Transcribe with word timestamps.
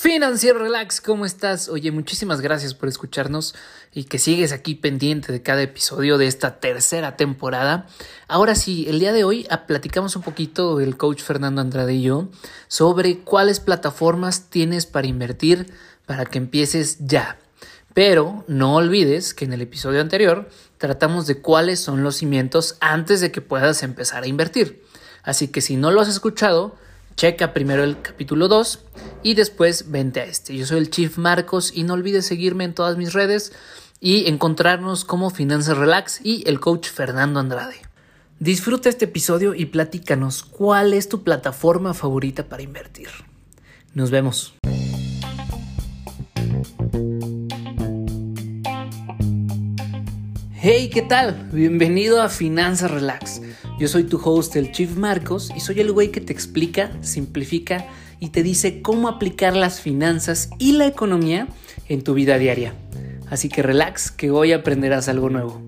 Financiero 0.00 0.60
Relax, 0.60 1.02
¿cómo 1.02 1.26
estás? 1.26 1.68
Oye, 1.68 1.90
muchísimas 1.92 2.40
gracias 2.40 2.72
por 2.72 2.88
escucharnos 2.88 3.54
y 3.92 4.04
que 4.04 4.18
sigues 4.18 4.50
aquí 4.50 4.74
pendiente 4.74 5.30
de 5.30 5.42
cada 5.42 5.60
episodio 5.60 6.16
de 6.16 6.26
esta 6.26 6.58
tercera 6.58 7.18
temporada. 7.18 7.86
Ahora 8.26 8.54
sí, 8.54 8.86
el 8.88 8.98
día 8.98 9.12
de 9.12 9.24
hoy 9.24 9.46
ah, 9.50 9.66
platicamos 9.66 10.16
un 10.16 10.22
poquito 10.22 10.80
el 10.80 10.96
coach 10.96 11.20
Fernando 11.20 11.60
Andrade 11.60 11.92
y 11.92 12.00
yo 12.00 12.30
sobre 12.66 13.18
cuáles 13.18 13.60
plataformas 13.60 14.48
tienes 14.48 14.86
para 14.86 15.06
invertir 15.06 15.70
para 16.06 16.24
que 16.24 16.38
empieces 16.38 16.96
ya. 17.00 17.36
Pero 17.92 18.46
no 18.48 18.76
olvides 18.76 19.34
que 19.34 19.44
en 19.44 19.52
el 19.52 19.60
episodio 19.60 20.00
anterior 20.00 20.48
tratamos 20.78 21.26
de 21.26 21.42
cuáles 21.42 21.78
son 21.78 22.02
los 22.02 22.16
cimientos 22.16 22.78
antes 22.80 23.20
de 23.20 23.30
que 23.32 23.42
puedas 23.42 23.82
empezar 23.82 24.22
a 24.22 24.28
invertir. 24.28 24.82
Así 25.24 25.48
que 25.48 25.60
si 25.60 25.76
no 25.76 25.90
lo 25.90 26.00
has 26.00 26.08
escuchado, 26.08 26.74
Checa 27.20 27.52
primero 27.52 27.84
el 27.84 28.00
capítulo 28.00 28.48
2 28.48 28.80
y 29.22 29.34
después 29.34 29.90
vente 29.90 30.22
a 30.22 30.24
este. 30.24 30.56
Yo 30.56 30.64
soy 30.64 30.78
el 30.78 30.88
Chief 30.88 31.18
Marcos 31.18 31.70
y 31.74 31.82
no 31.82 31.92
olvides 31.92 32.24
seguirme 32.24 32.64
en 32.64 32.72
todas 32.72 32.96
mis 32.96 33.12
redes 33.12 33.52
y 34.00 34.26
encontrarnos 34.26 35.04
como 35.04 35.28
Finanzas 35.28 35.76
Relax 35.76 36.22
y 36.24 36.48
el 36.48 36.60
coach 36.60 36.88
Fernando 36.88 37.38
Andrade. 37.38 37.74
Disfruta 38.38 38.88
este 38.88 39.04
episodio 39.04 39.54
y 39.54 39.66
platícanos 39.66 40.42
cuál 40.42 40.94
es 40.94 41.10
tu 41.10 41.22
plataforma 41.22 41.92
favorita 41.92 42.48
para 42.48 42.62
invertir. 42.62 43.08
Nos 43.92 44.10
vemos. 44.10 44.54
Hey, 50.54 50.88
¿qué 50.88 51.02
tal? 51.02 51.50
Bienvenido 51.52 52.22
a 52.22 52.30
Finanzas 52.30 52.90
Relax 52.90 53.42
yo 53.80 53.88
soy 53.88 54.04
tu 54.04 54.20
host, 54.22 54.56
el 54.56 54.72
Chief 54.72 54.94
Marcos, 54.94 55.50
y 55.56 55.60
soy 55.60 55.80
el 55.80 55.90
güey 55.90 56.12
que 56.12 56.20
te 56.20 56.34
explica, 56.34 56.92
simplifica 57.00 57.86
y 58.20 58.28
te 58.28 58.42
dice 58.42 58.82
cómo 58.82 59.08
aplicar 59.08 59.56
las 59.56 59.80
finanzas 59.80 60.50
y 60.58 60.72
la 60.72 60.86
economía 60.86 61.48
en 61.88 62.04
tu 62.04 62.12
vida 62.12 62.36
diaria. 62.36 62.74
Así 63.30 63.48
que 63.48 63.62
relax, 63.62 64.10
que 64.10 64.30
hoy 64.30 64.52
aprenderás 64.52 65.08
algo 65.08 65.30
nuevo. 65.30 65.62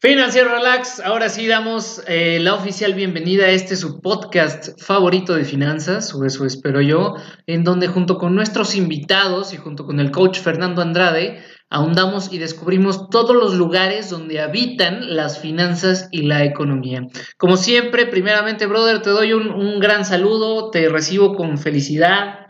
Financiero 0.00 0.50
Relax, 0.50 1.00
ahora 1.00 1.28
sí 1.28 1.46
damos 1.48 2.02
eh, 2.06 2.38
la 2.40 2.54
oficial 2.54 2.94
bienvenida 2.94 3.46
a 3.46 3.50
este 3.50 3.74
su 3.74 4.00
podcast 4.00 4.80
favorito 4.80 5.34
de 5.34 5.44
finanzas, 5.44 6.14
o 6.14 6.24
eso 6.24 6.46
espero 6.46 6.80
yo, 6.80 7.14
en 7.46 7.62
donde 7.62 7.88
junto 7.88 8.16
con 8.16 8.34
nuestros 8.34 8.76
invitados 8.76 9.52
y 9.52 9.56
junto 9.56 9.84
con 9.86 9.98
el 9.98 10.12
coach 10.12 10.38
Fernando 10.38 10.82
Andrade, 10.82 11.42
ahondamos 11.70 12.32
y 12.32 12.38
descubrimos 12.38 13.10
todos 13.10 13.36
los 13.36 13.54
lugares 13.54 14.10
donde 14.10 14.40
habitan 14.40 15.14
las 15.14 15.38
finanzas 15.38 16.08
y 16.10 16.22
la 16.22 16.44
economía. 16.44 17.06
Como 17.36 17.56
siempre, 17.56 18.06
primeramente, 18.06 18.66
brother, 18.66 19.02
te 19.02 19.10
doy 19.10 19.32
un, 19.32 19.50
un 19.50 19.78
gran 19.80 20.04
saludo, 20.04 20.70
te 20.70 20.88
recibo 20.88 21.34
con 21.34 21.58
felicidad, 21.58 22.47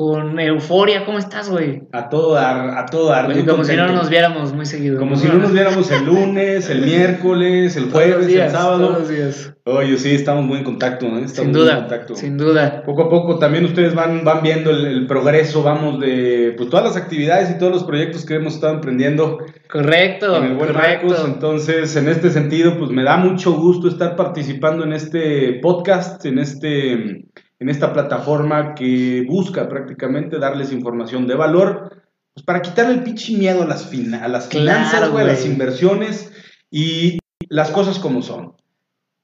con 0.00 0.40
euforia. 0.40 1.04
¿Cómo 1.04 1.18
estás, 1.18 1.50
güey? 1.50 1.82
A 1.92 2.08
todo 2.08 2.32
dar, 2.32 2.78
a 2.78 2.86
todo 2.86 3.10
dar. 3.10 3.26
como 3.46 3.64
si 3.64 3.76
no 3.76 3.86
nos 3.88 4.08
viéramos 4.08 4.54
muy 4.54 4.64
seguido. 4.64 4.98
Como 4.98 5.14
si 5.14 5.28
no 5.28 5.34
nos 5.34 5.52
viéramos 5.52 5.90
el 5.90 6.06
lunes, 6.06 6.70
el 6.70 6.86
miércoles, 6.86 7.76
el 7.76 7.90
jueves, 7.90 8.26
el 8.26 8.50
sábado. 8.50 8.86
Todos 8.86 8.98
los 9.00 9.08
días. 9.10 9.54
Oye, 9.64 9.98
sí, 9.98 10.14
estamos 10.14 10.46
muy 10.46 10.56
en 10.56 10.64
contacto, 10.64 11.04
¿eh? 11.04 11.24
Estamos 11.26 11.34
sin 11.34 11.52
duda, 11.52 12.06
sin 12.14 12.38
duda. 12.38 12.82
Poco 12.82 13.02
a 13.02 13.10
poco 13.10 13.38
también 13.38 13.66
ustedes 13.66 13.94
van, 13.94 14.24
van 14.24 14.42
viendo 14.42 14.70
el, 14.70 15.06
progreso, 15.06 15.62
vamos, 15.62 16.00
de 16.00 16.54
pues, 16.56 16.70
todas 16.70 16.86
las 16.86 16.96
actividades 16.96 17.50
y 17.50 17.58
todos 17.58 17.70
los 17.70 17.84
proyectos 17.84 18.24
que 18.24 18.36
hemos 18.36 18.54
estado 18.54 18.72
emprendiendo. 18.72 19.36
Correcto, 19.70 20.34
en 20.34 20.44
el 20.44 20.54
buen 20.54 20.72
correcto. 20.72 21.26
Entonces, 21.26 21.94
en 21.96 22.08
este 22.08 22.30
sentido, 22.30 22.78
pues 22.78 22.90
me 22.90 23.04
da 23.04 23.18
mucho 23.18 23.52
gusto 23.52 23.88
estar 23.88 24.16
participando 24.16 24.82
en 24.82 24.94
este 24.94 25.60
podcast, 25.60 26.24
en 26.24 26.38
este 26.38 27.26
en 27.60 27.68
esta 27.68 27.92
plataforma 27.92 28.74
que 28.74 29.24
busca 29.28 29.68
prácticamente 29.68 30.38
darles 30.38 30.72
información 30.72 31.26
de 31.26 31.34
valor, 31.34 32.02
pues 32.34 32.44
para 32.44 32.62
quitarle 32.62 32.94
el 32.94 33.02
pinche 33.02 33.34
miedo 33.34 33.62
a 33.62 33.66
las, 33.66 33.92
a 33.92 34.28
las 34.28 34.48
finanzas, 34.48 35.02
a 35.02 35.24
las 35.24 35.46
inversiones 35.46 36.32
y 36.70 37.18
las 37.48 37.70
cosas 37.70 37.98
como 37.98 38.22
son. 38.22 38.56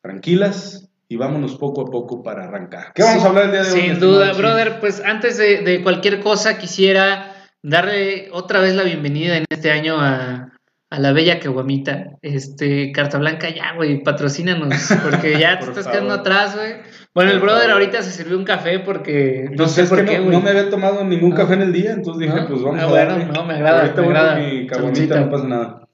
Tranquilas 0.02 0.90
y 1.08 1.16
vámonos 1.16 1.56
poco 1.56 1.80
a 1.82 1.90
poco 1.90 2.22
para 2.22 2.44
arrancar. 2.44 2.92
¿Qué 2.94 3.02
vamos 3.02 3.24
a 3.24 3.28
hablar 3.28 3.44
el 3.46 3.52
día 3.52 3.62
de 3.62 3.72
hoy? 3.72 3.80
Sin 3.80 4.00
duda, 4.00 4.32
brother, 4.34 4.80
pues 4.80 5.02
antes 5.02 5.38
de, 5.38 5.62
de 5.62 5.82
cualquier 5.82 6.20
cosa 6.20 6.58
quisiera 6.58 7.32
darle 7.62 8.28
otra 8.32 8.60
vez 8.60 8.74
la 8.74 8.82
bienvenida 8.82 9.38
en 9.38 9.46
este 9.48 9.70
año 9.70 9.96
a, 9.98 10.55
a 10.90 11.00
la 11.00 11.12
bella 11.12 11.40
Caguamita. 11.40 12.18
Este, 12.22 12.92
Carta 12.92 13.18
Blanca, 13.18 13.48
ya, 13.50 13.74
güey, 13.74 14.02
patrocínanos, 14.02 14.74
porque 15.02 15.38
ya 15.38 15.58
te 15.58 15.66
estás 15.66 15.88
quedando 15.88 16.14
atrás, 16.14 16.54
güey. 16.54 16.74
Bueno, 17.14 17.30
el 17.30 17.40
brother 17.40 17.70
ahorita 17.70 18.02
se 18.02 18.10
sirvió 18.10 18.36
un 18.36 18.44
café 18.44 18.78
porque 18.80 19.48
no, 19.56 19.66
sé 19.68 19.84
por 19.84 20.04
qué, 20.04 20.18
no, 20.18 20.30
no, 20.30 20.40
me 20.42 20.50
había 20.50 20.68
tomado 20.68 21.02
ningún 21.02 21.32
café 21.32 21.54
en 21.54 21.62
el 21.62 21.72
día, 21.72 21.92
entonces 21.92 22.28
dije, 22.28 22.46
pues 22.46 22.62
vamos 22.62 22.78
ah, 22.78 22.84
a 22.84 22.88
bueno, 22.88 23.32
no, 23.32 23.44
me 23.44 23.54
agrada, 23.54 23.80
ahorita 23.82 24.02
me 24.02 24.06
agrada. 24.08 24.38
mi 24.38 24.66
caguamita, 24.66 25.20
no 25.20 25.30
pasa 25.30 25.48
nada. 25.48 25.88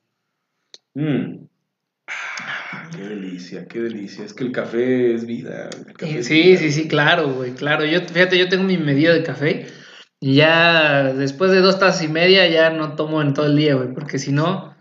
Mm. 0.94 1.46
qué 2.96 3.02
delicia, 3.02 3.66
qué 3.68 3.80
delicia. 3.80 4.24
Es 4.24 4.34
que 4.34 4.42
el 4.42 4.50
café 4.50 5.14
es 5.14 5.24
vida. 5.26 5.70
sí, 6.22 6.56
sí, 6.56 6.72
sí, 6.72 6.88
claro, 6.88 7.32
güey, 7.32 7.52
claro. 7.52 7.84
Yo, 7.84 8.00
fíjate, 8.00 8.36
yo 8.36 8.48
tengo 8.48 8.64
mi 8.64 8.76
medida 8.76 9.14
de 9.14 9.22
café 9.22 9.66
y 10.18 10.34
ya 10.34 11.12
después 11.14 11.52
de 11.52 11.60
dos 11.60 11.78
tazas 11.78 12.02
y 12.02 12.08
media 12.08 12.48
ya 12.48 12.70
no 12.70 12.96
tomo 12.96 13.22
en 13.22 13.32
todo 13.32 13.46
el 13.46 13.56
día, 13.56 13.76
güey, 13.76 13.94
porque 13.94 14.18
si 14.18 14.32
no 14.32 14.71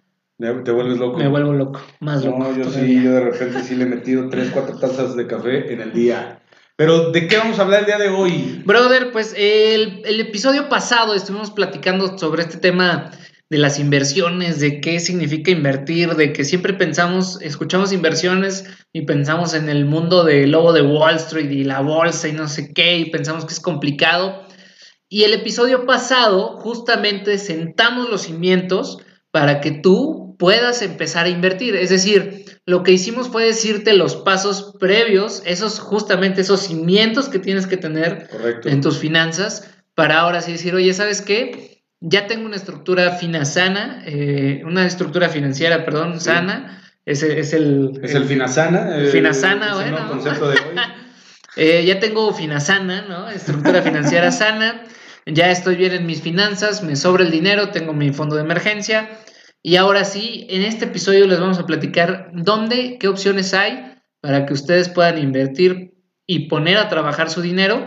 ¿Te 0.42 0.72
vuelves 0.72 0.98
loco? 0.98 1.20
Me 1.20 1.28
vuelvo 1.28 1.54
loco, 1.54 1.82
más 2.00 2.26
loco. 2.26 2.40
No, 2.40 2.58
yo 2.58 2.70
sí, 2.72 3.04
yo 3.04 3.12
de 3.12 3.20
repente 3.20 3.62
sí 3.64 3.76
le 3.76 3.84
he 3.84 3.88
metido 3.88 4.28
3, 4.28 4.50
4 4.52 4.80
tazas 4.80 5.16
de 5.16 5.28
café 5.28 5.72
en 5.72 5.82
el 5.82 5.94
día. 5.94 6.42
Pero, 6.76 7.12
¿de 7.12 7.28
qué 7.28 7.38
vamos 7.38 7.60
a 7.60 7.62
hablar 7.62 7.82
el 7.82 7.86
día 7.86 8.00
de 8.00 8.10
hoy? 8.10 8.64
Brother, 8.66 9.12
pues 9.12 9.36
el, 9.38 10.02
el 10.04 10.20
episodio 10.20 10.68
pasado 10.68 11.14
estuvimos 11.14 11.52
platicando 11.52 12.18
sobre 12.18 12.42
este 12.42 12.58
tema 12.58 13.12
de 13.52 13.60
las 13.60 13.78
inversiones, 13.78 14.60
de 14.60 14.82
qué 14.82 15.00
significa 15.00 15.52
invertir, 15.52 16.16
de 16.16 16.34
que 16.34 16.44
siempre 16.44 16.74
pensamos, 16.74 17.40
escuchamos 17.42 17.92
inversiones 17.94 18.66
y 18.94 19.02
pensamos 19.02 19.54
en 19.54 19.70
el 19.70 19.86
mundo 19.86 20.24
del 20.24 20.52
lobo 20.52 20.74
de 20.74 20.82
Wall 20.82 21.18
Street 21.18 21.52
y 21.52 21.66
la 21.66 21.82
bolsa 21.82 22.30
y 22.30 22.32
no 22.32 22.48
sé 22.48 22.74
qué, 22.74 22.98
y 22.98 23.12
pensamos 23.12 23.46
que 23.46 23.54
es 23.54 23.60
complicado. 23.60 24.42
Y 25.08 25.24
el 25.24 25.34
episodio 25.34 25.86
pasado 25.86 26.58
justamente 26.58 27.38
sentamos 27.38 28.10
los 28.10 28.22
cimientos 28.22 28.98
para 29.32 29.62
que 29.62 29.72
tú 29.72 30.31
puedas 30.42 30.82
empezar 30.82 31.28
a 31.28 31.30
invertir. 31.30 31.76
Es 31.76 31.92
decir, 31.92 32.46
lo 32.66 32.82
que 32.82 32.92
hicimos 32.92 33.30
fue 33.30 33.46
decirte 33.46 33.94
los 33.94 34.16
pasos 34.16 34.76
previos, 34.80 35.44
esos 35.46 35.80
justamente 35.80 36.42
esos 36.42 36.62
cimientos 36.62 37.30
que 37.30 37.38
tienes 37.38 37.68
que 37.68 37.78
tener 37.78 38.28
en 38.66 38.82
tus 38.82 38.98
finanzas 38.98 39.70
para 39.94 40.18
ahora 40.18 40.42
sí 40.42 40.54
decir, 40.54 40.74
oye, 40.74 40.96
¿sabes 40.96 41.22
qué? 41.22 41.84
Ya 42.00 42.26
tengo 42.26 42.48
una 42.48 42.56
estructura 42.56 43.12
fina 43.12 43.46
sana, 43.46 44.02
eh, 44.08 44.64
una 44.66 44.88
estructura 44.88 45.30
financiera, 45.30 45.86
perdón, 45.86 46.20
sana. 46.20 46.82
Es, 47.06 47.22
es 47.22 47.54
el... 47.54 48.00
Es 48.02 48.16
el, 48.16 48.26
finasana. 48.26 48.98
El, 48.98 49.10
finasana, 49.10 49.76
bueno. 49.76 50.10
concepto 50.10 50.50
de 50.50 50.56
hoy. 50.56 50.76
Eh, 51.58 51.84
ya 51.86 52.00
tengo 52.00 52.34
finasana, 52.34 53.02
¿no? 53.10 53.30
Estructura 53.30 53.82
financiera 53.82 54.32
sana. 54.32 54.86
Ya 55.26 55.52
estoy 55.52 55.76
bien 55.76 55.92
en 55.92 56.06
mis 56.06 56.22
finanzas, 56.22 56.82
me 56.82 56.96
sobra 56.96 57.26
el 57.26 57.30
dinero, 57.30 57.70
tengo 57.72 57.92
mi 57.92 58.14
fondo 58.14 58.38
de 58.38 58.42
emergencia 58.44 59.10
y 59.64 59.76
ahora 59.76 60.06
sí, 60.06 60.48
en 60.50 60.64
este 60.64 60.86
episodio 60.86 61.28
les 61.28 61.40
vamos 61.40 61.60
a 61.60 61.66
platicar 61.66 62.32
dónde, 62.34 62.98
qué 63.00 63.08
opciones 63.08 63.54
hay 63.54 63.94
para 64.20 64.46
que 64.46 64.54
ustedes 64.54 64.90
puedan 64.90 65.18
invertir 65.18 65.94
y 66.26 66.48
poner 66.48 66.78
a 66.78 66.90
trabajar 66.90 67.30
su 67.30 67.42
dinero. 67.42 67.86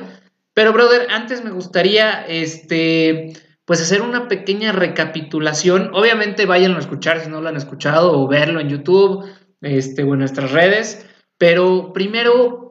Pero, 0.52 0.72
brother, 0.72 1.08
antes 1.10 1.42
me 1.42 1.50
gustaría, 1.50 2.24
este, 2.26 3.32
pues 3.64 3.80
hacer 3.80 4.02
una 4.02 4.28
pequeña 4.28 4.70
recapitulación. 4.70 5.90
Obviamente, 5.94 6.46
váyanlo 6.46 6.76
a 6.76 6.80
escuchar 6.80 7.20
si 7.20 7.28
no 7.28 7.40
lo 7.40 7.48
han 7.48 7.56
escuchado 7.56 8.20
o 8.20 8.28
verlo 8.28 8.60
en 8.60 8.68
YouTube, 8.68 9.24
este, 9.60 10.04
o 10.04 10.12
en 10.12 10.20
nuestras 10.20 10.52
redes. 10.52 11.06
Pero 11.38 11.92
primero, 11.92 12.63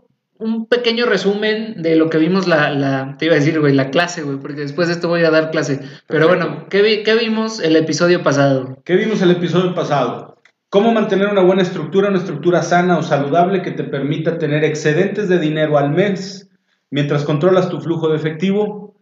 un 0.43 0.65
pequeño 0.67 1.05
resumen 1.05 1.81
de 1.81 1.95
lo 1.95 2.09
que 2.09 2.17
vimos 2.17 2.47
la, 2.47 2.69
la, 2.69 3.15
te 3.17 3.25
iba 3.25 3.35
a 3.35 3.39
decir, 3.39 3.59
güey, 3.59 3.73
la 3.73 3.89
clase, 3.89 4.23
güey, 4.23 4.37
porque 4.37 4.61
después 4.61 4.89
de 4.89 4.95
esto 4.95 5.07
voy 5.07 5.23
a 5.23 5.31
dar 5.31 5.51
clase. 5.51 5.79
Pero 6.07 6.27
bueno, 6.27 6.67
¿qué, 6.69 7.01
¿qué 7.03 7.15
vimos 7.15 7.61
el 7.61 7.77
episodio 7.77 8.23
pasado? 8.23 8.77
¿Qué 8.83 8.97
vimos 8.97 9.21
el 9.21 9.31
episodio 9.31 9.73
pasado? 9.73 10.37
Cómo 10.69 10.91
mantener 10.91 11.29
una 11.29 11.43
buena 11.43 11.61
estructura, 11.61 12.09
una 12.09 12.17
estructura 12.17 12.61
sana 12.61 12.97
o 12.97 13.03
saludable 13.03 13.61
que 13.61 13.71
te 13.71 13.85
permita 13.85 14.37
tener 14.37 14.65
excedentes 14.65 15.29
de 15.29 15.39
dinero 15.39 15.77
al 15.77 15.91
mes 15.91 16.49
mientras 16.91 17.23
controlas 17.23 17.69
tu 17.69 17.79
flujo 17.79 18.09
de 18.09 18.17
efectivo, 18.17 18.95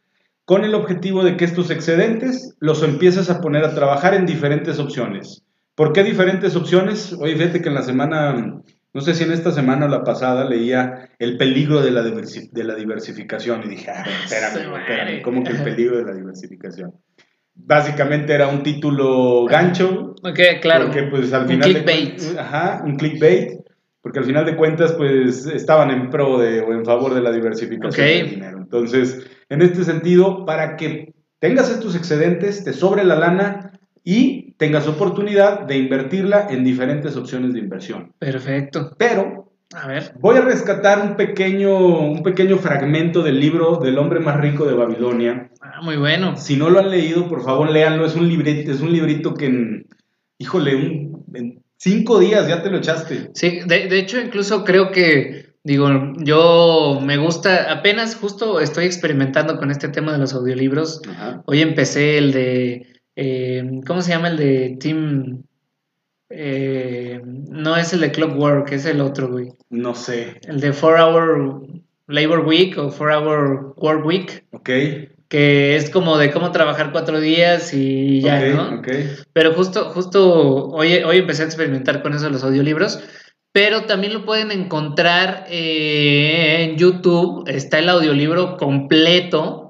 con 0.46 0.64
el 0.64 0.76
objetivo 0.76 1.24
de 1.24 1.38
que 1.38 1.46
estos 1.46 1.72
excedentes 1.72 2.56
los 2.60 2.84
empieces 2.84 3.30
a 3.30 3.42
poner 3.42 3.66
a 3.66 3.74
trabajar 3.74 4.14
en 4.14 4.26
diferentes 4.26 4.80
opciones. 4.80 5.44
¿Por 5.76 5.94
qué 5.94 6.04
diferentes 6.04 6.56
opciones? 6.56 7.14
Oye, 7.20 7.36
fíjate 7.36 7.62
que 7.62 7.70
en 7.70 7.76
la 7.76 7.82
semana 7.82 8.62
no 8.94 9.02
sé 9.02 9.14
si 9.14 9.24
en 9.24 9.32
esta 9.32 9.52
semana 9.52 9.86
o 9.86 9.90
la 9.90 10.04
pasada 10.04 10.44
leía 10.48 11.10
el 11.18 11.38
peligro 11.38 11.82
de 11.82 11.92
la, 11.92 12.04
de 12.04 12.64
la 12.64 12.76
diversificación 12.76 13.62
y 13.64 13.70
dije, 13.70 13.90
ah, 13.92 14.04
espérame, 14.26 14.76
espérame, 14.80 15.22
¿cómo 15.22 15.44
que 15.44 15.52
el 15.52 15.64
peligro 15.64 15.98
de 15.98 16.06
la 16.06 16.14
diversificación? 16.14 16.94
Básicamente 17.54 18.34
era 18.34 18.48
un 18.48 18.64
título 18.64 19.46
gancho. 19.46 20.16
Ok, 20.24 20.40
claro. 20.62 20.86
Porque 20.86 21.04
pues 21.04 21.32
al 21.34 21.44
un 21.44 21.48
final... 21.50 21.70
Clickbait. 21.70 22.22
ajá, 22.38 22.82
un 22.86 22.96
clickbait. 22.98 23.62
porque 24.02 24.20
al 24.20 24.26
final 24.26 24.46
de 24.46 24.56
cuentas, 24.56 24.94
pues 24.94 25.46
estaban 25.46 25.92
en 25.92 26.10
pro 26.10 26.40
de 26.40 26.62
o 26.62 26.74
en 26.74 26.84
favor 26.86 27.14
de 27.14 27.22
la 27.22 27.32
diversificación 27.32 28.08
Ok. 28.08 28.14
del 28.14 28.30
dinero. 28.30 28.58
Entonces, 28.58 29.26
en 29.50 29.62
este 29.62 29.84
sentido, 29.84 30.46
para 30.46 30.76
que 30.76 31.14
tengas 31.40 31.70
estos 31.70 31.96
excedentes, 31.96 32.64
te 32.64 32.74
sobre 32.74 33.04
la 33.04 33.16
lana 33.16 33.80
y 34.04 34.41
tengas 34.62 34.88
oportunidad 34.88 35.62
de 35.62 35.76
invertirla 35.76 36.46
en 36.52 36.64
diferentes 36.64 37.16
opciones 37.18 37.52
de 37.54 37.60
inversión. 37.60 38.14
Perfecto. 38.20 38.92
Pero 38.96 39.52
A 39.74 39.88
ver. 39.88 40.14
voy 40.20 40.38
a 40.38 40.42
rescatar 40.42 41.02
un 41.02 41.16
pequeño, 41.16 41.76
un 42.12 42.22
pequeño 42.22 42.58
fragmento 42.60 43.24
del 43.24 43.40
libro 43.40 43.78
del 43.78 43.98
hombre 43.98 44.20
más 44.20 44.40
rico 44.40 44.66
de 44.68 44.76
Babilonia. 44.76 45.50
Ah, 45.62 45.82
muy 45.82 45.96
bueno. 45.98 46.38
Si 46.38 46.56
no 46.58 46.70
lo 46.70 46.80
han 46.80 46.92
leído, 46.92 47.28
por 47.28 47.44
favor, 47.44 47.72
léanlo. 47.72 48.06
Es 48.06 48.16
un 48.16 48.28
librito, 48.30 48.72
es 48.72 48.82
un 48.82 48.94
librito 48.94 49.34
que, 49.34 49.48
en, 49.48 49.88
híjole, 50.38 50.76
un- 50.76 51.26
en 51.34 51.64
cinco 51.78 52.20
días 52.20 52.48
ya 52.48 52.62
te 52.62 52.70
lo 52.70 52.78
echaste. 52.78 53.32
Sí, 53.34 53.62
de, 53.66 53.88
de 53.88 53.98
hecho, 54.00 54.20
incluso 54.22 54.64
creo 54.64 54.92
que, 54.92 55.56
digo, 55.64 55.88
yo 56.18 57.00
me 57.04 57.18
gusta, 57.18 57.72
apenas 57.72 58.16
justo 58.16 58.60
estoy 58.60 58.86
experimentando 58.86 59.58
con 59.58 59.72
este 59.72 59.90
tema 59.90 60.12
de 60.12 60.20
los 60.20 60.36
audiolibros. 60.36 61.02
Ajá. 61.10 61.42
Hoy 61.48 61.62
empecé 61.62 62.20
el 62.20 62.32
de, 62.32 62.86
eh, 63.16 63.82
¿cómo 63.86 64.02
se 64.02 64.12
llama 64.12 64.30
el 64.30 64.38
de 64.38 64.78
Team? 64.80 65.44
Eh, 66.30 67.22
no 67.24 67.76
es 67.76 67.92
el 67.94 68.00
de 68.02 68.12
Clockwork, 68.12 68.72
es 68.72 68.86
el 68.86 69.02
otro, 69.02 69.30
güey. 69.30 69.50
No 69.70 69.94
sé. 69.96 70.40
El 70.48 70.60
de 70.62 70.72
4 70.72 71.06
Hour 71.06 71.68
Labor 72.08 72.40
Week 72.46 72.78
o 72.78 72.90
4 72.90 73.20
Hour 73.20 73.74
Work 73.78 74.06
Week, 74.06 74.46
Ok. 74.52 74.70
que 75.28 75.76
es 75.76 75.90
como 75.90 76.18
de 76.18 76.32
cómo 76.32 76.52
trabajar 76.52 76.92
cuatro 76.92 77.20
días 77.20 77.74
y 77.74 78.22
ya, 78.22 78.38
ok, 78.40 78.56
¿no? 78.56 78.80
ok. 78.80 78.88
Pero 79.34 79.54
justo, 79.54 79.90
justo 79.90 80.68
hoy, 80.70 80.96
hoy 81.04 81.18
empecé 81.18 81.44
a 81.44 81.46
experimentar 81.46 82.02
con 82.02 82.14
eso 82.14 82.26
de 82.26 82.32
los 82.32 82.44
audiolibros, 82.44 83.02
pero 83.54 83.84
también 83.84 84.14
lo 84.14 84.26
pueden 84.26 84.52
encontrar 84.52 85.46
eh, 85.50 86.64
en 86.64 86.78
YouTube, 86.78 87.44
está 87.48 87.80
el 87.80 87.90
audiolibro 87.90 88.56
completo 88.58 89.61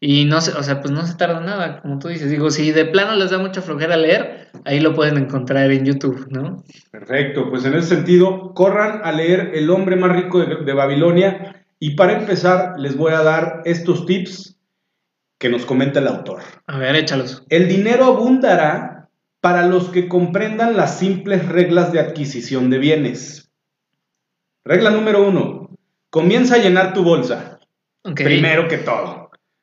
y 0.00 0.24
no 0.24 0.40
se, 0.40 0.52
o 0.52 0.62
sea, 0.62 0.80
pues 0.80 0.92
no 0.92 1.06
se 1.06 1.14
tarda 1.14 1.40
nada, 1.40 1.82
como 1.82 1.98
tú 1.98 2.08
dices. 2.08 2.30
Digo, 2.30 2.50
si 2.50 2.72
de 2.72 2.86
plano 2.86 3.14
les 3.16 3.30
da 3.30 3.38
mucha 3.38 3.60
flojera 3.60 3.98
leer, 3.98 4.48
ahí 4.64 4.80
lo 4.80 4.94
pueden 4.94 5.18
encontrar 5.18 5.70
en 5.70 5.84
YouTube, 5.84 6.26
¿no? 6.30 6.64
Perfecto. 6.90 7.50
Pues 7.50 7.66
en 7.66 7.74
ese 7.74 7.96
sentido, 7.96 8.54
corran 8.54 9.02
a 9.04 9.12
leer 9.12 9.50
El 9.54 9.68
hombre 9.68 9.96
más 9.96 10.16
rico 10.16 10.40
de, 10.40 10.64
de 10.64 10.72
Babilonia. 10.72 11.66
Y 11.78 11.96
para 11.96 12.18
empezar, 12.18 12.74
les 12.78 12.96
voy 12.96 13.12
a 13.12 13.22
dar 13.22 13.60
estos 13.66 14.06
tips 14.06 14.58
que 15.38 15.50
nos 15.50 15.66
comenta 15.66 16.00
el 16.00 16.08
autor. 16.08 16.40
A 16.66 16.78
ver, 16.78 16.96
échalos. 16.96 17.44
El 17.50 17.68
dinero 17.68 18.06
abundará 18.06 19.10
para 19.40 19.66
los 19.66 19.90
que 19.90 20.08
comprendan 20.08 20.78
las 20.78 20.98
simples 20.98 21.46
reglas 21.46 21.92
de 21.92 22.00
adquisición 22.00 22.70
de 22.70 22.78
bienes. 22.78 23.50
Regla 24.64 24.90
número 24.90 25.26
uno. 25.26 25.76
Comienza 26.08 26.54
a 26.54 26.58
llenar 26.58 26.94
tu 26.94 27.02
bolsa. 27.02 27.58
Primero 28.14 28.66
que 28.66 28.78
todo. 28.78 29.19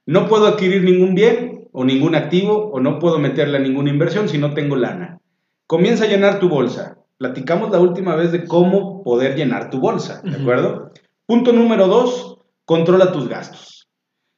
No 0.08 0.28
puedo 0.28 0.48
adquirir 0.48 0.84
ningún 0.84 1.14
bien 1.16 1.68
o 1.74 1.84
ningún 1.84 2.16
activo 2.16 2.70
o 2.72 2.80
no 2.80 2.98
puedo 2.98 3.20
meterle 3.20 3.58
a 3.58 3.62
ninguna 3.62 3.90
inversión 3.90 4.28
si 4.30 4.38
no 4.38 4.54
tengo 4.54 4.76
lana. 4.78 5.20
Comienza 5.68 6.06
a 6.06 6.08
llenar 6.08 6.40
tu 6.40 6.48
bolsa. 6.50 6.98
Platicamos 7.18 7.72
la 7.72 7.80
última 7.80 8.16
vez 8.16 8.32
de 8.32 8.46
cómo 8.46 9.04
poder 9.04 9.36
llenar 9.36 9.70
tu 9.70 9.80
bolsa, 9.80 10.22
¿de 10.24 10.36
acuerdo? 10.38 10.92
Punto 11.26 11.52
número 11.52 11.88
dos, 11.88 12.38
controla 12.64 13.12
tus 13.12 13.28
gastos. 13.28 13.88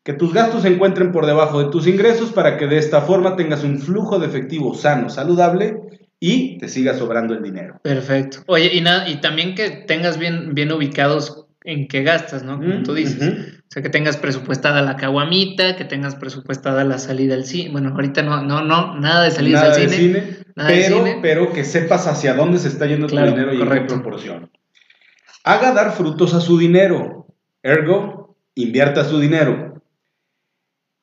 Que 0.04 0.14
tus 0.14 0.34
gastos 0.34 0.64
se 0.64 0.70
encuentren 0.70 1.12
por 1.12 1.26
debajo 1.28 1.60
de 1.64 1.70
tus 1.70 1.86
ingresos 1.88 2.32
para 2.32 2.58
que 2.58 2.66
de 2.68 2.78
esta 2.80 3.02
forma 3.02 3.36
tengas 3.36 3.64
un 3.64 3.78
flujo 3.80 4.18
de 4.18 4.26
efectivo 4.28 4.74
sano, 4.74 5.10
saludable 5.10 5.78
y 6.20 6.58
te 6.58 6.68
siga 6.68 6.96
sobrando 6.96 7.34
el 7.36 7.44
dinero. 7.44 7.80
Perfecto. 7.84 8.40
Oye, 8.48 8.72
y 8.74 8.82
nada, 8.82 9.08
y 9.08 9.22
también 9.22 9.54
que 9.54 9.70
tengas 9.70 10.18
bien, 10.18 10.56
bien 10.56 10.72
ubicados 10.72 11.46
en 11.64 11.88
qué 11.88 12.02
gastas, 12.02 12.44
¿no? 12.44 12.58
Como 12.58 12.80
Mm, 12.80 12.84
tú 12.84 12.94
dices. 12.96 13.59
O 13.70 13.72
sea, 13.72 13.84
que 13.84 13.90
tengas 13.90 14.18
presupuestada 14.18 14.82
la 14.82 14.96
caguamita, 14.96 15.76
que 15.76 15.86
tengas 15.86 16.16
presupuestada 16.16 16.84
la 16.84 16.98
salida 16.98 17.36
al 17.36 17.46
cine. 17.46 17.70
Bueno, 17.72 17.90
ahorita 17.90 18.24
no, 18.24 18.42
no, 18.42 18.64
no, 18.64 19.00
nada 19.00 19.24
de 19.26 19.30
salidas 19.32 19.62
Nada 19.62 19.76
al 19.76 19.82
de 19.82 19.90
cine. 19.96 20.20
cine, 20.22 20.38
nada 20.56 20.70
de 20.72 20.76
pero, 20.82 20.98
cine. 20.98 21.20
pero 21.22 21.54
que 21.54 21.64
sepas 21.64 22.08
hacia 22.08 22.34
dónde 22.34 22.58
se 22.58 22.68
está 22.70 22.88
yendo 22.88 23.06
Claro, 23.06 23.28
tu 23.28 23.34
dinero 23.36 23.52
y 23.54 23.56
en 23.58 23.62
qué 23.62 23.68
correcto. 23.68 23.94
proporción. 23.94 24.50
Haga 25.44 25.72
dar 25.74 25.92
frutos 25.92 26.34
a 26.34 26.42
su 26.42 26.58
dinero. 26.58 27.28
Ergo, 27.62 28.36
invierta 28.56 29.06
su 29.06 29.20
dinero. 29.20 29.84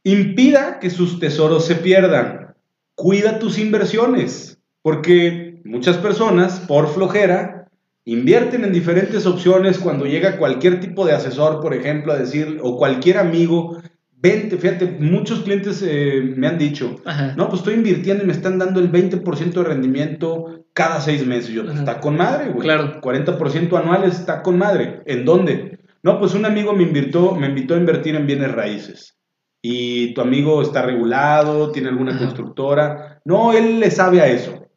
Impida 0.02 0.78
que 0.80 0.90
sus 0.90 1.18
tesoros 1.20 1.66
se 1.66 1.76
pierdan. 1.76 2.54
Cuida 2.96 3.38
tus 3.38 3.58
inversiones. 3.58 4.58
Porque 4.82 5.60
muchas 5.64 5.96
personas, 5.98 6.60
por 6.60 6.88
flojera, 6.92 7.65
invierten 8.06 8.64
en 8.64 8.72
diferentes 8.72 9.26
opciones 9.26 9.78
cuando 9.78 10.06
llega 10.06 10.38
cualquier 10.38 10.80
tipo 10.80 11.04
de 11.04 11.12
asesor, 11.12 11.60
por 11.60 11.74
ejemplo, 11.74 12.12
a 12.12 12.16
decir, 12.16 12.58
o 12.62 12.78
cualquier 12.78 13.18
amigo, 13.18 13.78
vente, 14.16 14.56
fíjate, 14.56 14.86
muchos 15.00 15.40
clientes 15.40 15.84
eh, 15.86 16.32
me 16.36 16.46
han 16.46 16.56
dicho, 16.56 16.96
Ajá. 17.04 17.34
no, 17.36 17.48
pues 17.48 17.60
estoy 17.60 17.74
invirtiendo 17.74 18.22
y 18.22 18.26
me 18.28 18.32
están 18.32 18.58
dando 18.58 18.80
el 18.80 18.90
20% 18.90 19.52
de 19.52 19.64
rendimiento 19.64 20.64
cada 20.72 21.00
seis 21.00 21.26
meses. 21.26 21.50
Yo, 21.50 21.64
pues, 21.64 21.76
está 21.78 22.00
con 22.00 22.16
madre, 22.16 22.50
güey. 22.50 22.60
Claro. 22.60 23.00
40% 23.00 23.76
anuales 23.78 24.14
está 24.20 24.42
con 24.42 24.56
madre. 24.56 25.00
¿En 25.06 25.24
dónde? 25.24 25.78
No, 26.02 26.20
pues 26.20 26.34
un 26.34 26.44
amigo 26.46 26.72
me 26.74 26.84
invitó, 26.84 27.34
me 27.34 27.48
invitó 27.48 27.74
a 27.74 27.78
invertir 27.78 28.14
en 28.14 28.26
bienes 28.26 28.52
raíces. 28.52 29.16
Y 29.62 30.14
tu 30.14 30.20
amigo 30.20 30.62
está 30.62 30.82
regulado, 30.82 31.72
tiene 31.72 31.88
alguna 31.88 32.12
Ajá. 32.12 32.20
constructora. 32.20 33.20
No, 33.24 33.52
él 33.52 33.80
le 33.80 33.90
sabe 33.90 34.20
a 34.20 34.28
eso. 34.28 34.68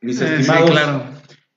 Mis 0.00 0.20
Eh, 0.20 0.26
sí, 0.28 0.34
estimados. 0.42 0.70
claro. 0.70 1.02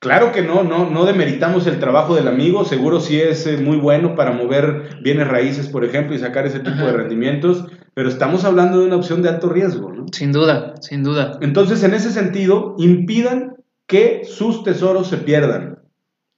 Claro 0.03 0.33
que 0.33 0.41
no, 0.41 0.63
no, 0.65 0.89
no 0.89 1.05
demeritamos 1.05 1.65
el 1.65 1.79
trabajo 1.79 2.13
del 2.13 2.27
amigo, 2.27 2.65
seguro 2.65 2.99
sí 2.99 3.21
es 3.21 3.47
eh, 3.47 3.55
muy 3.55 3.77
bueno 3.77 4.15
para 4.15 4.33
mover 4.33 4.97
bienes 5.01 5.29
raíces, 5.29 5.69
por 5.69 5.85
ejemplo, 5.85 6.13
y 6.13 6.19
sacar 6.19 6.45
ese 6.45 6.59
tipo 6.59 6.75
Ajá. 6.75 6.87
de 6.87 6.91
rendimientos, 6.91 7.65
pero 7.93 8.09
estamos 8.09 8.43
hablando 8.43 8.81
de 8.81 8.87
una 8.87 8.97
opción 8.97 9.21
de 9.21 9.29
alto 9.29 9.47
riesgo, 9.47 9.93
¿no? 9.93 10.05
Sin 10.11 10.33
duda, 10.33 10.73
sin 10.81 11.03
duda. 11.03 11.37
Entonces, 11.39 11.83
en 11.83 11.93
ese 11.93 12.11
sentido, 12.11 12.75
impidan 12.79 13.55
que 13.87 14.23
sus 14.25 14.65
tesoros 14.65 15.07
se 15.07 15.19
pierdan. 15.19 15.79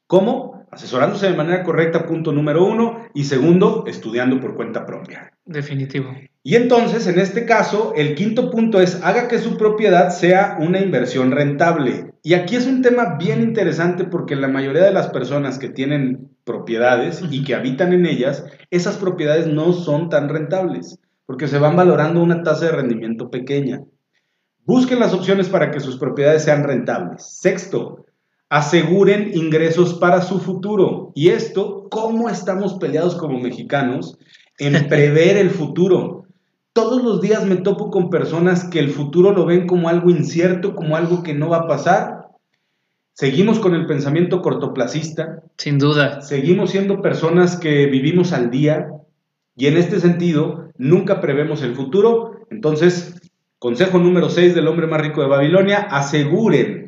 ¿Cómo? 0.05 0.44
Asesorándose 0.75 1.27
de 1.29 1.37
manera 1.37 1.63
correcta, 1.63 2.05
punto 2.05 2.33
número 2.33 2.65
uno, 2.65 3.07
y 3.13 3.23
segundo, 3.23 3.85
estudiando 3.87 4.39
por 4.41 4.55
cuenta 4.55 4.85
propia. 4.85 5.31
Definitivo. 5.45 6.13
Y 6.43 6.55
entonces, 6.55 7.07
en 7.07 7.17
este 7.17 7.45
caso, 7.45 7.93
el 7.95 8.13
quinto 8.13 8.51
punto 8.51 8.81
es 8.81 9.01
haga 9.01 9.27
que 9.29 9.39
su 9.39 9.57
propiedad 9.57 10.09
sea 10.09 10.57
una 10.59 10.79
inversión 10.79 11.31
rentable. 11.31 12.11
Y 12.23 12.33
aquí 12.33 12.57
es 12.57 12.67
un 12.67 12.81
tema 12.81 13.15
bien 13.17 13.41
interesante 13.41 14.03
porque 14.03 14.35
la 14.35 14.49
mayoría 14.49 14.83
de 14.83 14.91
las 14.91 15.07
personas 15.07 15.57
que 15.57 15.69
tienen 15.69 16.29
propiedades 16.43 17.23
y 17.31 17.43
que 17.43 17.55
habitan 17.55 17.93
en 17.93 18.05
ellas, 18.05 18.45
esas 18.69 18.97
propiedades 18.97 19.47
no 19.47 19.71
son 19.71 20.09
tan 20.09 20.29
rentables 20.29 20.99
porque 21.25 21.47
se 21.47 21.57
van 21.57 21.75
valorando 21.75 22.21
una 22.21 22.43
tasa 22.43 22.65
de 22.65 22.71
rendimiento 22.73 23.29
pequeña. 23.29 23.81
Busquen 24.65 24.99
las 24.99 25.13
opciones 25.13 25.49
para 25.49 25.71
que 25.71 25.79
sus 25.79 25.97
propiedades 25.97 26.43
sean 26.43 26.63
rentables. 26.63 27.23
Sexto, 27.39 28.04
aseguren 28.55 29.31
ingresos 29.33 29.95
para 29.95 30.21
su 30.21 30.39
futuro. 30.39 31.11
Y 31.13 31.27
esto, 31.27 31.87
¿cómo 31.91 32.29
estamos 32.29 32.75
peleados 32.75 33.15
como 33.15 33.37
mexicanos 33.37 34.17
en 34.57 34.73
prever 34.89 35.35
el 35.35 35.49
futuro? 35.49 36.23
Todos 36.71 37.03
los 37.03 37.19
días 37.19 37.45
me 37.45 37.57
topo 37.57 37.91
con 37.91 38.09
personas 38.09 38.63
que 38.63 38.79
el 38.79 38.91
futuro 38.91 39.33
lo 39.33 39.45
ven 39.45 39.67
como 39.67 39.89
algo 39.89 40.09
incierto, 40.09 40.73
como 40.73 40.95
algo 40.95 41.21
que 41.21 41.33
no 41.33 41.49
va 41.49 41.57
a 41.57 41.67
pasar. 41.67 42.27
Seguimos 43.11 43.59
con 43.59 43.75
el 43.75 43.87
pensamiento 43.87 44.41
cortoplacista, 44.41 45.43
Sin 45.57 45.77
duda. 45.77 46.21
seguimos 46.21 46.69
siendo 46.71 47.01
personas 47.01 47.57
que 47.57 47.87
vivimos 47.87 48.31
al 48.31 48.51
día 48.51 48.87
y 49.57 49.67
en 49.67 49.75
este 49.75 49.99
sentido 49.99 50.69
nunca 50.77 51.19
prevemos 51.19 51.61
el 51.61 51.75
futuro. 51.75 52.39
Entonces, 52.49 53.21
consejo 53.59 53.99
número 53.99 54.29
6 54.29 54.55
del 54.55 54.69
hombre 54.69 54.87
más 54.87 55.01
rico 55.01 55.21
de 55.21 55.27
Babilonia, 55.27 55.79
aseguren 55.91 56.84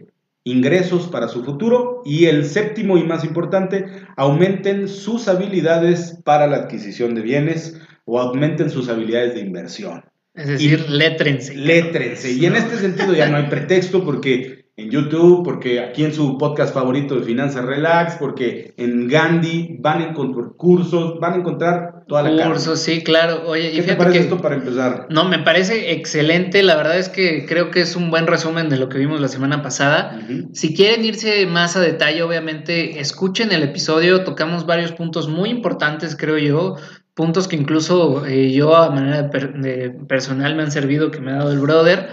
ingresos 0.52 1.08
para 1.08 1.28
su 1.28 1.44
futuro 1.44 2.02
y 2.06 2.26
el 2.26 2.46
séptimo 2.46 2.98
y 2.98 3.04
más 3.04 3.24
importante, 3.24 3.86
aumenten 4.16 4.88
sus 4.88 5.28
habilidades 5.28 6.20
para 6.24 6.48
la 6.48 6.58
adquisición 6.58 7.16
de 7.16 7.22
bienes 7.22 7.80
o 8.06 8.20
aumenten 8.20 8.70
sus 8.70 8.88
habilidades 8.90 9.34
de 9.34 9.42
inversión. 9.42 10.04
Es 10.34 10.48
decir, 10.48 10.86
Y- 10.88 10.92
létrense. 10.98 11.56
Létrense. 11.56 12.32
Y 12.32 12.46
en 12.46 12.56
este 12.56 12.78
sentido 12.78 13.14
ya 13.14 13.28
no 13.30 13.38
hay 13.38 13.48
pretexto 13.50 14.06
porque 14.06 14.67
en 14.80 14.92
YouTube, 14.92 15.44
porque 15.44 15.80
aquí 15.80 16.04
en 16.06 16.14
su 16.14 16.38
podcast 16.38 16.72
favorito 16.72 17.16
de 17.16 17.24
Finanzas 17.24 17.66
Relax, 17.66 18.16
porque 18.20 18.76
en 18.78 19.08
Gandhi 19.08 19.76
van 19.80 20.02
a 20.04 20.10
encontrar 20.10 20.50
cursos, 20.56 21.20
van 21.20 21.34
a 21.34 21.36
encontrar 21.38 22.04
toda 22.08 22.22
la 22.22 22.30
carne. 22.38 22.54
Cursos, 22.54 22.80
sí, 22.80 23.04
claro. 23.04 23.42
Oye, 23.48 23.70
y 23.70 23.72
¿Qué 23.72 23.78
te 23.78 23.82
fíjate 23.82 23.98
parece 23.98 24.18
que... 24.20 24.24
esto 24.26 24.38
para 24.40 24.54
empezar? 24.56 25.08
No, 25.10 25.28
me 25.28 25.40
parece 25.40 25.94
excelente. 25.94 26.62
La 26.62 26.76
verdad 26.76 27.00
es 27.00 27.10
que 27.10 27.48
creo 27.48 27.72
que 27.72 27.82
es 27.82 27.96
un 27.96 28.12
buen 28.12 28.28
resumen 28.28 28.70
de 28.70 28.78
lo 28.78 28.88
que 28.88 29.00
vimos 29.00 29.20
la 29.20 29.30
semana 29.30 29.64
pasada. 29.64 30.20
Ujú. 30.24 30.50
Si 30.54 30.76
quieren 30.76 31.04
irse 31.04 31.48
más 31.48 31.76
a 31.76 31.82
detalle, 31.82 32.22
obviamente, 32.22 33.00
escuchen 33.00 33.52
el 33.52 33.64
episodio. 33.64 34.24
Tocamos 34.24 34.68
varios 34.68 34.92
puntos 34.92 35.28
muy 35.28 35.50
importantes, 35.50 36.16
creo 36.16 36.38
yo. 36.38 36.76
Puntos 37.16 37.48
que 37.48 37.56
incluso 37.56 38.28
eh, 38.28 38.52
yo 38.52 38.76
a 38.76 38.92
manera 38.92 39.24
de 39.24 39.30
per- 39.30 39.54
de 39.54 39.90
personal 40.08 40.56
me 40.56 40.62
han 40.62 40.72
servido, 40.72 41.10
que 41.10 41.20
me 41.20 41.32
ha 41.32 41.38
dado 41.38 41.52
el 41.52 41.58
brother. 41.58 42.10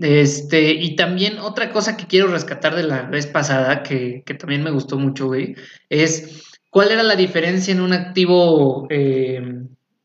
Este, 0.00 0.72
y 0.72 0.96
también 0.96 1.38
otra 1.38 1.70
cosa 1.70 1.96
que 1.96 2.06
quiero 2.06 2.28
rescatar 2.28 2.74
de 2.74 2.84
la 2.84 3.02
vez 3.02 3.26
pasada, 3.26 3.82
que, 3.82 4.22
que 4.24 4.34
también 4.34 4.62
me 4.62 4.70
gustó 4.70 4.98
mucho, 4.98 5.26
güey, 5.26 5.54
es 5.88 6.44
cuál 6.70 6.90
era 6.90 7.02
la 7.02 7.16
diferencia 7.16 7.72
en 7.72 7.80
un 7.80 7.92
activo 7.92 8.86
eh, 8.88 9.42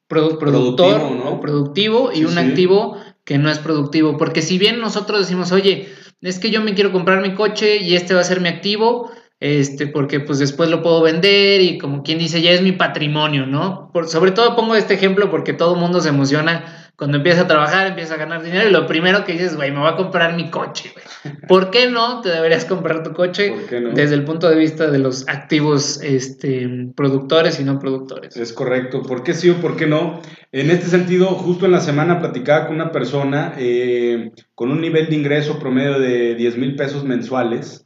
productor 0.08 1.02
o 1.26 1.40
productivo 1.40 2.12
y 2.14 2.26
un 2.26 2.38
activo 2.38 2.98
que 3.24 3.38
no 3.38 3.50
es 3.50 3.60
productivo. 3.60 4.18
Porque 4.18 4.42
si 4.42 4.58
bien 4.58 4.80
nosotros 4.80 5.20
decimos, 5.20 5.52
oye, 5.52 5.88
es 6.22 6.40
que 6.40 6.52
yo 6.52 6.62
me 6.62 6.74
quiero 6.74 6.92
comprar 6.92 7.22
mi 7.22 7.34
coche 7.34 7.78
y 7.78 7.96
este 7.96 8.14
va 8.14 8.22
a 8.22 8.26
ser 8.26 8.42
mi 8.42 8.50
activo, 8.50 9.12
este, 9.40 9.88
porque 9.88 10.20
pues 10.20 10.40
después 10.40 10.70
lo 10.70 10.82
puedo 10.82 11.02
vender 11.02 11.62
y 11.62 11.78
como 11.78 12.04
quien 12.04 12.20
dice, 12.20 12.42
ya 12.42 12.52
es 12.52 12.62
mi 12.62 12.72
patrimonio, 12.72 13.46
¿no? 13.46 13.92
Por, 13.94 14.08
sobre 14.08 14.32
todo 14.32 14.56
pongo 14.56 14.76
este 14.76 14.94
ejemplo 14.94 15.30
porque 15.30 15.54
todo 15.54 15.76
el 15.76 15.80
mundo 15.80 16.02
se 16.02 16.10
emociona 16.10 16.85
cuando 16.98 17.18
empieza 17.18 17.42
a 17.42 17.48
trabajar, 17.48 17.88
empieza 17.88 18.14
a 18.14 18.18
ganar 18.18 18.42
dinero 18.42 18.70
y 18.70 18.72
lo 18.72 18.88
primero 18.88 19.26
que 19.26 19.34
dices, 19.34 19.56
güey, 19.56 19.72
me 19.72 19.80
voy 19.80 19.90
a 19.90 19.98
comprar 19.98 20.36
mi 20.36 20.50
coche, 20.50 20.94
güey. 20.94 21.36
¿Por 21.48 21.70
qué 21.70 21.90
no 21.90 22.22
te 22.22 22.30
deberías 22.30 22.66
comprar 22.66 23.04
tu 23.04 23.14
coche 23.14 23.54
desde 23.94 24.16
el 24.16 24.24
punto 24.24 24.50
de 24.50 24.56
vista 24.56 24.90
de 24.90 25.00
los 25.00 25.28
activos 25.28 26.00
este, 26.02 26.90
productores 26.96 27.60
y 27.60 27.64
no 27.64 27.80
productores? 27.80 28.38
Es 28.38 28.54
correcto. 28.54 29.02
¿Por 29.02 29.24
qué 29.24 29.34
sí 29.34 29.50
o 29.50 29.56
por 29.56 29.76
qué 29.76 29.88
no? 29.88 30.22
En 30.52 30.72
este 30.72 30.88
sentido, 30.88 31.28
justo 31.28 31.66
en 31.66 31.74
la 31.74 31.82
semana 31.82 32.20
platicaba 32.20 32.68
con 32.68 32.76
una 32.76 32.92
persona 32.92 33.54
eh, 33.58 34.32
con 34.54 34.72
un 34.72 34.80
nivel 34.80 35.10
de 35.10 35.16
ingreso 35.16 35.60
promedio 35.60 36.00
de 36.00 36.36
10 36.36 36.58
mil 36.58 36.76
pesos 36.76 37.04
mensuales 37.04 37.86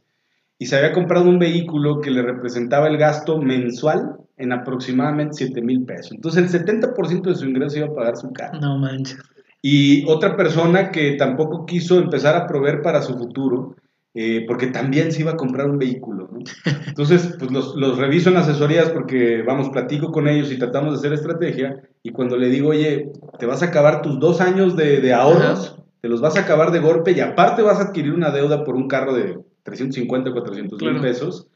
y 0.56 0.66
se 0.66 0.76
había 0.76 0.92
comprado 0.92 1.28
un 1.28 1.38
vehículo 1.38 2.00
que 2.00 2.10
le 2.10 2.22
representaba 2.22 2.86
el 2.86 2.98
gasto 2.98 3.38
mensual 3.38 4.19
en 4.40 4.52
aproximadamente 4.52 5.34
7 5.34 5.60
mil 5.62 5.84
pesos. 5.84 6.12
Entonces 6.12 6.52
el 6.54 6.66
70% 6.66 7.22
de 7.22 7.34
su 7.34 7.44
ingreso 7.46 7.78
iba 7.78 7.86
a 7.86 7.94
pagar 7.94 8.16
su 8.16 8.32
carro. 8.32 8.58
No 8.60 8.78
manches. 8.78 9.18
Y 9.62 10.08
otra 10.08 10.36
persona 10.36 10.90
que 10.90 11.12
tampoco 11.12 11.66
quiso 11.66 11.98
empezar 11.98 12.34
a 12.34 12.46
proveer 12.46 12.80
para 12.80 13.02
su 13.02 13.16
futuro, 13.18 13.76
eh, 14.14 14.44
porque 14.48 14.68
también 14.68 15.12
se 15.12 15.20
iba 15.20 15.32
a 15.32 15.36
comprar 15.36 15.68
un 15.68 15.78
vehículo. 15.78 16.30
Entonces, 16.86 17.36
pues 17.38 17.50
los, 17.50 17.76
los, 17.76 17.98
reviso 17.98 18.30
en 18.30 18.38
asesorías 18.38 18.88
porque, 18.88 19.42
vamos, 19.42 19.68
platico 19.68 20.10
con 20.10 20.28
ellos 20.28 20.50
y 20.50 20.58
tratamos 20.58 20.92
de 20.92 20.98
hacer 20.98 21.12
estrategia. 21.12 21.80
Y 22.02 22.10
cuando 22.10 22.38
le 22.38 22.48
digo, 22.48 22.70
oye, 22.70 23.12
te 23.38 23.46
vas 23.46 23.62
a 23.62 23.66
acabar 23.66 24.00
tus 24.00 24.18
dos 24.18 24.40
años 24.40 24.76
de, 24.76 25.00
de 25.00 25.12
ahorros, 25.12 25.76
te 26.00 26.08
los 26.08 26.22
vas 26.22 26.36
a 26.36 26.40
acabar 26.40 26.70
de 26.72 26.80
golpe 26.80 27.12
y 27.12 27.20
aparte 27.20 27.60
vas 27.60 27.78
a 27.78 27.88
adquirir 27.88 28.14
una 28.14 28.30
deuda 28.30 28.64
por 28.64 28.74
un 28.74 28.88
carro 28.88 29.14
de 29.14 29.38
350, 29.64 30.32
400 30.32 30.82
mil 30.82 31.00
pesos. 31.00 31.49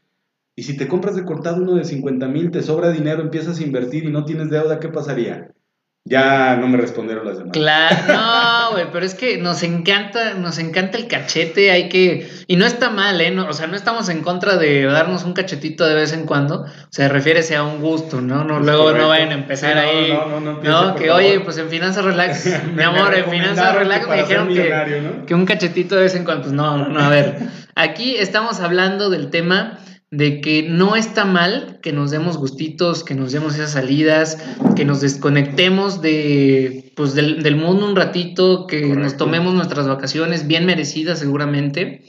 Y 0.55 0.63
si 0.63 0.77
te 0.77 0.87
compras 0.87 1.15
de 1.15 1.25
cortado 1.25 1.61
uno 1.61 1.75
de 1.75 1.83
50 1.83 2.27
mil, 2.29 2.51
te 2.51 2.61
sobra 2.61 2.91
dinero, 2.91 3.21
empiezas 3.21 3.59
a 3.59 3.63
invertir 3.63 4.05
y 4.05 4.11
no 4.11 4.23
tienes 4.23 4.49
deuda, 4.49 4.79
¿qué 4.79 4.87
pasaría? 4.87 5.49
Ya 6.07 6.55
no 6.57 6.67
me 6.67 6.77
respondieron 6.77 7.25
las 7.25 7.39
demás. 7.39 7.51
Claro, 7.53 7.95
no, 8.13 8.71
güey, 8.73 8.85
pero 8.93 9.03
es 9.03 9.15
que 9.15 9.39
nos 9.39 9.63
encanta, 9.63 10.35
nos 10.35 10.59
encanta 10.59 10.99
el 10.99 11.07
cachete, 11.07 11.71
hay 11.71 11.89
que, 11.89 12.29
y 12.45 12.57
no 12.57 12.65
está 12.67 12.91
mal, 12.91 13.19
¿eh? 13.19 13.35
o 13.37 13.53
sea, 13.53 13.65
no 13.65 13.75
estamos 13.75 14.07
en 14.09 14.21
contra 14.21 14.55
de 14.57 14.83
darnos 14.83 15.23
un 15.23 15.33
cachetito 15.33 15.83
de 15.83 15.95
vez 15.95 16.13
en 16.13 16.27
cuando, 16.27 16.61
o 16.61 16.67
sea, 16.91 17.09
refiere 17.09 17.41
a 17.55 17.63
un 17.63 17.81
gusto, 17.81 18.21
¿no? 18.21 18.43
no 18.43 18.59
luego 18.59 18.93
no 18.93 19.09
vayan 19.09 19.31
a 19.31 19.33
empezar 19.33 19.79
ahí, 19.79 20.13
no, 20.13 20.39
no, 20.39 20.61
no, 20.61 20.61
no 20.61 20.95
que 20.95 21.09
oye, 21.09 21.39
pues 21.39 21.57
en 21.57 21.69
Finanzas 21.69 22.05
Relax, 22.05 22.63
mi 22.75 22.83
amor, 22.83 23.15
en 23.15 23.25
Finanzas 23.25 23.75
Relax 23.75 24.07
me 24.07 24.17
dijeron 24.17 24.47
que, 24.49 25.23
que 25.25 25.33
un 25.33 25.47
cachetito 25.47 25.95
de 25.95 26.03
vez 26.03 26.15
en 26.15 26.23
cuando, 26.23 26.43
pues 26.43 26.53
no, 26.53 26.77
no, 26.77 26.87
no, 26.87 26.99
a 26.99 27.09
ver, 27.09 27.39
aquí 27.73 28.15
estamos 28.15 28.59
hablando 28.59 29.09
del 29.09 29.31
tema 29.31 29.79
de 30.15 30.39
que 30.39 30.63
no 30.63 30.95
está 30.95 31.25
mal 31.25 31.79
que 31.81 31.91
nos 31.91 32.09
demos 32.09 32.37
gustitos, 32.37 33.03
que 33.03 33.15
nos 33.15 33.33
demos 33.33 33.55
esas 33.55 33.71
salidas, 33.71 34.37
que 34.75 34.85
nos 34.85 35.01
desconectemos 35.01 36.01
de, 36.01 36.93
pues, 36.95 37.13
del, 37.15 37.55
mundo 37.57 37.85
un 37.85 37.97
ratito, 37.97 38.65
que 38.65 38.81
nos 38.95 39.17
tomemos 39.17 39.53
nuestras 39.53 39.87
vacaciones 39.87 40.47
bien 40.47 40.65
merecidas 40.65 41.19
seguramente, 41.19 42.03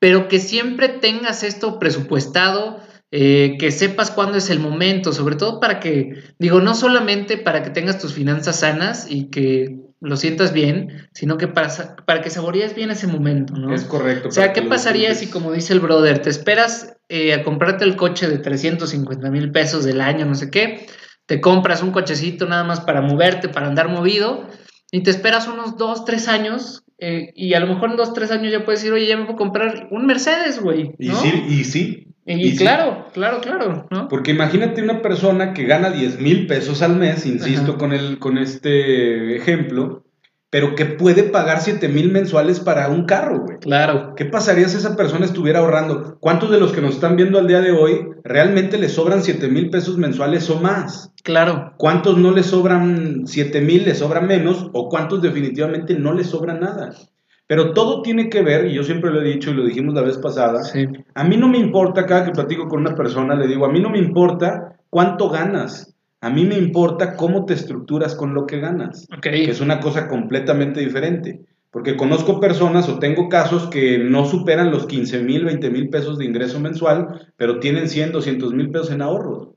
pero 0.00 0.26
que 0.26 0.40
siempre 0.40 0.88
tengas 0.88 1.44
esto 1.44 1.78
presupuestado, 1.78 2.80
eh, 3.12 3.56
que 3.58 3.70
sepas 3.70 4.10
cuándo 4.10 4.38
es 4.38 4.50
el 4.50 4.58
momento, 4.58 5.12
sobre 5.12 5.36
todo 5.36 5.60
para 5.60 5.78
que, 5.78 6.14
digo, 6.40 6.60
no 6.60 6.74
solamente 6.74 7.38
para 7.38 7.62
que 7.62 7.70
tengas 7.70 8.00
tus 8.00 8.14
finanzas 8.14 8.60
sanas 8.60 9.06
y 9.08 9.30
que 9.30 9.87
lo 10.00 10.16
sientas 10.16 10.52
bien, 10.52 11.08
sino 11.12 11.38
que 11.38 11.48
para, 11.48 11.96
para 12.06 12.20
que 12.20 12.30
saborees 12.30 12.74
bien 12.74 12.90
ese 12.90 13.06
momento, 13.06 13.54
¿no? 13.54 13.74
Es 13.74 13.84
correcto. 13.84 14.28
O 14.28 14.30
sea, 14.30 14.52
¿qué 14.52 14.62
pasaría 14.62 15.14
si, 15.14 15.28
como 15.28 15.52
dice 15.52 15.72
el 15.72 15.80
brother, 15.80 16.20
te 16.20 16.30
esperas 16.30 16.96
eh, 17.08 17.34
a 17.34 17.42
comprarte 17.42 17.84
el 17.84 17.96
coche 17.96 18.28
de 18.28 18.38
350 18.38 19.30
mil 19.30 19.50
pesos 19.50 19.84
del 19.84 20.00
año, 20.00 20.24
no 20.26 20.34
sé 20.34 20.50
qué, 20.50 20.86
te 21.26 21.40
compras 21.40 21.82
un 21.82 21.90
cochecito 21.90 22.46
nada 22.46 22.64
más 22.64 22.80
para 22.80 23.00
moverte, 23.00 23.48
para 23.48 23.66
andar 23.66 23.88
movido, 23.88 24.48
y 24.90 25.02
te 25.02 25.10
esperas 25.10 25.48
unos 25.48 25.76
dos, 25.76 26.04
tres 26.04 26.28
años, 26.28 26.84
eh, 26.98 27.32
y 27.34 27.54
a 27.54 27.60
lo 27.60 27.66
mejor 27.66 27.90
en 27.90 27.96
dos, 27.96 28.14
tres 28.14 28.30
años 28.30 28.52
ya 28.52 28.64
puedes 28.64 28.80
decir, 28.80 28.92
oye, 28.92 29.06
ya 29.06 29.16
me 29.16 29.24
puedo 29.24 29.36
comprar 29.36 29.88
un 29.90 30.06
Mercedes, 30.06 30.60
güey. 30.60 30.92
Y 30.98 31.10
sí, 31.10 31.44
y 31.48 31.64
sí. 31.64 32.07
Y, 32.30 32.56
claro, 32.56 33.06
claro, 33.14 33.40
claro, 33.40 33.86
¿no? 33.90 34.08
Porque 34.08 34.32
imagínate 34.32 34.82
una 34.82 35.00
persona 35.00 35.54
que 35.54 35.64
gana 35.64 35.90
10 35.90 36.20
mil 36.20 36.46
pesos 36.46 36.82
al 36.82 36.96
mes, 36.96 37.24
insisto 37.24 37.78
con, 37.78 37.94
el, 37.94 38.18
con 38.18 38.36
este 38.36 39.36
ejemplo, 39.36 40.04
pero 40.50 40.74
que 40.74 40.84
puede 40.84 41.22
pagar 41.22 41.60
7 41.60 41.88
mil 41.88 42.12
mensuales 42.12 42.60
para 42.60 42.88
un 42.88 43.06
carro, 43.06 43.40
güey. 43.40 43.58
Claro. 43.58 44.14
¿Qué 44.14 44.26
pasaría 44.26 44.68
si 44.68 44.76
esa 44.76 44.94
persona 44.94 45.24
estuviera 45.24 45.60
ahorrando? 45.60 46.18
¿Cuántos 46.20 46.50
de 46.50 46.60
los 46.60 46.72
que 46.72 46.82
nos 46.82 46.96
están 46.96 47.16
viendo 47.16 47.38
al 47.38 47.48
día 47.48 47.62
de 47.62 47.72
hoy 47.72 48.08
realmente 48.24 48.76
le 48.76 48.90
sobran 48.90 49.22
7 49.22 49.48
mil 49.48 49.70
pesos 49.70 49.96
mensuales 49.96 50.50
o 50.50 50.60
más? 50.60 51.12
Claro. 51.22 51.72
¿Cuántos 51.78 52.18
no 52.18 52.32
le 52.32 52.42
sobran 52.42 53.26
7 53.26 53.60
mil, 53.62 53.84
le 53.84 53.94
sobran 53.94 54.26
menos? 54.26 54.68
¿O 54.74 54.90
cuántos 54.90 55.22
definitivamente 55.22 55.94
no 55.94 56.12
le 56.12 56.24
sobra 56.24 56.52
nada? 56.52 56.92
Pero 57.48 57.72
todo 57.72 58.02
tiene 58.02 58.28
que 58.28 58.42
ver, 58.42 58.66
y 58.66 58.74
yo 58.74 58.84
siempre 58.84 59.10
lo 59.10 59.22
he 59.22 59.32
dicho 59.32 59.50
y 59.50 59.54
lo 59.54 59.64
dijimos 59.64 59.94
la 59.94 60.02
vez 60.02 60.18
pasada, 60.18 60.60
a 61.14 61.24
mí 61.24 61.36
no 61.38 61.48
me 61.48 61.56
importa, 61.56 62.04
cada 62.04 62.26
que 62.26 62.32
platico 62.32 62.68
con 62.68 62.82
una 62.82 62.94
persona, 62.94 63.34
le 63.34 63.48
digo, 63.48 63.64
a 63.64 63.72
mí 63.72 63.80
no 63.80 63.88
me 63.88 63.98
importa 63.98 64.76
cuánto 64.90 65.30
ganas, 65.30 65.96
a 66.20 66.28
mí 66.28 66.44
me 66.44 66.58
importa 66.58 67.16
cómo 67.16 67.46
te 67.46 67.54
estructuras 67.54 68.14
con 68.14 68.34
lo 68.34 68.46
que 68.46 68.60
ganas, 68.60 69.08
que 69.22 69.44
es 69.44 69.62
una 69.62 69.80
cosa 69.80 70.08
completamente 70.08 70.80
diferente. 70.80 71.40
Porque 71.70 71.96
conozco 71.96 72.40
personas 72.40 72.88
o 72.88 72.98
tengo 72.98 73.28
casos 73.28 73.68
que 73.68 73.98
no 73.98 74.24
superan 74.24 74.70
los 74.70 74.86
15 74.86 75.22
mil, 75.22 75.44
20 75.44 75.70
mil 75.70 75.88
pesos 75.90 76.18
de 76.18 76.24
ingreso 76.24 76.60
mensual, 76.60 77.30
pero 77.36 77.60
tienen 77.60 77.88
100, 77.88 78.12
200 78.12 78.52
mil 78.54 78.70
pesos 78.70 78.90
en 78.90 79.02
ahorros. 79.02 79.50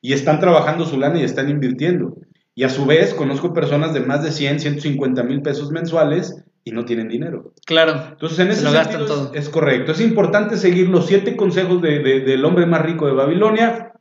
Y 0.00 0.12
están 0.12 0.40
trabajando 0.40 0.84
su 0.84 0.98
lana 0.98 1.20
y 1.20 1.24
están 1.24 1.48
invirtiendo. 1.48 2.16
Y 2.56 2.64
a 2.64 2.68
su 2.68 2.86
vez 2.86 3.14
conozco 3.14 3.52
personas 3.52 3.94
de 3.94 4.00
más 4.00 4.22
de 4.22 4.32
100, 4.32 4.60
150 4.60 5.22
mil 5.22 5.42
pesos 5.42 5.70
mensuales 5.70 6.44
y 6.64 6.72
no 6.72 6.84
tienen 6.84 7.08
dinero. 7.08 7.52
Claro. 7.66 8.08
Entonces, 8.12 8.38
en 8.38 8.50
ese 8.50 8.66
sentido 8.66 9.06
todo. 9.06 9.34
Es, 9.34 9.48
correcto. 9.50 9.92
Es 9.92 10.00
importante 10.00 10.56
seguir 10.56 10.88
los 10.88 11.06
siete 11.06 11.36
consejos 11.36 11.82
de, 11.82 11.98
del 12.00 12.44
hombre 12.44 12.64
más 12.66 12.82
rico 12.82 13.06
de 13.06 13.12
Babilonia. 13.12 13.92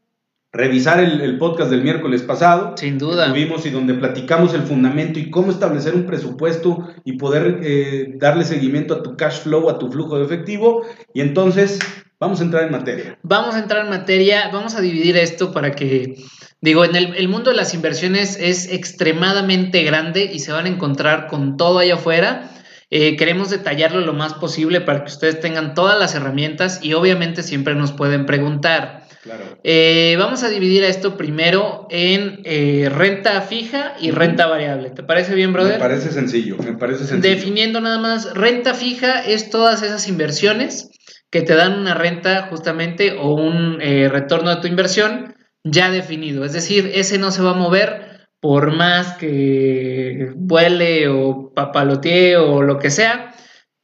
Revisar 0.53 0.99
el, 0.99 1.37
podcast 1.39 1.71
del 1.71 1.81
miércoles 1.81 2.21
pasado. 2.21 2.75
Sin 2.77 2.99
duda. 2.99 3.27
Tuvimos 3.27 3.65
y 3.65 3.71
donde 3.71 3.95
platicamos 3.95 4.53
el 4.53 4.61
fundamento 4.61 5.19
y 5.19 5.29
cómo 5.31 5.51
establecer 5.51 5.95
un 5.95 6.05
presupuesto 6.05 6.87
y 7.03 7.13
poder 7.13 7.59
eh, 7.63 8.13
darle 8.17 8.45
seguimiento 8.45 8.93
a 8.93 9.03
tu 9.03 9.17
cash 9.17 9.39
flow, 9.41 9.69
a 9.69 9.79
tu 9.79 9.91
flujo 9.91 10.17
de 10.19 10.25
efectivo. 10.25 10.85
Y 11.13 11.21
entonces, 11.21 11.79
vamos 12.19 12.39
a 12.39 12.43
entrar 12.43 12.63
en 12.63 12.71
materia. 12.71 13.19
Vamos 13.23 13.55
a 13.55 13.59
entrar 13.59 13.83
en 13.83 13.89
materia. 13.89 14.51
Vamos 14.53 14.75
a 14.75 14.81
dividir 14.81 15.17
esto 15.17 15.51
para 15.51 15.71
que 15.71 16.15
Digo, 16.63 16.85
en 16.85 16.95
el, 16.95 17.27
mundo 17.27 17.49
de 17.49 17.57
las 17.57 17.73
inversiones 17.73 18.37
es 18.39 18.71
extremadamente 18.71 19.83
grande 19.83 20.31
y 20.33 20.39
se 20.39 20.53
van 20.53 20.65
a 20.65 20.69
encontrar 20.69 21.27
con 21.27 21.57
todo 21.57 21.79
allá 21.79 21.95
afuera. 21.95 22.51
Eh, 22.95 23.15
queremos 23.17 23.49
detallarlo 23.49 24.01
lo 24.01 24.13
más 24.13 24.35
posible 24.35 24.79
para 24.79 24.99
que 24.99 25.11
ustedes 25.11 25.39
tengan 25.39 25.73
todas 25.73 25.97
las 25.97 26.13
herramientas 26.13 26.79
y 26.83 26.93
obviamente 26.93 27.41
siempre 27.41 27.73
nos 27.73 27.91
pueden 27.91 28.27
preguntar. 28.27 29.07
Claro. 29.23 29.57
Eh, 29.63 30.15
vamos 30.19 30.43
a 30.43 30.49
dividir 30.49 30.83
esto 30.83 31.17
primero 31.17 31.87
en 31.89 32.41
eh, 32.43 32.91
renta 32.95 33.41
fija 33.41 33.95
y 33.99 34.11
renta 34.11 34.45
variable. 34.45 34.91
¿Te 34.91 35.01
parece 35.01 35.33
bien, 35.33 35.53
brother? 35.53 35.73
Me 35.73 35.79
parece 35.79 36.11
sencillo, 36.11 36.55
me 36.59 36.73
parece 36.73 37.07
sencillo. 37.07 37.33
Definiendo 37.33 37.81
nada 37.81 37.97
más, 37.97 38.31
renta 38.35 38.75
fija 38.75 39.21
es 39.21 39.49
todas 39.49 39.81
esas 39.81 40.07
inversiones 40.07 40.91
que 41.31 41.41
te 41.41 41.55
dan 41.55 41.79
una 41.79 41.95
renta 41.95 42.45
justamente 42.51 43.17
o 43.19 43.33
un 43.33 43.79
retorno 43.79 44.53
de 44.53 44.61
tu 44.61 44.67
inversión 44.67 45.33
ya 45.63 45.89
definido. 45.89 46.45
Es 46.45 46.53
decir, 46.53 46.91
ese 46.93 47.17
no 47.17 47.31
se 47.31 47.41
va 47.41 47.51
a 47.51 47.55
mover 47.55 48.12
por 48.43 48.75
más 48.75 49.13
que 49.13 50.33
vuele 50.35 51.07
o 51.07 51.53
papalotee 51.55 52.35
o 52.35 52.61
lo 52.61 52.77
que 52.77 52.89
sea. 52.89 53.33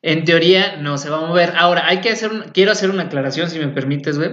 En 0.01 0.25
teoría 0.25 0.75
no 0.75 0.97
se 0.97 1.09
va 1.09 1.19
a 1.19 1.27
mover. 1.27 1.53
Ahora, 1.55 1.87
hay 1.87 2.01
que 2.01 2.09
hacer, 2.09 2.29
quiero 2.53 2.73
hacer 2.73 2.89
una 2.89 3.03
aclaración, 3.03 3.49
si 3.49 3.57
me 3.57 3.69
permites, 3.69 4.17
güey. 4.17 4.31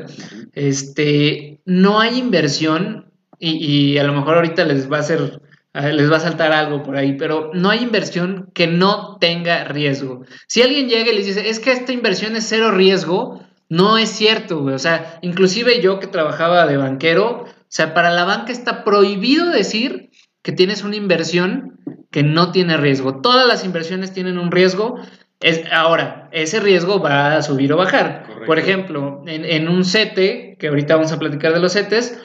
Este, 0.52 1.60
no 1.64 2.00
hay 2.00 2.18
inversión 2.18 3.12
y, 3.38 3.92
y, 3.94 3.98
a 3.98 4.02
lo 4.02 4.14
mejor 4.14 4.34
ahorita 4.34 4.64
les 4.64 4.90
va 4.90 4.96
a 4.96 5.00
hacer, 5.00 5.42
les 5.72 6.10
va 6.10 6.16
a 6.16 6.20
saltar 6.20 6.50
algo 6.50 6.82
por 6.82 6.96
ahí, 6.96 7.12
pero 7.12 7.52
no 7.54 7.70
hay 7.70 7.84
inversión 7.84 8.50
que 8.52 8.66
no 8.66 9.18
tenga 9.20 9.62
riesgo. 9.62 10.24
Si 10.48 10.60
alguien 10.60 10.88
llega 10.88 11.12
y 11.12 11.14
les 11.18 11.26
dice, 11.26 11.48
es 11.48 11.60
que 11.60 11.70
esta 11.70 11.92
inversión 11.92 12.34
es 12.34 12.48
cero 12.48 12.72
riesgo, 12.72 13.46
no 13.68 13.96
es 13.96 14.08
cierto, 14.08 14.58
güey. 14.58 14.74
O 14.74 14.80
sea, 14.80 15.20
inclusive 15.22 15.80
yo 15.80 16.00
que 16.00 16.08
trabajaba 16.08 16.66
de 16.66 16.78
banquero, 16.78 17.44
o 17.44 17.68
sea, 17.68 17.94
para 17.94 18.10
la 18.10 18.24
banca 18.24 18.50
está 18.50 18.82
prohibido 18.82 19.50
decir 19.50 20.05
que 20.46 20.52
tienes 20.52 20.84
una 20.84 20.94
inversión 20.94 21.80
que 22.12 22.22
no 22.22 22.52
tiene 22.52 22.76
riesgo. 22.76 23.20
Todas 23.20 23.48
las 23.48 23.64
inversiones 23.64 24.12
tienen 24.12 24.38
un 24.38 24.52
riesgo 24.52 24.94
Es, 25.40 25.62
ahora, 25.72 26.28
ese 26.30 26.60
riesgo 26.60 27.00
va 27.00 27.34
a 27.34 27.42
subir 27.42 27.72
o 27.72 27.76
bajar. 27.76 28.28
Por 28.46 28.60
ejemplo, 28.60 29.24
en, 29.26 29.44
en, 29.44 29.68
un 29.68 29.84
CETE, 29.84 30.56
que 30.56 30.68
ahorita 30.68 30.94
vamos 30.94 31.10
a 31.10 31.18
platicar 31.18 31.52
de 31.52 31.58
los 31.58 31.72
CETES, 31.72 32.16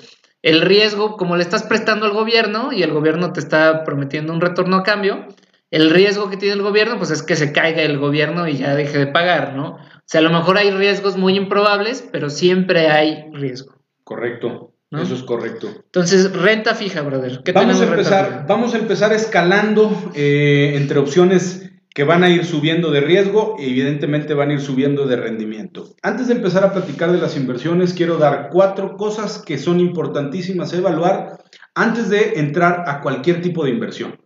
el 0.43 0.61
riesgo, 0.61 1.17
como 1.17 1.35
le 1.35 1.41
estás 1.41 1.63
prestando 1.63 2.05
al 2.05 2.11
gobierno 2.11 2.71
y 2.71 2.83
el 2.83 2.91
gobierno 2.91 3.33
te 3.33 3.39
está 3.39 3.83
prometiendo 3.85 4.33
un 4.33 4.41
retorno 4.41 4.77
a 4.77 4.83
cambio, 4.83 5.25
el 5.71 5.89
riesgo 5.89 6.29
que 6.29 6.37
tiene 6.37 6.53
el 6.53 6.61
gobierno, 6.61 6.99
pues 6.99 7.09
es 7.09 7.23
que 7.23 7.35
se 7.35 7.51
caiga 7.51 7.81
el 7.81 7.97
gobierno 7.97 8.47
y 8.47 8.57
ya 8.57 8.75
deje 8.75 8.99
de 8.99 9.07
pagar, 9.07 9.55
¿no? 9.55 9.77
O 9.77 10.03
sea, 10.05 10.19
a 10.19 10.23
lo 10.23 10.29
mejor 10.29 10.59
hay 10.59 10.69
riesgos 10.69 11.17
muy 11.17 11.35
improbables, 11.35 12.07
pero 12.11 12.29
siempre 12.29 12.87
hay 12.87 13.31
riesgo. 13.31 13.81
Correcto. 14.03 14.70
Eso 14.91 15.15
es 15.15 15.23
correcto. 15.23 15.67
Entonces, 15.67 16.33
renta 16.33 16.75
fija, 16.75 17.01
brother. 17.01 17.41
¿Qué 17.43 17.53
vamos, 17.53 17.79
a 17.79 17.85
empezar, 17.85 18.45
vamos 18.47 18.73
a 18.73 18.77
empezar 18.77 19.13
escalando 19.13 20.11
eh, 20.13 20.73
entre 20.75 20.99
opciones 20.99 21.71
que 21.93 22.03
van 22.03 22.23
a 22.23 22.29
ir 22.29 22.45
subiendo 22.45 22.91
de 22.91 23.01
riesgo 23.01 23.55
y 23.59 23.69
evidentemente 23.69 24.33
van 24.33 24.49
a 24.49 24.53
ir 24.53 24.61
subiendo 24.61 25.07
de 25.07 25.17
rendimiento. 25.17 25.93
Antes 26.01 26.27
de 26.27 26.35
empezar 26.35 26.63
a 26.63 26.71
platicar 26.71 27.11
de 27.11 27.19
las 27.19 27.35
inversiones, 27.35 27.93
quiero 27.93 28.17
dar 28.17 28.49
cuatro 28.49 28.95
cosas 28.95 29.39
que 29.39 29.57
son 29.57 29.79
importantísimas 29.79 30.73
a 30.73 30.77
evaluar 30.77 31.37
antes 31.75 32.09
de 32.09 32.39
entrar 32.39 32.85
a 32.87 33.01
cualquier 33.01 33.41
tipo 33.41 33.65
de 33.65 33.71
inversión. 33.71 34.21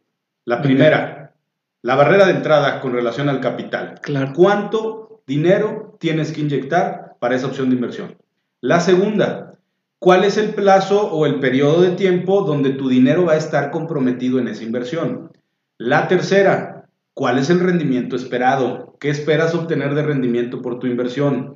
La 0.45 0.61
primera, 0.61 1.33
la 1.81 1.95
barrera 1.95 2.25
de 2.25 2.33
entrada 2.33 2.81
con 2.81 2.93
relación 2.93 3.29
al 3.29 3.39
capital. 3.39 3.99
Claro. 4.01 4.31
¿Cuánto 4.35 5.23
dinero 5.25 5.97
tienes 5.99 6.31
que 6.31 6.41
inyectar 6.41 7.15
para 7.19 7.35
esa 7.35 7.47
opción 7.47 7.69
de 7.69 7.75
inversión? 7.75 8.17
La 8.61 8.79
segunda, 8.79 9.44
¿cuál 10.05 10.23
es 10.23 10.37
el 10.37 10.53
plazo 10.53 11.11
o 11.11 11.25
el 11.25 11.39
periodo 11.39 11.81
de 11.81 11.95
tiempo 11.95 12.43
donde 12.43 12.69
tu 12.73 12.89
dinero 12.89 13.25
va 13.25 13.33
a 13.33 13.37
estar 13.37 13.71
comprometido 13.71 14.37
en 14.37 14.47
esa 14.47 14.61
inversión? 14.61 15.31
La 15.79 16.07
tercera, 16.07 16.87
¿cuál 17.15 17.39
es 17.39 17.49
el 17.49 17.59
rendimiento 17.59 18.15
esperado? 18.15 18.97
¿Qué 18.99 19.09
esperas 19.09 19.55
obtener 19.55 19.95
de 19.95 20.03
rendimiento 20.03 20.61
por 20.61 20.77
tu 20.77 20.85
inversión? 20.85 21.55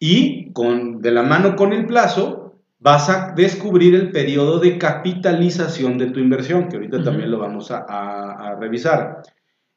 Y 0.00 0.52
con, 0.52 1.02
de 1.02 1.12
la 1.12 1.22
mano 1.22 1.54
con 1.54 1.72
el 1.72 1.86
plazo, 1.86 2.58
vas 2.80 3.08
a 3.10 3.32
descubrir 3.36 3.94
el 3.94 4.10
periodo 4.10 4.58
de 4.58 4.76
capitalización 4.76 5.96
de 5.96 6.06
tu 6.06 6.18
inversión, 6.18 6.68
que 6.68 6.74
ahorita 6.74 7.04
también 7.04 7.30
lo 7.30 7.38
vamos 7.38 7.70
a 7.70 8.56
revisar. 8.58 9.22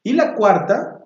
Y 0.02 0.14
la 0.14 0.34
cuarta, 0.34 1.06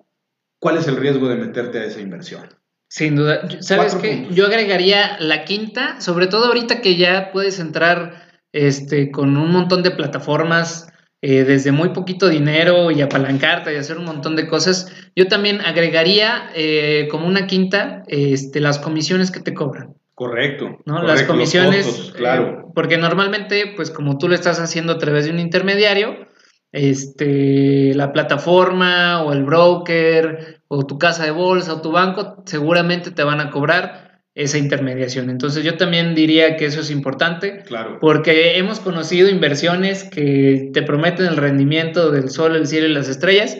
¿cuál 0.58 0.78
es 0.78 0.88
el 0.88 0.96
riesgo 0.96 1.28
de 1.28 1.36
meterte 1.36 1.78
a 1.78 1.84
esa 1.84 2.00
inversión? 2.00 2.48
Sin 2.92 3.16
duda. 3.16 3.48
¿Sabes 3.60 3.94
qué? 3.94 4.26
Yo 4.32 4.44
agregaría 4.44 5.16
la 5.18 5.46
quinta, 5.46 5.98
sobre 6.02 6.26
todo 6.26 6.48
ahorita 6.48 6.82
que 6.82 6.96
ya 6.96 7.30
puedes 7.32 7.58
entrar 7.58 8.22
este, 8.52 9.10
con 9.10 9.38
un 9.38 9.50
montón 9.50 9.82
de 9.82 9.92
plataformas 9.92 10.92
eh, 11.22 11.44
desde 11.44 11.72
muy 11.72 11.94
poquito 11.94 12.28
dinero 12.28 12.90
y 12.90 13.00
apalancarte 13.00 13.72
y 13.72 13.78
hacer 13.78 13.96
un 13.96 14.04
montón 14.04 14.36
de 14.36 14.46
cosas. 14.46 14.94
Yo 15.16 15.26
también 15.26 15.62
agregaría 15.62 16.50
eh, 16.54 17.08
como 17.10 17.26
una 17.26 17.46
quinta 17.46 18.02
este, 18.08 18.60
las 18.60 18.78
comisiones 18.78 19.30
que 19.30 19.40
te 19.40 19.54
cobran. 19.54 19.94
Correcto. 20.14 20.78
¿no? 20.84 21.02
las 21.02 21.22
comisiones, 21.22 22.12
claro. 22.14 22.44
Eh, 22.46 22.72
porque 22.74 22.98
normalmente, 22.98 23.72
pues 23.74 23.90
como 23.90 24.18
tú 24.18 24.28
lo 24.28 24.34
estás 24.34 24.60
haciendo 24.60 24.92
a 24.92 24.98
través 24.98 25.24
de 25.24 25.30
un 25.30 25.38
intermediario, 25.38 26.26
este, 26.72 27.94
la 27.94 28.12
plataforma 28.12 29.22
o 29.22 29.32
el 29.32 29.44
broker 29.44 30.62
o 30.68 30.86
tu 30.86 30.98
casa 30.98 31.24
de 31.24 31.30
bolsa 31.30 31.74
o 31.74 31.82
tu 31.82 31.92
banco 31.92 32.42
seguramente 32.46 33.10
te 33.10 33.22
van 33.22 33.40
a 33.40 33.50
cobrar 33.50 34.22
esa 34.34 34.56
intermediación. 34.56 35.28
Entonces 35.28 35.62
yo 35.62 35.76
también 35.76 36.14
diría 36.14 36.56
que 36.56 36.64
eso 36.64 36.80
es 36.80 36.90
importante, 36.90 37.62
claro. 37.66 37.98
porque 38.00 38.56
hemos 38.56 38.80
conocido 38.80 39.28
inversiones 39.28 40.04
que 40.04 40.70
te 40.72 40.82
prometen 40.82 41.26
el 41.26 41.36
rendimiento 41.36 42.10
del 42.10 42.30
sol, 42.30 42.56
el 42.56 42.66
cielo 42.66 42.86
y 42.86 42.94
las 42.94 43.10
estrellas, 43.10 43.58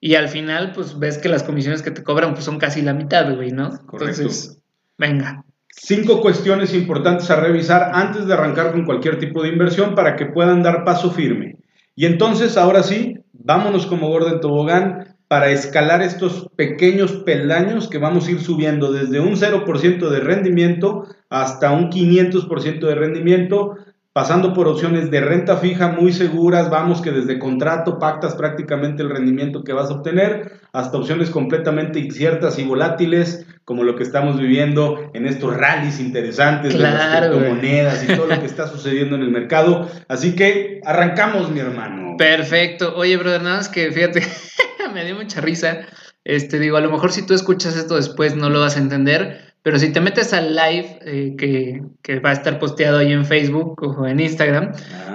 y 0.00 0.16
al 0.16 0.28
final 0.28 0.72
pues 0.74 0.98
ves 0.98 1.18
que 1.18 1.28
las 1.28 1.44
comisiones 1.44 1.82
que 1.82 1.92
te 1.92 2.02
cobran 2.02 2.32
pues 2.32 2.44
son 2.44 2.58
casi 2.58 2.82
la 2.82 2.94
mitad, 2.94 3.32
güey, 3.32 3.52
¿no? 3.52 3.70
Correcto. 3.86 4.22
Entonces, 4.22 4.58
venga. 4.98 5.44
Cinco 5.68 6.20
cuestiones 6.20 6.74
importantes 6.74 7.30
a 7.30 7.36
revisar 7.36 7.92
antes 7.94 8.26
de 8.26 8.34
arrancar 8.34 8.72
con 8.72 8.84
cualquier 8.84 9.18
tipo 9.20 9.42
de 9.42 9.50
inversión 9.50 9.94
para 9.94 10.16
que 10.16 10.26
puedan 10.26 10.62
dar 10.62 10.84
paso 10.84 11.12
firme. 11.12 11.61
Y 11.94 12.06
entonces, 12.06 12.56
ahora 12.56 12.82
sí, 12.82 13.18
vámonos 13.32 13.86
como 13.86 14.08
Gordon 14.08 14.40
Tobogán 14.40 15.16
para 15.28 15.50
escalar 15.50 16.02
estos 16.02 16.48
pequeños 16.56 17.12
peldaños 17.24 17.88
que 17.88 17.98
vamos 17.98 18.26
a 18.26 18.32
ir 18.32 18.40
subiendo 18.40 18.92
desde 18.92 19.20
un 19.20 19.34
0% 19.34 20.10
de 20.10 20.20
rendimiento 20.20 21.06
hasta 21.30 21.70
un 21.70 21.90
500% 21.90 22.80
de 22.80 22.94
rendimiento, 22.94 23.76
pasando 24.12 24.52
por 24.52 24.68
opciones 24.68 25.10
de 25.10 25.20
renta 25.20 25.56
fija 25.56 25.88
muy 25.88 26.12
seguras, 26.12 26.68
vamos 26.68 27.00
que 27.00 27.10
desde 27.10 27.38
contrato 27.38 27.98
pactas 27.98 28.34
prácticamente 28.34 29.02
el 29.02 29.10
rendimiento 29.10 29.64
que 29.64 29.72
vas 29.72 29.90
a 29.90 29.94
obtener, 29.94 30.60
hasta 30.72 30.98
opciones 30.98 31.30
completamente 31.30 31.98
inciertas 31.98 32.58
y 32.58 32.64
volátiles, 32.64 33.46
como 33.64 33.84
lo 33.84 33.96
que 33.96 34.02
estamos 34.02 34.38
viviendo 34.38 35.10
en 35.14 35.26
estos 35.26 35.56
rallies 35.56 36.00
interesantes 36.00 36.74
de 36.74 36.80
las 36.80 37.20
criptomonedas 37.20 38.04
y 38.04 38.14
todo 38.14 38.26
lo 38.26 38.38
que 38.40 38.46
está 38.52 38.66
sucediendo 38.66 39.16
en 39.16 39.22
el 39.22 39.30
mercado. 39.30 39.88
Así 40.08 40.34
que 40.34 40.80
arrancamos, 40.84 41.50
mi 41.50 41.60
hermano. 41.60 42.16
Perfecto. 42.18 42.94
Oye, 42.96 43.16
brother, 43.16 43.42
nada 43.42 43.56
más 43.56 43.68
que 43.68 43.90
fíjate, 43.92 44.22
me 44.94 45.04
dio 45.04 45.14
mucha 45.14 45.40
risa. 45.40 45.86
Este, 46.24 46.58
digo, 46.58 46.76
a 46.76 46.80
lo 46.80 46.90
mejor 46.90 47.12
si 47.12 47.26
tú 47.26 47.34
escuchas 47.34 47.76
esto 47.76 47.96
después 47.96 48.36
no 48.36 48.48
lo 48.48 48.60
vas 48.60 48.76
a 48.76 48.80
entender, 48.80 49.51
pero 49.62 49.78
si 49.78 49.92
te 49.92 50.00
metes 50.00 50.32
al 50.32 50.56
live 50.56 50.98
eh, 51.02 51.36
que, 51.38 52.18
va 52.18 52.30
a 52.30 52.32
estar 52.32 52.58
posteado 52.58 52.98
ahí 52.98 53.12
en 53.12 53.24
Facebook 53.24 53.80
o 53.82 54.06
en 54.08 54.18
Instagram, 54.18 54.72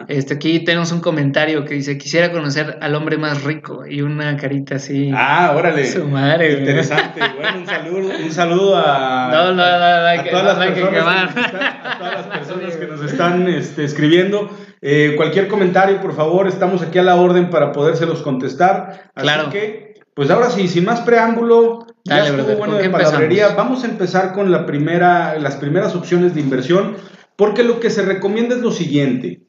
este, 0.07 0.35
aquí 0.35 0.61
tenemos 0.61 0.93
un 0.93 1.01
comentario 1.01 1.65
que 1.65 1.73
dice, 1.73 1.97
quisiera 1.97 2.31
conocer 2.31 2.77
al 2.79 2.95
hombre 2.95 3.17
más 3.17 3.43
rico 3.43 3.85
y 3.85 4.01
una 4.01 4.37
carita 4.37 4.75
así. 4.75 5.11
Ah, 5.13 5.53
órale. 5.53 5.85
Su 5.85 6.05
madre. 6.07 6.59
Interesante. 6.59 7.19
bueno, 7.35 7.59
un 7.59 7.65
saludo, 7.67 8.11
un 8.23 8.31
saludo 8.31 8.77
a, 8.77 9.29
no, 9.33 9.45
no, 9.47 9.55
no, 9.55 9.63
a, 9.63 10.23
todas, 10.23 10.57
las 10.57 10.67
personas 10.67 10.73
que, 10.73 10.99
a 11.43 11.97
todas 11.97 12.13
las 12.13 12.37
personas 12.37 12.75
que 12.77 12.87
nos 12.87 13.01
están 13.11 13.47
este, 13.49 13.83
escribiendo. 13.83 14.49
Eh, 14.81 15.15
cualquier 15.17 15.49
comentario, 15.49 15.99
por 15.99 16.15
favor, 16.15 16.47
estamos 16.47 16.81
aquí 16.81 16.99
a 16.99 17.03
la 17.03 17.15
orden 17.15 17.49
para 17.49 17.73
podérselos 17.73 18.21
contestar. 18.21 19.11
Así 19.13 19.23
claro. 19.27 19.49
que, 19.49 19.95
pues 20.13 20.29
ahora 20.29 20.49
sí, 20.49 20.69
sin 20.69 20.85
más 20.85 21.01
preámbulo, 21.01 21.85
ya 22.07 22.25
estuvo 22.25 22.55
bueno 22.55 22.75
de 22.75 22.89
palabrería. 22.89 23.49
Vamos 23.55 23.83
a 23.83 23.87
empezar 23.87 24.33
con 24.33 24.51
la 24.51 24.65
primera, 24.65 25.37
las 25.39 25.57
primeras 25.57 25.95
opciones 25.95 26.33
de 26.33 26.41
inversión, 26.41 26.95
porque 27.35 27.63
lo 27.63 27.79
que 27.79 27.89
se 27.89 28.01
recomienda 28.01 28.55
es 28.55 28.61
lo 28.61 28.71
siguiente. 28.71 29.41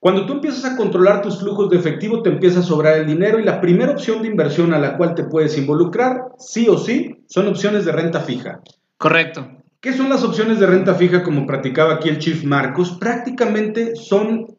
Cuando 0.00 0.26
tú 0.26 0.34
empiezas 0.34 0.64
a 0.66 0.76
controlar 0.76 1.22
tus 1.22 1.40
flujos 1.40 1.70
de 1.70 1.78
efectivo, 1.78 2.22
te 2.22 2.28
empieza 2.28 2.60
a 2.60 2.62
sobrar 2.62 2.98
el 2.98 3.06
dinero 3.06 3.38
y 3.38 3.42
la 3.42 3.60
primera 3.60 3.92
opción 3.92 4.20
de 4.20 4.28
inversión 4.28 4.74
a 4.74 4.78
la 4.78 4.98
cual 4.98 5.14
te 5.14 5.24
puedes 5.24 5.56
involucrar, 5.56 6.24
sí 6.38 6.68
o 6.68 6.76
sí, 6.76 7.24
son 7.26 7.48
opciones 7.48 7.86
de 7.86 7.92
renta 7.92 8.20
fija. 8.20 8.60
Correcto. 8.98 9.48
¿Qué 9.80 9.92
son 9.92 10.08
las 10.10 10.22
opciones 10.22 10.60
de 10.60 10.66
renta 10.66 10.94
fija 10.94 11.22
como 11.22 11.46
practicaba 11.46 11.94
aquí 11.94 12.08
el 12.08 12.18
Chief 12.18 12.44
Marcos? 12.44 12.98
Prácticamente 13.00 13.96
son 13.96 14.58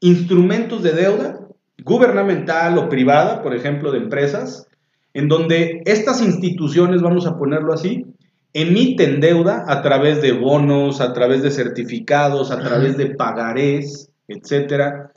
instrumentos 0.00 0.82
de 0.82 0.92
deuda 0.92 1.40
gubernamental 1.82 2.78
o 2.78 2.88
privada, 2.88 3.42
por 3.42 3.54
ejemplo, 3.54 3.90
de 3.90 3.98
empresas, 3.98 4.68
en 5.14 5.28
donde 5.28 5.82
estas 5.86 6.20
instituciones, 6.20 7.00
vamos 7.00 7.26
a 7.26 7.38
ponerlo 7.38 7.72
así, 7.72 8.04
emiten 8.52 9.20
deuda 9.20 9.64
a 9.66 9.80
través 9.80 10.20
de 10.20 10.32
bonos, 10.32 11.00
a 11.00 11.12
través 11.12 11.42
de 11.42 11.50
certificados, 11.50 12.50
a 12.50 12.60
través 12.60 12.96
de 12.96 13.06
pagarés, 13.06 14.10
etcétera, 14.28 15.12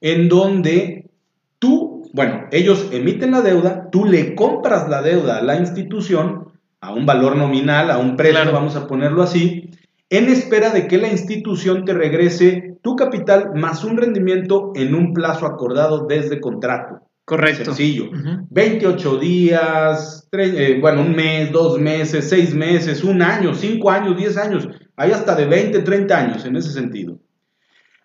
en 0.00 0.28
donde 0.28 1.10
tú, 1.58 2.10
bueno, 2.12 2.46
ellos 2.50 2.88
emiten 2.92 3.30
la 3.30 3.42
deuda, 3.42 3.88
tú 3.90 4.06
le 4.06 4.34
compras 4.34 4.88
la 4.88 5.02
deuda 5.02 5.38
a 5.38 5.42
la 5.42 5.56
institución 5.56 6.48
a 6.80 6.92
un 6.92 7.06
valor 7.06 7.36
nominal, 7.36 7.90
a 7.90 7.98
un 7.98 8.16
precio, 8.16 8.52
vamos 8.52 8.74
a 8.74 8.86
ponerlo 8.86 9.22
así, 9.22 9.70
en 10.10 10.28
espera 10.28 10.70
de 10.70 10.88
que 10.88 10.98
la 10.98 11.08
institución 11.08 11.84
te 11.84 11.94
regrese 11.94 12.78
tu 12.82 12.96
capital 12.96 13.52
más 13.54 13.84
un 13.84 13.96
rendimiento 13.96 14.72
en 14.74 14.94
un 14.94 15.14
plazo 15.14 15.46
acordado 15.46 16.06
desde 16.06 16.40
contrato. 16.40 17.00
Correcto. 17.24 17.66
Sencillo. 17.66 18.10
28 18.50 19.16
días, 19.18 20.28
eh, 20.32 20.78
bueno, 20.80 21.02
un 21.02 21.14
mes, 21.14 21.52
dos 21.52 21.78
meses, 21.78 22.28
seis 22.28 22.54
meses, 22.54 23.04
un 23.04 23.22
año, 23.22 23.54
cinco 23.54 23.90
años, 23.90 24.16
diez 24.16 24.36
años. 24.36 24.68
Hay 24.96 25.12
hasta 25.12 25.34
de 25.34 25.46
20, 25.46 25.80
30 25.80 26.18
años 26.18 26.44
en 26.44 26.56
ese 26.56 26.72
sentido. 26.72 27.18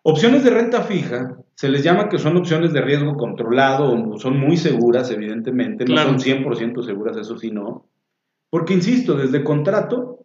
Opciones 0.03 0.43
de 0.43 0.51
renta 0.51 0.83
fija 0.83 1.35
se 1.55 1.69
les 1.69 1.83
llama 1.83 2.07
que 2.07 2.19
son 2.19 2.37
opciones 2.37 2.71
de 2.71 2.81
riesgo 2.81 3.17
controlado, 3.17 4.17
son 4.19 4.39
muy 4.39 4.55
seguras, 4.55 5.09
evidentemente, 5.09 5.85
no 5.85 5.97
son 5.97 6.19
100% 6.19 6.85
seguras, 6.85 7.17
eso 7.17 7.35
sí, 7.37 7.49
no. 7.49 7.89
Porque, 8.51 8.75
insisto, 8.75 9.15
desde 9.15 9.43
contrato, 9.43 10.19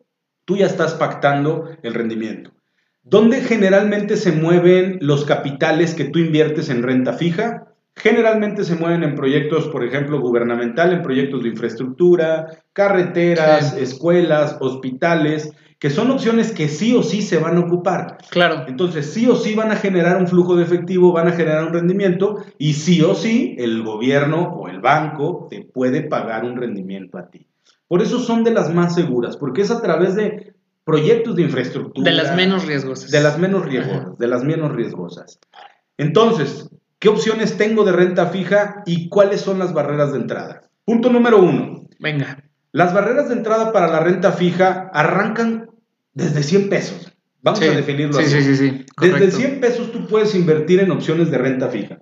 tú 0.45 0.57
ya 0.57 0.67
estás 0.67 0.95
pactando 0.95 1.71
el 1.83 1.95
rendimiento. 1.95 2.53
¿Dónde 3.03 3.41
generalmente 3.41 4.17
se 4.17 4.33
mueven 4.33 4.99
los 5.01 5.25
capitales 5.25 5.95
que 5.95 6.05
tú 6.05 6.19
inviertes 6.19 6.69
en 6.69 6.83
renta 6.83 7.15
fija? 7.15 7.72
Generalmente 7.97 8.65
se 8.65 8.75
mueven 8.75 9.03
en 9.03 9.15
proyectos, 9.15 9.69
por 9.69 9.85
ejemplo, 9.85 10.21
gubernamental, 10.21 10.93
en 10.93 11.03
proyectos 11.03 11.43
de 11.43 11.51
infraestructura, 11.51 12.47
carreteras, 12.73 13.75
Sí. 13.75 13.83
escuelas, 13.83 14.57
hospitales, 14.61 15.53
que 15.79 15.91
son 15.91 16.11
opciones 16.13 16.53
que 16.53 16.69
sí 16.69 16.95
o 16.95 17.03
sí 17.03 17.23
se 17.23 17.39
van 17.39 17.57
a 17.57 17.61
ocupar. 17.61 18.19
Claro. 18.31 18.65
Entonces, 18.69 19.13
sí 19.13 19.29
o 19.29 19.35
sí 19.35 19.55
van 19.55 19.73
a 19.73 19.77
generar 19.77 20.17
un 20.17 20.29
flujo 20.29 20.55
de 20.55 20.63
efectivo, 20.63 21.13
van 21.13 21.29
a 21.29 21.33
generar 21.33 21.65
un 21.65 21.73
rendimiento 21.73 22.37
y 22.57 22.75
sí 22.75 23.03
o 23.03 23.15
sí 23.15 23.57
el 23.59 23.83
gobierno 23.83 24.43
o 24.43 24.69
el 24.69 24.81
banco 24.81 25.49
te 25.51 25.63
puede 25.63 26.03
pagar 26.03 26.45
un 26.45 26.57
rendimiento 26.57 27.19
a 27.19 27.29
ti. 27.29 27.49
Por 27.89 28.01
eso 28.01 28.21
son 28.21 28.45
de 28.45 28.53
las 28.53 28.73
más 28.73 28.95
seguras, 28.95 29.37
porque 29.37 29.63
es 29.63 29.71
a 29.71 29.83
través 29.83 30.15
de 30.15 30.55
proyectos 30.85 31.37
de 31.37 31.43
infraestructura. 31.43 32.11
De 32.11 32.17
las 32.17 32.35
menos 32.37 32.65
riesgosas. 32.65 33.11
De 33.11 33.21
las 33.21 33.39
menos 33.39 33.67
riesgosas, 33.67 34.17
de 34.19 34.27
las 34.29 34.45
menos 34.45 34.73
riesgosas. 34.73 35.41
Entonces, 35.99 36.71
¿qué 37.03 37.09
opciones 37.09 37.57
tengo 37.57 37.83
de 37.83 37.91
renta 37.91 38.27
fija 38.27 38.85
y 38.87 39.09
cuáles 39.09 39.41
son 39.41 39.59
las 39.59 39.75
barreras 39.75 40.13
de 40.13 40.21
entrada? 40.21 40.63
Punto 40.85 41.11
número 41.11 41.43
uno. 41.43 41.89
Venga. 41.99 42.45
Las 42.71 42.95
barreras 42.95 43.29
de 43.29 43.35
entrada 43.35 43.73
para 43.73 43.89
la 43.89 43.99
renta 43.99 44.31
fija 44.31 44.89
arrancan 44.95 45.69
desde 46.15 46.45
100 46.45 46.69
pesos. 46.69 47.13
Vamos 47.43 47.59
Sí. 47.59 47.67
a 47.67 47.73
definirlo 47.73 48.15
Sí, 48.15 48.23
así. 48.23 48.37
sí, 48.37 48.43
sí, 48.43 48.57
sí. 48.57 48.87
Desde 49.01 49.13
Correcto. 49.15 49.37
100 49.37 49.61
pesos 49.61 49.91
tú 49.91 50.07
puedes 50.07 50.33
invertir 50.37 50.79
en 50.79 50.93
opciones 50.93 51.29
de 51.33 51.39
renta 51.39 51.69
fija. 51.71 51.99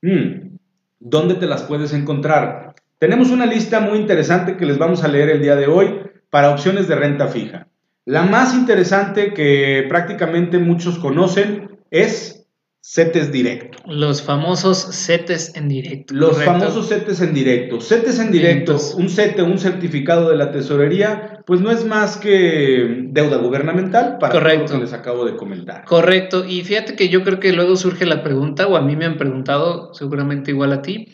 Mm, 0.00 0.56
¿Dónde 0.98 1.34
te 1.34 1.44
las 1.46 1.64
puedes 1.64 1.92
encontrar? 1.92 2.74
Tenemos 2.98 3.30
una 3.30 3.44
lista 3.44 3.80
muy 3.80 3.98
interesante 3.98 4.56
que 4.56 4.64
les 4.64 4.78
vamos 4.78 5.04
a 5.04 5.08
leer 5.08 5.28
el 5.28 5.42
día 5.42 5.56
de 5.56 5.66
hoy 5.66 6.00
para 6.30 6.50
opciones 6.52 6.88
de 6.88 6.94
renta 6.94 7.28
fija. 7.28 7.68
La 8.06 8.22
más 8.22 8.54
interesante 8.54 9.34
que 9.34 9.84
prácticamente 9.90 10.58
muchos 10.58 10.98
conocen 10.98 11.76
es 11.90 12.35
CETES 12.88 13.32
Directo. 13.32 13.78
Los 13.86 14.22
famosos 14.22 14.78
setes 14.78 15.56
en 15.56 15.68
directo. 15.68 16.14
Los 16.14 16.34
correcto. 16.34 16.52
famosos 16.52 16.88
CETES 16.88 17.20
en 17.20 17.34
directo. 17.34 17.80
CETES 17.80 18.20
en 18.20 18.30
directo, 18.30 18.72
Entonces- 18.72 18.94
un 18.94 19.08
CETE, 19.08 19.42
un 19.42 19.58
certificado 19.58 20.30
de 20.30 20.36
la 20.36 20.52
tesorería, 20.52 21.40
pues 21.46 21.60
no 21.60 21.72
es 21.72 21.84
más 21.84 22.16
que 22.16 23.06
deuda 23.08 23.38
gubernamental 23.38 24.18
para 24.18 24.54
lo 24.54 24.64
que 24.66 24.78
les 24.78 24.92
acabo 24.92 25.24
de 25.24 25.34
comentar. 25.34 25.84
Correcto, 25.84 26.44
y 26.46 26.62
fíjate 26.62 26.94
que 26.94 27.08
yo 27.08 27.24
creo 27.24 27.40
que 27.40 27.52
luego 27.52 27.74
surge 27.74 28.06
la 28.06 28.22
pregunta, 28.22 28.68
o 28.68 28.76
a 28.76 28.82
mí 28.82 28.94
me 28.94 29.04
han 29.04 29.18
preguntado, 29.18 29.92
seguramente 29.92 30.52
igual 30.52 30.72
a 30.72 30.82
ti, 30.82 31.08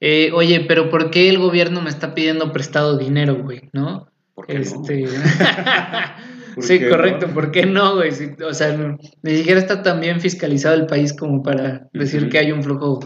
eh, 0.00 0.32
oye, 0.34 0.64
pero 0.66 0.90
¿por 0.90 1.12
qué 1.12 1.28
el 1.28 1.38
gobierno 1.38 1.80
me 1.82 1.90
está 1.90 2.14
pidiendo 2.14 2.50
prestado 2.52 2.98
dinero, 2.98 3.36
güey? 3.44 3.70
¿No? 3.72 4.08
¿Por 4.34 4.48
qué 4.48 4.54
no? 4.54 4.60
este... 4.60 5.04
¿Por 5.04 5.12
sí, 6.60 6.80
correcto, 6.80 7.26
no? 7.28 7.34
¿por 7.34 7.50
qué 7.50 7.66
no, 7.66 7.96
güey? 7.96 8.12
Si- 8.12 8.30
o 8.42 8.54
sea, 8.54 8.76
no- 8.76 8.98
ni 9.22 9.36
siquiera 9.36 9.60
está 9.60 9.82
tan 9.82 10.00
bien 10.00 10.20
fiscalizado 10.20 10.74
el 10.74 10.86
país 10.86 11.12
como 11.12 11.42
para 11.42 11.88
decir 11.92 12.28
que 12.28 12.38
hay 12.38 12.52
un 12.52 12.62
flujo. 12.62 13.00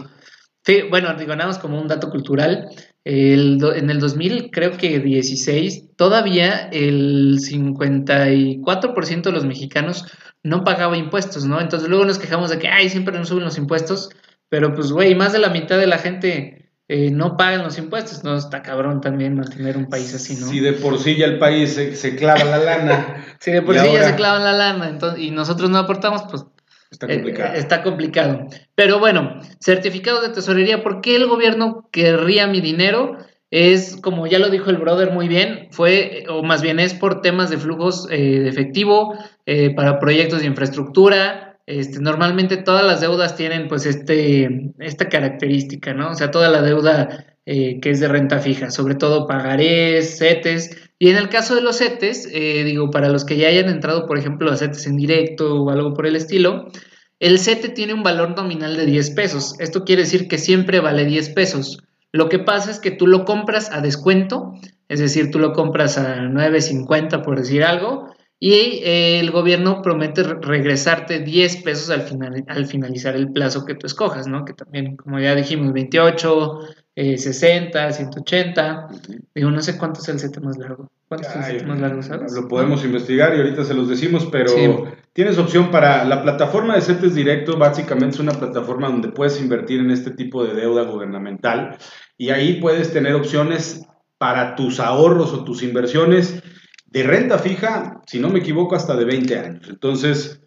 Sí, 0.65 0.81
bueno, 0.89 1.13
digo, 1.17 1.33
nada 1.35 1.47
más 1.47 1.59
como 1.59 1.79
un 1.81 1.87
dato 1.87 2.09
cultural. 2.09 2.67
El 3.05 3.59
en 3.75 3.89
el 3.89 3.99
2000, 4.01 4.49
creo 4.51 4.71
que 4.71 4.99
16, 4.99 5.95
todavía 5.95 6.67
el 6.73 7.39
54% 7.39 9.29
de 9.29 9.31
los 9.31 9.45
mexicanos 9.45 10.05
no 10.43 10.63
pagaba 10.63 10.97
impuestos, 10.97 11.45
¿no? 11.45 11.61
Entonces 11.61 11.87
luego 11.89 12.05
nos 12.05 12.19
quejamos 12.19 12.49
de 12.49 12.59
que, 12.59 12.67
ay, 12.67 12.89
siempre 12.89 13.17
nos 13.17 13.29
suben 13.29 13.45
los 13.45 13.57
impuestos, 13.57 14.09
pero 14.49 14.73
pues, 14.73 14.91
güey, 14.91 15.15
más 15.15 15.31
de 15.33 15.39
la 15.39 15.49
mitad 15.49 15.77
de 15.77 15.87
la 15.87 15.97
gente 15.99 16.56
eh, 16.89 17.11
no 17.11 17.35
pagan 17.35 17.63
los 17.63 17.77
impuestos, 17.77 18.23
¿no? 18.23 18.37
Está 18.37 18.61
cabrón 18.61 19.01
también 19.01 19.35
mantener 19.35 19.75
un 19.75 19.87
país 19.87 20.13
así, 20.13 20.35
¿no? 20.35 20.47
Si 20.47 20.61
de 20.61 20.73
por 20.73 20.97
sí 20.99 21.17
ya 21.17 21.25
el 21.25 21.37
país 21.37 21.73
se, 21.73 21.95
se 21.95 22.15
clava 22.15 22.43
la 22.45 22.57
lana, 22.59 23.25
Si 23.39 23.51
de 23.51 23.61
por 23.61 23.77
sí 23.77 23.85
ya 23.91 24.03
se 24.03 24.15
clavan 24.15 24.43
la 24.43 24.53
lana 24.53 24.89
entonces, 24.89 25.21
y 25.21 25.31
nosotros 25.31 25.69
no 25.69 25.79
aportamos, 25.79 26.23
pues 26.29 26.45
está 26.89 27.07
eh, 27.07 27.15
complicado. 27.15 27.53
eh, 27.53 27.59
está 27.59 27.83
complicado. 27.83 28.47
Pero 28.75 28.99
bueno, 28.99 29.41
certificados 29.59 30.21
de 30.21 30.29
tesorería, 30.29 30.81
¿por 30.81 31.01
qué 31.01 31.17
el 31.17 31.27
gobierno 31.27 31.89
querría 31.91 32.47
mi 32.47 32.61
dinero? 32.61 33.17
Es, 33.49 33.97
como 34.01 34.27
ya 34.27 34.39
lo 34.39 34.49
dijo 34.49 34.69
el 34.69 34.77
brother 34.77 35.11
muy 35.11 35.27
bien, 35.27 35.67
fue, 35.71 36.25
o 36.29 36.43
más 36.43 36.61
bien 36.61 36.79
es 36.79 36.93
por 36.93 37.21
temas 37.21 37.49
de 37.49 37.57
flujos 37.57 38.07
eh, 38.11 38.39
de 38.39 38.49
efectivo, 38.49 39.17
eh, 39.45 39.73
para 39.73 39.99
proyectos 39.99 40.41
de 40.41 40.47
infraestructura. 40.47 41.46
Este, 41.67 41.99
normalmente 41.99 42.55
todas 42.55 42.85
las 42.85 43.01
deudas 43.01 43.35
tienen 43.35 43.67
pues 43.67 43.85
este, 43.85 44.71
esta 44.79 45.09
característica, 45.09 45.93
¿no? 45.93 46.11
O 46.11 46.15
sea, 46.15 46.31
toda 46.31 46.49
la 46.49 46.61
deuda 46.61 47.37
eh, 47.45 47.79
que 47.81 47.89
es 47.89 47.99
de 47.99 48.07
renta 48.07 48.39
fija, 48.39 48.71
sobre 48.71 48.95
todo 48.95 49.27
pagarés, 49.27 50.17
CETES. 50.17 50.77
Y 50.97 51.09
en 51.09 51.17
el 51.17 51.27
caso 51.27 51.55
de 51.55 51.61
los 51.61 51.77
CETES, 51.77 52.29
eh, 52.31 52.63
digo, 52.63 52.89
para 52.89 53.09
los 53.09 53.25
que 53.25 53.35
ya 53.35 53.49
hayan 53.49 53.69
entrado, 53.69 54.07
por 54.07 54.17
ejemplo, 54.17 54.49
a 54.49 54.55
CETES 54.55 54.87
en 54.87 54.95
directo 54.95 55.61
o 55.61 55.69
algo 55.69 55.93
por 55.93 56.07
el 56.07 56.15
estilo, 56.15 56.71
el 57.19 57.37
CETE 57.37 57.69
tiene 57.69 57.93
un 57.93 58.03
valor 58.03 58.35
nominal 58.35 58.77
de 58.77 58.85
10 58.85 59.11
pesos. 59.11 59.55
Esto 59.59 59.83
quiere 59.83 60.03
decir 60.03 60.29
que 60.29 60.37
siempre 60.37 60.79
vale 60.79 61.03
10 61.03 61.29
pesos. 61.31 61.83
Lo 62.13 62.29
que 62.29 62.39
pasa 62.39 62.71
es 62.71 62.79
que 62.79 62.91
tú 62.91 63.07
lo 63.07 63.25
compras 63.25 63.71
a 63.73 63.81
descuento, 63.81 64.53
es 64.87 64.99
decir, 64.99 65.31
tú 65.31 65.39
lo 65.39 65.51
compras 65.51 65.97
a 65.97 66.17
9.50 66.17 67.23
por 67.23 67.37
decir 67.37 67.63
algo, 67.63 68.09
y 68.39 68.51
eh, 68.83 69.19
el 69.19 69.31
gobierno 69.31 69.81
promete 69.81 70.21
re- 70.23 70.37
regresarte 70.41 71.19
10 71.19 71.57
pesos 71.63 71.89
al, 71.89 72.01
final, 72.03 72.43
al 72.47 72.65
finalizar 72.67 73.15
el 73.15 73.31
plazo 73.31 73.65
que 73.65 73.73
tú 73.75 73.87
escojas, 73.87 74.27
¿no? 74.27 74.45
Que 74.45 74.53
también, 74.53 74.95
como 74.95 75.19
ya 75.19 75.33
dijimos, 75.33 75.73
28, 75.73 76.59
eh, 76.95 77.17
60, 77.17 77.91
180. 77.91 78.87
Digo, 79.33 79.49
no 79.51 79.61
sé 79.61 79.77
cuánto 79.77 80.01
es 80.01 80.09
el 80.09 80.19
CETE 80.19 80.39
más 80.41 80.57
largo. 80.57 80.91
¿Cuánto 81.07 81.27
es 81.27 81.35
el 81.35 81.41
Ay, 81.41 81.51
CETE 81.53 81.65
más 81.65 81.79
largo, 81.79 82.01
sabes? 82.03 82.33
Lo 82.33 82.47
podemos 82.47 82.83
investigar 82.85 83.33
y 83.35 83.37
ahorita 83.39 83.63
se 83.63 83.73
los 83.73 83.87
decimos, 83.89 84.27
pero 84.31 84.49
Sí. 84.49 84.69
tienes 85.13 85.37
opción 85.39 85.71
para 85.71 86.05
la 86.05 86.21
plataforma 86.21 86.75
de 86.75 86.81
CETES 86.81 87.15
Directo, 87.15 87.57
básicamente 87.57 88.15
es 88.15 88.19
una 88.19 88.33
plataforma 88.33 88.87
donde 88.87 89.07
puedes 89.09 89.41
invertir 89.41 89.79
en 89.79 89.89
este 89.89 90.11
tipo 90.11 90.43
de 90.43 90.53
deuda 90.53 90.83
gubernamental 90.83 91.77
y 92.17 92.29
ahí 92.29 92.59
puedes 92.61 92.93
tener 92.93 93.15
opciones 93.15 93.87
para 94.19 94.55
tus 94.55 94.79
ahorros 94.79 95.33
o 95.33 95.43
tus 95.43 95.63
inversiones 95.63 96.43
de 96.87 97.03
renta 97.03 97.37
fija, 97.39 98.01
si 98.07 98.19
no 98.19 98.29
me 98.29 98.39
equivoco, 98.39 98.75
hasta 98.75 98.95
de 98.95 99.05
20 99.05 99.39
años. 99.39 99.67
Entonces, 99.69 100.41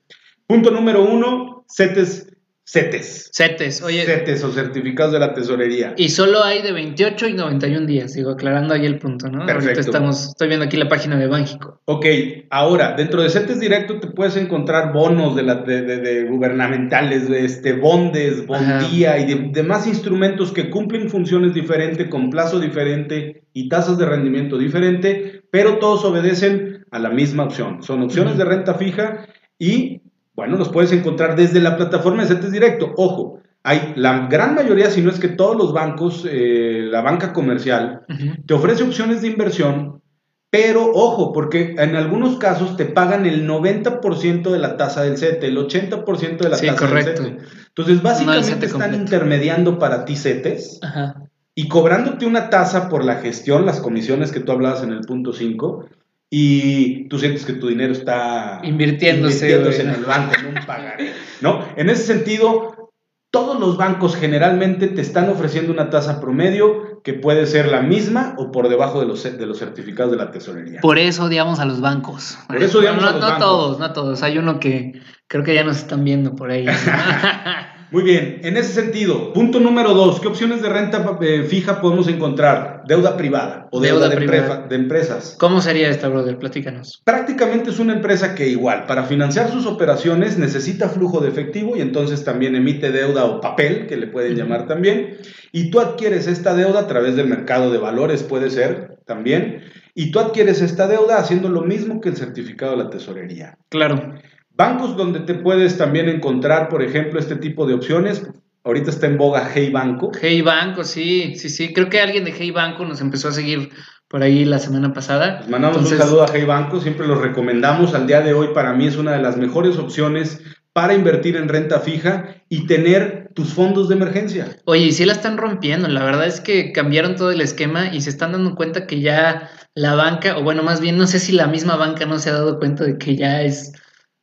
punto 0.47 0.71
número 0.71 1.05
uno, 1.05 1.65
CETES, 1.69 2.29
CETES. 2.73 3.31
CETES, 3.33 3.83
oye, 3.83 4.05
CETES 4.05 4.45
o 4.45 4.53
certificados 4.53 5.13
de 5.13 5.19
la 5.19 5.35
tesorería. 5.35 5.93
Y 5.97 6.11
solo 6.11 6.45
hay 6.45 6.63
de 6.63 6.71
28 6.71 7.27
y 7.27 7.33
91 7.35 7.85
días, 7.87 8.13
digo, 8.15 8.31
aclarando 8.31 8.75
ahí 8.75 8.87
el 8.87 8.99
punto, 9.01 9.27
¿no? 9.29 9.41
Ahorita 9.41 9.55
Perfecto. 9.55 9.81
estamos, 9.81 10.29
estoy 10.29 10.47
viendo 10.47 10.67
aquí 10.67 10.77
la 10.77 10.89
página 10.89 11.19
de 11.19 11.27
Banjico. 11.27 11.81
Ok, 11.87 12.07
ahora, 12.51 12.95
dentro 12.97 13.23
de 13.23 13.29
CETES 13.31 13.59
Directo 13.59 13.99
te 13.99 14.07
puedes 14.07 14.37
encontrar 14.37 14.93
bonos 14.93 15.35
de, 15.35 15.43
la, 15.43 15.57
de, 15.57 15.83
de- 15.83 15.97
de 15.99 16.25
gubernamentales, 16.29 17.29
de 17.29 17.45
este, 17.45 17.73
bondes, 17.73 18.47
bondía 18.47 19.19
y 19.19 19.27
de- 19.27 19.49
demás 19.53 19.89
instrumentos 19.89 20.53
que 20.53 20.71
cumplen 20.71 21.11
funciones 21.11 21.55
diferentes, 21.55 22.07
con 22.09 22.31
plazo 22.31 22.61
diferente 22.61 23.43
y 23.53 23.69
tasas 23.69 23.99
de 23.99 24.07
rendimiento 24.07 24.57
diferente, 24.59 25.43
pero 25.51 25.79
todos 25.79 26.05
obedecen 26.05 26.85
a 26.93 27.01
la 27.01 27.11
misma 27.11 27.43
opción. 27.45 27.83
Son 27.83 28.01
opciones 28.03 28.39
de 28.39 28.45
renta 28.45 28.75
fija 28.75 29.27
y, 29.59 30.03
bueno, 30.41 30.57
los 30.57 30.71
puedes 30.71 30.91
encontrar 30.93 31.37
desde 31.37 31.61
la 31.61 31.77
plataforma 31.77 32.23
de 32.23 32.29
CETES 32.35 32.51
Directo. 32.53 32.93
Ojo, 32.97 33.41
hay 33.63 33.93
la 33.97 34.27
gran 34.27 34.55
mayoría, 34.55 34.91
si 34.91 35.03
no 35.03 35.11
es 35.11 35.19
que 35.19 35.29
todos 35.29 35.55
los 35.55 35.73
bancos, 35.75 36.27
eh, 36.31 36.81
la 36.91 37.03
banca 37.03 37.33
comercial, 37.35 38.01
te 38.47 38.55
ofrece 38.55 38.83
opciones 38.83 39.21
de 39.21 39.29
inversión, 39.29 40.01
pero 40.49 40.91
ojo, 40.95 41.33
porque 41.33 41.75
en 41.79 41.95
algunos 41.95 42.39
casos 42.39 42.77
te 42.79 42.87
pagan 42.87 43.27
el 43.27 43.47
90% 43.47 44.51
de 44.51 44.59
la 44.59 44.77
tasa 44.79 45.03
del 45.03 45.19
CETE, 45.19 45.47
el 45.49 45.59
80% 45.59 46.39
de 46.39 46.49
la 46.49 46.57
Sí, 46.57 46.67
tasa 46.67 46.79
correcto. 46.89 47.23
del 47.23 47.33
CETE. 47.39 47.45
Entonces, 47.69 48.03
básicamente 48.03 48.67
están 48.67 48.81
completo. 48.81 48.97
intermediando 49.03 49.79
para 49.79 50.05
ti 50.07 50.17
CETES 50.17 50.81
Ajá. 50.83 51.23
y 51.55 51.69
cobrándote 51.69 52.25
una 52.27 52.49
tasa 52.51 52.89
por 52.89 53.05
la 53.05 53.17
gestión, 53.17 53.67
las 53.67 53.81
comisiones 53.81 54.33
que 54.33 54.41
tú 54.41 54.53
hablabas 54.53 54.83
en 54.83 54.91
el 54.93 55.03
punto 55.03 55.33
5, 55.33 55.85
y 56.31 57.09
tú 57.09 57.19
sientes 57.19 57.45
que 57.45 57.55
tu 57.55 57.67
dinero 57.67 57.93
está 57.93 58.61
Invirtiéndose, 58.63 59.53
en 59.53 59.89
¿no? 59.89 59.95
el 59.97 60.05
banco, 60.05 60.33
en 60.39 60.47
un 60.47 60.65
pagaré, 60.65 61.13
¿no? 61.41 61.65
En 61.77 61.91
ese 61.91 62.05
sentido, 62.05 62.93
todos 63.33 63.59
los 63.59 63.77
bancos 63.77 64.15
generalmente 64.15 64.87
te 64.87 65.01
están 65.01 65.29
ofreciendo 65.29 65.73
una 65.73 65.91
tasa 65.91 66.21
promedio 66.21 67.03
que 67.03 67.15
puede 67.15 67.47
ser 67.47 67.67
la 67.69 67.83
misma 67.83 68.35
o 68.39 68.53
por 68.53 68.69
debajo 68.69 69.01
de 69.01 69.07
los, 69.07 69.23
de 69.25 69.47
los 69.47 69.59
certificados 69.59 70.13
de 70.13 70.19
la 70.19 70.31
tesorería. 70.31 70.81
Por 70.81 70.99
eso 70.99 71.25
odiamos 71.25 71.59
a 71.59 71.65
los 71.65 71.81
bancos. 71.81 72.39
Por 72.47 72.63
eso 72.63 72.79
odiamos 72.79 73.03
no, 73.03 73.09
a 73.09 73.13
los 73.13 73.21
no 73.21 73.27
bancos. 73.27 73.45
todos, 73.45 73.79
no 73.81 73.93
todos. 73.93 74.23
Hay 74.23 74.39
uno 74.39 74.61
que 74.61 75.01
creo 75.27 75.43
que 75.43 75.55
ya 75.55 75.65
nos 75.65 75.79
están 75.79 76.05
viendo 76.05 76.37
por 76.37 76.51
ahí. 76.51 76.67
Muy 77.91 78.05
bien, 78.05 78.41
en 78.45 78.57
ese 78.57 78.73
sentido, 78.73 79.33
punto 79.33 79.59
número 79.59 79.95
dos, 79.95 80.21
¿qué 80.21 80.29
opciones 80.29 80.63
de 80.63 80.69
renta 80.69 81.19
eh, 81.23 81.43
fija 81.43 81.81
podemos 81.81 82.07
encontrar? 82.07 82.85
Deuda 82.87 83.17
privada 83.17 83.67
o 83.73 83.81
deuda, 83.81 84.09
Deuda 84.09 84.09
de, 84.11 84.17
privada. 84.17 84.67
de 84.69 84.77
empresas. 84.77 85.37
¿Cómo 85.41 85.61
sería 85.61 85.89
esta, 85.89 86.09
brother? 86.09 86.39
Platícanos. 86.39 87.03
Prácticamente 87.05 87.71
es 87.71 87.81
una 87.81 87.95
empresa 87.95 88.37
que 88.37 88.47
igual, 88.47 88.87
para 88.87 89.03
financiar 89.05 89.51
sus 89.51 89.67
operaciones 89.67 90.39
necesita 90.39 90.89
flujo 90.89 91.19
de 91.21 91.31
efectivo 91.31 91.77
y 91.77 91.81
entonces 91.81 92.23
también 92.25 92.55
emite 92.55 92.93
deuda 92.93 93.25
o 93.25 93.41
papel, 93.41 93.89
que 93.89 93.97
le 93.97 94.07
pueden 94.07 94.37
llamar 94.37 94.69
también, 94.69 95.17
y 95.51 95.71
tú 95.73 95.81
adquieres 95.81 96.29
esta 96.29 96.55
deuda 96.55 96.81
a 96.81 96.87
través 96.87 97.17
del 97.17 97.27
mercado 97.27 97.73
de 97.73 97.79
valores, 97.79 98.23
puede 98.23 98.51
ser 98.51 98.99
también, 99.05 99.65
y 99.97 100.13
tú 100.13 100.21
adquieres 100.21 100.63
esta 100.63 100.87
deuda 100.87 101.19
haciendo 101.19 101.49
lo 101.49 101.63
mismo 101.63 102.01
que 102.01 102.11
el 102.11 102.17
certificado 102.17 102.77
de 102.77 102.85
la 102.85 102.91
tesorería. 102.91 103.59
Claro. 103.69 104.15
Bancos 104.61 104.95
donde 104.95 105.21
te 105.21 105.33
puedes 105.33 105.79
también 105.79 106.11
encontrar, 106.11 106.69
por 106.69 106.83
ejemplo, 106.83 107.19
este 107.19 107.37
tipo 107.37 107.67
de 107.67 107.73
opciones, 107.73 108.27
Ahorita 108.63 108.91
está 108.91 109.07
en 109.07 109.17
boga 109.17 109.51
Hey 109.55 109.71
Banco. 109.71 110.13
Hey 110.21 110.43
Banco, 110.43 110.85
sí, 110.85 111.35
sí, 111.37 111.49
sí. 111.49 111.73
Creo 111.73 111.89
que 111.89 111.99
alguien 111.99 112.25
de 112.25 112.35
Hey 112.39 112.51
Banco 112.51 112.85
nos 112.85 113.01
empezó 113.01 113.29
a 113.29 113.33
seguir 113.33 113.71
por 114.07 114.23
ahí 114.23 114.45
la 114.45 114.59
semana 114.59 114.93
pasada. 114.93 115.39
Les 115.41 115.49
mandamos 115.49 115.79
un 115.79 115.87
saludo 115.87 116.25
a 116.25 116.31
Hey 116.31 116.45
Banco, 116.45 116.79
siempre 116.79 117.07
los 117.07 117.23
recomendamos. 117.23 117.95
Al 117.95 118.07
día 118.07 118.21
de 118.21 118.35
hoy 118.35 118.49
para 118.53 118.75
mí 118.75 118.87
es 118.87 118.99
una 118.99 119.13
de 119.13 119.23
las 119.23 119.39
mejores 119.39 119.79
opciones 119.79 120.43
para 120.75 120.93
invertir 120.93 121.37
en 121.37 121.49
renta 121.49 121.81
fija 121.81 122.35
y 122.51 122.67
tener 122.67 123.31
tus 123.35 123.55
fondos 123.55 123.89
de 123.89 123.95
emergencia. 123.95 124.49
Oye, 124.67 124.85
y 124.85 124.93
sí 124.93 125.07
la 125.07 125.15
están 125.15 125.39
rompiendo. 125.39 125.89
La 125.89 126.05
verdad 126.05 126.27
es 126.27 126.43
que 126.43 126.73
cambiaron 126.73 127.17
todo 127.17 127.31
el 127.31 127.41
esquema 127.41 127.95
y 127.95 128.03
se 128.03 128.11
están 128.11 128.33
dando 128.33 128.55
cuenta 128.57 128.87
que 128.87 129.01
ya 129.01 129.49
la 129.75 129.95
banca, 129.95 130.37
o 130.37 130.43
bueno, 130.43 130.63
más 130.63 130.83
bien 130.83 130.99
no 130.99 131.07
sé 131.07 131.19
si 131.19 131.33
la 131.33 131.47
misma 131.47 131.77
banca 131.77 132.05
no 132.05 132.19
se 132.19 132.29
ha 132.29 132.35
dado 132.35 132.59
cuenta 132.59 132.85
de 132.85 132.99
que 132.99 133.17
ya 133.17 133.41
es 133.41 133.73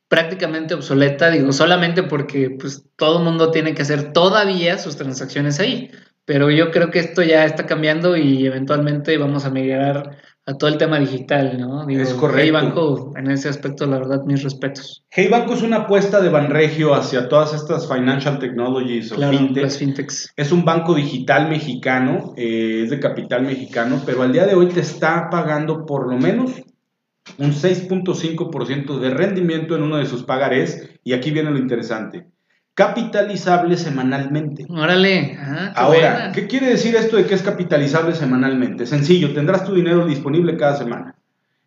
prácticamente 0.08 0.74
obsoleta, 0.74 1.30
digo, 1.30 1.52
solamente 1.52 2.02
porque 2.02 2.50
pues 2.58 2.84
todo 2.96 3.18
el 3.18 3.24
mundo 3.24 3.50
tiene 3.50 3.74
que 3.74 3.82
hacer 3.82 4.12
todavía 4.12 4.78
sus 4.78 4.96
transacciones 4.96 5.60
ahí, 5.60 5.90
pero 6.24 6.50
yo 6.50 6.70
creo 6.70 6.90
que 6.90 6.98
esto 6.98 7.22
ya 7.22 7.44
está 7.44 7.66
cambiando 7.66 8.16
y 8.16 8.46
eventualmente 8.46 9.16
vamos 9.18 9.44
a 9.44 9.50
migrar 9.50 10.18
a 10.48 10.54
todo 10.54 10.70
el 10.70 10.78
tema 10.78 10.98
digital, 10.98 11.58
¿no? 11.60 11.86
es 11.90 12.14
correcto. 12.14 12.40
Hey 12.40 12.50
Banco, 12.50 13.12
en 13.16 13.30
ese 13.30 13.50
aspecto, 13.50 13.84
la 13.86 13.98
verdad, 13.98 14.22
mis 14.24 14.42
respetos. 14.42 15.04
Hey 15.10 15.28
Banco 15.30 15.52
es 15.52 15.62
una 15.62 15.76
apuesta 15.76 16.22
de 16.22 16.30
Banregio 16.30 16.94
hacia 16.94 17.28
todas 17.28 17.52
estas 17.52 17.86
financial 17.86 18.38
technologies 18.38 19.12
o 19.12 19.16
fintechs. 19.16 20.32
Es 20.36 20.50
un 20.50 20.64
banco 20.64 20.94
digital 20.94 21.50
mexicano, 21.50 22.32
eh, 22.38 22.80
es 22.84 22.90
de 22.90 22.98
capital 22.98 23.42
mexicano, 23.42 24.00
pero 24.06 24.22
al 24.22 24.32
día 24.32 24.46
de 24.46 24.54
hoy 24.54 24.68
te 24.68 24.80
está 24.80 25.28
pagando 25.30 25.84
por 25.84 26.10
lo 26.10 26.16
menos 26.16 26.52
un 27.38 27.52
6.5% 27.52 28.98
de 28.98 29.10
rendimiento 29.10 29.76
en 29.76 29.82
uno 29.82 29.96
de 29.96 30.06
sus 30.06 30.24
pagarés. 30.24 30.90
Y 31.04 31.12
aquí 31.12 31.30
viene 31.30 31.50
lo 31.50 31.58
interesante. 31.58 32.26
Capitalizable 32.74 33.76
semanalmente. 33.76 34.66
Órale. 34.68 35.36
Ah, 35.40 35.72
Ahora, 35.74 36.32
¿qué 36.32 36.46
quiere 36.46 36.68
decir 36.68 36.94
esto 36.94 37.16
de 37.16 37.26
que 37.26 37.34
es 37.34 37.42
capitalizable 37.42 38.14
semanalmente? 38.14 38.86
Sencillo, 38.86 39.34
tendrás 39.34 39.64
tu 39.64 39.74
dinero 39.74 40.06
disponible 40.06 40.56
cada 40.56 40.76
semana. 40.76 41.16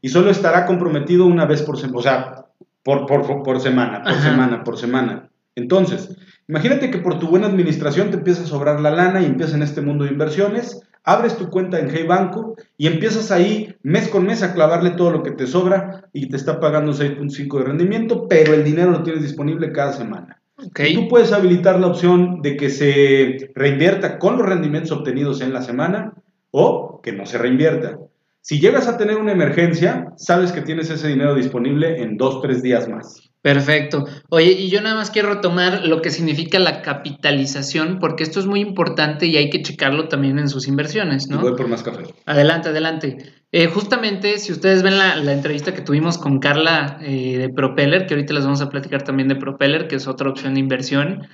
Y 0.01 0.09
solo 0.09 0.31
estará 0.31 0.65
comprometido 0.65 1.25
una 1.25 1.45
vez 1.45 1.61
por 1.63 1.77
semana. 1.77 1.97
O 1.97 2.01
sea, 2.01 2.45
por, 2.83 3.05
por, 3.05 3.43
por 3.43 3.59
semana, 3.59 4.03
por 4.03 4.21
semana, 4.21 4.63
por 4.63 4.77
semana. 4.77 5.30
Entonces, 5.61 6.17
imagínate 6.47 6.91
que 6.91 6.97
por 6.97 7.19
tu 7.19 7.27
buena 7.27 7.47
administración 7.47 8.09
te 8.09 8.17
empieza 8.17 8.43
a 8.43 8.47
sobrar 8.47 8.79
la 8.81 8.91
lana 8.91 9.21
y 9.21 9.25
empiezas 9.25 9.55
en 9.55 9.63
este 9.63 9.81
mundo 9.81 10.05
de 10.05 10.11
inversiones 10.11 10.81
abres 11.03 11.37
tu 11.37 11.49
cuenta 11.49 11.79
en 11.79 11.89
Hey 11.89 12.05
Banco 12.07 12.55
y 12.77 12.87
empiezas 12.87 13.31
ahí 13.31 13.75
mes 13.83 14.07
con 14.07 14.25
mes 14.25 14.43
a 14.43 14.53
clavarle 14.53 14.91
todo 14.91 15.11
lo 15.11 15.23
que 15.23 15.31
te 15.31 15.47
sobra 15.47 16.09
y 16.13 16.29
te 16.29 16.35
está 16.35 16.59
pagando 16.59 16.93
6.5 16.93 17.59
de 17.59 17.63
rendimiento, 17.65 18.27
pero 18.27 18.53
el 18.53 18.63
dinero 18.63 18.91
lo 18.91 19.03
tienes 19.03 19.23
disponible 19.23 19.71
cada 19.71 19.93
semana. 19.93 20.37
Okay. 20.63 20.93
tú 20.93 21.07
puedes 21.07 21.31
habilitar 21.31 21.79
la 21.79 21.87
opción 21.87 22.43
de 22.43 22.55
que 22.55 22.69
se 22.69 23.51
reinvierta 23.55 24.19
con 24.19 24.37
los 24.37 24.47
rendimientos 24.47 24.91
obtenidos 24.91 25.41
en 25.41 25.53
la 25.53 25.63
semana 25.63 26.13
o 26.51 27.01
que 27.01 27.13
no 27.13 27.25
se 27.25 27.39
reinvierta. 27.39 27.97
Si 28.41 28.59
llegas 28.59 28.87
a 28.87 28.97
tener 28.97 29.17
una 29.17 29.31
emergencia, 29.31 30.13
sabes 30.17 30.51
que 30.51 30.61
tienes 30.61 30.91
ese 30.91 31.07
dinero 31.07 31.33
disponible 31.33 32.03
en 32.03 32.17
dos, 32.17 32.41
tres 32.41 32.61
días 32.61 32.87
más. 32.87 33.30
Perfecto. 33.41 34.05
Oye, 34.29 34.51
y 34.51 34.69
yo 34.69 34.81
nada 34.81 34.95
más 34.95 35.09
quiero 35.09 35.33
retomar 35.33 35.87
lo 35.87 36.03
que 36.03 36.11
significa 36.11 36.59
la 36.59 36.83
capitalización, 36.83 37.97
porque 37.99 38.21
esto 38.21 38.39
es 38.39 38.45
muy 38.45 38.59
importante 38.59 39.25
y 39.25 39.35
hay 39.35 39.49
que 39.49 39.63
checarlo 39.63 40.07
también 40.07 40.37
en 40.37 40.47
sus 40.47 40.67
inversiones, 40.67 41.27
¿no? 41.27 41.39
voy 41.39 41.55
por 41.55 41.67
más 41.67 41.81
café. 41.81 42.03
Adelante, 42.27 42.69
adelante. 42.69 43.17
Eh, 43.51 43.65
justamente, 43.65 44.37
si 44.37 44.51
ustedes 44.51 44.83
ven 44.83 44.97
la, 44.97 45.15
entrevista 45.33 45.73
que 45.73 45.81
tuvimos 45.81 46.19
con 46.19 46.39
Carla 46.39 46.99
eh, 47.01 47.37
de 47.37 47.49
Propeller, 47.49 48.05
que 48.05 48.13
ahorita 48.13 48.33
les 48.33 48.43
vamos 48.43 48.61
a 48.61 48.69
platicar 48.69 49.01
también 49.01 49.27
de 49.27 49.35
Propeller, 49.35 49.87
que 49.87 49.95
es 49.95 50.07
otra 50.07 50.29
opción 50.29 50.53
de 50.53 50.59
inversión, 50.59 51.27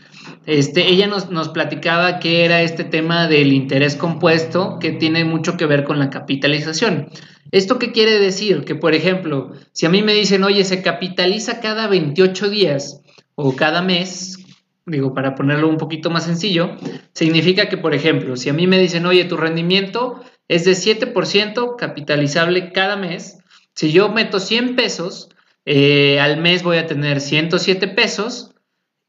este, 0.45 0.89
ella 0.89 1.07
nos, 1.07 1.29
nos 1.29 1.49
platicaba 1.49 2.19
que 2.19 2.45
era 2.45 2.61
este 2.61 2.85
tema 2.85 3.27
del 3.27 3.51
interés 3.51 3.95
compuesto, 3.95 4.79
que 4.79 4.93
tiene 4.93 5.25
mucho 5.25 5.57
que 5.57 5.65
ver 5.65 5.83
con 5.83 5.99
la 5.99 6.09
capitalización. 6.09 7.09
¿Esto 7.51 7.79
qué 7.79 7.91
quiere 7.91 8.19
decir? 8.19 8.65
Que, 8.65 8.75
por 8.75 8.93
ejemplo, 8.93 9.51
si 9.71 9.85
a 9.85 9.89
mí 9.89 10.01
me 10.01 10.13
dicen, 10.13 10.43
oye, 10.43 10.63
se 10.63 10.81
capitaliza 10.81 11.59
cada 11.59 11.87
28 11.87 12.49
días 12.49 13.01
o 13.35 13.55
cada 13.55 13.81
mes, 13.81 14.37
digo, 14.85 15.13
para 15.13 15.35
ponerlo 15.35 15.67
un 15.69 15.77
poquito 15.77 16.09
más 16.09 16.25
sencillo, 16.25 16.75
significa 17.13 17.69
que, 17.69 17.77
por 17.77 17.93
ejemplo, 17.93 18.35
si 18.35 18.49
a 18.49 18.53
mí 18.53 18.67
me 18.67 18.79
dicen, 18.79 19.05
oye, 19.05 19.25
tu 19.25 19.37
rendimiento 19.37 20.21
es 20.47 20.65
de 20.65 20.71
7% 20.71 21.75
capitalizable 21.77 22.71
cada 22.71 22.95
mes, 22.95 23.39
si 23.73 23.91
yo 23.91 24.09
meto 24.09 24.39
100 24.39 24.75
pesos, 24.75 25.29
eh, 25.65 26.19
al 26.19 26.37
mes 26.37 26.63
voy 26.63 26.77
a 26.77 26.87
tener 26.87 27.21
107 27.21 27.89
pesos 27.89 28.51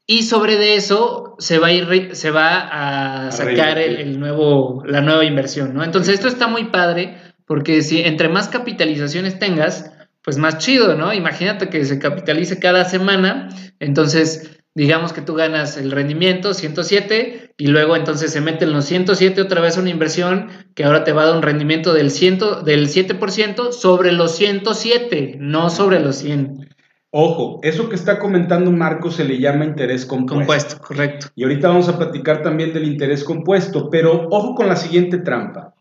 y 0.05 0.23
sobre 0.23 0.57
de 0.57 0.75
eso 0.75 1.35
se 1.39 1.59
va 1.59 1.67
a 1.67 1.71
ir, 1.71 2.15
se 2.15 2.31
va 2.31 3.27
a 3.27 3.31
sacar 3.31 3.77
el, 3.77 4.19
nuevo, 4.19 4.83
la 4.85 5.01
nueva 5.01 5.23
inversión, 5.23 5.73
¿no? 5.73 5.83
Entonces 5.83 6.15
esto 6.15 6.27
está 6.27 6.47
muy 6.47 6.65
padre 6.65 7.15
porque 7.49 7.81
si 7.81 8.01
entre 8.01 8.29
más 8.29 8.47
capitalizaciones 8.47 9.39
tengas, 9.39 9.91
pues 10.21 10.37
más 10.37 10.59
chido, 10.59 10.95
¿no? 10.95 11.11
Imagínate 11.13 11.67
que 11.67 11.83
se 11.83 11.97
capitalice 11.97 12.59
cada 12.59 12.85
semana, 12.85 13.49
entonces 13.79 14.61
digamos 14.75 15.13
que 15.13 15.21
tú 15.21 15.33
ganas 15.33 15.75
el 15.75 15.89
rendimiento 15.89 16.53
107 16.53 17.55
y 17.57 17.65
luego 17.65 17.95
entonces 17.95 18.31
se 18.31 18.39
meten 18.39 18.71
los 18.71 18.85
107 18.85 19.41
otra 19.41 19.61
vez 19.61 19.77
una 19.77 19.89
inversión 19.89 20.49
que 20.75 20.83
ahora 20.83 21.03
te 21.03 21.11
va 21.11 21.23
a 21.23 21.25
dar 21.25 21.37
un 21.37 21.41
rendimiento 21.41 21.91
del, 21.95 22.09
del 22.09 22.87
7% 22.87 23.71
sobre 23.71 24.11
los 24.11 24.35
107, 24.35 25.37
no 25.39 25.71
sobre 25.71 25.99
los 26.01 26.17
100. 26.17 26.69
Ojo, 27.09 27.61
eso 27.63 27.89
que 27.89 27.95
está 27.95 28.19
comentando 28.19 28.71
Marco 28.71 29.09
se 29.09 29.25
le 29.25 29.39
llama 29.39 29.65
interés 29.65 30.05
compuesto. 30.05 30.35
Compuesto, 30.35 30.77
correcto. 30.79 31.27
Y 31.35 31.41
ahorita 31.41 31.69
vamos 31.69 31.89
a 31.89 31.97
platicar 31.97 32.43
también 32.43 32.73
del 32.73 32.83
interés 32.83 33.23
compuesto, 33.23 33.89
pero 33.89 34.27
ojo 34.29 34.53
con 34.53 34.67
la 34.67 34.75
siguiente 34.75 35.17
trampa 35.17 35.73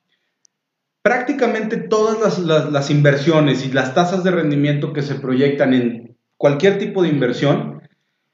prácticamente 1.08 1.78
todas 1.78 2.38
las, 2.38 2.90
inversiones 2.90 3.64
y 3.64 3.72
las 3.72 3.94
tasas 3.94 4.24
de 4.24 4.30
rendimiento 4.30 4.92
que 4.92 5.00
se 5.00 5.14
proyectan 5.14 5.72
en 5.72 6.18
cualquier 6.36 6.76
tipo 6.76 7.02
de 7.02 7.08
inversión, 7.08 7.80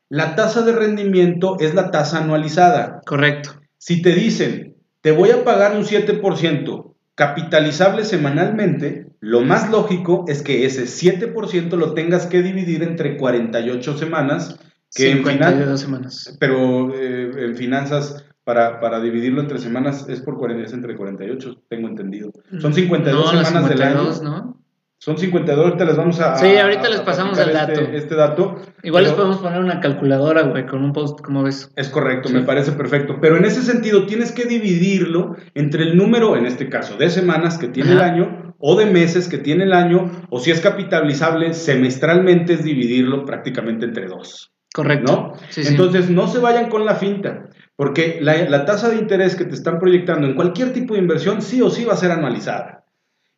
la 0.08 0.34
tasa 0.34 0.62
de 0.62 0.72
rendimiento 0.72 1.56
es 1.60 1.76
la 1.76 1.92
tasa 1.92 2.24
anualizada. 2.24 3.00
Correcto. 3.06 3.50
Si 3.78 4.02
te 4.02 4.12
dicen, 4.12 4.74
te 5.02 5.12
voy 5.12 5.30
a 5.30 5.44
pagar 5.44 5.76
un 5.76 5.84
7% 5.84 6.94
capitalizable 7.14 8.04
semanalmente, 8.04 9.06
lo 9.20 9.42
más 9.42 9.70
lógico 9.70 10.24
es 10.26 10.42
que 10.42 10.66
ese 10.66 10.86
7% 10.86 11.76
lo 11.76 11.94
tengas 11.94 12.26
que 12.26 12.42
dividir 12.42 12.82
entre 12.82 13.16
48 13.16 13.98
semanas. 13.98 14.58
Que 14.92 15.12
52 15.12 15.80
semanas. 15.80 16.36
Pero 16.40 16.92
eh, 16.92 17.30
en 17.36 17.54
finanzas 17.54 18.24
para, 18.44 18.80
para 18.80 19.00
dividirlo 19.00 19.40
entre 19.40 19.58
semanas 19.58 20.06
es 20.08 20.20
por 20.20 20.38
40, 20.38 20.64
es 20.64 20.72
entre 20.72 20.96
48, 20.96 21.62
tengo 21.68 21.88
entendido. 21.88 22.30
Son 22.60 22.72
52 22.72 23.30
semanas 23.30 23.68
del 23.68 23.82
año. 23.82 24.02
¿no? 24.22 24.64
Son 24.98 25.18
52, 25.18 25.66
ahorita 25.66 25.84
les 25.84 25.96
vamos 25.96 26.18
a. 26.20 26.36
Sí, 26.36 26.56
ahorita 26.56 26.88
les 26.88 27.00
pasamos 27.00 27.38
el 27.38 27.52
dato. 27.52 27.72
Este, 27.72 27.96
este, 27.96 28.14
dato. 28.14 28.56
Igual 28.82 29.04
les 29.04 29.12
podemos 29.12 29.36
poner 29.36 29.60
una 29.60 29.78
calculadora, 29.80 30.42
güey, 30.44 30.64
con 30.64 30.82
un 30.82 30.94
post, 30.94 31.20
¿cómo 31.20 31.42
ves? 31.42 31.70
Es 31.76 31.90
correcto, 31.90 32.30
me 32.30 32.40
parece 32.40 32.72
perfecto. 32.72 33.18
Pero 33.20 33.36
en 33.36 33.44
ese 33.44 33.60
sentido, 33.60 34.06
tienes 34.06 34.32
que 34.32 34.46
dividirlo 34.46 35.36
entre 35.54 35.82
el 35.82 35.98
número, 35.98 36.36
en 36.36 36.46
este 36.46 36.70
caso, 36.70 36.96
de 36.96 37.10
semanas 37.10 37.58
que 37.58 37.68
tiene 37.68 37.92
el 37.92 38.00
año 38.00 38.54
o 38.58 38.76
de 38.76 38.86
meses 38.86 39.28
que 39.28 39.36
tiene 39.36 39.64
el 39.64 39.74
año, 39.74 40.10
o 40.30 40.40
si 40.40 40.50
es 40.50 40.60
capitalizable 40.60 41.52
semestralmente, 41.52 42.54
es 42.54 42.64
dividirlo 42.64 43.26
prácticamente 43.26 43.84
entre 43.84 44.06
dos. 44.06 44.54
Correcto. 44.72 45.12
¿no? 45.12 45.32
Entonces, 45.54 46.08
no 46.08 46.28
se 46.28 46.38
vayan 46.38 46.70
con 46.70 46.86
la 46.86 46.94
finta. 46.94 47.50
Porque 47.76 48.18
la, 48.20 48.64
tasa 48.64 48.88
de 48.90 48.96
interés 48.96 49.34
que 49.34 49.44
te 49.44 49.54
están 49.54 49.78
proyectando 49.78 50.26
en 50.26 50.34
cualquier 50.34 50.72
tipo 50.72 50.94
de 50.94 51.00
inversión 51.00 51.42
sí 51.42 51.60
o 51.60 51.70
sí 51.70 51.84
va 51.84 51.94
a 51.94 51.96
ser 51.96 52.12
anualizada. 52.12 52.84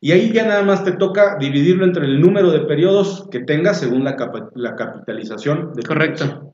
Y 0.01 0.13
ahí 0.13 0.31
ya 0.33 0.47
nada 0.47 0.63
más 0.63 0.85
te 0.85 0.93
toca 0.93 1.37
dividirlo 1.39 1.85
entre 1.85 2.05
el 2.05 2.21
número 2.21 2.51
de 2.51 2.61
periodos 2.61 3.29
que 3.31 3.41
tengas 3.41 3.81
según 3.81 4.05
la, 4.05 4.17
la 4.55 4.77
capitalización 4.77 5.73
de 5.75 5.83
Correcto. 5.83 6.53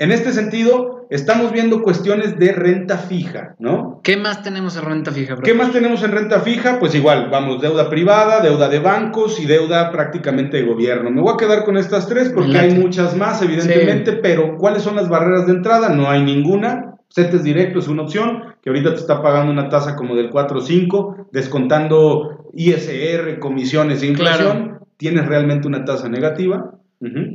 En 0.00 0.12
este 0.12 0.32
sentido, 0.32 1.06
estamos 1.10 1.52
viendo 1.52 1.82
cuestiones 1.82 2.38
de 2.38 2.52
renta 2.52 2.96
fija, 2.96 3.54
¿no? 3.58 4.00
¿Qué 4.02 4.16
más 4.16 4.42
tenemos 4.42 4.74
en 4.76 4.84
renta 4.86 5.12
fija? 5.12 5.36
¿Qué 5.36 5.52
más 5.52 5.72
tenemos 5.72 6.02
en 6.02 6.12
renta 6.12 6.40
fija? 6.40 6.78
Pues 6.80 6.94
igual, 6.94 7.28
vamos, 7.30 7.60
deuda 7.60 7.90
privada, 7.90 8.40
deuda 8.40 8.70
de 8.70 8.78
bancos 8.78 9.38
y 9.38 9.44
deuda 9.44 9.92
prácticamente 9.92 10.56
de 10.56 10.62
gobierno. 10.62 11.10
Me 11.10 11.20
voy 11.20 11.34
a 11.34 11.36
quedar 11.36 11.64
con 11.64 11.76
estas 11.76 12.08
tres 12.08 12.30
porque 12.30 12.56
hay 12.56 12.78
muchas 12.78 13.14
más, 13.14 13.42
evidentemente, 13.42 14.14
pero 14.14 14.56
¿cuáles 14.56 14.82
son 14.82 14.96
las 14.96 15.10
barreras 15.10 15.46
de 15.46 15.52
entrada? 15.52 15.90
No 15.90 16.08
hay 16.08 16.22
ninguna. 16.22 16.94
CETES 17.10 17.42
directo 17.42 17.80
es 17.80 17.88
una 17.88 18.02
opción, 18.02 18.54
que 18.62 18.70
ahorita 18.70 18.94
te 18.94 19.00
está 19.00 19.20
pagando 19.20 19.52
una 19.52 19.68
tasa 19.68 19.96
como 19.96 20.14
del 20.14 20.30
4 20.30 20.58
o 20.58 20.62
5, 20.62 21.28
descontando 21.32 22.48
ISR, 22.54 23.38
comisiones 23.40 24.02
e 24.02 24.06
inflación, 24.06 24.78
tienes 24.96 25.26
realmente 25.26 25.66
una 25.66 25.84
tasa 25.84 26.08
negativa. 26.08 26.74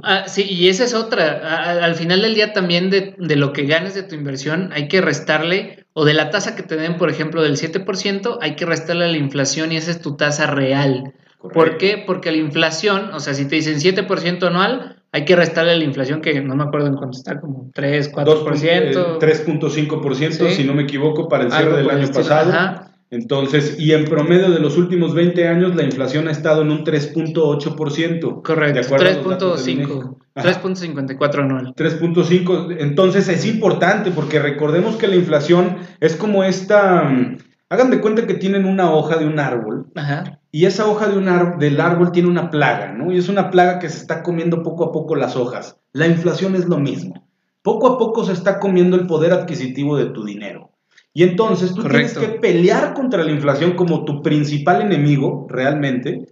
ah, 0.03 0.25
sí, 0.27 0.43
y 0.43 0.69
esa 0.69 0.85
es 0.85 0.93
otra. 0.93 1.83
al 1.83 1.95
final 1.95 2.21
del 2.21 2.35
día 2.35 2.53
también 2.53 2.89
de, 2.89 3.15
lo 3.17 3.51
que 3.51 3.65
ganes 3.65 3.95
de 3.95 4.03
tu 4.03 4.15
inversión 4.15 4.69
hay 4.71 4.87
que 4.87 5.01
restarle, 5.01 5.85
o 5.93 6.05
de 6.05 6.13
la 6.13 6.29
tasa 6.29 6.55
que 6.55 6.63
te 6.63 6.77
den, 6.77 6.97
por 6.97 7.09
ejemplo, 7.09 7.41
del 7.41 7.57
7%, 7.57 8.37
hay 8.41 8.55
que 8.55 8.65
restarle 8.65 9.05
a 9.05 9.09
la 9.09 9.17
inflación 9.17 9.71
y 9.71 9.77
esa 9.77 9.91
es 9.91 10.01
tu 10.01 10.15
tasa 10.15 10.47
real. 10.47 11.13
¿Por 11.53 11.77
qué? 11.77 12.03
Porque 12.05 12.31
la 12.31 12.37
inflación, 12.37 13.13
o 13.13 13.19
sea, 13.19 13.33
si 13.33 13.45
te 13.47 13.55
dicen 13.55 13.75
7% 13.75 14.47
anual, 14.47 14.94
hay 15.15 15.23
que 15.23 15.33
restarle 15.33 15.77
la 15.77 15.85
inflación 15.85 16.19
que 16.19 16.41
no 16.41 16.57
me 16.57 16.63
acuerdo 16.65 16.87
en 16.87 16.95
cuánto 16.95 17.17
está, 17.17 17.39
como 17.39 17.71
3, 17.73 18.11
4%. 18.11 19.17
3.5%, 19.17 20.49
si 20.49 20.65
no 20.65 20.73
me 20.73 20.83
equivoco, 20.83 21.29
para 21.29 21.45
el 21.45 21.51
cierre 21.53 21.77
del 21.77 21.89
año 21.89 22.07
pasado. 22.09 22.81
Entonces, 23.11 23.77
y 23.79 23.93
en 23.93 24.03
promedio 24.03 24.51
de 24.51 24.59
los 24.59 24.75
últimos 24.77 25.13
20 25.13 25.47
años, 25.47 25.73
la 25.73 25.83
inflación 25.83 26.27
ha 26.27 26.31
estado 26.31 26.63
en 26.63 26.71
un 26.71 26.83
3.8%. 26.83 28.41
Correcto, 28.41 28.81
3.5. 28.93 30.17
3.54 30.35 31.39
anual. 31.39 31.73
3.5. 31.77 32.75
Entonces 32.77 33.29
es 33.29 33.45
importante 33.45 34.11
porque 34.11 34.39
recordemos 34.39 34.97
que 34.97 35.07
la 35.07 35.15
inflación 35.15 35.77
es 36.01 36.17
como 36.17 36.43
esta... 36.43 37.03
Mm, 37.05 37.37
hagan 37.69 37.91
de 37.91 38.01
cuenta 38.01 38.27
que 38.27 38.35
tienen 38.35 38.65
una 38.65 38.93
hoja 38.93 39.17
de 39.17 39.25
un 39.25 39.39
árbol. 39.39 39.87
Ajá. 39.95 40.39
Y 40.51 40.65
esa 40.65 40.87
hoja 40.87 41.07
de 41.07 41.17
un 41.17 41.59
del 41.59 41.81
árbol 41.81 42.11
tiene 42.11 42.29
una 42.29 42.49
plaga, 42.49 42.93
¿no? 42.93 43.11
Y 43.11 43.17
es 43.17 43.27
una 43.27 43.51
plaga 43.51 43.79
que 43.79 43.89
se 43.89 43.97
está 43.97 44.23
comiendo 44.23 44.63
poco 44.63 44.85
a 44.85 44.91
poco 44.91 45.15
las 45.15 45.35
hojas. 45.35 45.77
La 45.91 46.07
inflación 46.07 46.55
es 46.55 46.65
lo 46.65 46.77
mismo. 46.77 47.27
Poco 47.61 47.87
a 47.87 47.97
poco 47.97 48.23
se 48.23 48.33
está 48.33 48.59
comiendo 48.59 48.95
el 48.95 49.07
poder 49.07 49.33
adquisitivo 49.33 49.97
de 49.97 50.05
tu 50.05 50.23
dinero. 50.23 50.71
Y 51.13 51.23
entonces 51.23 51.73
tú 51.73 51.83
tienes 51.83 52.17
que 52.17 52.27
pelear 52.27 52.93
contra 52.93 53.23
la 53.23 53.31
inflación 53.31 53.71
como 53.75 54.05
tu 54.05 54.21
principal 54.21 54.81
enemigo, 54.81 55.47
realmente. 55.49 56.25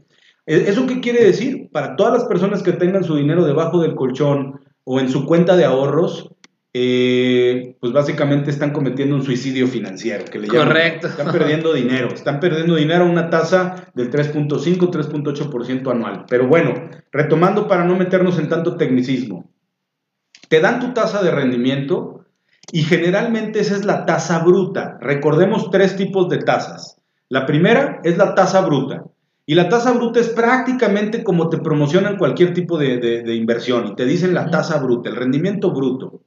¿E-, 0.46 0.65
¿Eso 0.67 0.86
qué 0.86 1.00
quiere 1.00 1.24
decir? 1.24 1.69
Para 1.72 1.96
todas 1.96 2.13
las 2.13 2.26
personas 2.26 2.62
que 2.62 2.74
tengan 2.74 3.04
su 3.04 3.15
dinero 3.15 3.46
debajo 3.46 3.80
del 3.82 3.96
colchón 3.96 4.62
o 4.84 5.00
en 5.00 5.10
su 5.10 5.26
cuenta 5.26 5.56
de 5.56 5.65
ahorros, 5.65 6.30
eh, 6.75 7.77
pues 7.79 7.93
básicamente 7.93 8.49
están 8.49 8.71
cometiendo 8.71 9.15
un 9.15 9.23
suicidio 9.23 9.67
financiero. 9.67 10.25
Que 10.25 10.39
le 10.39 10.47
Correcto. 10.47 11.07
Están 11.07 11.31
perdiendo 11.31 11.71
dinero. 11.71 12.07
Están 12.07 12.39
perdiendo 12.39 12.75
dinero 12.75 13.05
a 13.05 13.09
una 13.09 13.29
tasa 13.29 13.91
del 13.93 14.09
3.5, 14.09 14.89
3.8% 14.89 15.91
anual. 15.91 16.25
Pero 16.27 16.47
bueno, 16.47 16.73
retomando 17.12 17.67
para 17.67 17.86
no 17.86 17.95
meternos 17.95 18.39
en 18.39 18.49
tanto 18.49 18.75
tecnicismo. 18.75 19.51
Te 20.49 20.59
dan 20.59 20.79
tu 20.79 20.93
tasa 20.93 21.21
de 21.21 21.31
rendimiento 21.31 22.25
y 22.71 22.83
generalmente 22.83 23.59
esa 23.59 23.75
es 23.75 23.86
la 23.86 24.05
tasa 24.05 24.39
bruta. 24.39 24.97
Recordemos 24.99 25.69
tres 25.69 25.95
tipos 25.95 26.27
de 26.29 26.39
tasas. 26.39 26.97
La 27.29 27.45
primera 27.45 28.01
es 28.03 28.17
la 28.17 28.33
tasa 28.33 28.62
bruta. 28.62 29.03
Y 29.45 29.56
la 29.56 29.67
tasa 29.67 29.91
bruta 29.91 30.19
es 30.19 30.29
prácticamente 30.29 31.23
como 31.23 31.49
te 31.49 31.58
promocionan 31.58 32.17
cualquier 32.17 32.53
tipo 32.53 32.77
de, 32.77 33.23
inversión 33.36 33.88
y 33.88 33.95
te 33.95 34.06
dicen 34.06 34.34
la 34.34 34.49
tasa 34.49 34.79
bruta, 34.79 35.10
el 35.10 35.17
rendimiento 35.17 35.71
bruto. 35.71 36.21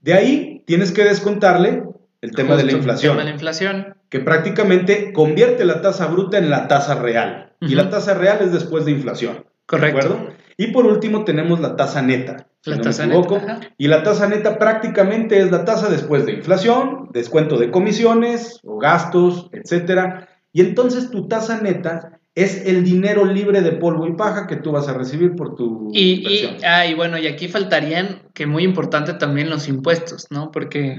De 0.00 0.14
ahí 0.14 0.64
tienes 0.66 0.90
que 0.90 1.04
descontarle 1.04 1.84
el 2.20 2.32
tema 2.32 2.56
de 2.56 2.64
la 2.64 2.72
inflación. 2.72 3.16
la 3.16 3.30
inflación. 3.30 3.94
Que 4.08 4.20
prácticamente 4.20 5.12
convierte 5.12 5.64
la 5.64 5.80
tasa 5.80 6.06
bruta 6.06 6.38
en 6.38 6.50
la 6.50 6.68
tasa 6.68 6.96
real. 6.96 7.52
Y 7.60 7.76
la 7.76 7.90
tasa 7.90 8.14
real 8.14 8.38
es 8.40 8.52
después 8.52 8.84
de 8.84 8.90
inflación. 8.90 9.44
Correcto. 9.66 10.00
¿De 10.00 10.04
acuerdo? 10.14 10.34
Y 10.56 10.68
por 10.68 10.86
último 10.86 11.24
tenemos 11.24 11.60
la 11.60 11.76
tasa 11.76 12.02
neta. 12.02 12.48
la 12.64 12.80
tasa 12.80 13.06
neta. 13.06 13.60
Y 13.78 13.86
la 13.86 14.02
tasa 14.02 14.28
neta 14.28 14.58
prácticamente 14.58 15.38
es 15.38 15.50
la 15.52 15.64
tasa 15.64 15.88
después 15.88 16.26
de 16.26 16.32
inflación, 16.32 17.08
descuento 17.12 17.56
de 17.56 17.70
comisiones 17.70 18.58
o 18.64 18.78
gastos, 18.78 19.48
etcétera. 19.52 20.28
Y 20.52 20.60
entonces 20.60 21.10
tu 21.10 21.28
tasa 21.28 21.60
neta 21.60 22.20
es 22.34 22.66
el 22.66 22.82
dinero 22.82 23.26
libre 23.26 23.60
de 23.60 23.72
polvo 23.72 24.06
y 24.06 24.14
paja 24.14 24.46
que 24.46 24.56
tú 24.56 24.72
vas 24.72 24.88
a 24.88 24.94
recibir 24.94 25.36
por 25.36 25.54
tu 25.54 25.90
y, 25.92 26.26
Y, 26.26 26.58
ah, 26.64 26.86
y 26.86 26.94
bueno, 26.94 27.18
y 27.18 27.26
aquí 27.26 27.48
faltarían, 27.48 28.22
que 28.32 28.46
muy 28.46 28.64
importante 28.64 29.12
también 29.14 29.50
los 29.50 29.68
impuestos, 29.68 30.28
¿no? 30.30 30.50
Porque 30.50 30.98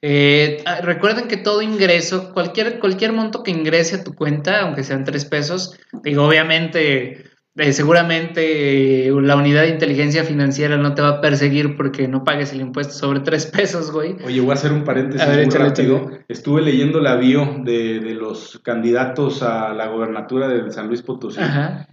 eh, 0.00 0.62
ah, 0.66 0.80
recuerden 0.82 1.26
que 1.26 1.36
todo 1.36 1.60
ingreso, 1.62 2.32
cualquier, 2.32 2.78
cualquier 2.78 3.12
monto 3.12 3.42
que 3.42 3.50
ingrese 3.50 3.96
a 3.96 4.04
tu 4.04 4.14
cuenta, 4.14 4.60
aunque 4.60 4.84
sean 4.84 5.04
tres 5.04 5.24
pesos, 5.24 5.76
digo, 6.04 6.24
obviamente 6.24 7.29
eh, 7.56 7.72
seguramente 7.72 9.08
eh, 9.08 9.12
la 9.22 9.36
unidad 9.36 9.62
de 9.62 9.70
inteligencia 9.70 10.24
financiera 10.24 10.76
no 10.76 10.94
te 10.94 11.02
va 11.02 11.08
a 11.08 11.20
perseguir 11.20 11.76
porque 11.76 12.06
no 12.06 12.22
pagues 12.22 12.52
el 12.52 12.60
impuesto 12.60 12.94
sobre 12.94 13.20
tres 13.20 13.46
pesos, 13.54 13.90
güey. 13.90 14.16
Oye, 14.24 14.40
voy 14.40 14.50
a 14.50 14.54
hacer 14.54 14.72
un 14.72 14.84
paréntesis 14.84 15.26
muy 15.26 15.44
rápido. 15.46 16.10
Estuve 16.28 16.62
leyendo 16.62 17.00
la 17.00 17.16
bio 17.16 17.56
de, 17.64 18.00
los 18.14 18.60
candidatos 18.62 19.42
a 19.42 19.74
la 19.74 19.88
gobernatura 19.88 20.48
de 20.48 20.70
San 20.70 20.88
Luis 20.88 21.02
Potosí. 21.02 21.40
Ajá. 21.40 21.88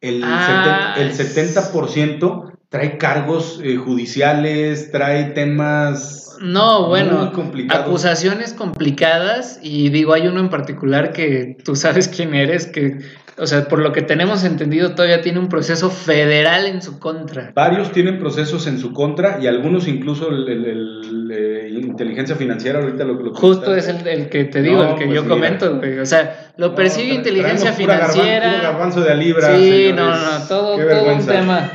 El, 0.00 0.22
ah, 0.24 0.94
el 0.96 1.12
70% 1.12 2.49
trae 2.70 2.96
cargos 2.96 3.60
eh, 3.62 3.76
judiciales, 3.76 4.90
trae 4.90 5.24
temas 5.24 6.20
no, 6.40 6.88
bueno, 6.88 7.32
acusaciones 7.68 8.54
complicadas 8.54 9.60
y 9.62 9.90
digo, 9.90 10.14
hay 10.14 10.26
uno 10.26 10.40
en 10.40 10.48
particular 10.48 11.12
que 11.12 11.58
tú 11.62 11.76
sabes 11.76 12.08
quién 12.08 12.34
eres, 12.34 12.66
que 12.66 13.00
o 13.36 13.46
sea, 13.46 13.68
por 13.68 13.80
lo 13.80 13.92
que 13.92 14.02
tenemos 14.02 14.44
entendido, 14.44 14.94
todavía 14.94 15.20
tiene 15.20 15.38
un 15.38 15.48
proceso 15.48 15.90
federal 15.90 16.66
en 16.66 16.82
su 16.82 16.98
contra. 16.98 17.52
Varios 17.54 17.90
tienen 17.92 18.18
procesos 18.18 18.66
en 18.66 18.78
su 18.78 18.92
contra 18.92 19.38
y 19.40 19.46
algunos 19.46 19.88
incluso 19.88 20.28
el, 20.28 21.30
eh, 21.32 21.70
inteligencia 21.72 22.36
financiera, 22.36 22.80
ahorita 22.80 23.04
lo, 23.04 23.14
lo 23.14 23.34
Justo 23.34 23.74
es 23.74 23.88
el, 23.88 24.28
que 24.28 24.44
te 24.44 24.62
digo, 24.62 24.82
el 24.82 24.94
que 24.96 25.06
pues 25.06 25.14
yo 25.22 25.28
comento. 25.28 25.80
O 26.00 26.06
sea, 26.06 26.52
lo 26.56 26.74
persigue 26.74 27.14
inteligencia 27.14 27.72
financiera. 27.72 28.60
garbanzo 28.62 29.00
de 29.00 29.14
libra, 29.14 29.56
sí, 29.56 29.90
no, 29.94 30.10
no, 30.10 30.46
todo, 30.46 30.76
todo 30.76 31.14
un 31.14 31.26
tema. 31.26 31.70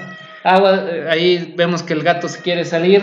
Agua, 0.46 0.86
eh, 0.88 1.08
ahí 1.10 1.54
vemos 1.58 1.82
que 1.82 1.94
el 1.94 2.04
gato 2.04 2.30
se 2.30 2.40
quiere 2.40 2.66
salir. 2.66 3.02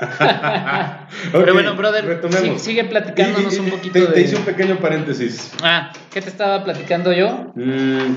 Pero 1.32 1.52
bueno, 1.52 1.76
brother, 1.76 2.18
sigue 2.58 2.84
platicándonos 2.84 3.58
un 3.58 3.70
poquito. 3.70 4.06
Te, 4.06 4.12
te, 4.12 4.20
hice 4.22 4.36
un 4.36 4.42
pequeño 4.42 4.78
paréntesis. 4.78 5.52
Ah, 5.62 5.92
¿qué 6.10 6.22
te 6.22 6.30
estaba 6.30 6.64
platicando 6.64 7.12
yo? 7.12 7.52
Mm, 7.54 8.14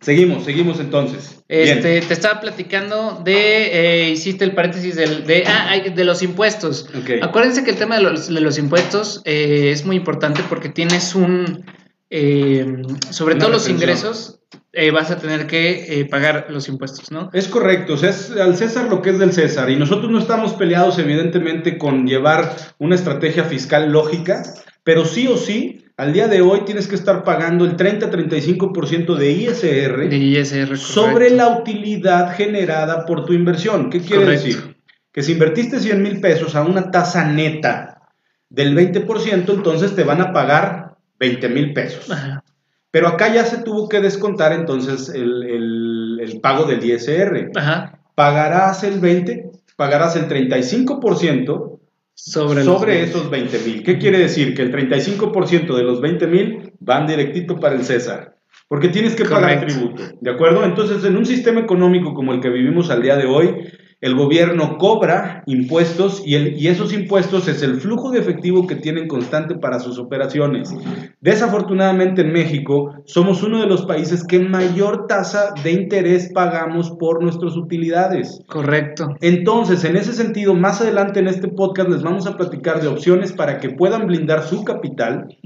seguimos, 0.00 0.44
seguimos 0.46 0.80
entonces. 0.80 1.42
Este, 1.48 2.00
te 2.00 2.14
estaba 2.14 2.40
platicando 2.40 3.20
de, 3.22 4.06
eh, 4.06 4.10
hiciste 4.10 4.44
el 4.44 4.52
paréntesis 4.52 4.96
del, 4.96 5.26
de, 5.26 5.44
ah, 5.46 5.76
de 5.78 6.04
los 6.04 6.22
impuestos. 6.22 6.88
Acuérdense 7.20 7.62
que 7.62 7.72
el 7.72 7.76
tema 7.76 7.96
de 7.96 8.02
los, 8.02 8.32
de 8.32 8.40
los 8.40 8.56
impuestos 8.58 9.20
eh, 9.26 9.70
es 9.70 9.84
muy 9.84 9.96
importante 9.96 10.42
porque 10.48 10.70
tienes 10.70 11.14
un, 11.14 11.66
eh, 12.10 12.82
sobre 13.10 13.34
todo 13.34 13.50
los 13.50 13.68
ingresos, 13.68 14.40
eh, 14.72 14.90
vas 14.90 15.10
a 15.10 15.18
tener 15.18 15.46
que 15.46 16.00
eh, 16.00 16.04
pagar 16.06 16.46
los 16.50 16.68
impuestos, 16.68 17.10
¿no? 17.10 17.30
Es 17.32 17.48
correcto, 17.48 17.94
o 17.94 17.96
sea, 17.96 18.10
es 18.10 18.30
al 18.30 18.56
César 18.56 18.88
lo 18.88 19.02
que 19.02 19.10
es 19.10 19.18
del 19.18 19.32
César. 19.32 19.70
Y 19.70 19.76
nosotros 19.76 20.10
no 20.10 20.18
estamos 20.18 20.54
peleados, 20.54 20.98
evidentemente, 20.98 21.78
con 21.78 22.06
llevar 22.06 22.56
una 22.78 22.94
estrategia 22.94 23.44
fiscal 23.44 23.90
lógica, 23.92 24.42
pero 24.84 25.04
sí 25.04 25.26
o 25.26 25.36
sí, 25.36 25.84
al 25.98 26.12
día 26.12 26.28
de 26.28 26.40
hoy 26.40 26.60
tienes 26.64 26.86
que 26.86 26.94
estar 26.94 27.24
pagando 27.24 27.64
el 27.64 27.76
30-35% 27.76 29.16
de 29.16 29.30
ISR, 29.32 30.08
de 30.08 30.16
ISR 30.16 30.78
sobre 30.78 31.30
la 31.30 31.48
utilidad 31.58 32.34
generada 32.36 33.04
por 33.04 33.26
tu 33.26 33.32
inversión. 33.32 33.90
¿Qué 33.90 34.00
quiere 34.00 34.24
decir? 34.26 34.76
Que 35.12 35.22
si 35.22 35.32
invertiste 35.32 35.80
100 35.80 36.02
mil 36.02 36.20
pesos 36.20 36.54
a 36.54 36.62
una 36.62 36.90
tasa 36.90 37.24
neta 37.24 38.02
del 38.48 38.76
20%, 38.76 39.52
entonces 39.52 39.96
te 39.96 40.04
van 40.04 40.20
a 40.20 40.32
pagar 40.32 40.87
20 41.18 41.48
mil 41.48 41.72
pesos. 41.72 42.10
Ajá. 42.10 42.44
Pero 42.90 43.08
acá 43.08 43.32
ya 43.32 43.44
se 43.44 43.58
tuvo 43.58 43.88
que 43.88 44.00
descontar 44.00 44.52
entonces 44.52 45.10
el, 45.10 46.40
pago 46.42 46.64
del 46.64 46.84
ISR. 46.84 47.50
Ajá. 47.54 47.98
Pagarás 48.14 48.82
el 48.82 49.00
20, 49.00 49.50
pagarás 49.76 50.16
el 50.16 50.28
35% 50.28 51.78
sobre, 52.14 52.64
sobre 52.64 53.02
esos 53.02 53.30
20 53.30 53.58
mil. 53.60 53.82
¿Qué 53.82 53.98
quiere 53.98 54.18
decir? 54.18 54.54
Que 54.54 54.62
el 54.62 54.72
35% 54.72 55.76
de 55.76 55.82
los 55.82 56.00
20 56.00 56.26
mil 56.26 56.72
van 56.80 57.06
directito 57.06 57.60
para 57.60 57.74
el 57.74 57.84
César. 57.84 58.36
Porque 58.68 58.88
tienes 58.88 59.14
que 59.14 59.24
pagar 59.24 59.64
tributo. 59.64 60.02
¿De 60.20 60.30
acuerdo? 60.30 60.64
Entonces, 60.64 61.04
en 61.04 61.16
un 61.16 61.24
sistema 61.24 61.60
económico 61.60 62.14
como 62.14 62.32
el 62.32 62.40
que 62.40 62.50
vivimos 62.50 62.90
al 62.90 63.02
día 63.02 63.16
de 63.16 63.26
hoy, 63.26 63.54
el 64.00 64.14
gobierno 64.14 64.78
cobra 64.78 65.42
impuestos 65.46 66.22
y, 66.24 66.36
el, 66.36 66.56
y, 66.56 66.68
esos 66.68 66.92
impuestos 66.92 67.48
es 67.48 67.62
el 67.62 67.80
flujo 67.80 68.10
de 68.10 68.20
efectivo 68.20 68.66
que 68.66 68.76
tienen 68.76 69.08
constante 69.08 69.56
para 69.56 69.80
sus 69.80 69.98
operaciones. 69.98 70.72
Desafortunadamente 71.20 72.22
en 72.22 72.32
México 72.32 72.94
somos 73.06 73.42
uno 73.42 73.60
de 73.60 73.66
los 73.66 73.84
países 73.86 74.24
que 74.24 74.38
mayor 74.38 75.06
tasa 75.08 75.52
de 75.64 75.72
interés 75.72 76.30
pagamos 76.32 76.92
por 76.92 77.22
nuestras 77.22 77.56
utilidades. 77.56 78.40
Correcto. 78.46 79.16
Entonces, 79.20 79.82
en 79.84 79.96
ese 79.96 80.12
sentido, 80.12 80.54
más 80.54 80.80
adelante 80.80 81.18
en 81.18 81.26
este 81.26 81.48
podcast 81.48 81.90
les 81.90 82.02
vamos 82.02 82.26
a 82.26 82.36
platicar 82.36 82.80
de 82.80 82.88
opciones 82.88 83.32
para 83.32 83.58
que 83.58 83.70
puedan 83.70 84.06
blindar 84.06 84.44
su 84.44 84.64
capital 84.64 85.36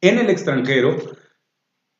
en 0.00 0.18
el 0.18 0.30
extranjero 0.30 0.96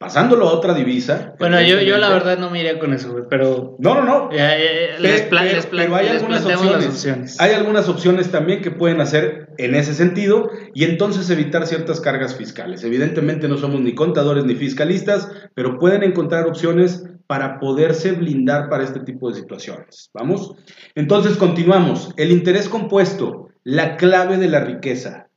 pasándolo 0.04 0.46
a 0.46 0.52
otra 0.52 0.74
divisa. 0.74 1.34
Bueno, 1.38 1.58
yo, 1.62 1.80
yo 1.80 1.96
la 1.96 2.10
verdad 2.10 2.36
no 2.38 2.50
me 2.50 2.60
iría 2.60 2.78
con 2.78 2.92
eso, 2.92 3.10
güey, 3.10 3.24
pero... 3.30 3.74
No, 3.78 3.94
no, 3.94 4.02
no. 4.02 4.28
les, 4.30 5.22
pero 5.22 5.96
hay 5.96 6.08
algunas 6.08 6.44
opciones. 6.44 7.40
Hay 7.40 7.52
algunas 7.52 7.88
opciones 7.88 8.30
también 8.30 8.60
que 8.60 8.70
pueden 8.70 9.00
hacer 9.00 9.48
en 9.56 9.74
ese 9.74 9.94
sentido 9.94 10.50
y 10.74 10.84
entonces 10.84 11.30
evitar 11.30 11.66
ciertas 11.66 12.02
cargas 12.02 12.36
fiscales. 12.36 12.84
Evidentemente 12.84 13.48
no 13.48 13.56
somos 13.56 13.80
ni 13.80 13.94
contadores 13.94 14.44
ni 14.44 14.54
fiscalistas, 14.56 15.30
pero 15.54 15.78
pueden 15.78 16.02
encontrar 16.02 16.46
opciones 16.46 17.04
para 17.26 17.58
poderse 17.58 18.12
blindar 18.12 18.68
para 18.68 18.84
este 18.84 19.00
tipo 19.00 19.30
de 19.30 19.36
situaciones. 19.36 20.10
¿Vamos? 20.12 20.54
Entonces 20.94 21.38
continuamos. 21.38 22.12
El 22.18 22.30
interés 22.30 22.68
compuesto, 22.68 23.48
la 23.62 23.96
clave 23.96 24.36
de 24.36 24.48
la 24.48 24.60
riqueza. 24.60 25.28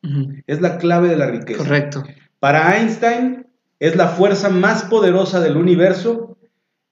Es 0.45 0.59
la 0.59 0.77
clave 0.77 1.07
de 1.07 1.15
la 1.15 1.27
riqueza. 1.27 1.63
Correcto. 1.63 2.03
Para 2.39 2.77
Einstein, 2.77 3.46
es 3.79 3.95
la 3.95 4.07
fuerza 4.07 4.49
más 4.49 4.83
poderosa 4.83 5.39
del 5.39 5.57
universo 5.57 6.37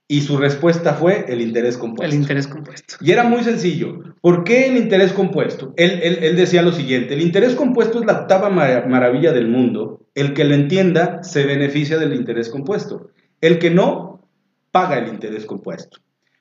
Y 0.08 0.22
su 0.22 0.38
respuesta 0.38 0.94
fue 0.94 1.26
el 1.30 1.42
interés 1.42 1.78
compuesto. 1.78 2.14
El 2.14 2.22
interés 2.22 2.48
compuesto. 2.48 2.96
Y 3.02 3.12
era 3.12 3.24
muy 3.24 3.44
sencillo. 3.44 4.02
¿Por 4.22 4.44
qué 4.44 4.68
el 4.68 4.78
interés 4.78 5.12
compuesto? 5.14 5.74
Él, 5.78 6.00
él, 6.04 6.20
él 6.22 6.36
decía 6.36 6.62
lo 6.62 6.72
siguiente, 6.72 7.16
el 7.16 7.22
interés 7.22 7.56
compuesto 7.56 8.00
es 8.00 8.06
la 8.06 8.22
octava 8.22 8.52
mar 8.52 8.88
maravilla 8.88 9.32
del 9.32 9.48
mundo. 9.48 10.02
El 10.14 10.34
que 10.34 10.44
lo 10.44 10.54
entienda 10.54 11.24
se 11.24 11.46
beneficia 11.46 11.98
del 11.98 12.14
interés 12.14 12.50
compuesto. 12.50 13.10
El 13.42 13.58
que 13.58 13.72
no, 13.72 14.30
paga 14.72 15.00
el 15.00 15.08
interés 15.08 15.46
compuesto. 15.46 15.98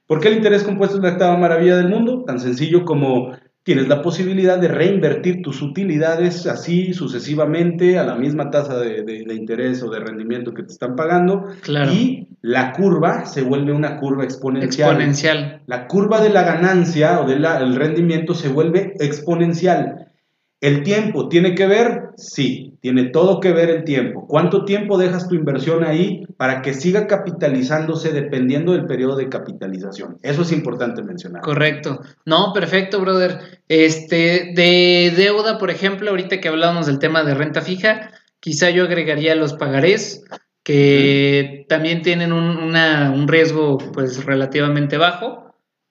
¿Por 0.07 0.21
qué 0.21 0.29
el 0.29 0.37
interés 0.37 0.63
compuesto 0.63 0.99
es 0.99 1.03
la 1.03 1.13
octava 1.13 1.37
maravilla 1.39 1.77
del 1.77 1.89
mundo? 1.89 2.25
Tan 2.27 2.41
sencillo 2.41 2.85
como 2.85 3.33
tienes 3.65 3.89
la 3.89 4.03
posibilidad 4.03 4.59
de 4.59 4.69
reinvertir 4.69 5.43
tus 5.43 5.62
utilidades 5.62 6.47
así 6.47 6.93
sucesivamente 6.93 7.99
a 7.99 8.05
la 8.05 8.15
misma 8.15 8.51
tasa 8.51 8.79
de, 8.79 9.03
de, 9.03 9.25
de 9.25 9.35
interés 9.35 9.83
o 9.83 9.91
de 9.91 10.01
rendimiento 10.01 10.53
que 10.53 10.62
te 10.62 10.73
están 10.73 10.95
pagando. 10.95 11.49
Claro. 11.62 11.91
Y 11.91 12.29
la 12.43 12.73
curva 12.73 13.25
se 13.25 13.41
vuelve 13.41 13.73
una 13.73 13.97
curva 13.97 14.23
exponencial. 14.23 14.91
Exponencial. 14.91 15.62
La 15.67 15.87
curva 15.87 16.21
de 16.21 16.29
la 16.29 16.43
ganancia 16.43 17.21
o 17.21 17.27
del 17.27 17.75
rendimiento 17.75 18.35
se 18.35 18.49
vuelve 18.49 18.93
exponencial. 19.01 20.09
¿El 20.65 20.83
tiempo 20.83 21.29
tiene 21.29 21.55
que 21.55 21.67
ver? 21.67 22.05
Sí, 22.17 22.79
tiene 22.81 23.11
todo 23.11 23.39
que 23.39 23.53
ver 23.53 23.69
el 23.69 23.85
tiempo. 23.85 24.27
¿Cuánto 24.27 24.65
tiempo 24.65 24.97
dejas 24.97 25.29
tu 25.29 25.35
inversión 25.35 25.85
ahí 25.85 26.25
para 26.39 26.62
que 26.62 26.73
siga 26.73 27.07
capitalizándose 27.07 28.12
dependiendo 28.12 28.73
del 28.73 28.87
periodo 28.87 29.17
de 29.17 29.29
capitalización? 29.29 30.17
Eso 30.23 30.41
es 30.41 30.53
importante 30.53 31.03
mencionar. 31.03 31.43
Correcto. 31.43 32.01
No, 32.25 32.55
perfecto, 32.55 32.99
brother. 32.99 33.61
Este, 33.69 34.53
de 34.55 35.12
deuda, 35.15 35.59
por 35.59 35.69
ejemplo, 35.69 36.09
ahorita 36.09 36.41
que 36.41 36.49
hablábamos 36.49 36.87
del 36.87 36.99
tema 36.99 37.25
de 37.25 37.35
renta 37.35 37.61
fija, 37.61 38.12
quizá 38.41 38.71
yo 38.71 38.85
agregaría 38.85 39.35
los 39.35 39.53
pagarés, 39.53 40.25
que 40.62 41.67
también 41.69 42.01
tienen 42.01 42.33
un, 42.33 42.57
una, 42.57 43.11
un 43.11 43.29
riesgo 43.29 43.77
pues 43.93 44.25
relativamente 44.25 44.97
bajo 44.97 45.44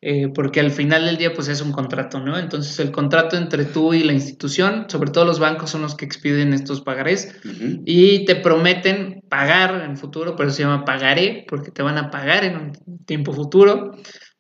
eh, 0.06 0.28
porque 0.36 0.60
al 0.60 0.72
final 0.72 1.06
del 1.06 1.16
día 1.16 1.34
pues 1.34 1.48
es 1.48 1.62
un 1.62 1.72
contrato, 1.72 2.20
¿no? 2.20 2.38
Entonces 2.38 2.78
el 2.80 2.92
contrato 2.92 3.38
entre 3.38 3.64
tú 3.64 3.94
y 3.94 4.04
la 4.04 4.12
institución, 4.12 4.86
sobre 4.90 5.12
todo 5.12 5.24
los 5.24 5.40
bancos 5.40 5.70
son 5.70 5.82
los 5.82 5.96
que 5.96 6.04
expiden 6.04 6.54
estos 6.54 6.82
pagarés 6.82 7.34
uh 7.46 7.48
-huh. 7.48 7.82
y 7.86 8.26
te 8.26 8.36
prometen 8.36 9.24
pagar 9.30 9.82
en 9.86 9.96
futuro, 9.96 10.36
por 10.36 10.48
eso 10.48 10.56
se 10.58 10.64
llama 10.64 10.84
pagaré, 10.84 11.46
porque 11.48 11.72
te 11.72 11.84
van 11.84 11.98
a 11.98 12.12
pagar 12.12 12.44
en 12.44 12.58
un 12.58 13.06
tiempo 13.06 13.32
futuro. 13.32 13.96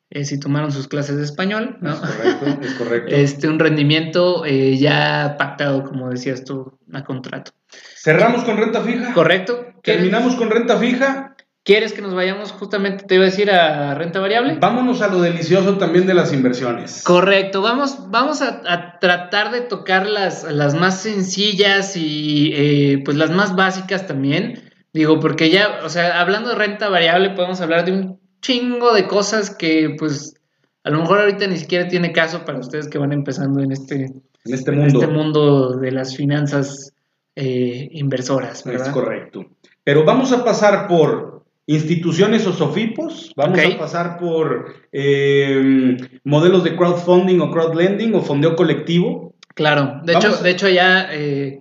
Eh, 0.09 0.25
si 0.25 0.39
tomaron 0.39 0.71
sus 0.71 0.87
clases 0.87 1.15
de 1.17 1.23
español, 1.23 1.77
¿no? 1.81 1.93
Es 1.93 1.99
correcto, 1.99 2.45
es 2.61 2.73
correcto. 2.77 3.15
Este, 3.15 3.47
un 3.47 3.57
rendimiento 3.57 4.45
eh, 4.45 4.77
ya 4.77 5.37
pactado, 5.39 5.83
como 5.83 6.09
decías 6.09 6.43
tú, 6.43 6.77
a 6.91 7.03
contrato. 7.03 7.51
¿Cerramos 7.95 8.43
con 8.43 8.57
renta 8.57 8.81
fija? 8.81 9.13
Correcto. 9.13 9.65
¿Terminamos 9.81 10.35
con 10.35 10.51
renta 10.51 10.77
fija? 10.77 11.32
¿Quieres 11.65 11.93
que 11.93 12.01
nos 12.01 12.13
vayamos 12.13 12.51
justamente, 12.51 13.05
te 13.05 13.15
iba 13.15 13.23
a 13.23 13.29
decir, 13.29 13.49
a 13.49 13.95
renta 13.95 14.19
variable? 14.19 14.57
Vámonos 14.59 15.01
a 15.01 15.07
lo 15.07 15.21
delicioso 15.21 15.77
también 15.77 16.05
de 16.05 16.13
las 16.13 16.33
inversiones. 16.33 17.03
Correcto, 17.03 17.61
vamos, 17.61 18.11
vamos 18.11 18.41
a, 18.41 18.61
a 18.65 18.99
tratar 18.99 19.51
de 19.51 19.61
tocar 19.61 20.05
las, 20.05 20.43
las 20.43 20.75
más 20.75 20.99
sencillas 20.99 21.95
y 21.95 22.51
eh, 22.53 23.01
pues 23.05 23.15
las 23.15 23.31
más 23.31 23.55
básicas 23.55 24.05
también. 24.07 24.61
Digo, 24.91 25.21
porque 25.21 25.49
ya, 25.49 25.79
o 25.85 25.89
sea, 25.89 26.19
hablando 26.19 26.49
de 26.49 26.55
renta 26.55 26.89
variable 26.89 27.29
podemos 27.29 27.61
hablar 27.61 27.85
de 27.85 27.93
un 27.93 28.19
chingo 28.41 28.93
de 28.93 29.07
cosas 29.07 29.49
que 29.49 29.95
pues 29.97 30.35
a 30.83 30.89
lo 30.89 30.99
mejor 30.99 31.21
ahorita 31.21 31.47
ni 31.47 31.57
siquiera 31.57 31.87
tiene 31.87 32.11
caso 32.11 32.43
para 32.43 32.59
ustedes 32.59 32.89
que 32.89 32.97
van 32.97 33.13
empezando 33.13 33.61
en 33.61 33.71
este, 33.71 34.05
en 34.05 34.53
este, 34.53 34.71
mundo. 34.71 34.83
En 34.83 34.95
este 34.95 35.07
mundo 35.07 35.77
de 35.77 35.91
las 35.91 36.15
finanzas 36.15 36.93
eh, 37.35 37.87
inversoras. 37.91 38.65
¿verdad? 38.65 38.87
Es 38.87 38.93
correcto. 38.93 39.45
Pero 39.83 40.03
vamos 40.03 40.33
a 40.33 40.43
pasar 40.43 40.87
por 40.87 41.42
instituciones 41.65 42.45
o 42.45 42.53
sofipos, 42.53 43.31
vamos 43.35 43.57
okay. 43.57 43.73
a 43.73 43.79
pasar 43.79 44.17
por 44.17 44.73
eh, 44.91 45.97
modelos 46.23 46.63
de 46.63 46.75
crowdfunding 46.75 47.39
o 47.39 47.51
crowdlending 47.51 48.13
o 48.15 48.21
fondeo 48.21 48.55
colectivo. 48.55 49.33
Claro, 49.55 50.01
de 50.03 50.13
hecho, 50.13 50.35
de 50.37 50.49
hecho 50.49 50.67
ya 50.67 51.07
eh, 51.11 51.59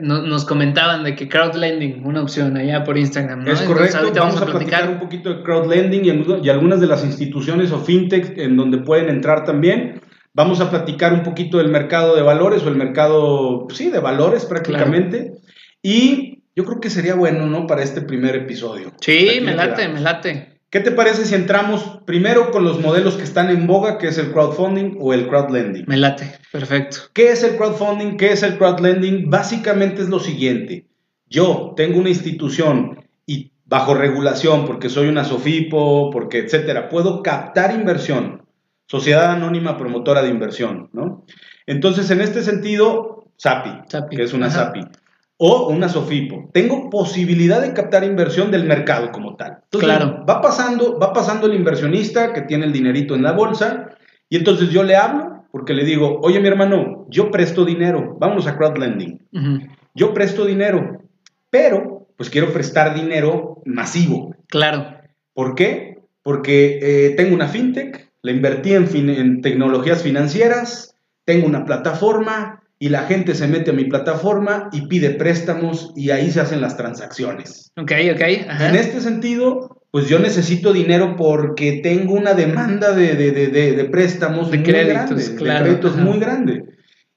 no, 0.00 0.22
nos 0.22 0.44
comentaban 0.44 1.02
de 1.02 1.16
que 1.16 1.28
crowdlending, 1.28 2.04
una 2.04 2.22
opción 2.22 2.56
allá 2.56 2.84
por 2.84 2.96
Instagram. 2.96 3.44
¿no? 3.44 3.52
Es 3.52 3.62
correcto, 3.62 3.98
Entonces, 3.98 4.20
vamos, 4.20 4.34
vamos, 4.34 4.42
a 4.42 4.52
platicar. 4.52 4.80
platicar 4.80 4.90
un 4.90 5.00
poquito 5.00 5.34
de 5.34 5.42
crowdlending 5.42 6.04
y, 6.04 6.46
y 6.46 6.48
algunas 6.48 6.80
de 6.80 6.86
las 6.86 7.04
instituciones 7.04 7.72
o 7.72 7.80
fintech 7.80 8.38
en 8.38 8.56
donde 8.56 8.78
pueden 8.78 9.08
entrar 9.08 9.44
también. 9.44 10.00
Vamos 10.34 10.60
a 10.60 10.70
platicar 10.70 11.12
un 11.12 11.22
poquito 11.24 11.58
del 11.58 11.68
mercado 11.68 12.16
de 12.16 12.22
valores 12.22 12.62
o 12.62 12.68
el 12.68 12.76
mercado, 12.76 13.66
sí, 13.70 13.90
de 13.90 13.98
valores 13.98 14.46
prácticamente. 14.46 15.18
Claro. 15.18 15.38
Y 15.82 16.41
yo 16.54 16.64
creo 16.64 16.80
que 16.80 16.90
sería 16.90 17.14
bueno, 17.14 17.46
¿no? 17.46 17.66
Para 17.66 17.82
este 17.82 18.02
primer 18.02 18.36
episodio. 18.36 18.92
Sí, 19.00 19.40
me 19.42 19.54
late, 19.54 19.88
me 19.88 20.00
late. 20.00 20.60
¿Qué 20.70 20.80
te 20.80 20.90
parece 20.90 21.26
si 21.26 21.34
entramos 21.34 22.00
primero 22.06 22.50
con 22.50 22.64
los 22.64 22.80
modelos 22.80 23.16
que 23.16 23.24
están 23.24 23.50
en 23.50 23.66
boga, 23.66 23.98
que 23.98 24.08
es 24.08 24.18
el 24.18 24.32
crowdfunding 24.32 24.96
o 25.00 25.12
el 25.12 25.28
crowdlending? 25.28 25.84
Me 25.86 25.98
late, 25.98 26.38
perfecto. 26.50 26.96
¿Qué 27.12 27.30
es 27.30 27.42
el 27.42 27.56
crowdfunding? 27.56 28.16
¿Qué 28.16 28.32
es 28.32 28.42
el 28.42 28.56
crowdlending? 28.56 29.28
Básicamente 29.28 30.00
es 30.00 30.08
lo 30.08 30.18
siguiente. 30.18 30.86
Yo 31.28 31.74
tengo 31.76 31.98
una 31.98 32.08
institución 32.08 33.06
y 33.26 33.52
bajo 33.66 33.94
regulación, 33.94 34.64
porque 34.66 34.88
soy 34.88 35.08
una 35.08 35.24
SOFIPO, 35.24 36.10
porque 36.10 36.38
etcétera, 36.38 36.88
puedo 36.88 37.22
captar 37.22 37.74
inversión. 37.74 38.42
Sociedad 38.86 39.30
Anónima 39.30 39.78
Promotora 39.78 40.22
de 40.22 40.28
Inversión, 40.28 40.90
¿no? 40.92 41.24
Entonces, 41.66 42.10
en 42.10 42.20
este 42.20 42.42
sentido, 42.42 43.24
SAPI, 43.36 43.82
que 44.10 44.22
es 44.22 44.32
una. 44.32 44.50
SAPI 44.50 44.80
o 45.36 45.68
una 45.68 45.88
SOFIPO. 45.88 46.50
Tengo 46.52 46.88
posibilidad 46.90 47.60
de 47.60 47.72
captar 47.72 48.04
inversión 48.04 48.50
del 48.50 48.64
mercado 48.64 49.10
como 49.10 49.36
tal. 49.36 49.58
Entonces, 49.64 49.88
claro. 49.88 50.24
va 50.28 50.40
pasando, 50.40 50.98
va 50.98 51.12
pasando 51.12 51.46
el 51.46 51.54
inversionista 51.54 52.32
que 52.32 52.42
tiene 52.42 52.66
el 52.66 52.72
dinerito 52.72 53.14
en 53.14 53.22
la 53.22 53.32
bolsa 53.32 53.90
y 54.28 54.36
entonces 54.36 54.70
yo 54.70 54.82
le 54.82 54.96
hablo 54.96 55.44
porque 55.50 55.74
le 55.74 55.84
digo, 55.84 56.18
oye 56.22 56.40
mi 56.40 56.48
hermano, 56.48 57.06
yo 57.10 57.30
presto 57.30 57.64
dinero, 57.64 58.16
vámonos 58.18 58.46
a 58.46 58.56
crowdlending. 58.56 59.20
Uh 59.32 59.38
-huh. 59.38 59.68
Yo 59.94 60.14
presto 60.14 60.46
dinero, 60.46 61.02
pero 61.50 62.06
pues 62.16 62.30
quiero 62.30 62.52
prestar 62.52 62.94
dinero 62.94 63.60
masivo. 63.66 64.34
Claro. 64.48 64.96
¿Por 65.34 65.54
qué? 65.54 65.98
Porque 66.22 66.78
eh, 66.80 67.10
tengo 67.16 67.34
una 67.34 67.48
fintech, 67.48 68.10
la 68.22 68.32
invertí 68.32 68.74
en, 68.74 68.86
fin 68.86 69.10
en 69.10 69.42
tecnologías 69.42 70.02
financieras, 70.02 70.96
tengo 71.24 71.46
una 71.46 71.64
plataforma, 71.64 72.61
y 72.82 72.88
la 72.88 73.04
gente 73.04 73.36
se 73.36 73.46
mete 73.46 73.70
a 73.70 73.74
mi 73.74 73.84
plataforma 73.84 74.68
y 74.72 74.88
pide 74.88 75.10
préstamos 75.10 75.92
y 75.94 76.10
ahí 76.10 76.32
se 76.32 76.40
hacen 76.40 76.60
las 76.60 76.76
transacciones. 76.76 77.70
Ok, 77.80 77.92
ok. 78.12 78.22
Ajá. 78.48 78.70
En 78.70 78.74
este 78.74 79.00
sentido, 79.00 79.84
pues 79.92 80.08
yo 80.08 80.18
necesito 80.18 80.72
dinero 80.72 81.14
porque 81.16 81.78
tengo 81.80 82.14
una 82.14 82.34
demanda 82.34 82.90
de, 82.90 83.14
de, 83.14 83.30
de, 83.30 83.72
de 83.76 83.84
préstamos 83.84 84.50
de 84.50 84.56
muy 84.56 84.66
créditos, 84.66 85.10
grande, 85.10 85.34
claro. 85.36 85.58
de 85.60 85.64
créditos 85.64 85.96
muy 85.96 86.18
grande. 86.18 86.64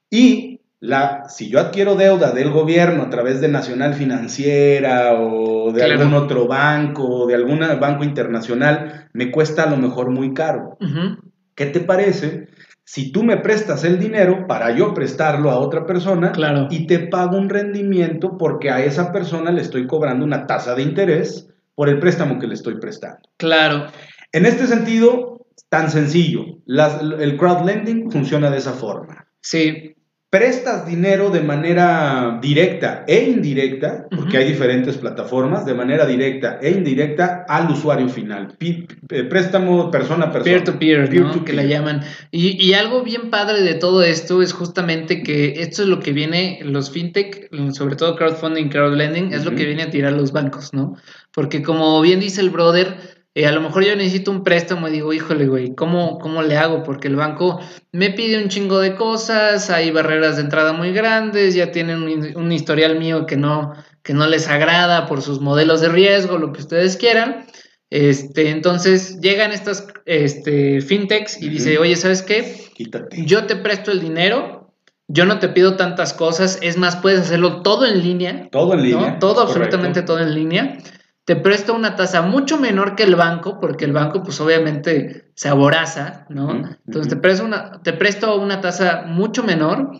Y 0.08 0.60
la, 0.78 1.24
si 1.28 1.48
yo 1.48 1.58
adquiero 1.58 1.96
deuda 1.96 2.30
del 2.30 2.52
gobierno 2.52 3.02
a 3.02 3.10
través 3.10 3.40
de 3.40 3.48
Nacional 3.48 3.94
Financiera 3.94 5.14
o 5.20 5.72
de 5.72 5.80
claro. 5.80 6.00
algún 6.00 6.14
otro 6.14 6.46
banco 6.46 7.08
o 7.08 7.26
de 7.26 7.34
algún 7.34 7.58
banco 7.80 8.04
internacional, 8.04 9.08
me 9.14 9.32
cuesta 9.32 9.64
a 9.64 9.70
lo 9.70 9.78
mejor 9.78 10.10
muy 10.10 10.32
caro. 10.32 10.78
Uh 10.80 10.86
-huh. 10.86 11.18
¿Qué 11.56 11.66
te 11.66 11.80
parece 11.80 12.46
si 12.86 13.10
tú 13.10 13.24
me 13.24 13.38
prestas 13.38 13.82
el 13.82 13.98
dinero 13.98 14.46
para 14.46 14.70
yo 14.70 14.94
prestarlo 14.94 15.50
a 15.50 15.58
otra 15.58 15.84
persona 15.86 16.30
claro. 16.30 16.68
y 16.70 16.86
te 16.86 17.00
pago 17.00 17.36
un 17.36 17.48
rendimiento 17.48 18.38
porque 18.38 18.70
a 18.70 18.84
esa 18.84 19.10
persona 19.10 19.50
le 19.50 19.62
estoy 19.62 19.88
cobrando 19.88 20.24
una 20.24 20.46
tasa 20.46 20.76
de 20.76 20.82
interés 20.82 21.48
por 21.74 21.88
el 21.88 21.98
préstamo 21.98 22.38
que 22.38 22.46
le 22.46 22.54
estoy 22.54 22.78
prestando. 22.78 23.28
Claro. 23.38 23.88
En 24.30 24.46
este 24.46 24.68
sentido, 24.68 25.46
tan 25.68 25.90
sencillo, 25.90 26.44
las, 26.64 27.02
el 27.02 27.36
crowdlending 27.36 28.12
funciona 28.12 28.50
de 28.50 28.58
esa 28.58 28.72
forma. 28.72 29.26
Sí. 29.40 29.96
Prestas 30.28 30.84
dinero 30.84 31.30
de 31.30 31.40
manera 31.40 32.40
directa 32.42 33.04
e 33.06 33.30
indirecta, 33.30 34.08
porque 34.10 34.36
uh 34.36 34.40
-huh. 34.40 34.42
hay 34.42 34.48
diferentes 34.48 34.96
plataformas, 34.96 35.64
de 35.64 35.72
manera 35.72 36.04
directa 36.04 36.58
e 36.60 36.70
indirecta 36.70 37.44
al 37.48 37.70
usuario 37.70 38.08
final. 38.08 38.48
P 38.58 38.88
préstamo 39.30 39.88
persona 39.88 40.26
a 40.26 40.32
persona. 40.32 40.44
Peer-to-peer, 40.44 41.08
peer, 41.08 41.22
-peer, 41.22 41.36
¿no? 41.36 41.44
que 41.44 41.52
la 41.52 41.62
llaman. 41.62 42.02
Y, 42.32 42.60
y, 42.60 42.74
algo 42.74 43.04
bien 43.04 43.30
padre 43.30 43.62
de 43.62 43.74
todo 43.74 44.02
esto 44.02 44.42
es 44.42 44.52
justamente 44.52 45.22
que 45.22 45.60
esto 45.60 45.82
es 45.82 45.88
lo 45.88 46.00
que 46.00 46.12
viene, 46.12 46.58
los 46.62 46.90
fintech, 46.90 47.48
sobre 47.72 47.94
todo 47.94 48.16
crowdfunding, 48.16 48.68
crowdlending, 48.68 49.26
uh 49.26 49.30
-huh. 49.30 49.36
es 49.36 49.44
lo 49.44 49.54
que 49.54 49.64
viene 49.64 49.84
a 49.84 49.90
tirar 49.90 50.12
los 50.12 50.32
bancos, 50.32 50.74
¿no? 50.74 50.96
Porque 51.32 51.62
como 51.62 52.00
bien 52.02 52.18
dice 52.18 52.40
el 52.40 52.50
brother, 52.50 53.15
eh, 53.36 53.46
a 53.46 53.52
lo 53.52 53.60
mejor 53.60 53.84
yo 53.84 53.94
necesito 53.94 54.30
un 54.30 54.42
préstamo 54.42 54.88
y 54.88 54.92
digo, 54.92 55.12
híjole, 55.12 55.46
güey, 55.46 55.74
¿cómo, 55.74 56.18
¿cómo 56.18 56.42
le 56.42 56.56
hago? 56.56 56.82
Porque 56.82 57.08
el 57.08 57.16
banco 57.16 57.60
me 57.92 58.08
pide 58.08 58.42
un 58.42 58.48
chingo 58.48 58.80
de 58.80 58.94
cosas, 58.94 59.68
hay 59.68 59.90
barreras 59.90 60.36
de 60.36 60.42
entrada 60.42 60.72
muy 60.72 60.90
grandes, 60.92 61.54
ya 61.54 61.70
tienen 61.70 62.02
un, 62.02 62.34
un, 62.34 62.50
historial 62.50 62.98
mío 62.98 63.26
que 63.26 63.36
no, 63.36 63.74
que 64.02 64.14
no 64.14 64.26
les 64.26 64.48
agrada 64.48 65.04
por 65.04 65.20
sus 65.20 65.42
modelos 65.42 65.82
de 65.82 65.90
riesgo, 65.90 66.38
lo 66.38 66.50
que 66.54 66.62
ustedes 66.62 66.96
quieran. 66.96 67.44
Este, 67.90 68.48
entonces 68.48 69.20
llegan 69.20 69.52
estas 69.52 69.86
este, 70.06 70.80
fintechs 70.80 71.38
y 71.42 71.50
dice, 71.50 71.76
oye, 71.76 71.94
¿sabes 71.96 72.22
qué? 72.22 72.56
Quítate. 72.74 73.22
Yo 73.26 73.44
te 73.44 73.56
presto 73.56 73.92
el 73.92 74.00
dinero, 74.00 74.72
yo 75.08 75.26
no 75.26 75.40
te 75.40 75.50
pido 75.50 75.76
tantas 75.76 76.14
cosas, 76.14 76.58
es 76.62 76.78
más, 76.78 76.96
puedes 76.96 77.20
hacerlo 77.20 77.60
todo 77.60 77.84
en 77.84 78.02
línea. 78.02 78.48
Todo 78.50 78.72
en 78.72 78.82
línea. 78.82 79.10
¿no? 79.10 79.18
Todo, 79.18 79.42
absolutamente 79.42 80.00
todo 80.00 80.20
en 80.20 80.34
línea 80.34 80.78
te 81.26 81.34
presto 81.34 81.74
una 81.74 81.96
tasa 81.96 82.22
mucho 82.22 82.56
menor 82.56 82.94
que 82.94 83.02
el 83.02 83.16
banco, 83.16 83.58
porque 83.60 83.84
el 83.84 83.92
banco 83.92 84.22
pues 84.22 84.40
obviamente 84.40 85.32
se 85.34 85.48
aboraza, 85.48 86.24
¿no? 86.28 86.52
Entonces 86.86 87.08
te 87.12 87.16
presto 87.16 87.44
una, 87.44 87.82
te 87.82 87.92
presto 87.92 88.40
una 88.40 88.60
tasa 88.60 89.02
mucho 89.08 89.42
menor, 89.42 89.90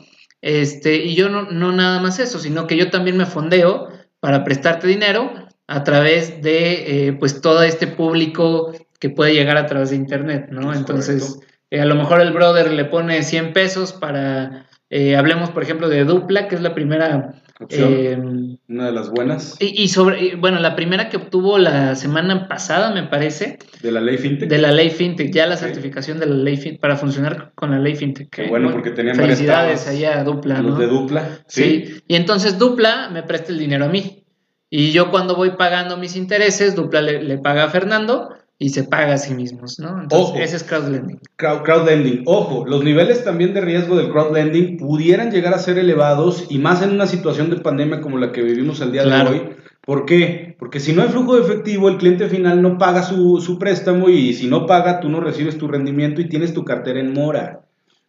este, 0.41 0.95
y 0.95 1.16
yo 1.16 1.29
no, 1.29 1.51
no 1.51 1.72
nada 1.72 2.01
más 2.01 2.20
eso, 2.20 2.39
sino 2.39 2.68
que 2.68 2.77
yo 2.77 2.91
también 2.91 3.16
me 3.16 3.27
fondeo 3.27 3.89
para 4.20 4.45
prestarte 4.45 4.87
dinero 4.87 5.33
a 5.66 5.83
través 5.83 6.43
de 6.43 7.09
eh, 7.09 7.12
pues 7.14 7.41
todo 7.41 7.64
este 7.64 7.89
público 7.89 8.72
que 9.01 9.11
puede 9.11 9.35
llegar 9.35 9.57
a 9.57 9.66
través 9.66 9.91
de 9.91 9.97
internet, 9.97 10.47
¿no? 10.53 10.72
Entonces, 10.72 11.41
eh, 11.70 11.81
a 11.81 11.87
lo 11.87 11.97
mejor 11.97 12.20
el 12.20 12.33
brother 12.33 12.70
le 12.70 12.85
pone 12.85 13.24
100 13.24 13.53
pesos 13.53 13.93
para, 13.93 14.68
eh, 14.91 15.16
hablemos 15.16 15.51
por 15.51 15.64
ejemplo 15.64 15.89
de 15.89 16.05
Dupla, 16.05 16.47
que 16.47 16.55
es 16.55 16.61
la 16.61 16.72
primera 16.72 17.43
Opción, 17.59 18.61
una 18.68 18.86
de 18.86 18.92
las 18.92 19.11
buenas. 19.11 19.57
Y, 19.61 19.88
sobre, 19.88 20.36
bueno, 20.36 20.61
la 20.61 20.76
primera 20.76 21.09
que 21.09 21.16
obtuvo 21.16 21.59
la 21.59 21.94
semana 21.94 22.48
pasada, 22.48 22.92
me 22.92 23.04
parece. 23.04 23.59
De 23.82 23.90
la 23.90 24.00
ley 24.00 24.18
FinTech. 24.18 24.48
De 24.48 24.59
la 24.59 24.72
ley 24.72 24.90
FinTech, 24.90 25.32
ya 25.32 25.46
la 25.46 25.57
certificación 25.57 26.18
de 26.18 26.26
la 26.26 26.34
ley 26.34 26.59
FinTech, 26.59 26.80
para 26.80 26.96
funcionar 26.96 27.52
con 27.54 27.70
la 27.70 27.78
ley 27.78 27.96
FinTech. 27.96 28.28
Qué 28.28 28.48
bueno, 28.48 28.70
porque 28.70 28.90
tenían 28.90 29.16
Felicidades 29.16 29.88
allá 29.88 30.20
a 30.20 30.24
Dupla. 30.24 30.61
Los 30.61 30.78
de 30.78 30.86
Dupla. 30.86 31.40
¿sí? 31.46 31.86
sí. 31.86 32.02
Y 32.07 32.16
entonces 32.16 32.59
Dupla 32.59 33.09
me 33.11 33.22
presta 33.22 33.52
el 33.52 33.59
dinero 33.59 33.86
a 33.86 33.88
mí. 33.88 34.24
Y 34.68 34.90
yo 34.90 35.11
cuando 35.11 35.34
voy 35.34 35.52
pagando 35.52 35.96
mis 35.96 36.16
intereses, 36.16 36.74
Dupla 36.74 37.00
le, 37.00 37.22
le 37.22 37.38
paga 37.38 37.64
a 37.64 37.70
Fernando 37.70 38.30
y 38.59 38.70
se 38.70 38.84
paga 38.84 39.14
a 39.14 39.18
sí 39.18 39.34
mismos, 39.34 39.78
¿no? 39.78 40.00
Entonces, 40.02 40.28
Ojo, 40.30 40.38
ese 40.38 40.57
es 40.57 40.64
crowdlending. 40.64 41.20
Crowdlending. 41.36 42.22
Ojo, 42.24 42.64
los 42.66 42.82
niveles 42.82 43.22
también 43.24 43.52
de 43.52 43.61
riesgo 43.61 43.96
del 43.96 44.11
crowdlending 44.11 44.78
pudieran 44.78 45.30
llegar 45.30 45.52
a 45.52 45.59
ser 45.59 45.78
elevados 45.78 46.46
y 46.48 46.59
más 46.59 46.82
en 46.82 46.90
una 46.92 47.07
situación 47.07 47.50
de 47.50 47.57
pandemia 47.57 48.00
como 48.00 48.16
la 48.18 48.32
que 48.32 48.42
vivimos 48.42 48.80
el 48.80 48.92
día 48.92 49.02
Claro. 49.02 49.30
de 49.30 49.36
hoy. 49.38 49.48
¿Por 49.84 50.04
qué? 50.07 50.57
Porque 50.59 50.80
si 50.80 50.92
no 50.94 51.02
hay 51.02 51.09
flujo 51.11 51.36
de 51.36 51.42
efectivo, 51.42 51.88
el 51.88 51.98
cliente 51.98 52.28
final 52.28 52.61
no 52.62 52.78
paga 52.78 53.02
su, 53.02 53.40
su 53.40 53.59
préstamo 53.59 54.09
y 54.09 54.32
si 54.32 54.46
no 54.48 54.66
paga, 54.66 55.00
tú 55.00 55.09
no 55.11 55.20
recibes 55.20 55.59
tu 55.59 55.68
rendimiento 55.68 56.20
y 56.20 56.28
tienes 56.28 56.54
tu 56.54 56.64
cartera 56.64 56.98
en 56.98 57.12
mora. 57.12 57.61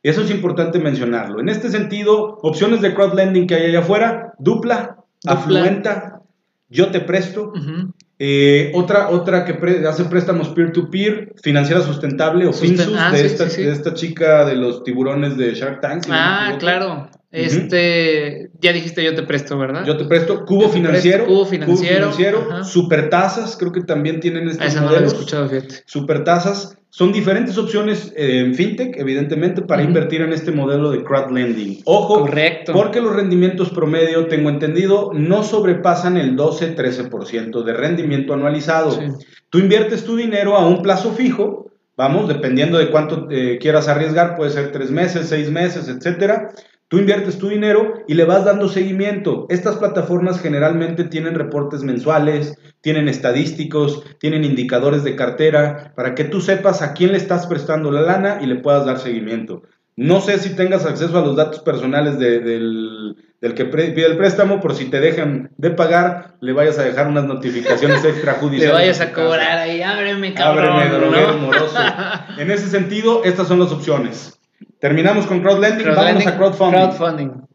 Eso 0.01 0.21
es 0.21 0.31
importante 0.31 0.79
mencionarlo. 0.79 1.39
En 1.41 1.49
este 1.49 1.69
sentido, 1.69 2.39
opciones 2.41 2.81
de 2.81 2.93
crowdlending 2.95 3.45
que 3.47 3.55
hay 3.55 3.65
allá 3.67 3.79
afuera, 3.79 4.33
dupla, 4.39 4.95
Dupla. 5.21 5.33
afluenta, 5.39 6.21
yo 6.69 6.89
te 6.89 7.01
presto, 7.01 7.49
Ujú. 7.49 7.91
Eh, 8.19 8.71
otra, 8.73 9.09
otra 9.09 9.45
que 9.45 9.53
hace 9.87 10.05
préstamos 10.05 10.49
peer-to-peer, 10.49 11.33
financiera 11.43 11.81
sustentable 11.81 12.47
o 12.47 12.51
Susten- 12.51 12.77
Finsus, 12.77 12.95
ah, 12.97 13.11
de, 13.11 13.19
sí, 13.19 13.25
esta, 13.25 13.49
sí, 13.49 13.55
sí. 13.57 13.63
de 13.63 13.71
esta 13.71 13.93
chica 13.93 14.45
de 14.45 14.55
los 14.55 14.83
tiburones 14.83 15.37
de 15.37 15.53
Shark 15.53 15.81
Tank. 15.81 16.03
si 16.03 16.09
Ah, 16.11 16.55
claro. 16.59 17.09
Este, 17.29 18.49
ya 18.61 18.71
dijiste 18.71 19.03
yo 19.03 19.13
te 19.13 19.23
presto, 19.23 19.57
¿verdad? 19.57 19.85
Yo 19.85 19.97
te 19.97 20.05
presto 20.05 20.45
Cubo 20.45 20.67
te 20.67 20.73
Financiero. 20.73 21.25
presto, 21.25 21.33
Cubo 21.33 21.45
Financiero, 21.45 22.47
ajá. 22.49 22.63
Supertasas, 22.63 23.57
creo 23.57 23.71
que 23.71 23.81
también 23.81 24.19
tienen 24.21 24.47
estos 24.47 24.67
Esa 24.67 24.81
no 24.81 24.91
la 24.91 24.99
he 24.99 25.05
escuchado, 25.05 25.47
fíjate. 25.49 25.83
Supertasas. 25.85 26.77
Son 26.89 27.11
diferentes 27.11 27.57
opciones 27.57 28.13
eh, 28.15 28.39
en 28.39 28.55
fintech, 28.55 28.97
evidentemente, 28.97 29.61
para 29.61 29.83
invertir 29.83 30.21
en 30.21 30.31
este 30.31 30.51
modelo 30.51 30.89
de 30.89 31.03
crowdlending. 31.03 31.81
Ojo, 31.83 32.21
Correcto. 32.21 32.71
porque 32.71 33.01
los 33.01 33.13
rendimientos 33.13 33.69
promedio, 33.71 34.27
tengo 34.27 34.49
entendido, 34.49 35.11
no 35.13 35.43
sobrepasan 35.43 36.17
el 36.17 36.35
12-13% 36.37 37.63
de 37.63 37.73
rendimiento 37.73 38.33
anualizado. 38.33 38.91
Sí. 38.91 39.01
Tú 39.49 39.59
inviertes 39.59 40.05
tu 40.05 40.15
dinero 40.15 40.55
a 40.55 40.65
un 40.65 40.81
plazo 40.81 41.11
fijo, 41.11 41.71
vamos, 41.97 42.27
dependiendo 42.29 42.77
de 42.77 42.89
cuánto 42.89 43.27
eh, 43.29 43.59
quieras 43.59 43.89
arriesgar, 43.89 44.35
puede 44.35 44.51
ser 44.51 44.71
tres 44.71 44.89
meses, 44.89 45.27
seis 45.27 45.51
meses, 45.51 45.89
etcétera. 45.89 46.51
Tú 46.89 46.99
inviertes 46.99 47.37
tu 47.37 47.49
dinero 47.49 47.95
y 48.07 48.13
le 48.13 48.23
vas 48.23 48.45
dando 48.45 48.69
seguimiento. 48.69 49.45
Estas 49.49 49.75
plataformas 49.75 50.39
generalmente 50.39 51.03
tienen 51.03 51.35
reportes 51.35 51.83
mensuales, 51.83 52.57
tienen 52.81 53.09
estadísticos, 53.09 54.03
tienen 54.19 54.45
indicadores 54.45 55.03
de 55.03 55.15
cartera, 55.17 55.91
para 55.95 56.15
que 56.15 56.23
tú 56.23 56.39
sepas 56.39 56.81
a 56.81 56.93
quién 56.93 57.11
le 57.11 57.17
estás 57.17 57.45
prestando 57.47 57.91
la 57.91 58.01
lana 58.01 58.39
y 58.41 58.45
le 58.45 58.55
puedas 58.55 58.85
dar 58.85 58.99
seguimiento. 58.99 59.63
No 59.97 60.21
sé 60.21 60.37
si 60.37 60.55
tengas 60.55 60.85
acceso 60.85 61.17
a 61.17 61.21
los 61.25 61.35
datos 61.35 61.59
personales 61.61 62.19
de- 62.19 62.39
del, 62.39 63.15
del 63.41 63.53
que 63.55 63.65
pide 63.65 64.05
el 64.05 64.15
préstamo, 64.15 64.61
por 64.61 64.73
si 64.75 64.85
te 64.85 64.99
dejan 65.01 65.49
de 65.57 65.71
pagar, 65.71 66.35
le 66.39 66.53
vayas 66.53 66.77
a 66.79 66.83
dejar 66.83 67.07
unas 67.07 67.25
notificaciones 67.25 68.01
Le 68.03 68.11
extrajudiciales. 68.11 68.73
vayas 68.75 68.97
tu 68.99 69.03
a 69.03 69.11
cobrar 69.11 69.57
ahí, 69.57 69.81
ábreme, 69.81 70.33
cabrón. 70.35 70.69
Ábreme, 70.69 70.89
¿no? 70.91 70.97
droguero 70.99 71.37
moroso. 71.39 71.75
En 72.37 72.51
ese 72.51 72.67
sentido, 72.69 73.23
estas 73.25 73.47
son 73.47 73.59
las 73.59 73.71
opciones. 73.71 74.36
Terminamos 74.79 75.25
con 75.25 75.41
crowdlending, 75.41 75.83
Crowdlending, 75.85 76.25
vamos 76.25 76.27
a 76.27 76.37
crowdfunding. 76.37 76.79
crowdfunding. 76.79 77.47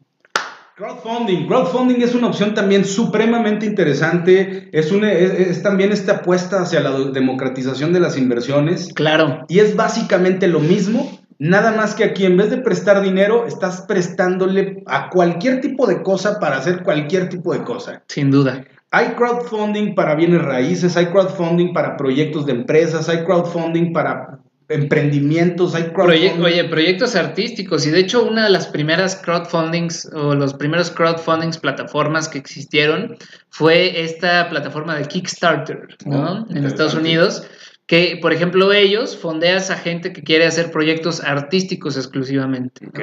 Crowdfunding. 0.75 1.47
Crowdfunding 1.47 2.01
es 2.01 2.15
una 2.15 2.27
opción 2.27 2.55
también 2.55 2.83
supremamente 2.83 3.65
interesante. 3.65 4.69
Es, 4.71 4.91
una, 4.91 5.11
es, 5.11 5.31
es 5.31 5.61
también 5.63 5.91
esta 5.91 6.13
apuesta 6.17 6.61
hacia 6.61 6.79
la 6.79 6.91
democratización 7.11 7.93
de 7.93 7.99
las 7.99 8.17
inversiones. 8.17 8.91
Claro, 8.95 9.45
Y 9.49 9.59
es 9.59 9.75
básicamente 9.75 10.47
lo 10.47 10.59
mismo, 10.59 11.19
nada 11.37 11.73
más 11.73 11.93
que 11.93 12.03
aquí 12.03 12.25
en 12.25 12.37
vez 12.37 12.49
de 12.49 12.57
prestar 12.57 13.01
dinero, 13.03 13.45
estás 13.45 13.81
prestándole 13.81 14.83
a 14.87 15.09
cualquier 15.09 15.61
tipo 15.61 15.85
de 15.85 16.01
cosa 16.01 16.39
para 16.39 16.57
hacer 16.57 16.81
cualquier 16.81 17.29
tipo 17.29 17.53
de 17.53 17.63
cosa. 17.63 18.01
sin 18.07 18.31
duda. 18.31 18.65
Hay 18.89 19.09
crowdfunding 19.15 19.95
para 19.95 20.15
bienes 20.15 20.43
raíces, 20.43 20.97
hay 20.97 21.07
crowdfunding 21.07 21.73
para 21.73 21.97
proyectos 21.97 22.45
de 22.45 22.51
empresas, 22.53 23.09
hay 23.09 23.23
crowdfunding 23.25 23.91
para 23.91 24.39
emprendimientos, 24.69 25.75
hay 25.75 25.83
Proye- 25.83 25.93
crowdfunding. 26.29 26.43
oye, 26.45 26.63
proyectos 26.65 27.15
artísticos. 27.15 27.85
Y 27.85 27.91
de 27.91 27.99
hecho, 27.99 28.23
una 28.25 28.45
de 28.45 28.49
las 28.49 28.67
primeras 28.67 29.15
crowdfundings 29.15 30.05
o 30.13 30.35
los 30.35 30.53
primeros 30.53 30.89
crowdfundings 30.91 31.57
plataformas 31.57 32.29
que 32.29 32.37
existieron 32.37 33.17
fue 33.49 34.01
esta 34.03 34.49
plataforma 34.49 34.95
de 34.95 35.05
Kickstarter, 35.05 35.87
¿no? 36.05 36.45
Oh, 36.49 36.55
en. 36.55 36.65
Estados 36.65 36.93
Unidos. 36.95 37.47
Que, 37.85 38.17
por 38.21 38.31
ejemplo, 38.31 38.71
ellos 38.71 39.17
fondeas 39.17 39.69
a 39.69 39.75
gente 39.75 40.13
que 40.13 40.23
quiere 40.23 40.45
hacer 40.45 40.71
proyectos 40.71 41.21
artísticos 41.21 41.97
exclusivamente. 41.97 42.85
¿no? 42.85 42.89
Ok, 42.91 42.99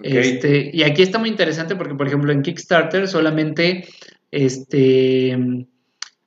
ok. 0.00 0.06
Este, 0.06 0.70
y 0.72 0.82
aquí 0.84 1.02
está 1.02 1.18
muy 1.18 1.28
interesante 1.28 1.76
porque, 1.76 1.94
por 1.94 2.06
ejemplo, 2.06 2.32
en 2.32 2.40
Kickstarter 2.40 3.08
solamente 3.08 3.86
este, 4.30 5.36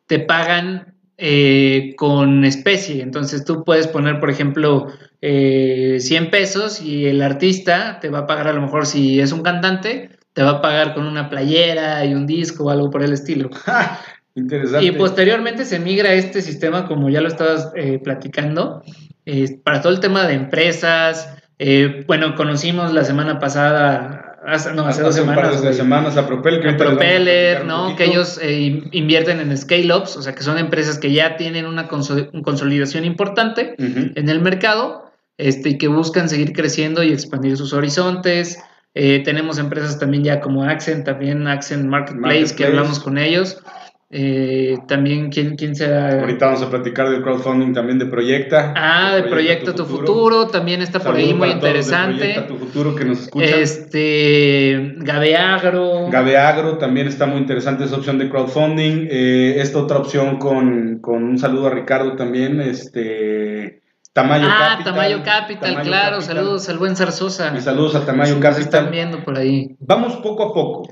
te 0.06 0.20
pagan 0.20 0.94
eh, 1.22 1.96
con 1.98 2.46
especie. 2.46 3.02
Entonces 3.02 3.44
tú 3.44 3.66
puedes 3.66 3.88
poner, 3.88 4.22
por 4.22 4.30
ejemplo, 4.30 4.88
eh, 5.22 5.98
100 6.00 6.32
pesos 6.32 6.82
y 6.82 7.08
el 7.08 7.22
artista 7.22 8.00
te 8.00 8.08
va 8.10 8.20
a 8.20 8.26
pagar 8.26 8.48
a 8.48 8.54
lo 8.54 8.62
mejor 8.62 8.86
si 8.86 9.20
es 9.20 9.34
un 9.34 9.42
cantante, 9.42 10.12
te 10.32 10.44
va 10.44 10.52
a 10.52 10.62
pagar 10.62 10.94
con 10.94 11.06
una 11.06 11.30
playera 11.30 12.06
y 12.06 12.14
un 12.14 12.26
disco 12.26 12.64
o 12.64 12.70
algo 12.70 12.90
por 12.90 13.04
el 13.04 13.12
estilo. 13.12 13.50
Interesante. 14.36 14.86
Y 14.86 14.92
posteriormente 14.92 15.66
se 15.66 15.80
migra 15.80 16.12
a 16.12 16.14
este 16.14 16.42
sistema, 16.42 16.88
como 16.88 17.10
ya 17.10 17.20
lo 17.20 17.28
estabas 17.28 17.70
eh, 17.76 18.00
platicando, 18.02 18.82
eh, 19.26 19.60
para 19.62 19.82
todo 19.82 19.92
el 19.92 20.00
tema 20.00 20.26
de 20.26 20.36
empresas. 20.36 21.36
bueno, 22.08 22.36
conocimos 22.36 22.94
la 22.94 23.04
semana 23.04 23.40
pasada, 23.40 24.29
hace, 24.46 24.74
no, 24.74 24.86
hace, 24.86 25.02
dos 25.02 25.18
un 25.20 25.26
par 25.28 25.36
semanas, 25.36 25.56
de 25.62 25.68
güey, 25.68 25.74
semanas 25.74 26.18
a 26.18 26.28
Propel, 26.28 26.62
que 26.62 26.70
a 26.70 26.78
Propeller, 26.78 27.66
¿no? 27.66 27.96
Que 27.96 28.06
ellos 28.06 28.40
eh, 28.42 28.60
in- 28.60 28.90
invierten 28.92 29.40
en 29.40 29.56
scale-ups, 29.58 30.18
o 30.18 30.22
sea, 30.22 30.34
que 30.36 30.44
son 30.44 30.58
empresas 30.58 30.98
que 30.98 31.12
ya 31.12 31.38
tienen 31.38 31.66
una 31.66 31.88
conso- 31.88 32.30
consolidación 32.44 33.06
importante 33.06 33.76
en 34.16 34.30
el 34.30 34.42
mercado 34.42 35.12
este, 35.38 35.70
y 35.70 35.78
que 35.78 35.88
buscan 35.88 36.30
seguir 36.30 36.54
creciendo 36.54 37.04
y 37.04 37.12
expandir 37.14 37.58
sus 37.58 37.74
horizontes. 37.74 38.60
Eh, 38.96 39.22
tenemos 39.24 39.60
empresas 39.60 40.00
también 40.00 40.24
ya 40.24 40.40
como 40.42 40.64
Accent, 40.64 41.06
también 41.06 41.48
Accent 41.48 41.86
Marketplace, 41.86 42.56
que 42.56 42.66
hablamos 42.66 43.00
con 43.00 43.18
ellos. 43.18 43.62
Eh, 44.12 44.76
también, 44.88 45.30
¿quién, 45.30 45.56
quién 45.56 45.76
será? 45.76 46.20
Ahorita 46.22 46.48
vamos 46.48 46.64
a 46.64 46.70
platicar 46.72 47.12
del 47.12 47.22
crowdfunding 47.22 47.74
también 47.74 48.00
de 48.00 48.08
Proyecta. 48.08 48.74
Ah, 48.76 49.16
de 49.16 49.24
Proyecta 49.24 49.76
Tu 49.76 49.86
Futuro, 49.86 50.48
también 50.48 50.82
está 50.82 51.00
por 51.00 51.16
ahí 51.16 51.32
muy 51.32 51.50
interesante. 51.50 52.18
Proyecta 52.18 52.48
Tu 52.48 52.56
Futuro 52.58 52.96
que 52.96 53.06
nos 53.06 53.22
escuchan. 53.22 53.60
Este, 53.60 54.96
Gabeagro. 54.98 56.10
Gabeagro 56.10 56.80
también 56.80 57.08
está 57.08 57.28
muy 57.28 57.38
interesante 57.38 57.84
esa 57.84 57.98
opción 57.98 58.18
de 58.18 58.30
crowdfunding. 58.30 59.08
Eh, 59.12 59.56
esta 59.58 59.78
otra 59.78 59.98
opción 59.98 60.40
con, 60.40 60.98
con 61.00 61.24
un 61.24 61.38
saludo 61.38 61.68
a 61.68 61.70
Ricardo 61.70 62.16
también. 62.16 62.62
Este, 62.62 63.84
Tamayo 64.12 64.48
ah, 64.50 64.70
Capital. 64.72 64.94
Tamayo 64.96 65.24
Capital, 65.24 65.70
Tamayo 65.70 65.88
claro. 65.88 66.16
Capital. 66.18 66.36
Saludos 66.36 66.70
al 66.70 66.78
buen 66.80 66.96
Zarzosa. 66.96 67.54
Y 67.56 67.62
saludos 67.62 67.94
a 67.94 68.08
Tamayo 68.08 68.40
nos 68.40 68.58
están 68.58 68.86
Capital. 68.86 68.92
viendo 68.92 69.24
por 69.24 69.38
ahí. 69.38 69.78
Vamos 69.80 70.16
poco 70.18 70.44
a 70.46 70.54
poco. 70.54 70.90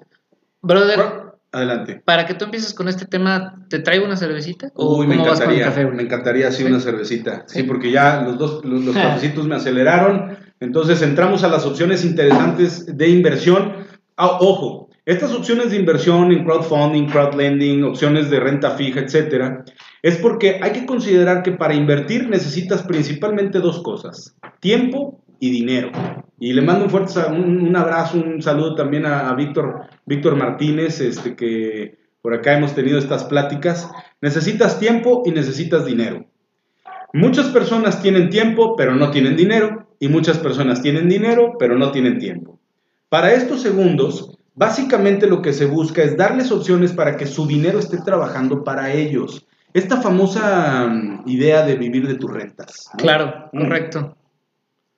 Brother, 0.61 1.26
Adelante. 1.51 2.01
para 2.03 2.25
que 2.25 2.33
tú 2.33 2.45
empieces 2.45 2.73
con 2.73 2.87
este 2.87 3.05
tema, 3.05 3.65
¿te 3.69 3.79
traigo 3.79 4.05
una 4.05 4.17
cervecita? 4.17 4.69
¿O 4.75 4.97
Uy, 4.97 5.07
me 5.07 5.15
encantaría, 5.15 5.65
café, 5.65 5.85
me 5.85 6.03
encantaría 6.03 6.49
así 6.49 6.63
¿Sí? 6.63 6.69
una 6.69 6.79
cervecita. 6.79 7.43
Sí, 7.47 7.59
Sí. 7.61 7.63
porque 7.63 7.89
ya 7.91 8.21
los 8.21 8.37
dos 8.37 8.65
los, 8.65 8.83
los 8.83 8.95
cafecitos 8.95 9.47
me 9.47 9.55
aceleraron. 9.55 10.37
Entonces 10.59 11.01
entramos 11.01 11.43
a 11.43 11.47
las 11.49 11.65
opciones 11.65 12.03
interesantes 12.03 12.85
de 12.97 13.09
inversión. 13.09 13.73
Ah, 14.17 14.37
ojo, 14.41 14.89
estas 15.05 15.31
opciones 15.31 15.69
de 15.71 15.77
inversión 15.77 16.31
en 16.31 16.43
crowdfunding, 16.43 17.05
crowdlending, 17.07 17.83
opciones 17.85 18.29
de 18.29 18.39
renta 18.39 18.71
fija, 18.71 18.99
etcétera, 18.99 19.63
es 20.01 20.17
porque 20.17 20.59
hay 20.61 20.71
que 20.71 20.85
considerar 20.85 21.43
que 21.43 21.51
para 21.53 21.75
invertir 21.75 22.27
necesitas 22.27 22.83
principalmente 22.83 23.59
dos 23.59 23.81
cosas: 23.83 24.35
tiempo 24.59 25.23
y 25.39 25.49
dinero. 25.49 25.91
Y 26.39 26.53
le 26.53 26.61
mando 26.61 26.85
un 26.85 26.91
fuerte 26.91 27.19
un 27.29 27.75
abrazo, 27.75 28.17
un 28.17 28.41
saludo 28.41 28.75
también 28.75 29.05
a, 29.05 29.29
a 29.29 29.35
Víctor, 29.35 29.81
Víctor 30.05 30.35
Martínez, 30.35 31.01
este 31.01 31.35
que 31.35 31.97
por 32.21 32.33
acá 32.33 32.57
hemos 32.57 32.75
tenido 32.75 32.99
estas 32.99 33.23
pláticas, 33.23 33.89
necesitas 34.21 34.79
tiempo 34.79 35.23
y 35.25 35.31
necesitas 35.31 35.85
dinero. 35.85 36.25
Muchas 37.13 37.47
personas 37.47 38.01
tienen 38.01 38.29
tiempo, 38.29 38.75
pero 38.75 38.93
no 38.95 39.11
tienen 39.11 39.37
dinero, 39.37 39.87
y 39.99 40.07
muchas 40.09 40.37
personas 40.37 40.81
tienen 40.81 41.09
dinero, 41.09 41.55
pero 41.57 41.77
no 41.77 41.91
tienen 41.91 42.19
tiempo. 42.19 42.59
Para 43.09 43.33
estos 43.33 43.61
segundos, 43.61 44.37
básicamente 44.53 45.27
lo 45.27 45.41
que 45.41 45.53
se 45.53 45.65
busca 45.65 46.03
es 46.03 46.17
darles 46.17 46.51
opciones 46.51 46.91
para 46.91 47.15
que 47.15 47.25
su 47.25 47.47
dinero 47.47 47.79
esté 47.79 47.97
trabajando 47.99 48.63
para 48.63 48.91
ellos. 48.93 49.47
Esta 49.73 50.01
famosa 50.01 50.87
mm, 50.87 51.23
idea 51.27 51.63
de 51.65 51.75
vivir 51.75 52.07
de 52.07 52.15
tus 52.15 52.31
rentas. 52.31 52.89
Claro, 52.97 53.49
mm. 53.53 53.59
correcto. 53.59 54.17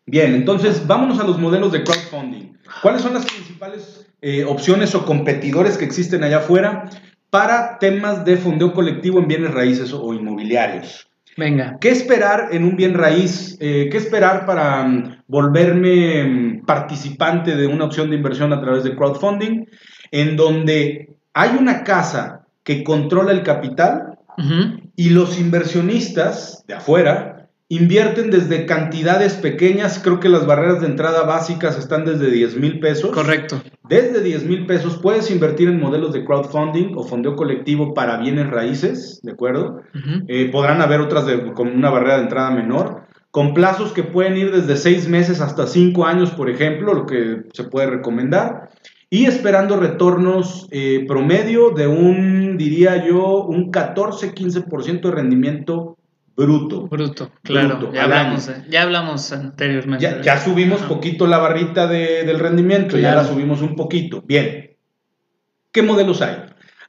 Bien, 0.10 0.34
entonces 0.34 0.88
vámonos 0.88 1.20
a 1.20 1.24
los 1.24 1.38
modelos 1.38 1.72
de 1.72 1.84
crowdfunding. 1.84 2.54
¿Cuáles 2.82 3.02
son 3.02 3.14
las 3.14 3.26
principales 3.26 4.08
eh, 4.22 4.44
opciones 4.44 4.96
o 4.96 5.06
competidores 5.06 5.78
que 5.78 5.86
existen 5.86 6.24
allá 6.24 6.38
afuera 6.38 6.90
para 7.30 7.78
temas 7.78 8.26
de 8.26 8.38
fondeo 8.38 8.74
colectivo 8.74 9.20
en 9.20 9.28
bienes 9.28 9.54
raíces 9.54 9.94
o 9.94 10.14
inmobiliarios? 10.14 11.08
Venga. 11.38 11.78
¿Qué 11.80 11.90
esperar 11.90 12.50
en 12.52 12.64
un 12.64 12.76
bien 12.76 12.96
raíz? 12.96 13.56
Eh, 13.60 13.88
¿Qué 13.92 13.98
esperar 13.98 14.48
para 14.48 14.84
mm, 14.84 15.24
volverme 15.28 16.24
mm, 16.24 16.66
participante 16.66 17.56
de 17.56 17.68
una 17.68 17.86
opción 17.86 18.10
de 18.10 18.16
inversión 18.16 18.52
a 18.52 18.60
través 18.60 18.84
de 18.84 18.96
crowdfunding? 18.96 19.66
En 20.12 20.36
donde 20.36 21.16
hay 21.34 21.56
una 21.58 21.84
casa 21.84 22.48
que 22.64 22.84
controla 22.84 23.32
el 23.32 23.44
capital 23.44 24.18
y 24.96 25.10
los 25.10 25.38
inversionistas 25.38 26.64
de 26.66 26.76
afuera 26.76 27.39
invierten 27.72 28.32
desde 28.32 28.66
cantidades 28.66 29.36
pequeñas, 29.36 30.02
creo 30.04 30.20
que 30.20 30.28
las 30.28 30.48
barreras 30.48 30.82
de 30.82 30.88
entrada 30.88 31.24
básicas 31.24 31.78
están 31.78 32.04
desde 32.04 32.32
10 32.32 32.58
mil 32.58 32.80
pesos. 32.80 33.12
Correcto. 33.12 33.62
Desde 33.88 34.22
10 34.22 34.46
mil 34.46 34.66
pesos 34.66 34.98
puedes 34.98 35.30
invertir 35.30 35.70
en 35.70 35.80
modelos 35.80 36.12
de 36.12 36.26
crowdfunding 36.26 36.96
o 36.96 37.04
fondeo 37.04 37.36
colectivo 37.36 37.94
para 37.94 38.18
bienes 38.18 38.50
raíces, 38.50 39.20
¿de 39.22 39.32
acuerdo? 39.32 39.82
Eh, 40.28 40.50
podrán 40.52 40.82
haber 40.82 41.00
otras 41.00 41.26
con 41.54 41.68
una 41.68 41.92
barrera 41.92 42.18
de 42.18 42.24
entrada 42.24 42.50
menor, 42.50 43.04
con 43.30 43.54
plazos 43.54 43.94
que 43.94 44.04
pueden 44.04 44.36
ir 44.36 44.52
desde 44.52 44.76
6 44.76 45.08
meses 45.08 45.40
hasta 45.40 45.68
5 45.68 46.06
años, 46.06 46.32
por 46.32 46.50
ejemplo, 46.50 46.96
lo 46.96 47.06
que 47.06 47.44
se 47.54 47.66
puede 47.66 47.88
recomendar. 47.88 48.70
Y 49.12 49.26
esperando 49.26 49.80
retornos 49.80 50.68
eh, 50.72 51.06
promedio 51.08 51.72
de 51.72 51.88
un, 51.88 52.58
diría 52.58 53.06
yo, 53.06 53.44
un 53.44 53.72
14-15% 53.72 55.02
de 55.02 55.12
rendimiento 55.12 55.99
bruto. 56.40 56.88
Bruto, 56.88 57.32
claro. 57.44 57.92
ya, 57.94 58.04
hablamos, 58.04 58.48
eh, 58.48 58.64
ya 58.70 58.84
hablamos 58.84 59.32
anteriormente. 59.32 60.22
Ya, 60.24 60.40
subimos 60.40 60.82
poquito 60.82 61.28
la 61.28 61.38
barrita 61.38 61.88
del 61.88 62.40
rendimiento, 62.40 62.98
ya 62.98 63.16
la 63.16 63.26
subimos 63.26 63.62
un 63.62 63.76
poquito. 63.76 64.22
Bien. 64.22 64.78
¿Qué 65.72 65.84
modelos 65.84 66.22
hay? 66.22 66.38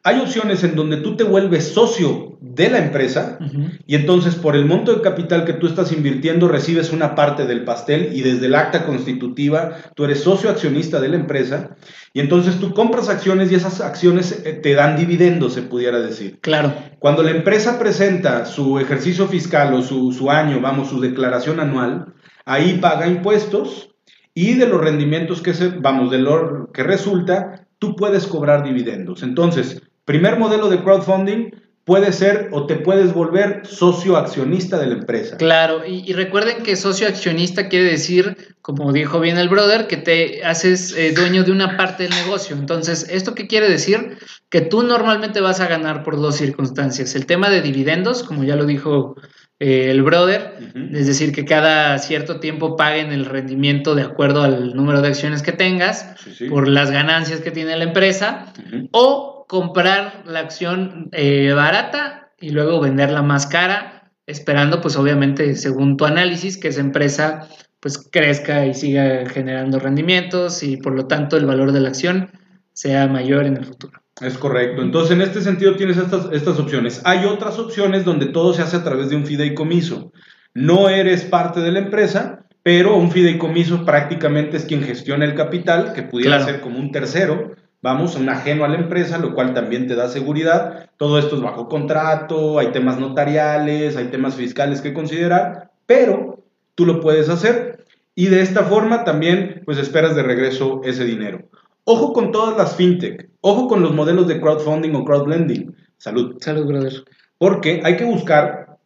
Hay 0.03 0.19
opciones 0.21 0.65
en 0.65 0.75
donde 0.77 0.97
tú 0.99 1.17
te 1.17 1.25
vuelves 1.25 1.75
socio 1.75 2.39
de 2.41 2.71
la 2.71 2.79
empresa 2.79 3.39
y 3.87 3.95
entonces 3.95 4.35
por 4.35 4.57
el 4.57 4.65
monto 4.65 4.95
de 4.95 5.03
capital 5.03 5.45
que 5.45 5.53
tú 5.53 5.67
estás 5.67 5.93
invirtiendo 5.93 6.49
recibes 6.49 6.91
una 6.91 7.15
parte 7.15 7.47
del 7.47 7.65
pastel 7.65 8.11
y 8.15 8.23
desde 8.23 8.47
el 8.47 8.55
acta 8.55 8.87
constitutiva 8.87 9.77
tú 9.95 10.05
eres 10.05 10.23
socio 10.23 10.49
accionista 10.49 11.01
de 11.01 11.09
la 11.09 11.17
empresa 11.17 11.77
y 12.15 12.21
entonces 12.21 12.59
tú 12.59 12.73
compras 12.73 13.11
acciones 13.11 13.53
y 13.53 13.57
esas 13.57 13.83
acciones 13.83 14.43
eh, 14.47 14.55
te 14.55 14.73
dan 14.73 14.97
dividendos, 14.97 15.53
se 15.53 15.63
pudiera 15.63 16.01
decir. 16.01 16.39
Claro. 16.41 16.73
Cuando 16.99 17.23
la 17.23 17.33
empresa 17.33 17.79
presenta 17.79 18.47
su 18.47 18.79
ejercicio 18.79 19.29
fiscal 19.29 19.75
o 19.75 19.83
su, 19.83 20.13
su 20.13 20.31
año, 20.31 20.61
vamos, 20.63 20.89
su 20.89 20.99
declaración 21.01 21.61
anual, 21.61 22.15
ahí 22.47 22.79
paga 22.81 23.07
impuestos 23.07 23.91
y 24.33 24.55
de 24.55 24.67
los 24.67 24.81
rendimientos 24.81 25.43
que 25.43 25.53
se, 25.53 25.69
vamos, 25.69 26.11
de 26.11 26.19
lo 26.19 26.71
que 26.73 26.83
resulta, 26.83 27.67
tú 27.79 27.97
puedes 27.97 28.27
cobrar 28.27 28.65
dividendos. 28.65 29.23
Entonces, 29.23 29.83
Primer 30.11 30.41
modelo 30.41 30.69
de 30.69 30.83
crowdfunding 30.83 31.51
puede 31.85 32.13
ser 32.13 32.49
o 32.51 32.67
te 32.67 32.75
puedes 32.75 33.15
volver 33.15 33.61
socio 33.65 34.17
accionista 34.17 34.77
de 34.77 34.89
la 34.89 34.95
empresa. 34.95 35.37
Claro, 35.37 35.87
y, 35.87 36.13
recuerden 36.15 36.65
que 36.65 36.75
socio 36.75 37.07
accionista 37.07 37.69
quiere 37.69 37.85
decir, 37.85 38.37
como 38.61 38.93
dijo 38.93 39.21
bien 39.21 39.39
el 39.39 39.49
brother, 39.49 39.87
que 39.87 39.99
te 39.99 40.45
haces 40.45 40.93
eh, 40.97 41.13
dueño 41.13 41.45
de 41.45 41.53
una 41.53 41.77
parte 41.77 42.03
del 42.03 42.13
negocio. 42.25 42.57
Entonces, 42.57 43.07
¿esto 43.09 43.37
qué 43.37 43.47
quiere 43.47 43.69
decir? 43.69 44.19
Que 44.49 44.63
tú 44.63 44.83
normalmente 44.83 45.41
vas 45.41 45.61
a 45.61 45.69
ganar 45.69 46.03
por 46.03 46.17
dos 46.17 46.35
circunstancias. 46.35 47.15
El 47.15 47.27
tema 47.27 47.49
de 47.49 47.63
dividendos, 47.63 48.25
como 48.25 48.43
ya 48.43 48.57
lo 48.57 48.67
dijo 48.67 49.15
eh, 49.61 49.93
el 49.93 50.03
brother, 50.03 50.57
es 50.93 51.07
decir, 51.07 51.31
que 51.31 51.45
cada 51.45 51.97
cierto 52.01 52.41
tiempo 52.41 52.75
paguen 52.75 53.13
el 53.13 53.27
rendimiento 53.27 53.95
de 53.95 54.03
acuerdo 54.03 54.43
al 54.43 54.75
número 54.75 55.03
de 55.03 55.09
acciones 55.09 55.43
que 55.43 55.53
tengas 55.53 56.17
por 56.49 56.67
las 56.67 56.91
ganancias 56.91 57.43
que 57.43 57.53
tiene 57.53 57.77
la 57.77 57.85
empresa, 57.85 58.53
o 58.91 59.40
comprar 59.51 60.23
la 60.27 60.39
acción 60.39 61.09
eh, 61.11 61.53
barata 61.53 62.31
y 62.39 62.51
luego 62.51 62.79
venderla 62.79 63.21
más 63.23 63.49
cara, 63.49 64.13
esperando 64.25 64.81
pues 64.81 64.95
obviamente 64.95 65.57
según 65.57 65.97
tu 65.97 66.05
análisis 66.05 66.57
que 66.57 66.69
esa 66.69 66.79
empresa 66.79 67.49
pues 67.81 67.99
crezca 67.99 68.65
y 68.65 68.75
siga 68.75 69.29
generando 69.29 69.81
rendimientos 69.81 70.63
y 70.63 70.77
por 70.77 70.95
lo 70.95 71.09
tanto 71.09 71.37
el 71.37 71.47
valor 71.47 71.73
de 71.73 71.81
la 71.81 71.89
acción 71.89 72.31
sea 72.75 73.09
mayor 73.09 73.45
en 73.45 73.57
el 73.57 73.65
futuro. 73.65 74.01
Es 74.21 74.39
correcto. 74.39 74.83
Entonces, 74.83 75.17
en 75.17 75.23
este 75.23 75.41
sentido 75.41 75.75
tienes 75.75 75.97
estas, 75.97 76.29
estas 76.31 76.57
opciones. 76.61 77.03
Hay 77.05 77.25
otras 77.25 77.59
opciones 77.59 78.05
donde 78.05 78.27
todo 78.27 78.55
se 78.55 78.63
hace 78.63 78.77
a 78.77 78.85
través 78.85 79.09
de 79.09 79.17
un 79.17 79.27
fideicomiso. 79.27 80.13
No 80.55 80.89
eres 80.89 81.25
parte 81.25 81.59
de 81.59 81.73
la 81.73 81.81
empresa, 81.81 82.47
pero 82.63 82.97
un 82.97 83.11
fideicomiso 83.11 83.85
prácticamente 83.85 84.59
es 84.59 84.65
quien 84.65 84.85
gestiona 84.85 85.25
el 85.25 85.35
capital, 85.35 85.93
que 85.93 86.05
pudiera 86.05 86.39
ser 86.45 86.61
como 86.61 86.79
un 86.79 86.93
tercero, 86.93 87.57
vamos, 87.83 88.17
un 88.17 88.29
ajeno 88.29 88.65
a 88.65 88.69
la 88.69 88.77
empresa, 88.77 89.19
lo 89.19 89.35
cual 89.35 89.55
también 89.55 89.87
te 89.87 89.95
da 89.95 90.09
seguridad. 90.09 90.91
Todo 90.97 91.19
esto 91.19 91.37
es 91.37 91.43
bajo 91.43 91.69
contrato, 91.69 92.59
hay 92.59 92.69
temas 92.69 92.99
notariales, 92.99 93.97
hay 93.97 94.07
temas 94.07 94.35
fiscales 94.35 94.81
que 94.81 94.95
considerar, 94.95 95.71
pero 95.87 96.45
tú 96.75 96.87
lo 96.87 97.01
puedes 97.01 97.29
hacer 97.29 97.85
y 98.15 98.27
de 98.27 98.43
esta 98.43 98.65
forma 98.65 99.05
también 99.05 99.63
pues 99.65 99.79
esperas 99.79 100.15
de 100.15 100.23
regreso 100.23 100.83
ese 100.85 101.05
dinero. 101.05 101.49
Ojo 101.85 102.13
con 102.13 102.33
todas 102.33 102.57
las 102.57 102.77
fintech, 102.77 103.31
ojo 103.41 103.67
con 103.67 103.83
los 103.83 103.95
modelos 103.95 104.29
de 104.29 104.41
crowdfunding 104.41 104.95
o 104.95 105.05
crowdlending. 105.05 105.75
Salud. 105.97 106.37
Salud, 106.41 106.67
brother. 106.67 107.05
Porque 107.39 107.81
hay 107.85 107.97
que 107.97 108.05
buscar, 108.05 108.79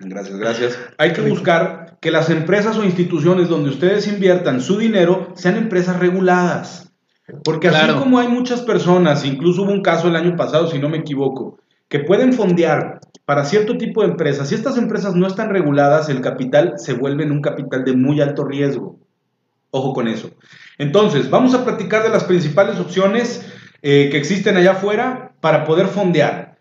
gracias, 0.00 0.36
gracias, 0.36 0.78
hay 0.98 1.12
que 1.12 1.20
buscar 1.20 1.98
que 2.00 2.10
las 2.10 2.28
empresas 2.28 2.76
o 2.76 2.84
instituciones 2.84 3.48
donde 3.48 3.70
ustedes 3.70 4.08
inviertan 4.08 4.60
su 4.60 4.76
dinero 4.76 5.32
sean 5.36 5.56
empresas 5.56 5.98
reguladas. 5.98 6.92
Porque 7.42 7.68
así 7.68 7.92
como 7.94 8.18
hay 8.18 8.28
muchas 8.28 8.60
personas, 8.60 9.24
incluso 9.24 9.62
hubo 9.62 9.72
un 9.72 9.82
caso 9.82 10.08
el 10.08 10.16
año 10.16 10.36
pasado, 10.36 10.70
si 10.70 10.78
no 10.78 10.88
me 10.88 10.98
equivoco, 10.98 11.58
que 11.88 12.00
pueden 12.00 12.32
fondear 12.32 13.00
para 13.24 13.44
cierto 13.44 13.78
tipo 13.78 14.02
de 14.02 14.08
empresas, 14.08 14.48
si 14.48 14.54
estas 14.54 14.76
empresas 14.76 15.14
no 15.14 15.26
están 15.26 15.48
reguladas, 15.50 16.08
el 16.08 16.20
capital 16.20 16.74
se 16.76 16.92
vuelve 16.92 17.24
en 17.24 17.32
un 17.32 17.40
capital 17.40 17.84
de 17.84 17.96
muy 17.96 18.20
alto 18.20 18.44
riesgo. 18.44 18.98
Ojo 19.70 19.92
con 19.92 20.06
eso. 20.06 20.30
Entonces, 20.78 21.30
vamos 21.30 21.54
a 21.54 21.64
platicar 21.64 22.02
de 22.02 22.10
las 22.10 22.24
principales 22.24 22.78
opciones 22.78 23.44
eh, 23.82 24.08
que 24.10 24.18
existen 24.18 24.56
allá 24.56 24.72
afuera 24.72 25.32
para 25.40 25.64
poder 25.64 25.86
fondear. 25.86 26.58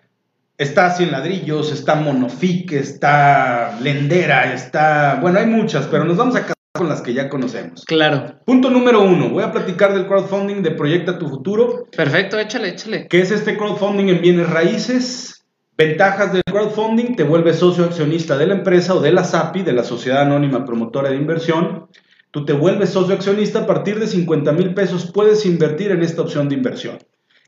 Está 0.57 0.91
100 0.91 1.11
ladrillos, 1.11 1.71
está 1.71 1.95
Monofic, 1.95 2.71
está 2.71 3.77
Lendera, 3.81 4.53
está... 4.53 5.19
Bueno, 5.21 5.39
hay 5.39 5.47
muchas, 5.47 5.87
pero 5.87 6.05
nos 6.05 6.17
vamos 6.17 6.35
a 6.35 6.52
con 6.75 6.89
las 6.89 7.03
que 7.03 7.13
ya 7.13 7.29
conocemos. 7.29 7.85
Claro. 7.85 8.39
Punto 8.45 8.71
número 8.71 9.03
uno, 9.03 9.29
voy 9.29 9.43
a 9.43 9.51
platicar 9.51 9.93
del 9.93 10.07
crowdfunding 10.07 10.63
de 10.63 10.71
Proyecta 10.71 11.19
tu 11.19 11.29
Futuro. 11.29 11.85
Perfecto, 11.95 12.39
échale, 12.39 12.69
échale. 12.69 13.07
¿Qué 13.07 13.21
es 13.21 13.29
este 13.29 13.55
crowdfunding 13.55 14.07
en 14.07 14.21
bienes 14.21 14.49
raíces? 14.49 15.45
Ventajas 15.77 16.33
del 16.33 16.41
crowdfunding, 16.43 17.15
te 17.15 17.23
vuelves 17.23 17.57
socio 17.57 17.83
accionista 17.83 18.37
de 18.39 18.47
la 18.47 18.55
empresa 18.55 18.95
o 18.95 19.01
de 19.01 19.11
la 19.11 19.23
SAPI, 19.23 19.61
de 19.61 19.73
la 19.73 19.83
Sociedad 19.83 20.23
Anónima 20.23 20.65
Promotora 20.65 21.11
de 21.11 21.15
Inversión. 21.15 21.89
Tú 22.31 22.43
te 22.43 22.53
vuelves 22.53 22.89
socio 22.89 23.13
accionista 23.13 23.59
a 23.59 23.67
partir 23.67 23.99
de 23.99 24.07
50 24.07 24.51
mil 24.53 24.73
pesos, 24.73 25.11
puedes 25.13 25.45
invertir 25.45 25.91
en 25.91 26.01
esta 26.01 26.23
opción 26.23 26.49
de 26.49 26.55
inversión. 26.55 26.97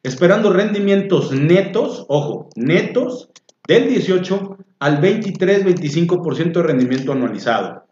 Esperando 0.04 0.54
rendimientos 0.54 1.32
netos, 1.32 2.06
ojo, 2.10 2.50
netos, 2.56 3.32
del 3.68 3.90
18 3.90 4.58
al 4.78 5.02
23-25% 5.02 6.54
de 6.54 6.64
rendimiento 6.64 7.12
anualizado. 7.12 7.85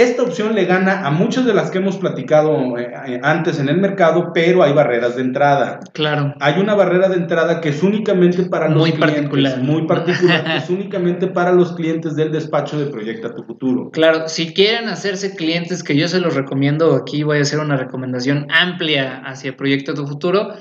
Esta 0.00 0.22
opción 0.22 0.54
le 0.54 0.64
gana 0.64 1.06
a 1.06 1.10
muchas 1.10 1.44
de 1.44 1.52
las 1.52 1.70
que 1.70 1.76
hemos 1.76 1.98
platicado 1.98 2.78
eh, 2.78 2.90
eh, 3.06 3.20
antes 3.22 3.58
en 3.58 3.68
el 3.68 3.76
mercado, 3.76 4.32
pero 4.32 4.62
hay 4.62 4.72
barreras 4.72 5.16
de 5.16 5.20
entrada. 5.20 5.78
Claro. 5.92 6.34
Hay 6.40 6.58
una 6.58 6.74
barrera 6.74 7.10
de 7.10 7.16
entrada 7.16 7.60
que 7.60 7.68
es 7.68 7.82
únicamente 7.82 8.44
para 8.44 8.70
los 8.70 8.78
muy 8.78 8.92
clientes, 8.92 9.14
particular. 9.14 9.58
muy 9.58 9.86
particular, 9.86 10.44
que 10.44 10.56
es 10.56 10.70
únicamente 10.70 11.26
para 11.26 11.52
los 11.52 11.72
clientes 11.72 12.16
del 12.16 12.32
despacho 12.32 12.78
de 12.78 12.86
Proyecta 12.86 13.34
tu 13.34 13.42
Futuro. 13.42 13.90
Claro, 13.90 14.26
si 14.26 14.54
quieren 14.54 14.88
hacerse 14.88 15.36
clientes, 15.36 15.82
que 15.82 15.94
yo 15.94 16.08
se 16.08 16.18
los 16.18 16.34
recomiendo, 16.34 16.94
aquí 16.94 17.22
voy 17.22 17.36
a 17.36 17.42
hacer 17.42 17.58
una 17.58 17.76
recomendación 17.76 18.46
amplia 18.48 19.20
hacia 19.26 19.54
Proyecta 19.54 19.92
tu 19.92 20.06
Futuro, 20.06 20.54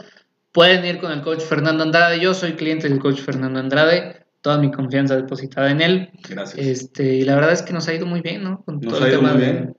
pueden 0.51 0.83
ir 0.83 0.99
con 0.99 1.13
el 1.13 1.21
coach 1.21 1.43
Fernando 1.43 1.83
Andrade. 1.83 2.19
Yo 2.19 2.33
soy 2.33 2.55
cliente 2.55 2.89
del 2.89 2.99
coach 2.99 3.21
Fernando 3.21 3.61
Andrade 3.61 4.19
toda 4.41 4.57
mi 4.57 4.71
confianza 4.71 5.15
depositada 5.15 5.71
en 5.71 5.81
él. 5.81 6.09
Gracias. 6.29 6.65
Este, 6.65 7.15
y 7.15 7.21
la 7.23 7.35
verdad 7.35 7.51
es 7.51 7.61
que 7.61 7.73
nos 7.73 7.87
ha 7.87 7.93
ido 7.93 8.05
muy 8.05 8.21
bien, 8.21 8.43
¿no? 8.43 8.63
nos 8.67 9.01
ha 9.01 9.09
ido 9.09 9.21
muy 9.21 9.37
bien. 9.37 9.75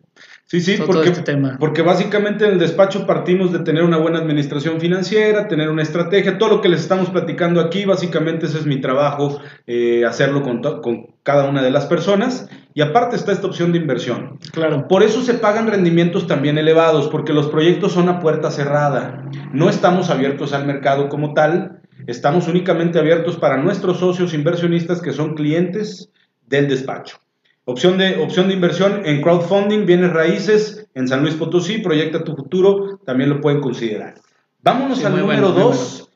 Sí, 0.50 0.60
sí, 0.60 0.78
porque, 0.84 1.10
este 1.10 1.36
porque 1.60 1.80
básicamente 1.82 2.44
en 2.44 2.54
el 2.54 2.58
despacho 2.58 3.06
partimos 3.06 3.52
de 3.52 3.60
tener 3.60 3.84
una 3.84 3.98
buena 3.98 4.18
administración 4.18 4.80
financiera, 4.80 5.46
tener 5.46 5.70
una 5.70 5.82
estrategia, 5.82 6.38
todo 6.38 6.48
lo 6.48 6.60
que 6.60 6.68
les 6.68 6.80
estamos 6.80 7.08
platicando 7.10 7.60
aquí, 7.60 7.84
básicamente 7.84 8.46
ese 8.46 8.58
es 8.58 8.66
mi 8.66 8.80
trabajo, 8.80 9.40
eh, 9.68 10.04
hacerlo 10.04 10.42
con, 10.42 10.60
con, 10.82 11.14
cada 11.22 11.48
una 11.48 11.62
de 11.62 11.70
las 11.70 11.86
personas. 11.86 12.48
Y 12.74 12.80
aparte 12.80 13.14
está 13.14 13.30
esta 13.30 13.46
opción 13.46 13.70
de 13.70 13.78
inversión. 13.78 14.40
Claro. 14.52 14.88
Por 14.88 15.04
eso 15.04 15.22
se 15.22 15.34
pagan 15.34 15.68
rendimientos 15.68 16.26
también 16.26 16.58
elevados, 16.58 17.06
porque 17.06 17.32
los 17.32 17.46
proyectos 17.46 17.92
son 17.92 18.08
a 18.08 18.18
puerta 18.18 18.50
cerrada. 18.50 19.24
No 19.52 19.70
estamos 19.70 20.10
abiertos 20.10 20.52
al 20.52 20.66
mercado 20.66 21.08
como 21.08 21.32
tal, 21.32 21.79
estamos 22.06 22.48
únicamente 22.48 22.98
abiertos 22.98 23.36
para 23.36 23.56
nuestros 23.56 23.98
socios 23.98 24.34
inversionistas 24.34 25.00
que 25.00 25.12
son 25.12 25.34
clientes 25.34 26.10
del 26.46 26.68
despacho. 26.68 27.18
Opción 27.64 27.98
de, 27.98 28.16
opción 28.18 28.48
de 28.48 28.54
inversión 28.54 29.02
en 29.04 29.22
crowdfunding, 29.22 29.86
bienes 29.86 30.12
raíces 30.12 30.88
en 30.94 31.06
San 31.06 31.22
Luis 31.22 31.34
Potosí, 31.34 31.78
proyecta 31.78 32.24
tu 32.24 32.34
futuro, 32.34 32.98
también 33.04 33.30
lo 33.30 33.40
pueden 33.40 33.60
considerar. 33.60 34.14
Vámonos 34.62 35.04
al 35.04 35.16
número 35.16 35.52
2, 35.52 36.10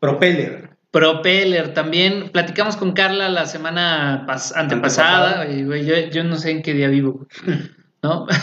Propeller. 0.00 0.70
Propeller, 0.90 1.74
también 1.74 2.30
platicamos 2.30 2.76
con 2.76 2.92
Carla 2.92 3.28
la 3.28 3.46
semana 3.46 4.26
antepasada, 4.54 5.46
y, 5.50 5.66
yo, 6.10 6.24
no 6.24 6.36
sé 6.36 6.52
en 6.52 6.62
qué 6.62 6.72
día 6.72 6.88
vivo, 6.88 7.26
¿no? 8.02 8.26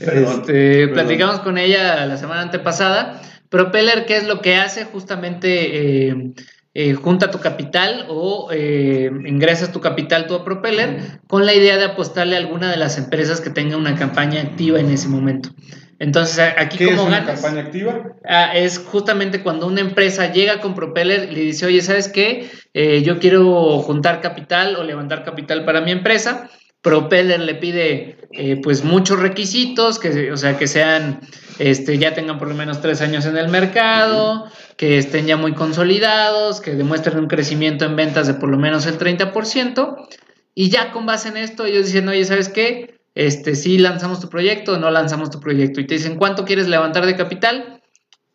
Este, 0.00 0.86
platicamos 0.88 1.40
con 1.40 1.58
ella 1.58 2.06
la 2.06 2.16
semana 2.16 2.42
antepasada. 2.42 3.20
Propeller, 3.48 4.04
¿qué 4.06 4.16
es 4.16 4.26
lo 4.26 4.40
que 4.40 4.56
hace? 4.56 4.84
Justamente 4.84 6.08
eh, 6.08 6.32
eh, 6.74 6.94
junta 6.94 7.30
tu 7.30 7.38
capital 7.40 8.06
o 8.08 8.50
eh, 8.52 9.10
ingresas 9.26 9.72
tu 9.72 9.80
capital 9.80 10.26
tú 10.26 10.34
a 10.34 10.44
Propeller 10.44 11.20
con 11.26 11.46
la 11.46 11.54
idea 11.54 11.76
de 11.76 11.84
apostarle 11.84 12.36
a 12.36 12.38
alguna 12.38 12.70
de 12.70 12.76
las 12.76 12.98
empresas 12.98 13.40
que 13.40 13.50
tenga 13.50 13.76
una 13.76 13.94
campaña 13.94 14.40
activa 14.42 14.78
en 14.80 14.90
ese 14.90 15.08
momento. 15.08 15.50
Entonces, 16.00 16.38
aquí 16.56 16.78
¿Qué 16.78 16.84
como 16.84 17.02
es 17.02 17.08
una 17.08 17.24
campaña 17.24 17.62
activa? 17.62 18.12
Ah, 18.24 18.52
es 18.54 18.78
justamente 18.78 19.42
cuando 19.42 19.66
una 19.66 19.80
empresa 19.80 20.30
llega 20.30 20.60
con 20.60 20.74
Propeller 20.74 21.32
y 21.32 21.34
le 21.34 21.40
dice, 21.40 21.66
oye, 21.66 21.82
¿sabes 21.82 22.08
qué? 22.08 22.48
Yo 23.02 23.18
quiero 23.18 23.80
juntar 23.80 24.20
capital 24.20 24.76
o 24.76 24.84
levantar 24.84 25.24
capital 25.24 25.64
para 25.64 25.80
mi 25.80 25.90
empresa. 25.90 26.48
Propeller 26.82 27.40
le 27.40 27.54
pide 27.56 28.18
pues 28.62 28.84
muchos 28.84 29.18
requisitos, 29.18 29.98
que, 29.98 30.30
o 30.30 30.36
sea, 30.36 30.58
que 30.58 30.66
sean, 30.66 31.20
este, 31.58 31.98
ya 31.98 32.14
tengan 32.14 32.38
por 32.38 32.48
lo 32.48 32.54
menos 32.54 32.80
tres 32.80 33.00
años 33.00 33.24
en 33.26 33.36
el 33.36 33.48
mercado, 33.48 34.46
que 34.76 34.98
estén 34.98 35.26
ya 35.26 35.36
muy 35.36 35.54
consolidados, 35.54 36.60
que 36.60 36.74
demuestren 36.74 37.18
un 37.18 37.26
crecimiento 37.26 37.84
en 37.84 37.96
ventas 37.96 38.26
de 38.26 38.34
por 38.34 38.48
lo 38.48 38.58
menos 38.58 38.86
el 38.86 38.98
30%, 38.98 40.08
y 40.54 40.70
ya 40.70 40.92
con 40.92 41.06
base 41.06 41.28
en 41.28 41.36
esto 41.36 41.64
ellos 41.64 41.86
dicen, 41.86 42.08
oye, 42.08 42.24
¿sabes 42.24 42.48
qué? 42.48 43.00
Este, 43.14 43.56
sí 43.56 43.78
lanzamos 43.78 44.20
tu 44.20 44.28
proyecto 44.28 44.74
o 44.74 44.78
no 44.78 44.90
lanzamos 44.90 45.30
tu 45.30 45.40
proyecto, 45.40 45.80
y 45.80 45.86
te 45.86 45.94
dicen, 45.94 46.16
¿cuánto 46.16 46.44
quieres 46.44 46.68
levantar 46.68 47.06
de 47.06 47.16
capital? 47.16 47.82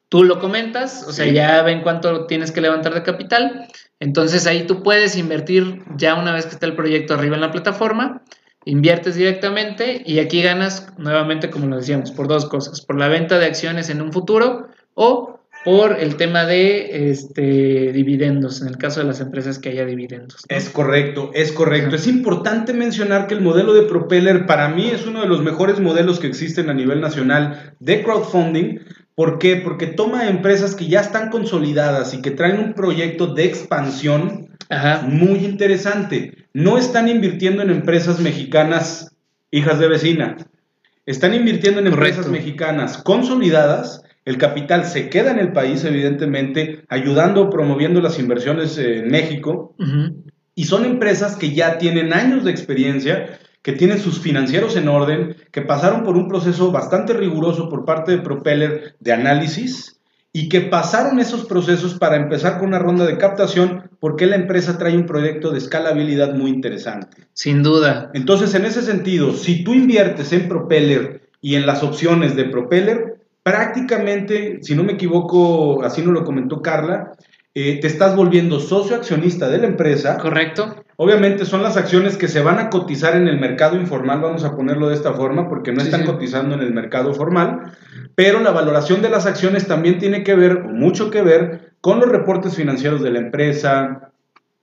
Tú 0.10 0.24
lo 0.24 0.40
comentas, 0.40 1.06
o 1.08 1.14
sea, 1.14 1.26
ya 1.28 1.62
ven 1.64 1.82
cuánto 1.82 2.26
tienes 2.26 2.52
que 2.52 2.62
levantar 2.62 2.94
de 2.94 3.04
capital, 3.04 3.68
entonces 4.04 4.46
ahí 4.48 4.68
tú 4.68 4.84
puedes 4.84 5.16
invertir 5.16 5.82
ya 5.96 6.16
una 6.16 6.34
vez 6.34 6.46
que 6.46 6.52
está 6.52 6.66
el 6.66 6.76
proyecto 6.76 7.14
arriba 7.14 7.36
en 7.36 7.42
la 7.42 7.52
plataforma, 7.52 8.22
inviertes 8.66 9.16
directamente 9.16 10.04
y 10.06 10.20
aquí 10.20 10.42
ganas 10.42 10.88
nuevamente, 10.98 11.50
como 11.50 11.68
lo 11.68 11.78
decíamos, 11.78 12.12
por 12.12 12.28
dos 12.28 12.46
cosas, 12.48 12.82
por 12.82 13.00
la 13.00 13.08
venta 13.08 13.40
de 13.40 13.46
acciones 13.46 13.90
en 13.90 14.02
un 14.02 14.12
futuro 14.12 14.68
o 14.94 15.40
por 15.64 15.98
el 15.98 16.18
tema 16.18 16.44
de 16.44 17.10
este, 17.12 17.94
dividendos, 17.94 18.62
en 18.62 18.68
el 18.68 18.78
caso 18.78 19.00
de 19.00 19.06
las 19.06 19.22
empresas 19.22 19.58
que 19.58 19.70
haya 19.70 19.86
dividendos. 19.86 20.44
Es 20.50 20.70
correcto, 20.70 21.32
es 21.34 21.54
correcto. 21.54 21.96
Es 21.96 22.06
importante 22.06 22.74
mencionar 22.74 23.28
que 23.28 23.36
el 23.36 23.42
modelo 23.42 23.74
de 23.74 23.84
Propeller 23.84 24.46
para 24.46 24.68
mí 24.68 24.90
es 24.90 25.08
uno 25.08 25.22
de 25.22 25.28
los 25.28 25.42
mejores 25.42 25.80
modelos 25.80 26.20
que 26.20 26.28
existen 26.28 26.70
a 26.70 26.74
nivel 26.74 27.00
nacional 27.00 27.76
de 27.80 28.04
crowdfunding. 28.04 28.80
¿Por 29.16 29.40
qué? 29.40 29.58
Porque 29.58 29.88
toma 29.88 30.28
empresas 30.28 30.76
que 30.76 30.88
ya 30.88 31.02
están 31.02 31.30
consolidadas 31.30 32.14
y 32.14 32.22
que 32.22 32.32
traen 32.32 32.60
un 32.60 32.74
proyecto 32.74 33.28
de 33.28 33.46
expansión 33.46 34.50
muy 35.08 35.46
interesante. 35.46 36.48
No 36.54 36.78
están 36.78 37.08
invirtiendo 37.08 37.62
en 37.62 37.70
empresas 37.70 38.20
mexicanas 38.20 39.16
hijas 39.52 39.80
de 39.80 39.88
vecina. 39.88 40.38
Están 41.06 41.34
invirtiendo 41.34 41.80
en 41.80 41.88
empresas 41.88 42.28
mexicanas 42.28 42.98
consolidadas 42.98 44.04
el 44.26 44.38
capital 44.38 44.86
se 44.86 45.10
queda 45.10 45.32
en 45.32 45.40
el 45.40 45.52
país, 45.52 45.84
evidentemente, 45.84 46.86
ayudando, 46.88 47.50
promoviendo 47.50 48.00
las 48.00 48.20
inversiones 48.20 48.78
en 48.78 49.10
México. 49.10 49.76
Y 50.56 50.66
son 50.66 50.86
empresas 50.86 51.36
que 51.36 51.54
ya 51.54 51.78
tienen 51.78 52.14
años 52.14 52.46
de 52.46 52.52
experiencia, 52.52 53.40
que 53.64 53.72
tienen 53.72 54.00
sus 54.00 54.20
financieros 54.20 54.76
en 54.76 54.90
orden, 54.90 55.38
que 55.52 55.62
pasaron 55.62 56.04
por 56.04 56.18
un 56.18 56.28
proceso 56.28 56.72
bastante 56.72 57.14
riguroso 57.14 57.70
por 57.70 57.86
parte 57.86 58.12
de 58.12 58.20
Propeller 58.20 58.96
de 59.00 59.14
análisis 59.14 60.00
y 60.34 60.50
que 60.50 60.62
pasaron 60.62 61.20
esos 61.20 61.46
procesos 61.46 61.94
para 61.94 62.18
empezar 62.18 62.60
con 62.60 62.68
una 62.68 62.80
ronda 62.80 63.06
de 63.06 63.18
captación 63.18 63.90
porque 64.00 64.26
la 64.26 64.36
empresa 64.36 64.78
trae 64.78 64.98
un 64.98 65.06
proyecto 65.06 65.52
de 65.52 65.60
escalabilidad 65.60 66.34
muy 66.34 66.52
interesante. 66.52 67.26
Sin 67.34 67.64
duda. 67.64 68.12
Entonces, 68.14 68.54
en 68.54 68.66
ese 68.66 68.82
sentido, 68.82 69.34
si 69.34 69.64
tú 69.64 69.74
inviertes 69.74 70.34
en 70.34 70.50
Propeller 70.50 71.30
y 71.40 71.56
en 71.56 71.66
las 71.66 71.84
opciones 71.84 72.36
de 72.36 72.46
Propeller, 72.46 73.22
prácticamente, 73.44 74.60
si 74.62 74.76
no 74.76 74.84
me 74.84 74.94
equivoco, 74.94 75.84
así 75.84 76.02
nos 76.02 76.14
lo 76.14 76.26
comentó 76.26 76.62
Carla, 76.62 77.14
eh, 77.56 77.80
te 77.80 77.88
estás 77.88 78.16
volviendo 78.16 78.60
socio 78.60 78.96
accionista 78.96 79.48
de 79.50 79.60
la 79.60 79.68
empresa. 79.68 80.18
Correcto. 80.18 80.84
Obviamente 80.96 81.46
son 81.46 81.64
las 81.64 81.78
acciones 81.78 82.18
que 82.18 82.28
se 82.28 82.42
van 82.42 82.60
a 82.60 82.70
cotizar 82.70 83.16
en 83.16 83.28
el 83.28 83.40
mercado 83.40 83.76
informal, 83.76 84.22
vamos 84.22 84.44
a 84.44 84.56
ponerlo 84.56 84.90
de 84.90 84.96
esta 84.96 85.14
forma, 85.14 85.50
porque 85.50 85.72
no 85.72 85.82
están 85.82 86.06
cotizando 86.06 86.56
en 86.56 86.62
el 86.62 86.74
mercado 86.74 87.14
formal, 87.14 87.74
pero 88.16 88.40
la 88.40 88.52
valoración 88.52 89.02
de 89.02 89.10
las 89.10 89.26
acciones 89.26 89.68
también 89.68 89.98
tiene 89.98 90.24
que 90.24 90.36
ver, 90.36 90.64
mucho 90.64 91.10
que 91.10 91.24
ver, 91.24 91.74
con 91.82 92.00
los 92.00 92.10
reportes 92.10 92.56
financieros 92.56 93.02
de 93.02 93.10
la 93.10 93.20
empresa, 93.20 94.13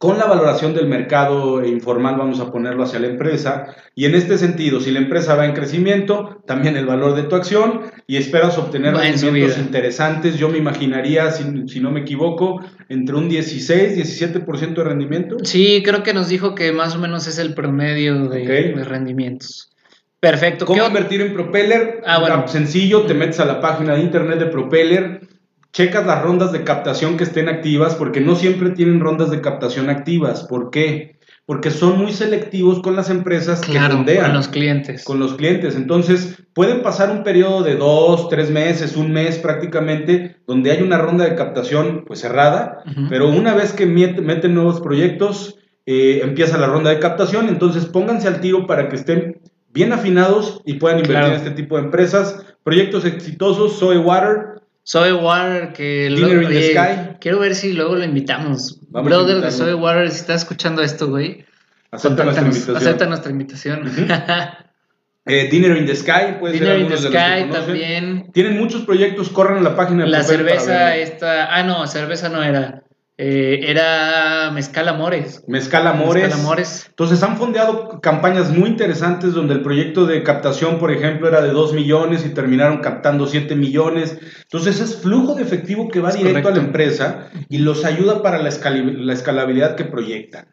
con 0.00 0.16
la 0.16 0.24
valoración 0.24 0.72
del 0.72 0.86
mercado 0.86 1.62
informal, 1.62 2.16
vamos 2.16 2.40
a 2.40 2.50
ponerlo 2.50 2.84
hacia 2.84 2.98
la 3.00 3.08
empresa, 3.08 3.66
y 3.94 4.06
en 4.06 4.14
este 4.14 4.38
sentido, 4.38 4.80
si 4.80 4.90
la 4.92 4.98
empresa 4.98 5.34
va 5.34 5.44
en 5.44 5.52
crecimiento, 5.52 6.42
también 6.46 6.78
el 6.78 6.86
valor 6.86 7.14
de 7.14 7.24
tu 7.24 7.36
acción, 7.36 7.82
y 8.06 8.16
esperas 8.16 8.56
obtener 8.56 8.94
rendimientos 8.94 9.58
interesantes, 9.58 10.38
yo 10.38 10.48
me 10.48 10.56
imaginaría, 10.56 11.30
si, 11.32 11.80
no 11.80 11.90
me 11.90 12.00
equivoco, 12.00 12.64
entre 12.88 13.14
un 13.14 13.28
16, 13.28 14.22
17% 14.22 14.74
de 14.74 14.84
rendimiento. 14.84 15.36
Sí, 15.42 15.82
creo 15.84 16.02
que 16.02 16.14
nos 16.14 16.30
dijo 16.30 16.54
que 16.54 16.72
más 16.72 16.96
o 16.96 16.98
menos 16.98 17.26
es 17.26 17.36
el 17.36 17.52
promedio 17.52 18.26
de, 18.26 18.82
rendimientos. 18.82 19.68
Perfecto. 20.18 20.64
¿Cómo 20.64 20.82
invertir 20.82 21.20
en 21.20 21.34
Propeller? 21.34 22.00
Ah, 22.06 22.20
bueno. 22.20 22.48
Sencillo, 22.48 23.02
te 23.02 23.12
metes 23.12 23.38
a 23.38 23.44
la 23.44 23.60
página 23.60 23.96
de 23.96 24.00
internet 24.00 24.38
de 24.38 24.46
Propeller, 24.46 25.20
checas 25.72 26.06
las 26.06 26.22
rondas 26.22 26.52
de 26.52 26.64
captación 26.64 27.16
que 27.16 27.24
estén 27.24 27.48
activas, 27.48 27.94
porque 27.94 28.20
no 28.20 28.34
siempre 28.34 28.70
tienen 28.70 29.00
rondas 29.00 29.30
de 29.30 29.40
captación 29.40 29.88
activas. 29.88 30.44
¿Por 30.44 30.70
qué? 30.70 31.18
Porque 31.46 31.70
son 31.70 31.98
muy 31.98 32.12
selectivos 32.12 32.80
con 32.80 32.96
las 32.96 33.10
empresas 33.10 33.60
que 33.60 33.78
fondean. 33.78 34.26
Con 34.26 34.34
los 34.34 34.48
clientes. 34.48 35.04
Con 35.04 35.18
los 35.18 35.34
clientes. 35.34 35.74
Entonces, 35.74 36.42
pueden 36.54 36.82
pasar 36.82 37.10
un 37.10 37.22
periodo 37.22 37.62
de 37.62 37.76
dos, 37.76 38.28
tres 38.28 38.50
meses, 38.50 38.96
un 38.96 39.12
mes 39.12 39.38
prácticamente, 39.38 40.36
donde 40.46 40.70
hay 40.70 40.82
una 40.82 40.98
ronda 40.98 41.24
de 41.24 41.34
captación 41.34 42.04
pues 42.06 42.20
cerrada, 42.20 42.84
pero 43.08 43.28
una 43.28 43.54
vez 43.54 43.72
que 43.72 43.86
meten 43.86 44.54
nuevos 44.54 44.80
proyectos, 44.80 45.58
eh, 45.86 46.20
empieza 46.22 46.58
la 46.58 46.66
ronda 46.66 46.90
de 46.90 47.00
captación, 47.00 47.48
entonces 47.48 47.86
pónganse 47.86 48.28
al 48.28 48.40
tiro 48.40 48.66
para 48.66 48.88
que 48.88 48.96
estén 48.96 49.40
bien 49.72 49.92
afinados 49.92 50.60
y 50.64 50.74
puedan 50.74 50.98
invertir 50.98 51.32
en 51.32 51.36
este 51.36 51.50
tipo 51.50 51.76
de 51.76 51.84
empresas. 51.84 52.44
Proyectos 52.62 53.04
exitosos, 53.04 53.78
Soy 53.78 53.96
Water, 53.96 54.49
Soy 54.82 55.12
Water, 55.12 55.72
que 55.72 56.08
the 56.08 56.72
Sky. 56.72 57.16
quiero 57.20 57.38
ver 57.38 57.54
si 57.54 57.72
luego 57.72 57.96
lo 57.96 58.04
invitamos. 58.04 58.80
Brother 58.88 59.40
de 59.40 59.50
Soy 59.50 59.74
Water, 59.74 60.10
si 60.10 60.16
estás 60.16 60.42
escuchando 60.42 60.82
esto, 60.82 61.08
güey. 61.08 61.44
Acepta 61.90 62.24
nuestra 62.24 62.44
invitación. 62.44 62.76
Acepta 62.76 63.06
nuestra 63.06 63.30
invitación. 63.30 63.92
eh, 65.26 65.48
Dinner 65.50 65.76
in 65.76 65.86
the 65.86 65.96
Sky, 65.96 66.38
puede 66.38 66.54
Dinner 66.54 66.78
in 66.78 66.88
the 66.88 66.96
Sky 66.96 67.50
también. 67.50 68.30
Tienen 68.32 68.58
muchos 68.58 68.82
proyectos, 68.82 69.28
corran 69.30 69.62
la 69.62 69.76
página 69.76 70.04
de 70.04 70.10
La 70.10 70.22
cerveza 70.22 70.96
esta, 70.96 71.54
ah 71.54 71.62
no, 71.62 71.86
cerveza 71.86 72.28
no 72.28 72.42
era. 72.42 72.84
Eh, 73.22 73.70
era 73.70 74.50
Mezcal 74.50 74.88
Amores. 74.88 75.44
Mezcal 75.46 75.86
Amores. 75.86 76.32
Amores. 76.32 76.86
Entonces 76.88 77.22
han 77.22 77.36
fondeado 77.36 78.00
campañas 78.00 78.50
muy 78.50 78.70
interesantes 78.70 79.34
donde 79.34 79.52
el 79.52 79.60
proyecto 79.60 80.06
de 80.06 80.22
captación, 80.22 80.78
por 80.78 80.90
ejemplo, 80.90 81.28
era 81.28 81.42
de 81.42 81.50
2 81.50 81.74
millones 81.74 82.24
y 82.24 82.30
terminaron 82.30 82.78
captando 82.78 83.26
7 83.26 83.56
millones. 83.56 84.16
Entonces 84.44 84.80
es 84.80 85.02
flujo 85.02 85.34
de 85.34 85.42
efectivo 85.42 85.88
que 85.88 86.00
va 86.00 86.12
directo 86.12 86.48
a 86.48 86.52
la 86.52 86.60
empresa 86.60 87.28
y 87.50 87.58
los 87.58 87.84
ayuda 87.84 88.22
para 88.22 88.38
la, 88.38 88.48
escalabilidad 88.48 89.76
que 89.76 89.84
proyectan. 89.84 90.46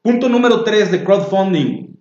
Punto 0.00 0.30
número 0.30 0.64
3 0.64 0.90
de 0.92 1.04
crowdfunding. 1.04 1.98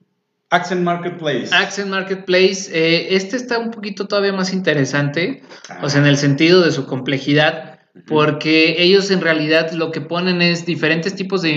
Accent 0.49 0.81
Marketplace. 0.81 1.49
Accent 1.51 1.89
Marketplace, 1.89 2.71
eh, 2.71 3.15
este 3.17 3.35
está 3.35 3.59
un 3.59 3.71
poquito 3.71 4.07
todavía 4.07 4.31
más 4.31 4.53
interesante, 4.53 5.41
o 5.81 5.89
sea, 5.89 5.99
en 5.99 6.07
el 6.07 6.15
sentido 6.15 6.61
de 6.61 6.71
su 6.71 6.85
complejidad 6.85 7.74
porque 8.07 8.81
ellos 8.83 9.09
en 9.11 9.21
realidad 9.21 9.71
lo 9.71 9.91
que 9.91 10.01
ponen 10.01 10.41
es 10.41 10.65
diferentes 10.65 11.15
tipos 11.15 11.41
de, 11.41 11.49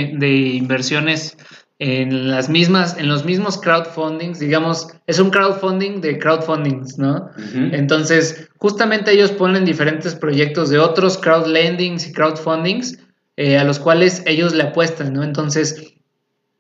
inversiones 0.54 1.36
en 1.80 2.28
las 2.28 2.48
mismas, 2.48 2.98
en 2.98 3.08
los 3.08 3.24
mismos 3.24 3.58
crowdfundings, 3.58 4.40
digamos, 4.40 4.88
es 5.06 5.18
un 5.18 5.30
crowdfunding 5.30 6.00
de 6.00 6.18
crowdfundings, 6.18 6.98
¿no? 6.98 7.30
Entonces, 7.54 8.48
justamente 8.58 9.12
ellos 9.12 9.30
ponen 9.30 9.64
diferentes 9.64 10.14
proyectos 10.14 10.70
de 10.70 10.78
otros 10.78 11.18
crowdlendings 11.18 12.08
y 12.08 12.12
crowdfundings 12.12 12.98
eh, 13.36 13.58
a 13.58 13.64
los 13.64 13.78
cuales 13.78 14.22
ellos 14.26 14.54
le 14.54 14.64
apuestan, 14.64 15.12
¿no? 15.12 15.22
Entonces, 15.22 15.94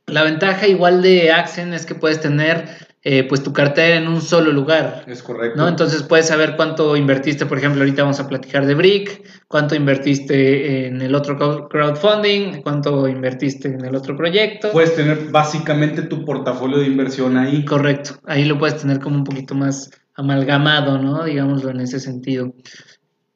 la 0.06 0.22
ventaja 0.22 0.66
igual 0.68 1.02
de 1.02 1.32
Axen 1.32 1.74
es 1.74 1.84
que 1.84 1.94
puedes 1.94 2.20
tener 2.20 2.87
eh, 3.02 3.24
pues 3.24 3.42
tu 3.42 3.52
cartera 3.52 3.96
en 3.96 4.08
un 4.08 4.20
solo 4.20 4.50
lugar. 4.50 5.04
Es 5.06 5.22
correcto. 5.22 5.56
¿no? 5.56 5.68
Entonces 5.68 6.02
puedes 6.02 6.26
saber 6.26 6.56
cuánto 6.56 6.96
invertiste, 6.96 7.46
por 7.46 7.58
ejemplo, 7.58 7.82
ahorita 7.82 8.02
vamos 8.02 8.18
a 8.18 8.26
platicar 8.26 8.66
de 8.66 8.74
Brick, 8.74 9.22
cuánto 9.46 9.74
invertiste 9.76 10.86
en 10.86 11.00
el 11.00 11.14
otro 11.14 11.68
crowdfunding, 11.68 12.62
cuánto 12.62 13.06
invertiste 13.06 13.68
en 13.68 13.84
el 13.84 13.94
otro 13.94 14.16
proyecto. 14.16 14.72
Puedes 14.72 14.96
tener 14.96 15.30
básicamente 15.30 16.02
tu 16.02 16.24
portafolio 16.24 16.78
de 16.78 16.86
inversión 16.86 17.36
ahí. 17.36 17.64
Correcto, 17.64 18.18
ahí 18.26 18.44
lo 18.44 18.58
puedes 18.58 18.78
tener 18.78 18.98
como 18.98 19.16
un 19.16 19.24
poquito 19.24 19.54
más 19.54 19.90
amalgamado, 20.14 20.98
¿no? 20.98 21.24
Digámoslo 21.24 21.70
en 21.70 21.80
ese 21.80 22.00
sentido. 22.00 22.52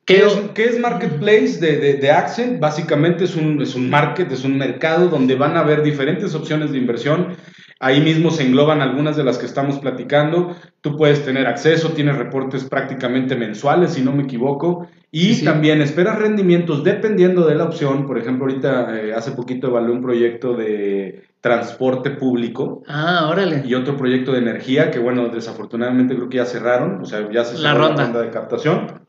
¿Qué, 0.05 0.25
es, 0.57 0.81
Marketplace 0.81 1.59
de, 1.61 1.77
de, 1.77 1.95
de, 1.95 2.11
Accent? 2.11 2.59
Básicamente 2.59 3.25
es 3.25 3.37
un, 3.37 3.63
es 3.63 3.77
un 3.77 3.89
market, 3.89 4.31
es 4.33 4.45
un 4.45 4.59
mercado 4.59 5.09
donde 5.09 5.37
van 5.37 5.57
a 5.57 5.61
haber 5.61 5.83
diferentes 5.83 6.35
opciones 6.35 6.73
de 6.73 6.79
inversión 6.79 7.37
Ahí 7.85 8.01
mismo 8.01 8.31
se 8.31 8.45
engloban 8.45 8.81
algunas 8.81 9.17
de 9.17 9.25
las 9.25 9.39
que 9.39 9.47
estamos 9.47 9.81
platicando. 9.81 10.55
Tú 10.83 10.97
puedes 10.97 11.25
tener 11.25 11.49
acceso, 11.49 11.89
tienes 11.89 12.17
reportes 12.17 12.63
prácticamente 12.63 13.35
mensuales, 13.35 13.95
si 13.95 14.03
no 14.03 14.13
me 14.13 14.23
equivoco. 14.23 14.87
Y 15.11 15.45
también 15.45 15.83
esperas 15.83 16.17
rendimientos 16.17 16.85
dependiendo 16.85 17.45
de 17.45 17.57
la 17.57 17.65
opción. 17.65 18.07
Por 18.07 18.19
ejemplo, 18.19 18.47
ahorita 18.47 18.97
eh, 19.01 19.13
hace 19.13 19.33
poquito 19.33 19.67
evalué 19.67 19.95
un 19.95 20.01
proyecto 20.01 20.55
de 20.55 21.25
transporte 21.41 22.11
público. 22.11 22.85
Ah, 22.87 23.29
órale. 23.29 23.65
Y 23.67 23.75
otro 23.75 23.97
proyecto 23.97 24.31
de 24.31 24.39
energía 24.39 24.93
que, 24.93 25.01
bueno, 25.01 25.29
desafortunadamente 25.29 26.15
creo 26.15 26.29
que 26.29 26.37
ya 26.37 26.47
cerraron. 26.47 27.03
O 27.03 27.05
sea, 27.05 27.29
ya 27.33 27.43
se 27.43 27.57
cerró 27.57 27.89
la 27.89 27.97
ronda 27.97 28.23
de 28.23 28.31
captación. 28.31 29.02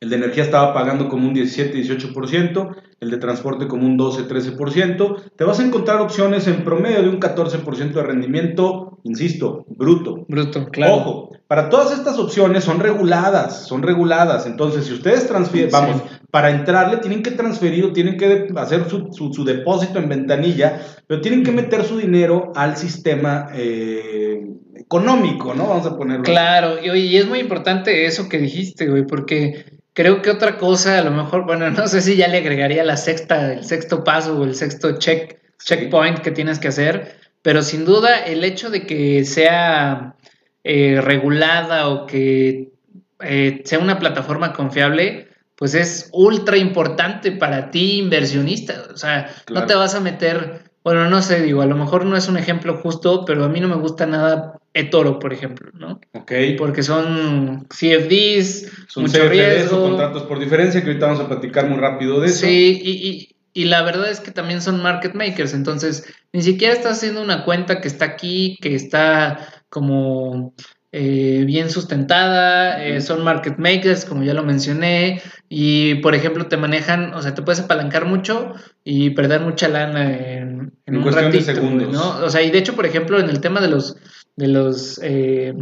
El 0.00 0.10
de 0.10 0.16
energía 0.16 0.44
estaba 0.44 0.72
pagando 0.72 1.08
como 1.08 1.26
un 1.26 1.34
17-18%, 1.34 2.76
el 3.00 3.10
de 3.10 3.16
transporte 3.16 3.66
como 3.66 3.84
un 3.84 3.98
12-13%. 3.98 5.32
Te 5.36 5.44
vas 5.44 5.58
a 5.58 5.64
encontrar 5.64 6.00
opciones 6.00 6.46
en 6.46 6.62
promedio 6.62 7.02
de 7.02 7.08
un 7.08 7.18
14% 7.18 7.92
de 7.92 8.02
rendimiento, 8.02 9.00
insisto, 9.02 9.64
bruto. 9.68 10.24
Bruto, 10.28 10.68
claro. 10.68 10.94
Ojo, 10.94 11.30
para 11.48 11.68
todas 11.68 11.98
estas 11.98 12.18
opciones 12.18 12.62
son 12.62 12.78
reguladas, 12.78 13.66
son 13.66 13.82
reguladas. 13.82 14.46
Entonces, 14.46 14.84
si 14.84 14.92
ustedes 14.92 15.26
transfieren, 15.26 15.70
vamos, 15.72 16.02
para 16.30 16.50
entrarle 16.50 16.98
tienen 16.98 17.22
que 17.22 17.32
transferir 17.32 17.86
o 17.86 17.92
tienen 17.92 18.16
que 18.16 18.48
hacer 18.54 18.88
su, 18.88 19.08
su, 19.12 19.44
depósito 19.44 19.98
en 19.98 20.08
ventanilla, 20.08 20.80
pero 21.08 21.20
tienen 21.20 21.42
que 21.42 21.50
meter 21.50 21.84
su 21.84 21.98
dinero 21.98 22.52
al 22.54 22.76
sistema 22.76 23.48
eh, 23.54 24.46
económico, 24.76 25.54
¿no? 25.54 25.68
Vamos 25.68 25.86
a 25.86 25.96
ponerlo. 25.96 26.22
Claro, 26.22 26.76
y, 26.80 26.98
y 27.00 27.16
es 27.16 27.26
muy 27.26 27.40
importante 27.40 28.06
eso 28.06 28.28
que 28.28 28.38
dijiste, 28.38 28.86
güey, 28.86 29.06
porque 29.06 29.77
Creo 29.98 30.22
que 30.22 30.30
otra 30.30 30.58
cosa, 30.58 30.96
a 30.96 31.02
lo 31.02 31.10
mejor, 31.10 31.44
bueno, 31.44 31.68
no 31.72 31.88
sé 31.88 32.02
si 32.02 32.14
ya 32.14 32.28
le 32.28 32.38
agregaría 32.38 32.84
la 32.84 32.96
sexta, 32.96 33.54
el 33.54 33.64
sexto 33.64 34.04
paso 34.04 34.38
o 34.38 34.44
el 34.44 34.54
sexto 34.54 34.96
check, 34.96 35.40
checkpoint 35.58 36.20
que 36.20 36.30
tienes 36.30 36.60
que 36.60 36.68
hacer, 36.68 37.16
pero 37.42 37.62
sin 37.62 37.84
duda 37.84 38.24
el 38.24 38.44
hecho 38.44 38.70
de 38.70 38.86
que 38.86 39.24
sea 39.24 40.14
eh, 40.62 41.00
regulada 41.00 41.88
o 41.88 42.06
que 42.06 42.70
eh, 43.18 43.62
sea 43.64 43.80
una 43.80 43.98
plataforma 43.98 44.52
confiable, 44.52 45.30
pues 45.56 45.74
es 45.74 46.10
ultra 46.12 46.56
importante 46.56 47.32
para 47.32 47.72
ti, 47.72 47.98
inversionista. 47.98 48.84
O 48.94 48.96
sea, 48.96 49.34
no 49.50 49.66
te 49.66 49.74
vas 49.74 49.96
a 49.96 50.00
meter 50.00 50.67
bueno, 50.88 51.10
no 51.10 51.20
sé, 51.20 51.42
digo, 51.42 51.60
a 51.60 51.66
lo 51.66 51.76
mejor 51.76 52.06
no 52.06 52.16
es 52.16 52.28
un 52.28 52.38
ejemplo 52.38 52.78
justo, 52.78 53.26
pero 53.26 53.44
a 53.44 53.48
mí 53.50 53.60
no 53.60 53.68
me 53.68 53.76
gusta 53.76 54.06
nada 54.06 54.58
eToro, 54.72 55.18
por 55.18 55.34
ejemplo, 55.34 55.70
¿no? 55.74 56.00
Ok. 56.14 56.32
Porque 56.56 56.82
son 56.82 57.66
CFDs, 57.68 58.72
son 58.88 59.02
mucho 59.02 59.18
CFDs 59.18 59.30
riesgo. 59.30 59.84
o 59.84 59.88
contratos 59.90 60.22
por 60.22 60.38
diferencia, 60.38 60.80
que 60.80 60.86
ahorita 60.86 61.06
vamos 61.08 61.20
a 61.20 61.28
platicar 61.28 61.68
muy 61.68 61.78
rápido 61.78 62.20
de 62.20 62.28
eso. 62.28 62.46
Sí, 62.46 62.80
y, 62.82 63.34
y, 63.52 63.64
la 63.66 63.82
verdad 63.82 64.10
es 64.10 64.20
que 64.20 64.30
también 64.30 64.62
son 64.62 64.82
market 64.82 65.12
makers, 65.12 65.52
entonces 65.52 66.06
ni 66.32 66.40
siquiera 66.40 66.72
estás 66.72 66.96
haciendo 66.96 67.20
una 67.20 67.44
cuenta 67.44 67.82
que 67.82 67.88
está 67.88 68.06
aquí, 68.06 68.56
que 68.62 68.74
está 68.74 69.46
como 69.68 70.54
eh, 70.90 71.42
bien 71.44 71.68
sustentada, 71.68 72.82
eh, 72.82 73.02
son 73.02 73.22
market 73.22 73.58
makers, 73.58 74.06
como 74.06 74.22
ya 74.22 74.32
lo 74.32 74.42
mencioné, 74.42 75.20
y 75.48 75.96
por 75.96 76.14
ejemplo 76.14 76.46
te 76.46 76.56
manejan, 76.56 77.14
o 77.14 77.22
sea, 77.22 77.34
te 77.34 77.42
puedes 77.42 77.60
apalancar 77.60 78.04
mucho 78.04 78.54
y 78.84 79.10
perder 79.10 79.40
mucha 79.40 79.68
lana 79.68 80.12
en, 80.12 80.72
un 80.86 81.02
cuestión 81.02 81.32
de 81.32 81.40
segundos. 81.40 81.92
¿no? 81.92 82.24
O 82.24 82.30
sea, 82.30 82.42
y 82.42 82.50
de 82.50 82.58
hecho, 82.58 82.76
por 82.76 82.86
ejemplo, 82.86 83.18
en 83.18 83.30
el 83.30 83.40
tema 83.40 83.60
de 83.60 83.68
los, 83.68 83.96
de 84.36 84.48
los, 84.48 85.00
eh, 85.02 85.54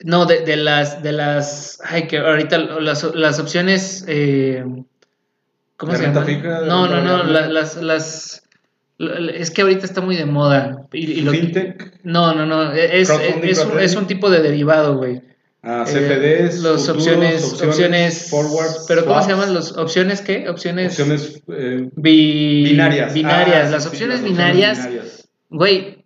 no, 0.00 0.26
de, 0.26 0.56
las, 0.56 1.02
de 1.02 1.12
las, 1.12 1.80
ay, 1.84 2.06
que 2.06 2.18
ahorita 2.18 2.58
las, 2.58 3.14
las 3.14 3.38
opciones, 3.38 4.04
¿cómo 5.76 5.94
se 5.94 6.02
llama? 6.02 6.26
no, 6.66 6.86
no, 6.86 7.02
no, 7.02 7.24
las, 7.24 7.76
las 7.76 8.48
es 8.98 9.50
que 9.50 9.62
ahorita 9.62 9.86
está 9.86 10.00
muy 10.00 10.16
de 10.16 10.26
moda. 10.26 10.86
Y, 10.92 11.22
¿Fintech? 11.22 12.00
No, 12.02 12.34
no, 12.34 12.46
no. 12.46 12.72
Es, 12.72 13.10
es, 13.10 13.96
un, 13.96 14.06
tipo 14.06 14.28
de 14.28 14.40
derivado, 14.42 14.96
güey. 14.96 15.22
Ah, 15.62 15.84
CFDs, 15.84 16.58
eh, 16.58 16.62
los 16.62 16.88
opciones, 16.88 17.60
opciones, 17.62 18.30
forwards. 18.30 18.84
Pero 18.86 19.04
¿cómo 19.04 19.22
se 19.22 19.30
llaman 19.30 19.52
los 19.52 19.76
opciones 19.76 20.20
qué? 20.20 20.48
Opciones, 20.48 20.92
opciones 20.92 21.42
eh, 21.48 21.90
binarias. 21.96 23.12
Binarias. 23.12 23.66
Ah, 23.66 23.70
las 23.70 23.86
opciones, 23.86 24.22
binarias, 24.22 25.28
güey, 25.50 26.04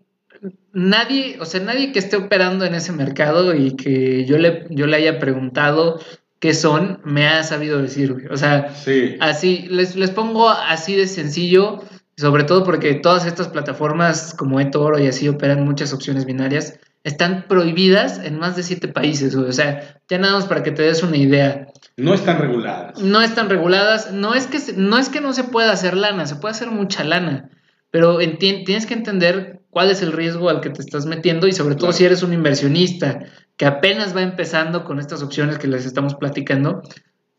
nadie, 0.72 1.36
o 1.40 1.44
sea, 1.44 1.61
nadie 1.61 1.92
que 1.92 1.98
esté 1.98 2.16
operando 2.16 2.64
en 2.64 2.74
ese 2.74 2.92
mercado 2.92 3.55
y 3.55 3.76
que 3.76 4.24
yo 4.24 4.38
le, 4.38 4.66
yo 4.70 4.86
le 4.86 4.96
haya 4.96 5.18
preguntado 5.18 6.00
qué 6.40 6.55
son, 6.55 7.00
me 7.05 7.26
ha 7.28 7.44
sabido 7.44 7.80
decir, 7.80 8.14
güey. 8.14 8.26
O 8.26 8.36
sea, 8.36 8.74
así, 9.20 9.66
les, 9.68 9.96
les 9.96 10.11
pongo 10.11 10.48
así 10.48 10.96
de 10.96 11.07
sencillo 11.07 11.82
sobre 12.16 12.44
todo 12.44 12.62
porque 12.64 12.94
todas 12.94 13.26
estas 13.26 13.48
plataformas 13.48 14.34
como 14.34 14.61
eToro 14.61 14.98
y 14.98 15.07
así 15.07 15.28
operan 15.28 15.64
muchas 15.64 15.92
opciones 15.92 16.24
binarias, 16.24 16.78
están 17.05 17.46
prohibidas 17.48 18.18
en 18.18 18.38
más 18.38 18.57
de 18.57 18.62
siete 18.62 18.88
países. 18.88 19.34
O 19.34 19.53
sea, 19.53 20.00
ya 20.09 20.18
nada 20.18 20.34
más 20.34 20.46
para 20.46 20.62
que 20.62 20.70
te 20.70 20.82
des 20.82 21.03
una 21.03 21.16
idea. 21.16 21.66
No 21.96 22.14
están 22.14 22.38
reguladas. 22.38 23.00
No 23.00 23.20
están 23.20 23.48
reguladas. 23.48 24.12
No 24.12 24.34
es 24.34 24.46
que, 24.46 24.59
no, 24.76 24.98
es 24.98 25.09
que 25.09 25.20
no 25.20 25.32
se 25.32 25.44
pueda 25.44 25.72
hacer 25.72 25.96
lana, 25.96 26.26
se 26.26 26.36
puede 26.36 26.53
hacer 26.53 26.70
mucha 26.70 27.05
lana. 27.05 27.50
Pero 27.90 28.18
tienes 28.18 28.86
que 28.86 28.94
entender 28.94 29.61
cuál 29.70 29.90
es 29.90 30.03
el 30.03 30.12
riesgo 30.12 30.48
al 30.48 30.61
que 30.61 30.70
te 30.70 30.80
estás 30.80 31.07
metiendo 31.07 31.46
y 31.46 31.53
sobre 31.53 31.74
todo 31.74 31.92
si 31.92 32.05
eres 32.05 32.22
un 32.22 32.32
inversionista 32.32 33.20
que 33.57 33.66
apenas 33.66 34.16
va 34.16 34.22
empezando 34.22 34.84
con 34.84 34.98
estas 34.98 35.22
opciones 35.22 35.59
que 35.59 35.68
les 35.68 35.84
estamos 35.84 36.14
platicando, 36.14 36.82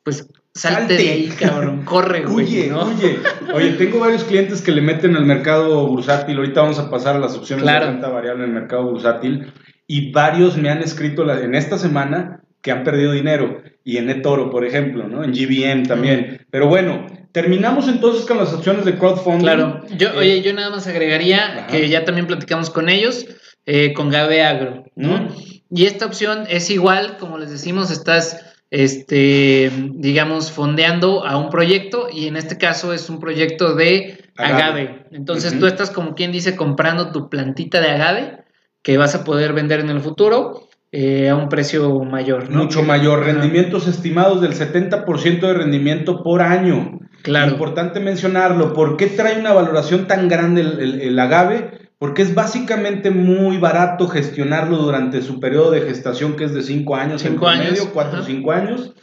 pues 0.04 0.28
salte, 0.54 0.96
de 0.96 1.10
ahí, 1.10 1.28
cabrón, 1.30 1.84
corre, 1.84 2.24
güey. 2.26 2.46
Oye, 2.46 2.74
oye, 2.74 3.20
oye, 3.54 3.72
tengo 3.72 4.00
varios 4.00 4.24
clientes 4.24 4.62
que 4.62 4.72
le 4.72 4.82
meten 4.82 5.16
al 5.16 5.26
mercado 5.26 5.88
bursátil, 5.88 6.38
ahorita 6.38 6.62
vamos 6.62 6.80
a 6.80 6.90
pasar 6.90 7.16
a 7.16 7.20
las 7.20 7.36
opciones 7.36 7.66
de 7.66 7.80
renta 7.80 8.10
variable 8.10 8.44
en 8.44 8.50
el 8.50 8.56
mercado 8.56 8.84
bursátil, 8.84 9.52
y 9.88 10.12
varios 10.12 10.58
me 10.58 10.70
han 10.70 10.82
escrito 10.82 11.30
en 11.32 11.56
esta 11.56 11.78
semana 11.78 12.42
que 12.62 12.72
han 12.72 12.84
perdido 12.84 13.12
dinero, 13.12 13.62
y 13.84 13.98
en 13.98 14.10
eToro, 14.10 14.50
por 14.50 14.66
ejemplo, 14.66 15.08
¿no? 15.08 15.24
En 15.24 15.34
GBM 15.34 15.86
también. 15.86 16.46
Pero 16.50 16.68
bueno, 16.68 17.06
terminamos 17.34 17.88
entonces 17.88 18.26
con 18.26 18.38
las 18.38 18.54
opciones 18.54 18.86
de 18.86 18.98
crowdfunding. 18.98 19.44
Claro, 19.44 19.82
yo, 19.98 20.10
eh, 20.10 20.18
oye, 20.18 20.42
yo 20.42 20.54
nada 20.54 20.70
más 20.70 20.88
agregaría 20.88 21.68
que 21.70 21.90
ya 21.90 22.06
también 22.06 22.28
platicamos 22.28 22.70
con 22.70 22.88
ellos, 22.88 23.26
eh, 23.66 23.94
con 23.94 24.10
Gabe 24.10 24.44
Agro, 24.44 24.86
¿no? 24.96 25.28
Y 25.70 25.86
esta 25.86 26.06
opción 26.06 26.46
es 26.48 26.70
igual, 26.70 27.18
como 27.18 27.38
les 27.38 27.50
decimos, 27.50 27.90
estás 27.90 28.53
este, 28.74 29.72
digamos, 29.92 30.52
fondeando 30.52 31.28
a 31.28 31.38
un 31.38 31.52
proyecto 31.52 32.08
y 32.12 32.26
en 32.26 32.36
este 32.36 32.58
caso 32.58 32.92
es 32.92 33.08
un 33.08 33.20
proyecto 33.20 33.76
de 33.76 34.18
agave. 34.36 35.06
Entonces 35.12 35.60
tú 35.60 35.68
estás 35.68 35.92
como 35.92 36.16
quien 36.16 36.32
dice 36.32 36.56
comprando 36.56 37.12
tu 37.12 37.30
plantita 37.30 37.80
de 37.80 37.92
agave 37.92 38.44
que 38.82 38.98
vas 38.98 39.14
a 39.14 39.24
poder 39.24 39.54
vender 39.54 39.82
en 39.82 39.92
el 39.92 40.02
futuro 40.02 40.70
eh, 40.92 41.30
a 41.30 41.36
un 41.36 41.50
precio 41.50 42.00
mayor. 42.00 42.50
Mucho 42.50 42.82
mayor, 42.82 43.24
rendimientos 43.24 43.88
estimados 43.88 44.42
del 44.42 44.56
70% 44.56 45.40
de 45.40 45.54
rendimiento 45.54 46.24
por 46.24 46.42
año. 46.42 47.00
Claro. 47.22 47.52
Importante 47.52 48.00
mencionarlo, 48.00 48.74
¿por 48.74 48.98
qué 48.98 49.06
trae 49.06 49.40
una 49.40 49.54
valoración 49.54 50.08
tan 50.08 50.28
grande 50.28 50.62
el 50.62 51.20
agave? 51.20 51.83
Porque 52.04 52.22
es 52.22 52.36
básicamente 52.36 53.12
muy 53.12 53.60
barato 53.60 54.10
gestionarlo 54.10 54.76
durante 54.76 55.22
su 55.22 55.40
periodo 55.40 55.72
de 55.72 55.84
gestación, 55.84 56.36
que 56.36 56.44
es 56.44 56.54
de 56.54 56.62
5 56.62 56.98
años, 56.98 57.22
5 57.22 57.48
años, 57.48 57.90
4 57.94 58.20
o 58.20 58.24
5 58.26 58.52
años, 58.52 58.94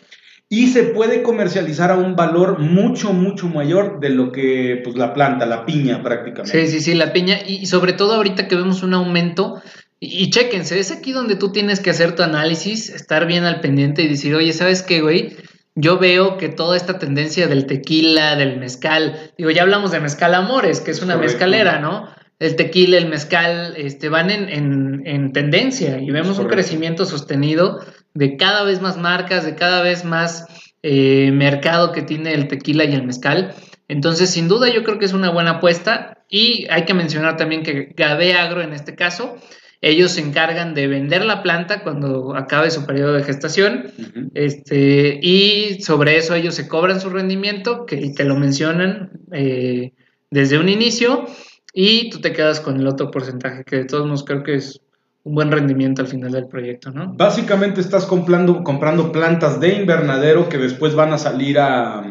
y 0.50 0.66
se 0.66 0.82
puede 0.82 1.22
comercializar 1.22 1.90
a 1.90 1.94
un 1.94 2.14
valor 2.14 2.58
mucho, 2.58 3.14
mucho 3.14 3.48
mayor 3.48 4.00
de 4.00 4.10
lo 4.10 4.32
que 4.32 4.82
pues, 4.84 4.96
la 4.96 5.14
planta, 5.14 5.46
la 5.46 5.64
piña 5.64 6.02
prácticamente. 6.02 6.66
Sí, 6.66 6.70
sí, 6.70 6.80
sí, 6.84 6.94
la 6.94 7.14
piña, 7.14 7.38
y 7.46 7.64
sobre 7.64 7.94
todo 7.94 8.16
ahorita 8.16 8.48
que 8.48 8.56
vemos 8.56 8.82
un 8.82 8.92
aumento, 8.92 9.62
y, 9.98 10.22
y 10.22 10.28
chéquense, 10.28 10.78
es 10.78 10.92
aquí 10.92 11.12
donde 11.12 11.36
tú 11.36 11.52
tienes 11.52 11.80
que 11.80 11.88
hacer 11.88 12.14
tu 12.14 12.22
análisis, 12.22 12.90
estar 12.90 13.26
bien 13.26 13.44
al 13.44 13.60
pendiente 13.60 14.02
y 14.02 14.08
decir, 14.08 14.34
oye, 14.34 14.52
¿sabes 14.52 14.82
qué, 14.82 15.00
güey? 15.00 15.38
yo 15.74 15.98
veo 15.98 16.36
que 16.36 16.50
toda 16.50 16.76
esta 16.76 16.98
tendencia 16.98 17.46
del 17.46 17.64
tequila, 17.64 18.36
del 18.36 18.58
mezcal, 18.58 19.32
digo, 19.38 19.50
ya 19.50 19.62
hablamos 19.62 19.90
de 19.90 20.00
mezcal 20.00 20.34
amores, 20.34 20.80
que 20.80 20.90
es 20.90 21.00
una 21.00 21.16
mezcalera, 21.16 21.78
¿no? 21.78 22.19
El 22.40 22.56
tequila, 22.56 22.96
el 22.96 23.08
mezcal, 23.08 23.74
este, 23.76 24.08
van 24.08 24.30
en, 24.30 25.32
tendencia 25.32 26.00
y 26.00 26.10
vemos 26.10 26.38
un 26.38 26.48
crecimiento 26.48 27.04
sostenido 27.04 27.78
de 28.14 28.36
cada 28.36 28.64
vez 28.64 28.80
más 28.80 28.96
marcas, 28.96 29.44
de 29.44 29.54
cada 29.54 29.82
vez 29.82 30.04
más 30.04 30.46
eh, 30.82 31.30
mercado 31.32 31.92
que 31.92 32.02
tiene 32.02 32.32
el 32.32 32.48
tequila 32.48 32.84
y 32.84 32.94
el 32.94 33.04
mezcal. 33.04 33.54
Entonces, 33.88 34.30
sin 34.30 34.48
duda, 34.48 34.70
yo 34.70 34.82
creo 34.82 34.98
que 34.98 35.04
es 35.04 35.12
una 35.12 35.30
buena 35.30 35.52
apuesta 35.52 36.24
y 36.28 36.66
hay 36.70 36.86
que 36.86 36.94
mencionar 36.94 37.36
también 37.36 37.62
que 37.62 37.92
Gabe 37.94 38.32
Agro, 38.32 38.62
en 38.62 38.72
este 38.72 38.94
caso, 38.94 39.36
ellos 39.82 40.12
se 40.12 40.22
encargan 40.22 40.74
de 40.74 40.86
vender 40.88 41.24
la 41.26 41.42
planta 41.42 41.82
cuando 41.82 42.34
acabe 42.34 42.70
su 42.70 42.86
periodo 42.86 43.12
de 43.12 43.24
gestación. 43.24 43.92
Este, 44.34 45.20
y 45.22 45.82
sobre 45.82 46.16
eso 46.16 46.34
ellos 46.34 46.54
se 46.54 46.68
cobran 46.68 47.00
su 47.00 47.10
rendimiento, 47.10 47.84
que 47.84 48.12
te 48.16 48.24
lo 48.24 48.36
mencionan 48.36 49.10
eh, 49.32 49.92
desde 50.30 50.58
un 50.58 50.70
inicio 50.70 51.26
y 51.72 52.10
tú 52.10 52.20
te 52.20 52.32
quedas 52.32 52.60
con 52.60 52.78
el 52.78 52.86
otro 52.86 53.10
porcentaje, 53.10 53.64
que 53.64 53.76
de 53.76 53.84
todos 53.84 54.06
modos 54.06 54.24
creo 54.24 54.42
que 54.42 54.54
es 54.56 54.80
un 55.22 55.34
buen 55.34 55.50
rendimiento 55.50 56.02
al 56.02 56.08
final 56.08 56.32
del 56.32 56.46
proyecto, 56.48 56.90
¿no? 56.90 57.12
Básicamente 57.14 57.80
estás 57.80 58.06
comprando, 58.06 58.64
comprando 58.64 59.12
plantas 59.12 59.60
de 59.60 59.74
invernadero 59.74 60.48
que 60.48 60.58
después 60.58 60.94
van 60.94 61.12
a 61.12 61.18
salir 61.18 61.58
a, 61.58 62.02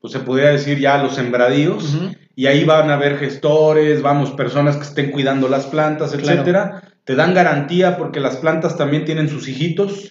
pues 0.00 0.12
se 0.12 0.20
podría 0.20 0.50
decir 0.50 0.78
ya 0.78 1.00
a 1.00 1.02
los 1.02 1.14
sembradíos, 1.14 1.96
y 2.36 2.46
ahí 2.46 2.64
van 2.64 2.90
a 2.90 2.94
haber 2.94 3.18
gestores, 3.18 4.02
vamos, 4.02 4.32
personas 4.32 4.76
que 4.76 4.82
estén 4.82 5.10
cuidando 5.10 5.48
las 5.48 5.66
plantas, 5.66 6.14
etcétera. 6.14 6.82
Te 7.04 7.14
dan 7.14 7.34
garantía 7.34 7.96
porque 7.96 8.18
las 8.18 8.36
plantas 8.36 8.76
también 8.76 9.04
tienen 9.04 9.28
sus 9.28 9.46
hijitos. 9.46 10.10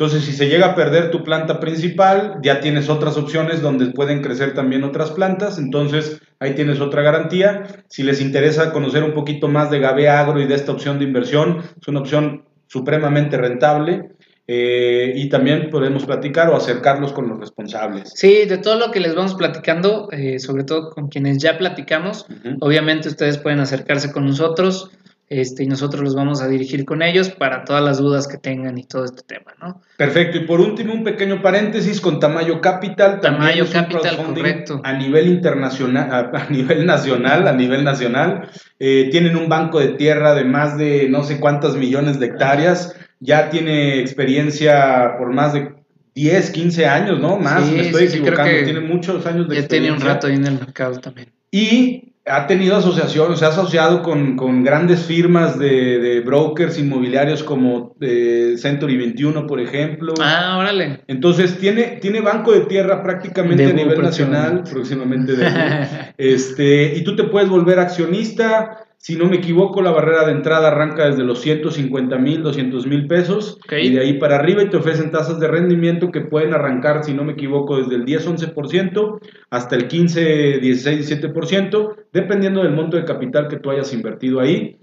Entonces, 0.00 0.24
si 0.24 0.32
se 0.32 0.48
llega 0.48 0.68
a 0.68 0.74
perder 0.74 1.10
tu 1.10 1.22
planta 1.22 1.60
principal, 1.60 2.38
ya 2.42 2.62
tienes 2.62 2.88
otras 2.88 3.18
opciones 3.18 3.60
donde 3.60 3.88
pueden 3.88 4.22
crecer 4.22 4.54
también 4.54 4.82
otras 4.82 5.10
plantas. 5.10 5.58
Entonces, 5.58 6.22
ahí 6.38 6.54
tienes 6.54 6.80
otra 6.80 7.02
garantía. 7.02 7.66
Si 7.90 8.02
les 8.02 8.22
interesa 8.22 8.72
conocer 8.72 9.04
un 9.04 9.12
poquito 9.12 9.46
más 9.46 9.70
de 9.70 9.78
Gabe 9.78 10.08
Agro 10.08 10.40
y 10.40 10.46
de 10.46 10.54
esta 10.54 10.72
opción 10.72 10.98
de 10.98 11.04
inversión, 11.04 11.58
es 11.78 11.86
una 11.86 12.00
opción 12.00 12.46
supremamente 12.66 13.36
rentable. 13.36 14.12
Eh, 14.46 15.12
y 15.16 15.28
también 15.28 15.68
podemos 15.68 16.06
platicar 16.06 16.48
o 16.48 16.56
acercarlos 16.56 17.12
con 17.12 17.28
los 17.28 17.38
responsables. 17.38 18.10
Sí, 18.14 18.46
de 18.46 18.56
todo 18.56 18.78
lo 18.78 18.90
que 18.92 19.00
les 19.00 19.14
vamos 19.14 19.34
platicando, 19.34 20.08
eh, 20.12 20.38
sobre 20.38 20.64
todo 20.64 20.88
con 20.92 21.08
quienes 21.08 21.36
ya 21.42 21.58
platicamos, 21.58 22.26
obviamente 22.60 23.08
ustedes 23.08 23.36
pueden 23.36 23.60
acercarse 23.60 24.10
con 24.10 24.24
nosotros. 24.24 24.90
Este, 25.30 25.62
y 25.62 25.68
nosotros 25.68 26.02
los 26.02 26.16
vamos 26.16 26.42
a 26.42 26.48
dirigir 26.48 26.84
con 26.84 27.02
ellos 27.02 27.30
para 27.30 27.62
todas 27.62 27.84
las 27.84 27.98
dudas 27.98 28.26
que 28.26 28.36
tengan 28.36 28.76
y 28.78 28.82
todo 28.82 29.04
este 29.04 29.22
tema, 29.22 29.54
¿no? 29.62 29.80
Perfecto. 29.96 30.38
Y 30.38 30.40
por 30.40 30.60
último, 30.60 30.92
un 30.92 31.04
pequeño 31.04 31.40
paréntesis 31.40 32.00
con 32.00 32.18
Tamayo 32.18 32.60
Capital. 32.60 33.20
Tamayo 33.20 33.64
Capital, 33.70 34.16
correcto. 34.16 34.80
A 34.82 34.92
nivel 34.92 35.28
internacional, 35.28 36.32
a, 36.34 36.50
nivel 36.50 36.84
nacional, 36.84 37.46
a 37.46 37.52
nivel 37.52 37.84
nacional. 37.84 38.50
Eh, 38.80 39.08
tienen 39.12 39.36
un 39.36 39.48
banco 39.48 39.78
de 39.78 39.90
tierra 39.90 40.34
de 40.34 40.42
más 40.42 40.76
de 40.76 41.08
no 41.08 41.22
sé 41.22 41.38
cuántas 41.38 41.76
millones 41.76 42.18
de 42.18 42.26
hectáreas. 42.26 42.96
Ya 43.20 43.50
tiene 43.50 44.00
experiencia 44.00 45.14
por 45.16 45.32
más 45.32 45.52
de 45.52 45.74
10, 46.16 46.50
15 46.50 46.86
años, 46.86 47.20
¿no? 47.20 47.38
Más, 47.38 47.70
me 47.70 47.82
estoy 47.82 48.06
equivocando. 48.06 48.64
Tiene 48.64 48.80
muchos 48.80 49.24
años 49.26 49.48
de 49.48 49.62
ya 49.62 49.68
tiene 49.68 49.92
un 49.92 50.00
rato 50.00 50.26
ahí 50.26 50.34
en 50.34 50.46
el 50.46 50.54
mercado 50.54 50.98
también. 50.98 51.28
Y 51.52 52.09
ha 52.30 52.46
tenido 52.46 52.76
asociación, 52.76 53.36
se 53.36 53.44
ha 53.44 53.48
asociado 53.48 54.02
con, 54.02 54.64
grandes 54.64 55.04
firmas 55.04 55.58
de, 55.58 56.22
brokers 56.24 56.78
inmobiliarios 56.78 57.42
como 57.42 57.96
eh, 58.00 58.54
Century 58.56 58.96
21, 58.96 59.46
por 59.46 59.60
ejemplo. 59.60 60.14
Ah, 60.20 60.56
órale. 60.58 61.00
Entonces 61.08 61.58
tiene, 61.58 61.98
tiene 62.00 62.20
banco 62.20 62.52
de 62.52 62.60
tierra 62.60 63.02
prácticamente 63.02 63.66
a 63.66 63.72
nivel 63.72 64.00
nacional, 64.00 64.64
próximamente 64.70 65.34
de 65.34 65.46
este, 66.18 66.96
y 66.96 67.02
tú 67.02 67.16
te 67.16 67.24
puedes 67.24 67.48
volver 67.48 67.78
accionista 67.78 68.86
si 69.02 69.16
no 69.16 69.24
me 69.24 69.36
equivoco, 69.36 69.80
la 69.80 69.92
barrera 69.92 70.26
de 70.26 70.32
entrada 70.32 70.68
arranca 70.68 71.06
desde 71.06 71.24
los 71.24 71.40
150 71.40 72.18
mil, 72.18 72.42
200 72.42 72.86
mil 72.86 73.06
pesos 73.06 73.58
y 73.70 73.88
de 73.88 73.98
ahí 73.98 74.18
para 74.18 74.36
arriba 74.36 74.62
y 74.62 74.68
te 74.68 74.76
ofrecen 74.76 75.10
tasas 75.10 75.40
de 75.40 75.48
rendimiento 75.48 76.10
que 76.10 76.20
pueden 76.20 76.52
arrancar, 76.52 77.02
si 77.02 77.14
no 77.14 77.24
me 77.24 77.32
equivoco, 77.32 77.78
desde 77.78 77.94
el 77.94 78.04
10-11% 78.04 79.18
hasta 79.48 79.74
el 79.74 79.88
15-16-17%, 79.88 81.96
dependiendo 82.12 82.62
del 82.62 82.74
monto 82.74 82.98
de 82.98 83.06
capital 83.06 83.48
que 83.48 83.56
tú 83.56 83.70
hayas 83.70 83.94
invertido 83.94 84.38
ahí. 84.38 84.76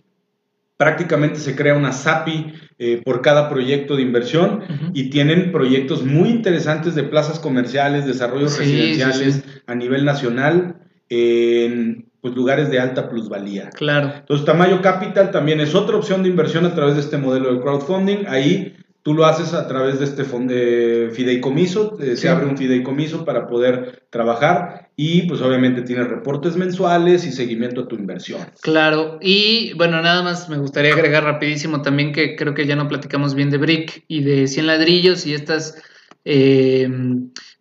Prácticamente 0.78 1.38
se 1.38 1.56
crea 1.56 1.76
una 1.76 1.92
SAPI 1.92 2.54
eh, 2.80 3.04
por 3.06 3.22
cada 3.22 3.50
proyecto 3.50 3.96
de 3.96 4.02
inversión 4.02 4.64
y 4.96 5.12
tienen 5.12 5.52
proyectos 5.52 6.04
muy 6.04 6.30
interesantes 6.30 6.96
de 6.96 7.04
plazas 7.04 7.40
comerciales, 7.40 8.08
desarrollos 8.08 8.58
residenciales 8.58 9.44
a 9.68 9.76
nivel 9.76 10.06
nacional. 10.06 10.78
En, 11.08 12.08
pues, 12.30 12.38
lugares 12.38 12.70
de 12.70 12.80
alta 12.80 13.10
plusvalía. 13.10 13.70
Claro. 13.72 14.14
Entonces, 14.20 14.46
Tamayo 14.46 14.82
Capital 14.82 15.32
también 15.32 15.60
es 15.62 15.76
otra 15.76 15.98
opción 15.98 16.24
de 16.24 16.30
inversión 16.30 16.66
a 16.66 16.76
través 16.76 16.96
de 16.96 17.02
este 17.02 17.18
modelo 17.18 17.54
de 17.54 17.62
crowdfunding. 17.62 18.26
Ahí 18.28 18.76
tú 19.08 19.14
lo 19.14 19.26
haces 19.26 19.54
a 19.54 19.70
través 19.70 20.00
de 20.00 20.06
este 20.06 20.24
de 20.24 21.12
fideicomiso, 21.14 21.98
eh, 22.02 22.18
se 22.18 22.28
abre 22.28 22.46
un 22.46 22.58
fideicomiso 22.58 23.24
para 23.24 23.48
poder 23.48 24.04
trabajar 24.10 24.90
y 24.98 25.22
pues 25.30 25.40
obviamente 25.40 25.82
tienes 25.84 26.10
reportes 26.10 26.58
mensuales 26.58 27.26
y 27.26 27.32
seguimiento 27.32 27.84
a 27.84 27.88
tu 27.88 27.96
inversión. 27.96 28.42
Claro, 28.62 29.18
y 29.22 29.72
bueno, 29.76 30.02
nada 30.02 30.24
más 30.24 30.50
me 30.50 30.58
gustaría 30.58 30.94
agregar 30.94 31.24
rapidísimo 31.24 31.82
también 31.82 32.12
que 32.12 32.36
creo 32.36 32.54
que 32.54 32.66
ya 32.66 32.76
no 32.76 32.90
platicamos 32.90 33.34
bien 33.34 33.50
de 33.50 33.58
Brick 33.58 34.04
y 34.10 34.24
de 34.24 34.46
100 34.46 34.68
ladrillos 34.68 35.26
y 35.26 35.34
estas 35.34 35.82
eh, 36.26 36.90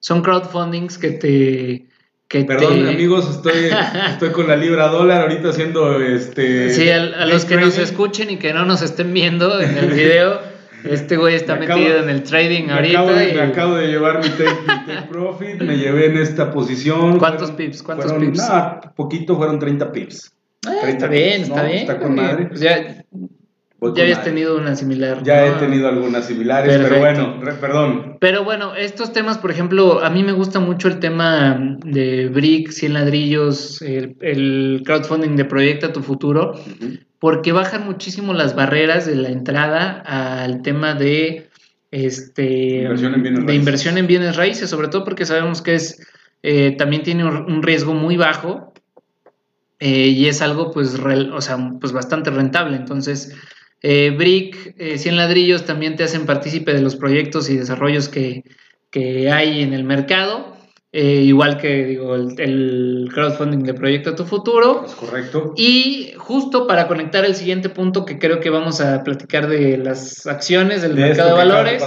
son 0.01 0.23
crowdfundings 0.23 0.99
que 0.99 1.11
te 1.13 1.89
Perdón, 2.29 2.89
amigos, 2.89 3.31
estoy, 3.31 3.71
estoy 4.11 4.31
con 4.31 4.49
la 4.49 4.57
libra 4.57 4.89
dólar 4.89 5.23
ahorita 5.23 5.51
haciendo 5.51 6.01
este. 6.01 6.71
Sí, 6.71 6.91
a, 6.91 7.25
los 7.27 7.45
que 7.45 7.57
nos 7.57 7.79
escuchen 7.79 8.31
y 8.31 8.37
que 8.37 8.53
no 8.53 8.65
nos 8.65 8.83
estén 8.83 9.13
viendo 9.15 9.61
en 9.61 9.79
el 9.79 9.91
video, 9.95 10.41
este 10.83 11.17
güey 11.17 11.37
está 11.37 11.55
metido 11.55 11.99
en 11.99 12.11
el 12.11 12.25
trading 12.25 12.71
ahorita. 12.71 13.05
Me 13.05 13.41
acabo 13.43 13.77
de 13.77 13.87
llevar 13.87 14.19
mi 14.23 14.29
take, 14.31 15.07
profit, 15.09 15.63
me 15.63 15.77
llevé 15.77 16.07
en 16.07 16.19
esta 16.19 16.51
posición. 16.51 17.19
¿Cuántos 17.21 17.53
pips? 17.53 17.85
¿Cuántos 17.85 18.13
pips? 18.13 18.43
poquito, 18.97 19.37
fueron 19.37 19.61
30 19.61 19.93
pips. 19.93 20.33
Ah, 20.67 20.89
está 20.89 21.07
bien, 21.07 21.43
está 21.43 21.63
bien. 21.63 21.79
Está 21.79 21.99
con 22.01 22.17
madre. 22.17 22.47
Pues 22.47 22.59
ya, 22.59 23.05
ya 23.81 24.03
habías 24.03 24.25
tenido 24.25 24.57
una 24.57 24.75
similar. 24.75 25.23
Ya 25.23 25.47
he 25.47 25.51
tenido 25.53 25.89
algunas 25.89 26.27
similares, 26.27 26.79
pero 26.83 26.99
bueno, 26.99 27.41
perdón. 27.61 28.17
Pero 28.21 28.45
bueno, 28.45 28.75
estos 28.75 29.13
temas, 29.13 29.39
por 29.39 29.51
ejemplo, 29.51 30.03
a 30.03 30.11
mí 30.11 30.23
me 30.25 30.33
gusta 30.33 30.61
mucho 30.61 30.89
el 30.89 30.99
tema 30.99 31.77
de 31.85 32.29
Brick, 32.29 32.71
100 32.71 32.95
ladrillos, 32.95 33.83
el, 33.83 34.83
crowdfunding 34.85 35.37
de 35.37 35.45
Proyecta 35.45 35.93
tu 35.93 36.03
Futuro, 36.03 36.55
porque 37.19 37.53
bajan 37.53 37.85
muchísimo 37.85 38.33
las 38.33 38.55
barreras 38.55 39.07
de 39.07 39.17
la 39.17 39.29
entrada 39.29 40.03
al 40.07 40.63
tema 40.63 40.95
de 40.95 41.49
este 41.91 42.83
inversión 42.83 43.15
en 43.15 43.23
bienes 43.23 43.47
de 43.47 43.55
inversión 43.55 43.99
en 43.99 44.07
bienes 44.07 44.37
raíces, 44.37 44.69
sobre 44.69 44.89
todo 44.89 45.05
porque 45.05 45.25
sabemos 45.25 45.63
que 45.63 45.75
es 45.77 46.05
eh, 46.43 46.75
también 46.77 47.03
tiene 47.03 47.25
un 47.25 47.63
riesgo 47.63 47.95
muy 47.95 48.17
bajo 48.17 48.73
eh, 49.79 50.09
y 50.09 50.27
es 50.27 50.41
algo 50.43 50.71
pues, 50.71 50.99
o 50.99 51.41
sea, 51.41 51.59
pues 51.81 51.93
bastante 51.93 52.31
rentable. 52.31 52.77
Entonces, 52.77 53.35
eh, 53.83 54.11
Brick, 54.17 54.77
100 54.77 55.15
eh, 55.15 55.17
ladrillos 55.17 55.65
también 55.65 55.97
te 55.97 56.05
hacen 56.05 56.27
partícipe 56.27 56.73
de 56.73 56.81
los 56.81 56.97
proyectos 56.97 57.51
y 57.51 57.57
desarrollos 57.57 58.09
que, 58.09 58.43
hay 59.31 59.63
en 59.63 59.75
el 59.75 59.85
mercado. 59.85 60.56
Eh, 60.99 61.25
igual 61.25 61.59
que 61.59 61.85
digo, 61.85 62.15
el, 62.15 63.11
crowdfunding 63.13 63.65
de 63.65 63.75
Proyecto 63.75 64.15
Tu 64.15 64.25
Futuro. 64.25 64.87
Es 64.87 64.95
correcto. 64.95 65.53
Y 65.55 66.15
justo 66.17 66.67
para 66.67 66.89
conectar 66.89 67.23
el 67.27 67.35
siguiente 67.35 67.69
punto 67.69 68.07
que 68.07 68.19
creo 68.19 68.41
que 68.41 68.49
vamos 68.49 68.81
a 68.81 69.05
platicar 69.05 69.47
de 69.47 69.77
las 69.77 70.27
acciones 70.27 70.81
del 70.81 70.95
mercado 70.95 71.29
de 71.29 71.35
valores, 71.35 71.85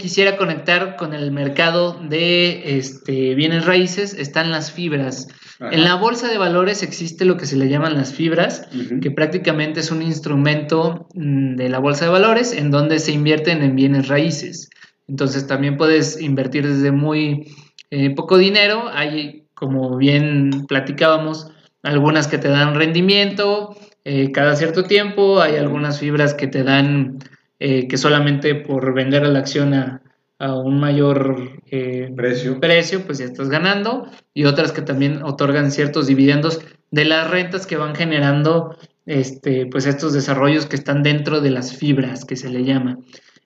quisiera 0.00 0.38
conectar 0.38 0.96
con 0.96 1.12
el 1.12 1.30
mercado 1.30 2.00
de 2.08 2.78
este, 2.78 3.34
bienes 3.34 3.66
raíces, 3.66 4.14
están 4.14 4.50
las 4.50 4.72
fibras. 4.72 5.28
En 5.60 5.84
la 5.84 5.96
bolsa 5.96 6.28
de 6.28 6.38
valores 6.38 6.82
existe 6.82 7.26
lo 7.26 7.36
que 7.36 7.44
se 7.44 7.56
le 7.56 7.68
llaman 7.68 7.96
las 7.96 8.14
fibras, 8.14 8.66
que 9.02 9.10
prácticamente 9.10 9.80
es 9.80 9.90
un 9.90 10.00
instrumento 10.00 11.06
mm, 11.12 11.56
de 11.56 11.68
la 11.68 11.80
bolsa 11.80 12.06
de 12.06 12.12
valores 12.12 12.54
en 12.54 12.70
donde 12.70 12.98
se 12.98 13.12
invierten 13.12 13.62
en 13.62 13.76
bienes 13.76 14.08
raíces. 14.08 14.70
Entonces 15.06 15.46
también 15.46 15.76
puedes 15.76 16.18
invertir 16.18 16.66
desde 16.66 16.90
muy 16.90 17.46
eh, 17.90 18.14
poco 18.14 18.38
dinero. 18.38 18.88
Hay, 18.92 19.44
como 19.54 19.96
bien 19.96 20.66
platicábamos, 20.66 21.50
algunas 21.82 22.26
que 22.26 22.38
te 22.38 22.48
dan 22.48 22.74
rendimiento 22.74 23.76
eh, 24.04 24.32
cada 24.32 24.56
cierto 24.56 24.84
tiempo. 24.84 25.40
Hay 25.40 25.56
algunas 25.56 26.00
fibras 26.00 26.34
que 26.34 26.46
te 26.46 26.62
dan 26.62 27.18
eh, 27.58 27.88
que 27.88 27.96
solamente 27.96 28.54
por 28.54 28.94
vender 28.94 29.24
a 29.24 29.28
la 29.28 29.38
acción 29.38 29.74
a, 29.74 30.02
a 30.38 30.54
un 30.56 30.78
mayor 30.78 31.62
eh, 31.70 32.12
precio. 32.14 32.60
precio, 32.60 33.06
pues 33.06 33.18
ya 33.18 33.24
estás 33.24 33.48
ganando, 33.48 34.08
y 34.34 34.44
otras 34.44 34.72
que 34.72 34.82
también 34.82 35.22
otorgan 35.22 35.70
ciertos 35.70 36.06
dividendos 36.06 36.60
de 36.90 37.04
las 37.04 37.30
rentas 37.30 37.66
que 37.66 37.76
van 37.76 37.94
generando 37.94 38.76
este, 39.06 39.66
pues 39.66 39.86
estos 39.86 40.12
desarrollos 40.12 40.66
que 40.66 40.76
están 40.76 41.02
dentro 41.02 41.40
de 41.40 41.50
las 41.50 41.76
fibras 41.76 42.24
que 42.24 42.36
se 42.36 42.50
le 42.50 42.64
llama. 42.64 42.98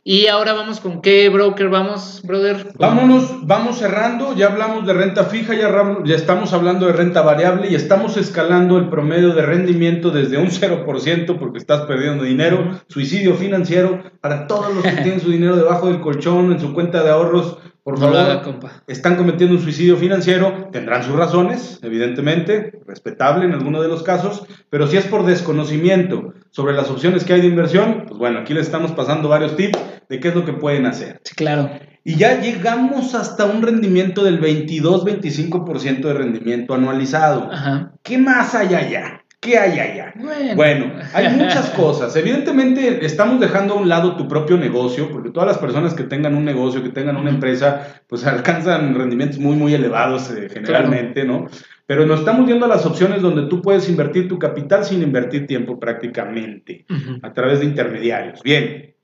Y 0.05 0.27
ahora 0.27 0.55
vamos 0.55 0.81
con 0.81 1.03
qué 1.03 1.29
broker 1.29 1.69
vamos, 1.69 2.23
brother. 2.25 2.73
Vámonos, 2.79 3.47
vamos 3.47 3.79
cerrando. 3.79 4.35
Ya 4.35 4.47
hablamos 4.47 4.87
de 4.87 4.95
renta 4.95 5.25
fija, 5.25 5.55
ya, 5.55 5.71
ya 6.05 6.17
estamos 6.17 6.53
hablando 6.53 6.87
de 6.87 6.95
renta 6.95 7.21
variable 7.21 7.69
y 7.71 7.75
estamos 7.75 8.17
escalando 8.17 8.79
el 8.79 8.89
promedio 8.89 9.35
de 9.35 9.43
rendimiento 9.43 10.11
desde 10.11 10.39
un 10.39 10.49
0% 10.49 11.39
porque 11.39 11.59
estás 11.59 11.83
perdiendo 11.83 12.25
dinero, 12.25 12.81
suicidio 12.89 13.35
financiero 13.35 14.03
para 14.21 14.47
todos 14.47 14.75
los 14.75 14.83
que 14.83 14.93
tienen 15.03 15.21
su 15.21 15.31
dinero 15.31 15.57
debajo 15.57 15.89
del 15.89 16.01
colchón, 16.01 16.53
en 16.53 16.61
su 16.61 16.73
cuenta 16.73 17.03
de 17.03 17.11
ahorros 17.11 17.59
por 17.89 17.99
favor, 17.99 18.43
están 18.87 19.17
cometiendo 19.17 19.57
un 19.57 19.63
suicidio 19.63 19.97
financiero, 19.97 20.69
tendrán 20.71 21.03
sus 21.03 21.17
razones, 21.17 21.81
evidentemente, 21.83 22.79
respetable 22.87 23.47
en 23.47 23.55
alguno 23.55 23.81
de 23.81 23.89
los 23.89 24.03
casos, 24.03 24.45
pero 24.69 24.87
si 24.87 24.99
es 24.99 25.07
por 25.07 25.25
desconocimiento 25.25 26.35
sobre 26.51 26.75
las 26.75 26.91
opciones 26.91 27.25
que 27.25 27.35
hay 27.35 27.41
de 27.41 27.49
inversión, 27.49 28.05
pues 28.07 28.19
bueno, 28.19 28.41
aquí 28.41 28.55
les 28.55 28.67
estamos 28.67 28.93
pasando 28.93 29.29
varios 29.29 29.57
tips 29.57 29.79
de 30.09 30.21
qué 30.21 30.29
es 30.29 30.35
lo 30.35 30.45
que 30.45 30.53
pueden 30.53 30.87
hacer. 30.87 31.21
Sí, 31.25 31.35
claro. 31.35 31.71
Y 32.05 32.17
ya 32.17 32.41
llegamos 32.41 33.15
hasta 33.15 33.45
un 33.45 33.61
rendimiento 33.63 34.25
del 34.25 34.41
22-25% 34.41 36.01
de 36.01 36.15
rendimiento 36.15 36.75
anualizado. 36.75 37.51
Ajá. 37.53 37.93
¿Qué 38.03 38.17
más 38.17 38.55
hay 38.55 38.75
allá? 38.75 39.23
¿Qué 39.41 39.57
hay 39.57 39.79
allá? 39.79 40.15
Bueno. 40.57 40.95
hay 41.15 41.29
muchas 41.37 41.71
cosas. 41.71 42.17
Evidentemente 42.17 43.05
estamos 43.05 43.39
dejando 43.39 43.75
a 43.75 43.77
un 43.77 43.89
lado 43.89 44.17
tu 44.17 44.27
propio 44.27 44.57
negocio, 44.57 45.11
porque 45.13 45.31
todas 45.31 45.47
las 45.47 45.59
personas 45.59 45.95
que 45.95 46.05
tengan 46.05 46.35
un 46.35 46.45
negocio, 46.45 46.83
que 46.83 46.89
tengan 46.89 47.17
una 47.17 47.31
empresa, 47.31 48.01
pues 48.09 48.27
alcanzan 48.27 48.95
rendimientos 48.95 49.39
muy, 49.39 49.55
muy 49.55 49.75
elevados 49.75 50.31
eh, 50.31 50.49
generalmente, 50.53 51.25
¿no? 51.25 51.47
Pero 51.89 52.05
nos 52.05 52.19
estamos 52.19 52.45
viendo 52.45 52.67
las 52.67 52.85
opciones 52.85 53.23
donde 53.23 53.49
tú 53.49 53.63
puedes 53.63 53.89
invertir 53.89 54.29
tu 54.29 54.39
capital 54.39 54.85
sin 54.85 55.03
invertir 55.03 55.47
tiempo 55.47 55.81
prácticamente, 55.81 56.85
a 57.23 57.33
través 57.33 57.61
de 57.61 57.65
intermediarios. 57.65 58.43
Bien. 58.43 58.95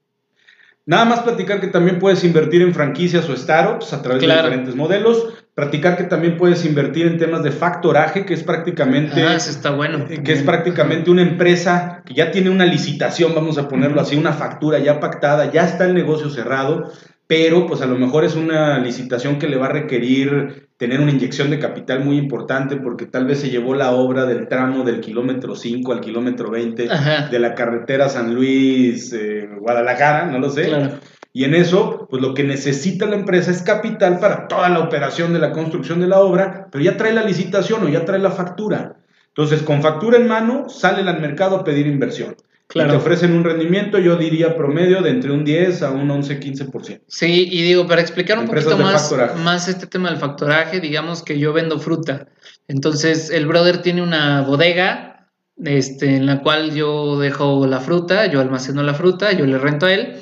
Nada 0.84 1.06
más 1.06 1.20
platicar 1.20 1.62
que 1.62 1.68
también 1.68 1.98
puedes 1.98 2.22
invertir 2.24 2.60
en 2.60 2.74
franquicias 2.74 3.26
o 3.30 3.34
startups 3.34 3.94
a 3.94 4.02
través 4.02 4.20
de 4.20 4.30
diferentes 4.30 4.76
modelos. 4.76 5.28
Practicar 5.54 5.96
que 5.96 6.04
también 6.04 6.36
puedes 6.36 6.66
invertir 6.66 7.06
en 7.06 7.16
temas 7.16 7.42
de 7.42 7.52
factoraje, 7.52 8.26
que 8.26 8.34
es 8.34 8.42
prácticamente. 8.42 9.22
Ah, 9.22 9.36
está 9.36 9.70
bueno. 9.70 10.04
Eh, 10.10 10.22
que 10.22 10.34
es 10.34 10.42
prácticamente 10.42 11.10
una 11.10 11.22
empresa 11.22 12.02
que 12.04 12.12
ya 12.12 12.30
tiene 12.30 12.50
una 12.50 12.66
licitación, 12.66 13.34
vamos 13.34 13.56
a 13.56 13.66
ponerlo 13.66 13.98
así, 14.02 14.14
una 14.14 14.34
factura 14.34 14.78
ya 14.78 15.00
pactada, 15.00 15.50
ya 15.50 15.64
está 15.64 15.86
el 15.86 15.94
negocio 15.94 16.28
cerrado, 16.28 16.92
pero 17.26 17.66
pues 17.66 17.80
a 17.80 17.86
lo 17.86 17.96
mejor 17.96 18.26
es 18.26 18.34
una 18.34 18.78
licitación 18.78 19.38
que 19.38 19.48
le 19.48 19.56
va 19.56 19.66
a 19.66 19.70
requerir 19.72 20.68
tener 20.84 21.00
una 21.00 21.12
inyección 21.12 21.48
de 21.48 21.58
capital 21.58 22.04
muy 22.04 22.18
importante 22.18 22.76
porque 22.76 23.06
tal 23.06 23.24
vez 23.24 23.40
se 23.40 23.48
llevó 23.48 23.74
la 23.74 23.92
obra 23.92 24.26
del 24.26 24.48
tramo 24.48 24.84
del 24.84 25.00
kilómetro 25.00 25.56
5 25.56 25.90
al 25.94 26.02
kilómetro 26.02 26.50
20 26.50 26.88
de 27.30 27.38
la 27.38 27.54
carretera 27.54 28.10
San 28.10 28.34
Luis 28.34 29.10
eh, 29.14 29.48
Guadalajara, 29.60 30.26
no 30.26 30.38
lo 30.38 30.50
sé. 30.50 30.66
Claro. 30.66 30.98
Y 31.32 31.44
en 31.44 31.54
eso, 31.54 32.06
pues 32.10 32.20
lo 32.20 32.34
que 32.34 32.44
necesita 32.44 33.06
la 33.06 33.16
empresa 33.16 33.50
es 33.50 33.62
capital 33.62 34.18
para 34.18 34.46
toda 34.46 34.68
la 34.68 34.80
operación 34.80 35.32
de 35.32 35.38
la 35.38 35.52
construcción 35.52 36.00
de 36.00 36.06
la 36.06 36.20
obra, 36.20 36.68
pero 36.70 36.84
ya 36.84 36.98
trae 36.98 37.14
la 37.14 37.24
licitación 37.24 37.82
o 37.82 37.88
ya 37.88 38.04
trae 38.04 38.18
la 38.18 38.32
factura. 38.32 38.96
Entonces, 39.28 39.62
con 39.62 39.80
factura 39.80 40.18
en 40.18 40.28
mano, 40.28 40.68
salen 40.68 41.08
al 41.08 41.18
mercado 41.22 41.56
a 41.56 41.64
pedir 41.64 41.86
inversión. 41.86 42.36
Claro. 42.66 42.88
Y 42.88 42.92
te 42.92 42.96
ofrecen 42.96 43.32
un 43.32 43.44
rendimiento, 43.44 43.98
yo 43.98 44.16
diría 44.16 44.56
promedio 44.56 45.02
de 45.02 45.10
entre 45.10 45.30
un 45.30 45.44
10 45.44 45.82
a 45.82 45.90
un 45.90 46.10
11, 46.10 46.40
15%. 46.40 47.02
Sí, 47.06 47.48
y 47.50 47.62
digo, 47.62 47.86
para 47.86 48.00
explicar 48.00 48.38
un 48.38 48.46
poquito 48.46 48.78
más, 48.78 49.14
más 49.42 49.68
este 49.68 49.86
tema 49.86 50.10
del 50.10 50.18
factoraje, 50.18 50.80
digamos 50.80 51.22
que 51.22 51.38
yo 51.38 51.52
vendo 51.52 51.78
fruta. 51.78 52.26
Entonces, 52.66 53.30
el 53.30 53.46
brother 53.46 53.82
tiene 53.82 54.02
una 54.02 54.42
bodega 54.42 55.30
este, 55.62 56.16
en 56.16 56.26
la 56.26 56.40
cual 56.40 56.74
yo 56.74 57.18
dejo 57.18 57.66
la 57.66 57.80
fruta, 57.80 58.26
yo 58.26 58.40
almaceno 58.40 58.82
la 58.82 58.94
fruta, 58.94 59.32
yo 59.32 59.46
le 59.46 59.58
rento 59.58 59.86
a 59.86 59.92
él 59.92 60.20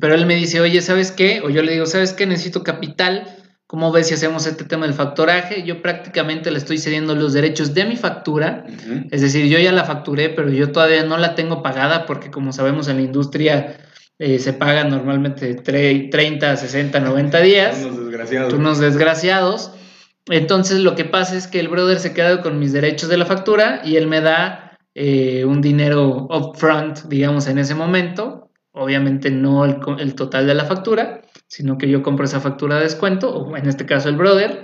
pero 0.00 0.14
él 0.14 0.26
me 0.26 0.34
dice, 0.34 0.60
oye, 0.60 0.80
¿sabes 0.80 1.10
qué? 1.10 1.42
O 1.44 1.50
yo 1.50 1.62
le 1.62 1.72
digo, 1.72 1.86
¿sabes 1.86 2.12
qué? 2.12 2.26
Necesito 2.26 2.62
capital. 2.62 3.36
¿Cómo 3.72 3.90
ves 3.90 4.08
si 4.08 4.12
hacemos 4.12 4.46
este 4.46 4.64
tema 4.64 4.84
del 4.84 4.94
factoraje? 4.94 5.62
Yo 5.62 5.80
prácticamente 5.80 6.50
le 6.50 6.58
estoy 6.58 6.76
cediendo 6.76 7.14
los 7.14 7.32
derechos 7.32 7.72
de 7.72 7.86
mi 7.86 7.96
factura. 7.96 8.66
Es 9.10 9.22
decir, 9.22 9.46
yo 9.46 9.58
ya 9.58 9.72
la 9.72 9.84
facturé, 9.84 10.28
pero 10.28 10.50
yo 10.50 10.72
todavía 10.72 11.04
no 11.04 11.16
la 11.16 11.34
tengo 11.34 11.62
pagada 11.62 12.04
porque 12.04 12.30
como 12.30 12.52
sabemos 12.52 12.88
en 12.88 12.96
la 12.96 13.02
industria 13.02 13.78
eh, 14.18 14.38
se 14.40 14.52
paga 14.52 14.84
normalmente 14.84 15.54
30, 15.54 16.54
60, 16.54 17.00
90 17.00 17.40
días. 17.40 17.78
Unos 17.82 17.96
desgraciados. 17.96 18.52
Unos 18.52 18.78
desgraciados. 18.78 19.72
Entonces 20.28 20.80
lo 20.80 20.94
que 20.94 21.06
pasa 21.06 21.34
es 21.34 21.46
que 21.46 21.58
el 21.58 21.68
brother 21.68 21.98
se 21.98 22.12
queda 22.12 22.42
con 22.42 22.58
mis 22.58 22.74
derechos 22.74 23.08
de 23.08 23.16
la 23.16 23.24
factura 23.24 23.80
y 23.82 23.96
él 23.96 24.06
me 24.06 24.20
da 24.20 24.76
eh, 24.94 25.46
un 25.46 25.62
dinero 25.62 26.28
upfront, 26.28 27.04
digamos, 27.04 27.46
en 27.46 27.56
ese 27.56 27.74
momento 27.74 28.42
obviamente 28.72 29.30
no 29.30 29.64
el, 29.64 30.14
total 30.14 30.46
de 30.46 30.54
la 30.54 30.64
factura, 30.64 31.21
sino 31.46 31.78
que 31.78 31.88
yo 31.88 32.02
compro 32.02 32.24
esa 32.24 32.40
factura 32.40 32.76
de 32.76 32.84
descuento, 32.84 33.34
o 33.34 33.56
en 33.56 33.68
este 33.68 33.86
caso 33.86 34.08
el 34.08 34.16
brother, 34.16 34.62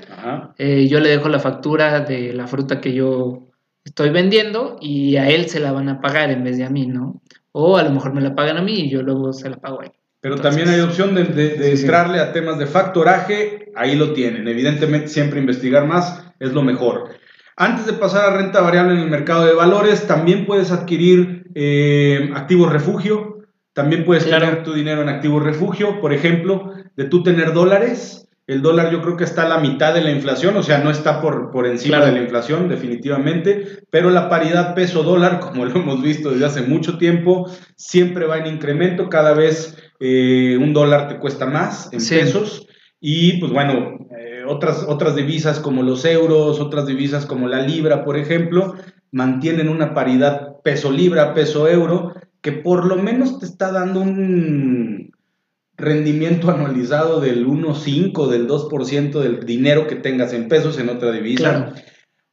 eh, 0.57 0.89
yo 0.89 1.01
le 1.01 1.11
dejo 1.11 1.29
la 1.29 1.39
factura 1.39 2.01
de 2.01 2.33
la 2.33 2.47
fruta 2.47 2.81
que 2.81 2.93
yo 2.93 3.49
estoy 3.85 4.11
vendiendo 4.11 4.77
y 4.81 5.17
a 5.17 5.29
él 5.29 5.49
se 5.49 5.61
la 5.61 5.73
van 5.73 5.89
a 5.89 6.01
pagar 6.01 6.31
en 6.31 6.45
vez 6.45 6.57
de 6.57 6.65
a 6.65 6.71
mí, 6.71 6.87
¿no? 6.87 7.21
O 7.53 7.77
a 7.77 7.83
lo 7.83 7.91
mejor 7.91 8.15
me 8.15 8.21
la 8.21 8.35
pagan 8.35 8.59
a 8.59 8.63
mí 8.63 8.75
y 8.75 8.91
yo 8.91 9.03
luego 9.03 9.33
se 9.33 9.51
la 9.51 9.57
pago 9.57 9.83
a 9.83 9.87
él. 9.87 9.93
Pero 10.21 10.37
también 10.37 10.69
hay 10.69 10.81
opción 10.81 11.15
de, 11.15 11.71
entrarle 11.73 12.21
a 12.21 12.33
temas 12.33 12.59
de 12.59 12.67
factoraje, 12.67 13.71
ahí 13.77 13.95
lo 13.95 14.13
tienen. 14.13 14.49
Evidentemente 14.49 15.09
siempre 15.09 15.39
investigar 15.39 15.87
más 15.87 16.25
es 16.41 16.53
lo 16.53 16.63
mejor. 16.63 17.11
Antes 17.57 17.87
de 17.87 17.93
pasar 17.93 18.33
a 18.33 18.37
renta 18.37 18.61
variable 18.61 18.95
en 18.95 19.01
el 19.01 19.11
mercado 19.11 19.45
de 19.45 19.55
valores, 19.55 20.07
también 20.07 20.47
puedes 20.47 20.71
adquirir 20.73 21.47
eh, 21.55 22.31
activos 22.35 22.73
refugio, 22.73 23.28
también 23.79 24.05
puedes 24.05 24.29
tener 24.29 24.65
tu 24.65 24.73
dinero 24.73 25.03
en 25.03 25.09
activo 25.09 25.39
refugio, 25.39 26.01
por 26.01 26.13
ejemplo, 26.13 26.73
de 26.97 27.05
tú 27.05 27.23
tener 27.23 27.53
dólares. 27.53 28.29
El 28.49 28.61
dólar 28.61 28.91
yo 28.91 29.01
creo 29.03 29.17
que 29.17 29.23
está 29.23 29.45
a 29.45 29.49
la 29.49 29.59
mitad 29.59 29.95
de 29.95 30.01
la 30.01 30.11
inflación, 30.11 30.57
o 30.57 30.65
sea, 30.65 30.79
no 30.79 30.91
está 30.91 31.21
por, 31.21 31.53
por 31.53 31.65
encima 31.65 32.05
de 32.05 32.11
la 32.11 32.19
inflación, 32.19 32.69
definitivamente, 32.69 33.79
pero 33.89 34.11
la 34.11 34.29
paridad 34.29 34.75
peso-dólar, 34.75 35.39
como 35.39 35.65
lo 35.65 35.77
hemos 35.77 36.03
visto 36.03 36.33
desde 36.33 36.47
hace 36.47 36.63
mucho 36.63 36.99
tiempo, 36.99 37.49
siempre 37.77 38.27
va 38.27 38.39
en 38.39 38.53
incremento, 38.53 39.09
cada 39.09 39.33
vez 39.33 39.77
eh, 40.01 40.59
un 40.61 40.73
dólar 40.73 41.07
te 41.07 41.19
cuesta 41.21 41.47
más 41.47 41.89
en 41.93 42.01
pesos. 42.01 42.67
Y 43.01 43.39
pues 43.39 43.53
bueno, 43.53 43.97
eh, 44.19 44.43
otras, 44.45 44.87
otras 44.89 45.15
divisas 45.15 45.61
como 45.61 45.85
los 45.85 46.05
euros, 46.05 46.59
otras 46.59 46.85
divisas 46.85 47.27
como 47.27 47.47
la 47.47 47.63
libra, 47.63 48.05
por 48.05 48.17
ejemplo, 48.17 48.75
mantienen 49.13 49.69
una 49.69 49.95
paridad 49.95 50.57
peso-libra, 50.65 51.33
peso-euro, 51.33 52.13
que 52.41 52.53
por 52.53 52.87
lo 52.87 52.97
menos 52.97 53.39
te 53.39 53.47
está 53.47 53.73
dando 53.73 54.01
un 54.01 55.13
rendimiento 55.77 56.51
anualizado 56.51 57.21
del 57.21 57.47
1,5, 57.47 58.29
del 58.29 58.49
2% 58.49 59.21
del 59.21 59.47
dinero 59.47 59.87
que 59.87 59.97
tengas 59.97 60.33
en 60.33 60.49
pesos 60.49 60.79
en 60.79 60.89
otra 60.89 61.13
divisa. 61.13 61.73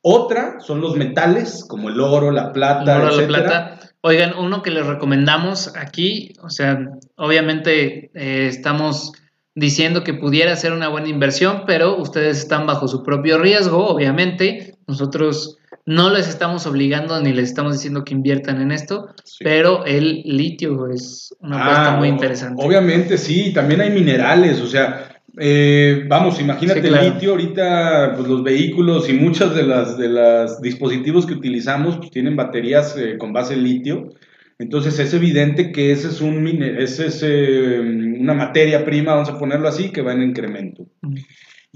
Otra 0.01 0.59
son 0.59 0.81
los 0.81 0.95
metales, 0.97 1.65
como 1.67 1.89
el 1.89 1.99
oro, 1.99 2.31
la 2.31 2.53
plata, 2.53 2.97
oro, 2.97 3.21
La 3.21 3.27
plata. 3.27 3.79
Oigan, 4.01 4.37
uno 4.37 4.61
que 4.61 4.69
les 4.69 4.85
recomendamos 4.85 5.75
aquí, 5.75 6.33
o 6.43 6.49
sea, 6.51 6.91
obviamente 7.15 8.11
eh, 8.13 8.47
estamos 8.47 9.13
diciendo 9.55 10.03
que 10.03 10.13
pudiera 10.13 10.55
ser 10.55 10.73
una 10.73 10.89
buena 10.89 11.07
inversión, 11.07 11.63
pero 11.65 11.97
ustedes 11.97 12.37
están 12.37 12.67
bajo 12.67 12.87
su 12.87 13.01
propio 13.01 13.39
riesgo, 13.39 13.87
obviamente. 13.87 14.75
Nosotros 14.85 15.57
no 15.85 16.09
les 16.09 16.27
estamos 16.27 16.65
obligando 16.65 17.19
ni 17.21 17.31
les 17.31 17.49
estamos 17.49 17.73
diciendo 17.73 18.03
que 18.03 18.13
inviertan 18.13 18.61
en 18.61 18.71
esto, 18.71 19.09
pero 19.39 19.85
el 19.85 20.23
litio 20.25 20.89
es 20.89 21.33
una 21.39 21.61
apuesta 21.61 21.93
ah, 21.93 21.97
muy 21.97 22.07
interesante. 22.07 22.63
Obviamente 22.65 23.17
sí, 23.17 23.53
también 23.53 23.81
hay 23.81 23.91
minerales, 23.91 24.59
o 24.61 24.67
sea, 24.67 25.15
eh, 25.37 26.05
vamos, 26.07 26.39
imagínate 26.39 26.87
el 26.87 27.13
litio, 27.13 27.31
ahorita 27.31 28.13
pues, 28.15 28.27
los 28.27 28.43
vehículos 28.43 29.09
y 29.09 29.13
muchos 29.13 29.53
de 29.53 29.63
las 29.63 29.97
de 29.97 30.09
los 30.09 30.61
dispositivos 30.61 31.25
que 31.25 31.33
utilizamos 31.33 31.97
pues, 31.97 32.09
tienen 32.09 32.35
baterías 32.35 32.95
eh, 32.97 33.17
con 33.17 33.33
base 33.33 33.55
litio. 33.55 34.09
Entonces 34.57 34.97
es 34.99 35.13
evidente 35.13 35.73
que 35.73 35.91
ese 35.91 36.07
es, 36.07 36.21
un, 36.21 36.47
ese 36.47 37.07
es 37.07 37.21
eh, 37.23 37.79
una 37.81 38.33
materia 38.33 38.85
prima, 38.85 39.13
vamos 39.13 39.29
a 39.29 39.37
ponerlo 39.37 39.67
así, 39.67 39.89
que 39.89 40.01
va 40.01 40.13
en 40.13 40.23
incremento. 40.23 40.87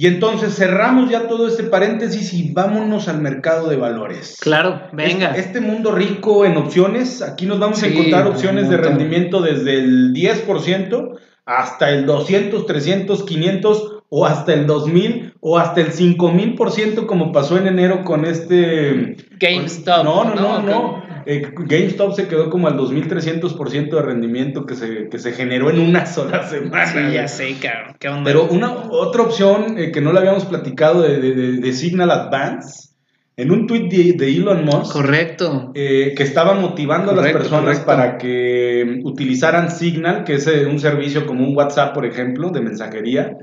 Y 0.01 0.07
entonces 0.07 0.55
cerramos 0.55 1.09
ya 1.09 1.27
todo 1.27 1.45
este 1.45 1.63
paréntesis 1.63 2.33
y 2.33 2.53
vámonos 2.53 3.09
al 3.09 3.19
mercado 3.19 3.67
de 3.67 3.75
valores. 3.75 4.37
Claro, 4.39 4.83
venga. 4.93 5.31
Este, 5.31 5.41
este 5.41 5.59
mundo 5.59 5.91
rico 5.91 6.45
en 6.45 6.55
opciones, 6.55 7.21
aquí 7.21 7.45
nos 7.45 7.59
vamos 7.59 7.83
a 7.83 7.87
encontrar 7.87 8.25
opciones 8.25 8.69
de 8.69 8.77
rendimiento 8.77 9.41
desde 9.41 9.73
el 9.73 10.13
10% 10.13 11.19
hasta 11.43 11.89
el 11.89 12.05
200, 12.05 12.65
300, 12.65 13.23
500 13.23 14.03
o 14.07 14.25
hasta 14.25 14.53
el 14.53 14.67
2000 14.67 15.28
o 15.41 15.57
hasta 15.57 15.81
el 15.81 15.91
5000% 15.91 17.05
como 17.05 17.31
pasó 17.31 17.57
en 17.57 17.67
enero 17.67 18.03
con 18.03 18.25
este 18.25 19.17
GameStop. 19.39 20.03
no, 20.03 20.23
no, 20.23 20.35
no. 20.35 20.61
no. 20.61 21.09
Eh, 21.25 21.53
GameStop 21.53 22.13
se 22.13 22.27
quedó 22.27 22.49
como 22.49 22.67
al 22.67 22.77
2300% 22.77 23.89
de 23.89 24.01
rendimiento 24.01 24.65
que 24.65 24.75
se, 24.75 25.09
que 25.09 25.19
se 25.19 25.31
generó 25.33 25.69
en 25.69 25.79
una 25.79 26.05
sola 26.05 26.43
semana. 26.49 26.87
Sí, 26.87 27.13
ya 27.13 27.27
sé, 27.27 27.55
cabrón. 27.61 27.95
¿Qué 27.99 28.07
onda? 28.07 28.23
Pero 28.23 28.47
una 28.47 28.73
otra 28.89 29.23
opción 29.23 29.77
eh, 29.77 29.91
que 29.91 30.01
no 30.01 30.11
le 30.11 30.19
habíamos 30.19 30.45
platicado 30.45 31.03
de, 31.03 31.19
de, 31.19 31.33
de, 31.57 31.73
Signal 31.73 32.09
Advance. 32.09 32.89
en 33.37 33.51
un 33.51 33.67
tweet 33.67 34.15
de, 34.17 34.27
Elon 34.27 34.65
Musk. 34.65 34.91
Correcto. 34.91 35.71
Eh, 35.75 36.13
que 36.17 36.23
estaba 36.23 36.55
motivando 36.55 37.11
a 37.11 37.15
las 37.15 37.31
personas 37.31 37.79
para 37.81 38.17
que 38.17 38.99
utilizaran 39.03 39.69
Signal, 39.69 40.23
que 40.23 40.35
es 40.35 40.47
eh, 40.47 40.65
un 40.65 40.79
servicio 40.79 41.27
como 41.27 41.45
un 41.45 41.55
WhatsApp, 41.55 41.93
por 41.93 42.05
ejemplo, 42.05 42.49
de 42.49 42.61
mensajería. 42.61 43.37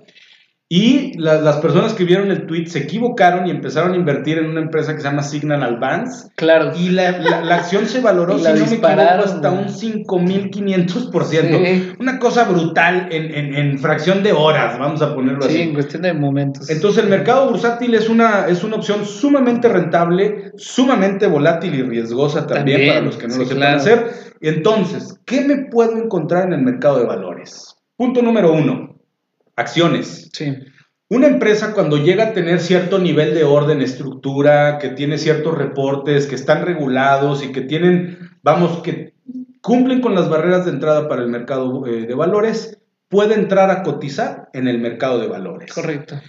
Y 0.68 1.16
las 1.16 1.58
personas 1.58 1.94
que 1.94 2.02
vieron 2.02 2.32
el 2.32 2.44
tweet 2.46 2.66
se 2.66 2.80
equivocaron 2.80 3.46
y 3.46 3.52
empezaron 3.52 3.92
a 3.92 3.96
invertir 3.96 4.38
en 4.38 4.46
una 4.46 4.60
empresa 4.60 4.94
que 4.94 5.00
se 5.00 5.06
llama 5.06 5.22
Signal 5.22 5.62
Advance. 5.62 6.28
Claro. 6.34 6.72
Y 6.76 6.88
la, 6.88 7.10
acción 7.54 7.86
se 7.86 8.00
valoró, 8.00 8.36
si 8.38 8.46
no 8.46 8.54
me 8.54 8.62
equivoco, 8.62 8.88
hasta 8.88 9.52
un 9.52 9.68
5500%. 9.68 11.98
Una 12.00 12.18
cosa 12.18 12.46
brutal 12.46 13.06
en, 13.12 13.54
en, 13.54 13.78
fracción 13.78 14.24
de 14.24 14.32
horas, 14.32 14.76
vamos 14.76 15.02
a 15.02 15.14
ponerlo 15.14 15.44
así. 15.44 15.54
Sí, 15.54 15.62
en 15.62 15.74
cuestión 15.74 16.02
de 16.02 16.14
momentos. 16.14 16.68
Entonces, 16.68 17.04
el 17.04 17.10
mercado 17.10 17.48
bursátil 17.48 17.94
es 17.94 18.08
una, 18.08 18.48
es 18.48 18.64
una 18.64 18.74
opción 18.74 19.06
sumamente 19.06 19.68
rentable, 19.68 20.50
sumamente 20.56 21.28
volátil 21.28 21.76
y 21.76 21.82
riesgosa 21.82 22.44
también, 22.44 22.88
para 22.88 23.02
los 23.02 23.16
que 23.16 23.28
no 23.28 23.36
lo 23.36 23.44
sepan 23.44 23.74
hacer. 23.74 24.10
Entonces, 24.40 25.20
¿qué 25.24 25.42
me 25.42 25.66
puedo 25.70 25.96
encontrar 25.96 26.48
en 26.48 26.54
el 26.54 26.62
mercado 26.62 26.98
de 26.98 27.06
valores? 27.06 27.76
Punto 27.96 28.20
número 28.20 28.52
uno 28.52 28.95
acciones. 29.56 30.30
Sí. 30.32 30.56
Una 31.08 31.28
empresa 31.28 31.72
cuando 31.72 31.98
llega 31.98 32.24
a 32.24 32.32
tener 32.32 32.60
cierto 32.60 32.98
nivel 32.98 33.34
de 33.34 33.44
orden, 33.44 33.80
estructura, 33.80 34.78
que 34.78 34.88
tiene 34.90 35.18
ciertos 35.18 35.56
reportes, 35.56 36.26
que 36.26 36.34
están 36.34 36.64
regulados 36.64 37.44
y 37.44 37.52
que 37.52 37.60
tienen, 37.60 38.38
vamos, 38.42 38.82
que 38.82 39.14
cumplen 39.60 40.00
con 40.00 40.14
las 40.14 40.28
barreras 40.28 40.64
de 40.64 40.72
entrada 40.72 41.08
para 41.08 41.22
el 41.22 41.28
mercado 41.28 41.86
eh, 41.86 42.06
de 42.06 42.14
valores, 42.14 42.78
puede 43.08 43.34
entrar 43.34 43.70
a 43.70 43.82
cotizar 43.82 44.48
en 44.52 44.66
el 44.66 44.78
mercado 44.78 45.20
de 45.20 45.28
valores. 45.28 45.72
Correcto. 45.72 46.20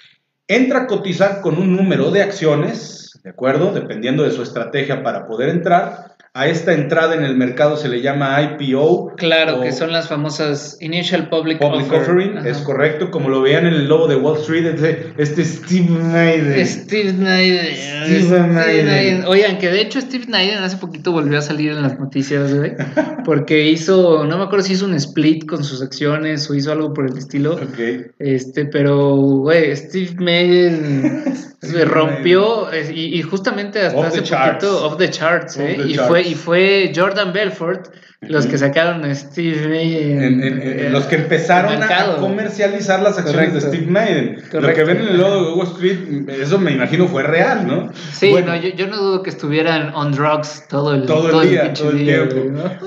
Entra 0.47 0.81
a 0.81 0.87
cotizar 0.87 1.41
con 1.41 1.57
un 1.57 1.75
número 1.75 2.11
de 2.11 2.21
acciones, 2.21 3.19
¿de 3.23 3.31
acuerdo? 3.31 3.71
Dependiendo 3.73 4.23
de 4.23 4.31
su 4.31 4.43
estrategia 4.43 5.01
para 5.01 5.25
poder 5.25 5.49
entrar 5.49 6.16
a 6.37 6.45
esta 6.45 6.71
entrada 6.71 7.15
en 7.15 7.23
el 7.23 7.35
mercado 7.35 7.77
se 7.77 7.89
le 7.89 7.99
llama 8.03 8.39
IPO. 8.59 9.15
Claro, 9.15 9.59
que 9.61 9.71
son 9.71 9.91
las 9.91 10.07
famosas 10.07 10.77
Initial 10.79 11.29
Public, 11.29 11.57
public 11.57 11.91
Offering. 11.91 12.37
Es 12.45 12.59
correcto, 12.59 13.09
como 13.09 13.29
lo 13.29 13.41
veían 13.41 13.65
en 13.65 13.73
el 13.73 13.87
logo 13.87 14.07
de 14.07 14.17
Wall 14.17 14.37
Street, 14.37 14.67
este, 14.67 15.13
este 15.17 15.43
Steve 15.43 15.89
Naiden. 15.89 16.67
Steve 16.67 17.13
Naiden. 17.13 17.75
Steve 18.05 18.47
Naiden. 18.83 19.25
Oigan, 19.25 19.57
que 19.57 19.69
de 19.69 19.81
hecho 19.81 19.99
Steve 19.99 20.25
Naiden 20.27 20.59
hace 20.59 20.77
poquito 20.77 21.11
volvió 21.11 21.39
a 21.39 21.41
salir 21.41 21.71
en 21.71 21.81
las 21.81 21.99
noticias, 21.99 22.53
güey, 22.53 22.73
porque 23.25 23.71
hizo, 23.71 24.23
no 24.25 24.37
me 24.37 24.43
acuerdo 24.43 24.63
si 24.63 24.73
hizo 24.73 24.85
un 24.85 24.93
split 24.93 25.47
con 25.47 25.63
sus 25.63 25.81
acciones 25.81 26.47
o 26.51 26.53
hizo 26.53 26.71
algo 26.71 26.93
por 26.93 27.09
el 27.09 27.17
estilo. 27.17 27.55
Ok. 27.55 28.11
Este, 28.19 28.65
pero, 28.65 29.15
güey, 29.15 29.75
Steve 29.75 30.13
Naiden 30.19 31.23
se 31.61 31.85
rompió 31.85 32.67
y, 32.93 33.21
justamente 33.23 33.81
hasta 33.81 34.07
hace 34.07 34.21
poquito 34.21 34.85
off 34.85 34.97
the 34.97 35.09
charts, 35.09 35.57
¿eh? 35.57 35.77
y 35.87 35.95
fue 35.95 36.26
y 36.27 36.35
fue 36.35 36.91
Jordan 36.95 37.33
Belfort 37.33 37.87
los 38.21 38.47
que 38.47 38.57
sacaron 38.57 39.05
a 39.05 39.13
Steve 39.13 39.67
Maiden. 39.67 40.91
los 40.91 41.05
que 41.05 41.15
empezaron 41.17 41.81
a 41.83 42.15
comercializar 42.17 43.01
las 43.01 43.17
acciones 43.17 43.53
de 43.53 43.61
Steve 43.61 43.85
Maiden. 43.85 44.41
Lo 44.53 44.73
que 44.73 44.83
ven 44.83 44.97
en 44.97 45.07
el 45.09 45.17
logo 45.17 45.45
de 45.45 45.53
Wall 45.53 45.67
Street, 45.67 46.29
eso 46.29 46.57
me 46.57 46.71
imagino 46.71 47.07
fue 47.07 47.23
real, 47.23 47.67
¿no? 47.67 47.91
Sí, 48.11 48.31
bueno, 48.31 48.55
yo, 48.55 48.87
no 48.87 48.97
dudo 48.97 49.23
que 49.23 49.29
estuvieran 49.29 49.93
on 49.93 50.11
drugs 50.11 50.65
todo 50.67 50.95
el, 50.95 51.05
todo 51.05 51.41
el 51.41 51.49
día, 51.49 51.73
todo 51.73 51.91
el 51.91 52.03
tiempo. 52.03 52.35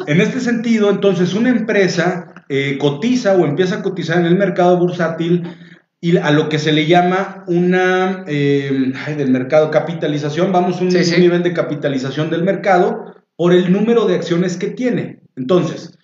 En 0.06 0.20
este 0.20 0.40
sentido, 0.40 0.90
entonces, 0.90 1.32
una 1.34 1.50
empresa 1.50 2.34
eh, 2.48 2.76
cotiza 2.78 3.34
o 3.34 3.46
empieza 3.46 3.76
a 3.76 3.82
cotizar 3.82 4.18
en 4.18 4.26
el 4.26 4.36
mercado 4.36 4.76
bursátil 4.78 5.44
y 6.00 6.16
a 6.16 6.30
lo 6.30 6.48
que 6.48 6.58
se 6.58 6.72
le 6.72 6.86
llama 6.86 7.44
una 7.46 8.24
eh, 8.26 8.92
del 9.16 9.30
mercado 9.30 9.70
capitalización, 9.70 10.50
vamos 10.50 10.80
un, 10.80 10.88
un 10.88 11.20
nivel 11.20 11.42
de 11.42 11.52
capitalización 11.52 12.30
del 12.30 12.42
mercado 12.42 13.19
por 13.40 13.54
el 13.54 13.72
número 13.72 14.04
de 14.04 14.16
acciones 14.16 14.58
que 14.58 14.66
tiene. 14.66 15.20
Entonces, 15.34 15.98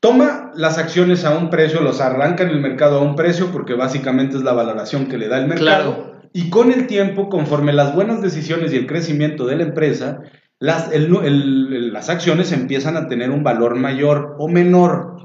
toma 0.00 0.50
las 0.56 0.78
acciones 0.78 1.24
a 1.24 1.38
un 1.38 1.48
precio, 1.48 1.80
los 1.80 2.00
arranca 2.00 2.42
en 2.42 2.50
el 2.50 2.60
mercado 2.60 2.98
a 2.98 3.02
un 3.02 3.14
precio 3.14 3.52
porque 3.52 3.74
básicamente 3.74 4.36
es 4.36 4.42
la 4.42 4.52
valoración 4.52 5.06
que 5.06 5.16
le 5.16 5.28
da 5.28 5.38
el 5.38 5.46
mercado. 5.46 6.16
Y 6.32 6.50
con 6.50 6.72
el 6.72 6.88
tiempo, 6.88 7.28
conforme 7.28 7.72
las 7.72 7.94
buenas 7.94 8.20
decisiones 8.20 8.72
y 8.72 8.78
el 8.78 8.88
crecimiento 8.88 9.46
de 9.46 9.54
la 9.54 9.62
empresa, 9.62 10.22
las, 10.58 10.90
las 10.92 12.08
acciones 12.08 12.50
empiezan 12.50 12.96
a 12.96 13.06
tener 13.06 13.30
un 13.30 13.44
valor 13.44 13.76
mayor 13.76 14.34
o 14.40 14.48
menor. 14.48 15.15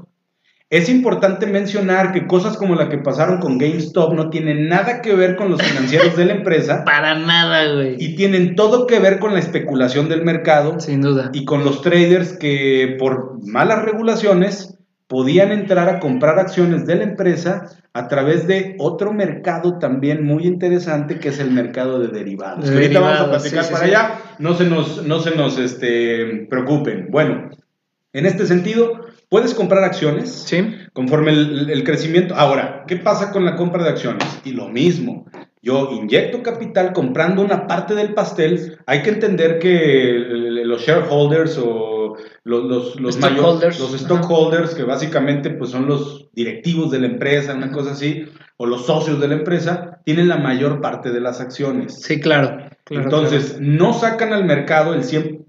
Es 0.72 0.88
importante 0.88 1.44
mencionar 1.46 2.12
que 2.12 2.26
cosas 2.26 2.56
como 2.56 2.74
la 2.74 2.88
que 2.88 2.96
pasaron 2.96 3.40
con 3.40 3.58
GameStop 3.58 4.14
no 4.14 4.30
tienen 4.30 4.70
nada 4.70 5.02
que 5.02 5.14
ver 5.14 5.36
con 5.36 5.50
los 5.50 5.60
financieros 5.60 6.16
de 6.16 6.24
la 6.24 6.32
empresa. 6.32 6.82
Para 6.86 7.14
nada, 7.14 7.74
güey. 7.74 7.96
Y 7.98 8.16
tienen 8.16 8.56
todo 8.56 8.86
que 8.86 8.98
ver 8.98 9.18
con 9.18 9.34
la 9.34 9.38
especulación 9.38 10.08
del 10.08 10.24
mercado. 10.24 10.80
Sin 10.80 11.02
duda. 11.02 11.28
Y 11.34 11.44
con 11.44 11.62
los 11.62 11.82
traders 11.82 12.38
que 12.38 12.96
por 12.98 13.46
malas 13.46 13.82
regulaciones 13.82 14.78
podían 15.08 15.52
entrar 15.52 15.90
a 15.90 16.00
comprar 16.00 16.38
acciones 16.38 16.86
de 16.86 16.96
la 16.96 17.02
empresa 17.02 17.66
a 17.92 18.08
través 18.08 18.46
de 18.46 18.74
otro 18.78 19.12
mercado 19.12 19.78
también 19.78 20.24
muy 20.24 20.46
interesante 20.46 21.18
que 21.18 21.28
es 21.28 21.38
el 21.38 21.50
mercado 21.50 21.98
de 21.98 22.08
derivados. 22.08 22.70
ahorita 22.70 22.98
vamos 22.98 23.20
a 23.20 23.28
platicar 23.28 23.70
para 23.70 23.84
allá, 23.84 24.18
no 24.38 24.54
se 24.54 24.64
nos, 24.64 25.04
no 25.04 25.20
se 25.20 25.36
nos 25.36 25.58
este, 25.58 26.46
preocupen. 26.48 27.08
Bueno, 27.10 27.50
en 28.14 28.24
este 28.24 28.46
sentido, 28.46 29.02
Puedes 29.32 29.54
comprar 29.54 29.82
acciones 29.82 30.30
sí. 30.30 30.76
conforme 30.92 31.30
el, 31.30 31.82
crecimiento. 31.84 32.34
Ahora, 32.34 32.84
¿qué 32.86 32.98
pasa 32.98 33.32
con 33.32 33.46
la 33.46 33.56
compra 33.56 33.82
de 33.82 33.88
acciones? 33.88 34.22
Y 34.44 34.52
lo 34.52 34.68
mismo. 34.68 35.24
Yo 35.62 35.88
inyecto 35.90 36.42
capital 36.42 36.92
comprando 36.92 37.40
una 37.40 37.66
parte 37.66 37.94
del 37.94 38.12
pastel. 38.12 38.76
Hay 38.84 39.00
que 39.00 39.08
entender 39.08 39.58
que 39.58 40.16
los 40.18 40.82
shareholders 40.82 41.56
o 41.56 42.14
los, 42.44 42.64
los, 42.64 43.00
los 43.00 43.16
stockholders, 43.16 43.80
los 43.80 43.94
stockholders 43.94 44.74
que 44.74 44.82
básicamente 44.82 45.48
pues, 45.48 45.70
son 45.70 45.86
los 45.86 46.28
directivos 46.34 46.90
de 46.90 47.00
la 47.00 47.06
empresa, 47.06 47.54
una 47.54 47.72
cosa 47.72 47.92
así, 47.92 48.26
o 48.58 48.66
los 48.66 48.84
socios 48.84 49.18
de 49.18 49.28
la 49.28 49.34
empresa, 49.36 50.00
tienen 50.04 50.28
la 50.28 50.36
mayor 50.36 50.82
parte 50.82 51.10
de 51.10 51.20
las 51.20 51.40
acciones. 51.40 52.02
Sí, 52.02 52.20
claro. 52.20 52.68
Entonces, 52.90 53.56
no 53.60 53.94
sacan 53.94 54.34
al 54.34 54.44
mercado 54.44 54.92
el 54.92 55.04
100%, 55.04 55.41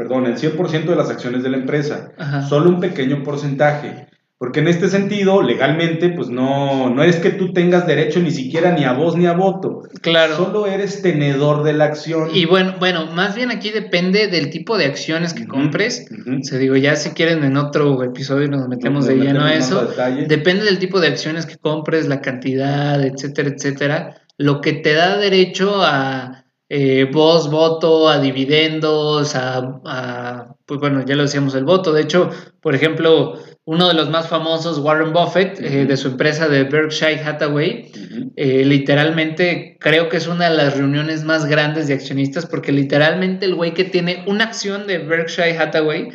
perdón, 0.00 0.24
el 0.24 0.36
100% 0.36 0.86
de 0.86 0.96
las 0.96 1.10
acciones 1.10 1.42
de 1.42 1.50
la 1.50 1.58
empresa, 1.58 2.12
solo 2.48 2.70
un 2.70 2.80
pequeño 2.80 3.22
porcentaje. 3.22 4.06
Porque 4.38 4.60
en 4.60 4.68
este 4.68 4.88
sentido, 4.88 5.42
legalmente, 5.42 6.08
pues 6.08 6.30
no, 6.30 6.88
no 6.88 7.02
es 7.02 7.16
que 7.16 7.28
tú 7.28 7.52
tengas 7.52 7.86
derecho 7.86 8.18
ni 8.20 8.30
siquiera 8.30 8.72
ni 8.72 8.84
a 8.84 8.94
voz 8.94 9.14
ni 9.14 9.26
a 9.26 9.34
voto. 9.34 9.82
Claro. 10.00 10.36
Solo 10.36 10.66
eres 10.66 11.02
tenedor 11.02 11.64
de 11.64 11.74
la 11.74 11.84
acción. 11.84 12.30
Y 12.32 12.46
bueno, 12.46 12.76
bueno, 12.78 13.12
más 13.12 13.34
bien 13.34 13.50
aquí 13.50 13.68
depende 13.68 14.28
del 14.28 14.48
tipo 14.48 14.78
de 14.78 14.86
acciones 14.86 15.34
que 15.34 15.46
compres. 15.46 16.06
Se 16.40 16.58
digo, 16.58 16.76
ya 16.76 16.96
si 16.96 17.10
quieren 17.10 17.44
en 17.44 17.58
otro 17.58 18.02
episodio 18.02 18.48
nos 18.48 18.68
metemos 18.68 19.06
de 19.06 19.16
lleno 19.16 19.44
a 19.44 19.52
eso. 19.52 19.86
Depende 20.26 20.64
del 20.64 20.78
tipo 20.78 20.98
de 20.98 21.08
acciones 21.08 21.44
que 21.44 21.58
compres, 21.58 22.08
la 22.08 22.22
cantidad, 22.22 23.04
etcétera, 23.04 23.50
etcétera. 23.50 24.22
Lo 24.38 24.62
que 24.62 24.72
te 24.72 24.94
da 24.94 25.18
derecho 25.18 25.82
a 25.84 26.46
eh, 26.72 27.08
voz, 27.12 27.50
voto, 27.50 28.08
a 28.08 28.20
dividendos, 28.20 29.34
a, 29.34 30.54
pues 30.64 30.78
bueno, 30.78 31.04
ya 31.04 31.16
lo 31.16 31.24
decíamos, 31.24 31.56
el 31.56 31.64
voto. 31.64 31.92
De 31.92 32.02
hecho, 32.02 32.30
por 32.62 32.76
ejemplo, 32.76 33.34
uno 33.64 33.88
de 33.88 33.94
los 33.94 34.08
más 34.08 34.28
famosos, 34.28 34.78
Warren 34.78 35.12
Buffett, 35.12 35.58
eh, 35.60 35.84
de 35.84 35.96
su 35.96 36.08
empresa 36.08 36.48
de 36.48 36.62
Berkshire 36.62 37.20
Hathaway, 37.24 37.90
eh, 38.36 38.64
literalmente 38.64 39.78
creo 39.80 40.08
que 40.08 40.18
es 40.18 40.28
una 40.28 40.48
de 40.48 40.56
las 40.56 40.76
reuniones 40.76 41.24
más 41.24 41.44
grandes 41.46 41.88
de 41.88 41.94
accionistas, 41.94 42.46
porque 42.46 42.70
literalmente 42.70 43.46
el 43.46 43.56
güey 43.56 43.74
que 43.74 43.84
tiene 43.84 44.24
una 44.28 44.44
acción 44.44 44.86
de 44.86 44.98
Berkshire 44.98 45.58
Hathaway 45.58 46.10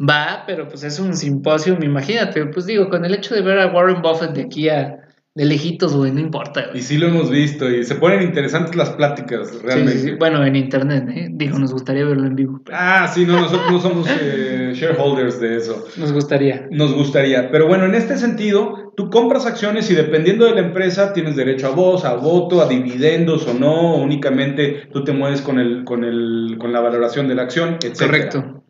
va, 0.00 0.42
pero 0.48 0.66
pues 0.66 0.82
es 0.82 0.98
un 0.98 1.16
simposio, 1.16 1.78
imagínate, 1.80 2.44
pues 2.46 2.66
digo, 2.66 2.88
con 2.90 3.04
el 3.04 3.14
hecho 3.14 3.36
de 3.36 3.42
ver 3.42 3.60
a 3.60 3.68
Warren 3.68 4.02
Buffett 4.02 4.32
de 4.32 4.42
aquí 4.42 4.68
a 4.68 5.01
de 5.34 5.46
lejitos, 5.46 5.96
güey, 5.96 6.12
no 6.12 6.20
importa. 6.20 6.66
Y 6.74 6.82
sí 6.82 6.98
lo 6.98 7.06
hemos 7.06 7.30
visto 7.30 7.70
y 7.70 7.84
se 7.84 7.94
ponen 7.94 8.22
interesantes 8.22 8.76
las 8.76 8.90
pláticas, 8.90 9.62
realmente. 9.62 10.16
Bueno, 10.16 10.44
en 10.44 10.56
internet, 10.56 11.08
¿eh? 11.08 11.28
Digo, 11.32 11.58
nos 11.58 11.72
gustaría 11.72 12.04
verlo 12.04 12.26
en 12.26 12.36
vivo. 12.36 12.60
Ah, 12.70 13.10
sí, 13.12 13.24
no, 13.24 13.40
nosotros 13.40 13.72
no 13.72 13.80
somos 13.80 14.08
eh, 14.20 14.72
shareholders 14.74 15.40
de 15.40 15.56
eso. 15.56 15.86
Nos 15.96 16.12
gustaría. 16.12 16.68
Nos 16.70 16.94
gustaría. 16.94 17.50
Pero 17.50 17.66
bueno, 17.66 17.86
en 17.86 17.94
este 17.94 18.18
sentido, 18.18 18.92
tú 18.94 19.08
compras 19.08 19.46
acciones 19.46 19.90
y 19.90 19.94
dependiendo 19.94 20.44
de 20.44 20.54
la 20.54 20.60
empresa 20.60 21.14
tienes 21.14 21.34
derecho 21.34 21.68
a 21.68 21.70
voz, 21.70 22.04
a 22.04 22.14
voto, 22.14 22.60
a 22.60 22.68
dividendos 22.68 23.46
o 23.48 23.54
no. 23.54 23.96
Únicamente 23.96 24.88
tú 24.92 25.02
te 25.02 25.12
mueves 25.12 25.40
con, 25.40 25.58
el, 25.58 25.84
con, 25.84 26.04
el, 26.04 26.56
con 26.58 26.74
la 26.74 26.80
valoración 26.80 27.26
de 27.26 27.36
la 27.36 27.42
acción, 27.42 27.78
etc. 27.82 27.98
Correcto. 27.98 28.64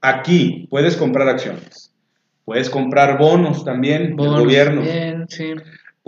Aquí 0.00 0.68
puedes 0.70 0.96
comprar 0.96 1.28
acciones. 1.28 1.92
Puedes 2.44 2.70
comprar 2.70 3.18
bonos 3.18 3.64
también 3.64 4.16
del 4.16 4.28
gobierno. 4.28 4.82
Bien, 4.82 5.26
sí. 5.28 5.54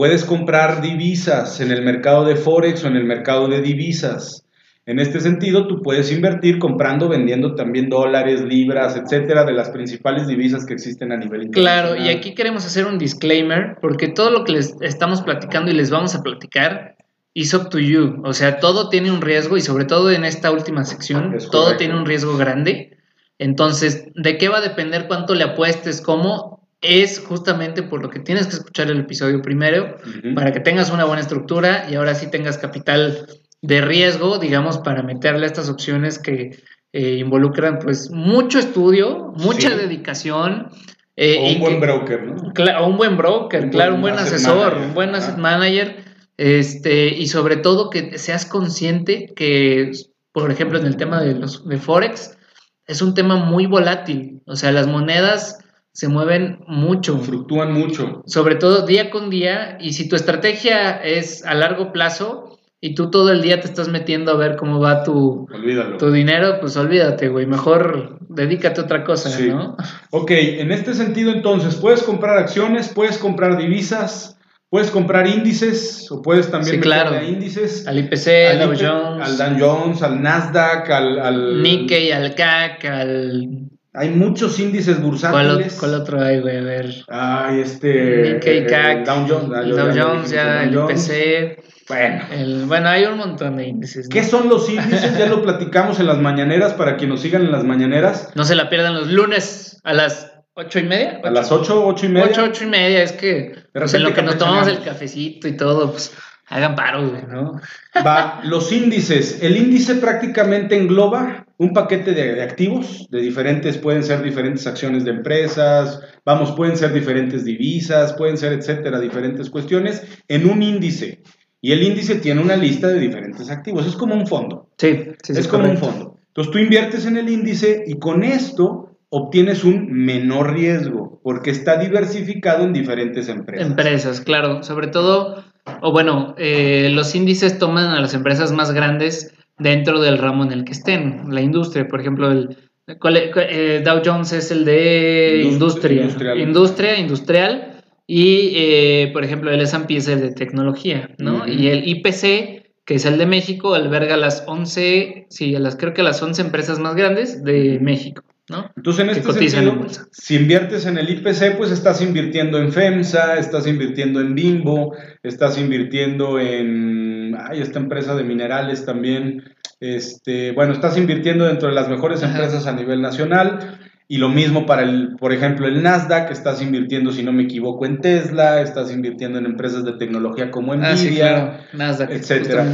Puedes 0.01 0.25
comprar 0.25 0.81
divisas 0.81 1.61
en 1.61 1.71
el 1.71 1.83
mercado 1.83 2.25
de 2.25 2.35
Forex 2.35 2.85
o 2.85 2.87
en 2.87 2.97
el 2.97 3.05
mercado 3.05 3.49
de 3.49 3.61
divisas. 3.61 4.47
En 4.87 4.99
este 4.99 5.21
sentido, 5.21 5.67
tú 5.67 5.83
puedes 5.83 6.11
invertir 6.11 6.59
comprando, 6.59 7.07
vendiendo 7.07 7.55
también 7.55 7.91
dólares, 7.91 8.41
libras, 8.41 8.97
etcétera, 8.97 9.45
de 9.45 9.53
las 9.53 9.69
principales 9.69 10.27
divisas 10.27 10.65
que 10.65 10.73
existen 10.73 11.13
a 11.13 11.19
nivel 11.19 11.43
internacional. 11.43 11.97
Claro, 11.97 12.03
y 12.03 12.09
aquí 12.09 12.35
queremos 12.35 12.65
hacer 12.65 12.87
un 12.87 12.97
disclaimer, 12.97 13.77
porque 13.83 14.09
todo 14.09 14.31
lo 14.31 14.45
que 14.45 14.53
les 14.53 14.75
estamos 14.81 15.21
platicando 15.21 15.71
y 15.71 15.75
les 15.75 15.91
vamos 15.91 16.15
a 16.15 16.23
platicar 16.23 16.97
it's 17.35 17.53
up 17.53 17.69
to 17.69 17.79
you. 17.79 18.23
O 18.25 18.33
sea, 18.33 18.59
todo 18.59 18.89
tiene 18.89 19.11
un 19.11 19.21
riesgo 19.21 19.59
y 19.59 19.61
sobre 19.61 19.85
todo 19.85 20.11
en 20.11 20.25
esta 20.25 20.51
última 20.51 20.85
sección, 20.85 21.37
todo 21.53 21.77
tiene 21.77 21.95
un 21.95 22.07
riesgo 22.07 22.39
grande. 22.39 22.97
Entonces, 23.37 24.07
¿de 24.15 24.39
qué 24.39 24.49
va 24.49 24.59
a 24.59 24.63
depender 24.63 25.09
cuánto 25.09 25.35
le 25.35 25.45
apuestes? 25.45 26.01
¿Cómo? 26.01 26.60
Es 26.83 27.21
justamente 27.21 27.83
por 27.83 28.01
lo 28.03 28.09
que 28.09 28.21
tienes 28.21 28.47
que 28.47 28.55
escuchar 28.57 28.91
el 28.91 29.01
episodio 29.01 29.43
primero 29.43 29.97
para 30.35 30.51
que 30.53 30.61
tengas 30.61 30.91
una 30.91 31.05
buena 31.05 31.21
estructura 31.21 31.87
y 31.91 31.95
ahora 31.97 32.15
sí 32.15 32.31
tengas 32.31 32.57
capital 32.57 33.27
de 33.61 33.81
riesgo, 33.83 34.39
digamos, 34.39 34.79
para 34.79 35.03
meterle 35.03 35.45
estas 35.47 35.69
opciones 35.69 36.19
que 36.19 36.59
eh, 36.93 37.17
involucran 37.21 37.79
pues 37.79 38.11
mucho 38.11 38.59
estudio, 38.59 39.33
mucha 39.37 39.69
Sí. 39.71 39.77
dedicación. 39.77 40.69
eh, 41.17 41.37
O 41.39 41.53
un 41.55 41.61
buen 41.61 41.75
que- 41.75 41.81
broker, 41.81 42.23
¿no? 42.25 42.87
Un 42.87 42.97
buen 42.97 43.17
broker, 43.19 43.65
Un 43.65 43.71
claro, 43.71 43.91
buen 43.93 43.97
un 43.97 44.01
buen 44.03 44.15
asesor, 44.15 44.57
manager, 44.73 44.89
un 44.89 44.95
buen 44.95 45.15
asset 45.15 45.37
manager, 45.37 45.97
este, 46.39 47.09
y 47.09 47.27
sobre 47.27 47.57
todo 47.59 47.91
que 47.91 48.17
seas 48.17 48.47
consciente 48.47 49.31
que, 49.37 49.91
por 50.33 50.51
ejemplo, 50.51 50.79
en 50.79 50.87
el 50.87 50.97
tema 50.97 51.21
de 51.21 51.35
los 51.35 51.69
de 51.69 51.77
Forex, 51.77 52.39
es 52.87 53.03
un 53.03 53.13
tema 53.13 53.37
muy 53.37 53.67
volátil. 53.67 54.41
O 54.47 54.57
sea, 54.57 54.73
las 54.73 54.87
monedas 54.87 55.59
se 55.93 56.09
mueven 56.09 56.61
mucho, 56.67 57.19
Fluctúan 57.19 57.73
mucho. 57.73 58.23
sobre 58.27 58.55
todo 58.57 58.87
día 58.87 59.11
con 59.11 59.29
día, 59.31 59.77
y 59.81 59.93
si 59.93 60.09
tu 60.09 60.17
estrategia 60.17 60.93
es 61.03 61.45
a 61.45 61.55
largo 61.55 61.93
plazo 61.93 62.59
y 62.81 62.95
tú 62.95 63.11
todo 63.11 63.31
el 63.33 63.43
día 63.43 63.61
te 63.61 63.67
estás 63.67 63.89
metiendo 63.89 64.33
a 64.33 64.37
ver 64.37 64.57
cómo 64.57 64.81
va 64.81 65.03
tu, 65.03 65.47
Olvídalo. 65.53 65.99
tu 65.99 66.11
dinero, 66.11 66.59
pues 66.61 66.77
olvídate, 66.77 67.29
güey, 67.29 67.45
mejor 67.47 68.19
dedícate 68.29 68.81
a 68.81 68.85
otra 68.85 69.05
cosa, 69.05 69.29
Sí. 69.31 69.49
¿no? 69.49 69.77
Ok, 70.11 70.31
en 70.31 70.73
este 70.73 70.95
sentido 70.95 71.31
entonces, 71.33 71.75
puedes 71.77 72.03
comprar 72.03 72.39
acciones, 72.39 72.89
puedes 72.95 73.19
comprar 73.19 73.59
divisas, 73.59 74.39
puedes 74.71 74.91
comprar 74.93 75.27
índices 75.27 76.07
o 76.13 76.23
puedes 76.23 76.51
también 76.51 76.77
Sí, 76.77 76.81
claro. 76.81 77.11
a 77.17 77.25
índices. 77.25 77.87
Al 77.89 77.99
IPC, 77.99 78.29
al 78.53 78.59
Dow 78.61 78.75
Jones. 78.81 79.41
al 79.41 79.59
Dow 79.59 79.69
Jones, 79.83 80.03
al 80.03 80.23
Nasdaq, 80.23 80.89
al, 80.91 81.19
al- 81.19 81.63
Nikkei, 81.63 82.13
al 82.13 82.35
CAC, 82.37 82.85
al... 82.85 83.69
Hay 83.93 84.11
muchos 84.11 84.61
índices 84.61 84.97
¿Cuál, 84.97 85.11
bursátiles. 85.11 85.77
cuál 85.81 85.95
otro 85.95 86.23
hay, 86.23 86.41
güey? 86.41 86.59
A 86.59 86.63
ver. 86.63 86.95
Ay, 87.09 87.61
este. 87.61 88.35
Nikkei, 88.35 88.59
el 88.59 89.05
Dow 89.05 89.27
Jones, 89.29 89.51
ah, 89.53 89.61
el 89.63 89.71
Dow 89.71 89.91
Jones, 89.93 90.31
ya, 90.31 90.63
el. 90.63 90.75
IPC. 90.75 91.65
Bueno. 91.89 92.25
El, 92.31 92.67
bueno, 92.67 92.89
hay 92.89 93.05
un 93.07 93.19
montón 93.19 93.57
de 93.57 93.67
índices. 93.67 94.07
¿no? 94.09 94.15
¿Qué 94.15 94.23
son 94.23 94.49
los 94.49 94.71
índices? 94.71 95.19
Ya 95.19 95.27
lo 95.27 95.43
platicamos 95.43 95.99
en 95.99 96.07
las 96.07 96.19
mañaneras 96.19 96.75
para 96.75 96.97
quien 96.97 97.11
nos 97.11 97.21
sigan 97.21 97.43
en 97.43 97.51
las 97.51 97.65
mañaneras. 97.65 98.31
No 98.37 98.45
se 98.45 98.55
la 98.55 98.71
pierdan 98.71 98.95
los 98.95 99.09
lunes 99.09 99.81
a 99.83 99.93
las 99.93 100.33
ocho 100.55 100.79
y 100.79 100.85
media. 100.85 101.21
A 101.25 101.31
las 101.31 101.51
8, 101.51 101.87
8 101.87 102.07
y 102.07 102.09
media. 102.11 102.29
Ocho, 102.31 102.45
ocho 102.45 102.65
y 102.65 102.69
media. 102.69 103.03
Es 103.03 103.13
que 103.13 103.55
pues, 103.73 103.93
en 103.95 104.05
lo 104.05 104.15
que 104.15 104.23
nos 104.23 104.39
tomamos 104.39 104.69
el 104.69 104.85
cafecito 104.85 105.49
y 105.49 105.57
todo, 105.57 105.91
pues 105.91 106.15
hagan 106.47 106.77
paro, 106.77 107.09
güey, 107.09 107.23
¿no? 107.27 107.61
Va, 108.07 108.41
los 108.45 108.71
índices. 108.71 109.43
El 109.43 109.57
índice 109.57 109.97
prácticamente 109.97 110.77
engloba 110.77 111.47
un 111.61 111.75
paquete 111.75 112.15
de, 112.15 112.37
de 112.37 112.43
activos, 112.43 113.07
de 113.11 113.21
diferentes, 113.21 113.77
pueden 113.77 114.03
ser 114.03 114.23
diferentes 114.23 114.67
acciones 114.67 115.05
de 115.05 115.11
empresas, 115.11 116.01
vamos, 116.25 116.53
pueden 116.53 116.75
ser 116.75 116.91
diferentes 116.91 117.45
divisas, 117.45 118.15
pueden 118.15 118.39
ser, 118.39 118.55
etcétera, 118.55 118.99
diferentes 118.99 119.51
cuestiones, 119.51 120.03
en 120.27 120.49
un 120.49 120.63
índice. 120.63 121.23
Y 121.61 121.73
el 121.73 121.83
índice 121.83 122.15
tiene 122.15 122.41
una 122.41 122.57
lista 122.57 122.89
de 122.89 122.99
diferentes 122.99 123.51
activos, 123.51 123.87
es 123.87 123.95
como 123.95 124.15
un 124.15 124.27
fondo. 124.27 124.71
Sí, 124.79 125.01
sí, 125.23 125.35
sí. 125.35 125.41
es 125.41 125.49
como 125.49 125.69
un 125.69 125.77
fondo. 125.77 126.17
Entonces 126.29 126.51
tú 126.51 126.59
inviertes 126.59 127.05
en 127.05 127.19
el 127.19 127.29
índice 127.29 127.85
y 127.87 127.99
con 127.99 128.25
esto 128.25 128.97
obtienes 129.11 129.63
un 129.63 129.93
menor 129.93 130.55
riesgo, 130.55 131.21
porque 131.23 131.51
está 131.51 131.77
diversificado 131.77 132.65
en 132.65 132.73
diferentes 132.73 133.29
empresas. 133.29 133.67
Empresas, 133.67 134.21
claro. 134.23 134.63
Sobre 134.63 134.87
todo, 134.87 135.45
o 135.83 135.93
bueno, 135.93 136.35
eh, 136.39 136.89
los 136.91 137.15
índices 137.15 137.59
toman 137.59 137.91
a 137.91 138.01
las 138.01 138.15
empresas 138.15 138.51
más 138.51 138.73
grandes 138.73 139.35
dentro 139.61 140.01
del 140.01 140.19
ramo 140.19 140.45
en 140.45 140.53
el 140.53 140.65
que 140.65 140.73
estén. 140.73 141.23
La 141.31 141.41
industria, 141.41 141.87
por 141.87 142.01
ejemplo, 142.01 142.31
el 142.33 142.57
¿cuál 142.99 143.17
es? 143.17 143.31
Eh, 143.37 143.83
Dow 143.85 144.03
Jones 144.05 144.33
es 144.33 144.51
el 144.51 144.65
de 144.65 145.43
Indust- 145.45 145.53
industria. 145.53 146.03
industrial. 146.03 146.41
Industria, 146.41 146.99
industrial. 146.99 147.67
Y, 148.07 148.53
eh, 148.57 149.11
por 149.13 149.23
ejemplo, 149.23 149.53
el 149.53 149.61
S&P 149.61 149.97
es 149.97 150.09
el 150.09 150.21
de 150.21 150.33
tecnología, 150.33 151.11
¿no? 151.19 151.37
Ujú. 151.37 151.49
Y 151.49 151.69
el 151.69 151.87
IPC, 151.87 152.73
que 152.85 152.95
es 152.97 153.05
el 153.07 153.19
de 153.19 153.27
México, 153.27 153.75
alberga 153.75 154.17
las 154.17 154.43
11, 154.49 155.27
sí, 155.31 155.55
a 155.55 155.61
las, 155.61 155.77
creo 155.77 155.95
que 155.95 156.03
las 156.03 156.21
11 156.21 156.43
empresas 156.43 156.81
más 156.81 156.97
grandes 156.97 157.45
de 157.45 157.79
México, 157.81 158.25
¿no? 158.49 158.69
Entonces, 158.77 159.05
en 159.05 159.11
este 159.11 159.29
en 159.29 159.49
sentido, 159.51 159.77
bolsa. 159.77 160.09
si 160.11 160.35
inviertes 160.35 160.87
en 160.87 160.99
el 160.99 161.09
IPC, 161.09 161.57
pues 161.57 161.71
estás 161.71 162.03
invirtiendo 162.03 162.59
en 162.59 162.73
FEMSA, 162.73 163.39
estás 163.39 163.69
invirtiendo 163.69 164.21
en 164.21 164.35
Bimbo, 164.35 164.93
estás 165.23 165.57
invirtiendo 165.57 166.41
en 166.41 167.30
ay, 167.51 167.61
esta 167.61 167.79
empresa 167.79 168.15
de 168.15 168.25
minerales 168.25 168.85
también. 168.85 169.45
Este, 169.81 170.53
bueno, 170.53 170.73
estás 170.73 170.97
invirtiendo 170.97 171.47
dentro 171.47 171.69
de 171.69 171.75
las 171.75 171.89
mejores 171.89 172.23
Ajá. 172.23 172.33
empresas 172.33 172.67
a 172.67 172.73
nivel 172.73 173.01
nacional. 173.03 173.79
Y 174.13 174.19
lo 174.19 174.29
mismo 174.29 174.67
para 174.67 174.83
el, 174.83 175.15
por 175.21 175.33
ejemplo, 175.33 175.69
el 175.69 175.85
Nasdaq, 175.85 176.33
estás 176.33 176.61
invirtiendo, 176.61 177.13
si 177.13 177.23
no 177.23 177.31
me 177.31 177.45
equivoco, 177.45 177.87
en 177.87 178.01
Tesla, 178.01 178.61
estás 178.61 178.93
invirtiendo 178.93 179.39
en 179.39 179.47
empresas 179.47 179.85
de 179.85 179.93
tecnología 179.93 180.51
como 180.51 180.75
Nvidia. 180.75 180.91
Ah, 180.91 180.97
sí, 180.97 181.15
claro. 181.15 181.53
Nasdaq, 181.75 182.11
etcétera. 182.11 182.67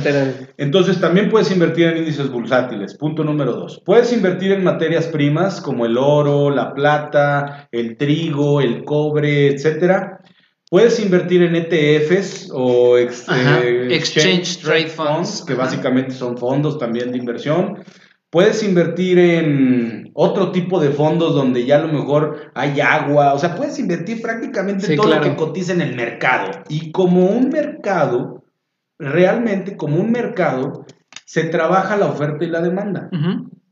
Entonces 0.56 0.98
también 0.98 1.28
puedes 1.28 1.50
invertir 1.52 1.88
en 1.88 1.98
índices 1.98 2.30
bursátiles. 2.30 2.94
Punto 2.94 3.22
número 3.22 3.52
dos. 3.52 3.82
Puedes 3.84 4.14
invertir 4.14 4.52
en 4.52 4.64
materias 4.64 5.08
primas 5.08 5.60
como 5.60 5.84
el 5.84 5.98
oro, 5.98 6.48
la 6.48 6.72
plata, 6.72 7.68
el 7.70 7.98
trigo, 7.98 8.62
el 8.62 8.82
cobre, 8.84 9.48
etcétera. 9.48 10.20
Puedes 10.70 10.98
invertir 11.00 11.42
en 11.42 11.54
ETFs 11.56 12.50
o 12.52 12.98
ex- 12.98 13.28
Ajá, 13.28 13.60
eh, 13.62 13.94
Exchange 13.94 14.58
Trade 14.62 14.88
Funds, 14.88 15.44
que 15.46 15.52
ajá. 15.52 15.62
básicamente 15.62 16.10
son 16.12 16.36
fondos 16.36 16.78
también 16.78 17.12
de 17.12 17.18
inversión. 17.18 17.84
Puedes 18.30 18.62
invertir 18.64 19.18
en 19.18 20.10
otro 20.14 20.50
tipo 20.50 20.80
de 20.80 20.90
fondos 20.90 21.34
donde 21.34 21.64
ya 21.64 21.76
a 21.76 21.86
lo 21.86 21.92
mejor 21.92 22.50
hay 22.54 22.80
agua. 22.80 23.32
O 23.34 23.38
sea, 23.38 23.54
puedes 23.54 23.78
invertir 23.78 24.20
prácticamente 24.20 24.86
Sí, 24.88 24.96
todo 24.96 25.06
claro. 25.06 25.24
lo 25.24 25.30
que 25.30 25.36
cotiza 25.36 25.72
en 25.72 25.80
el 25.82 25.94
mercado. 25.94 26.50
Y 26.68 26.90
como 26.90 27.26
un 27.26 27.48
mercado, 27.50 28.42
realmente 28.98 29.76
como 29.76 29.96
un 30.00 30.10
mercado, 30.10 30.84
se 31.24 31.44
trabaja 31.44 31.96
la 31.96 32.06
oferta 32.06 32.44
y 32.44 32.48
la 32.48 32.60
demanda. 32.60 33.08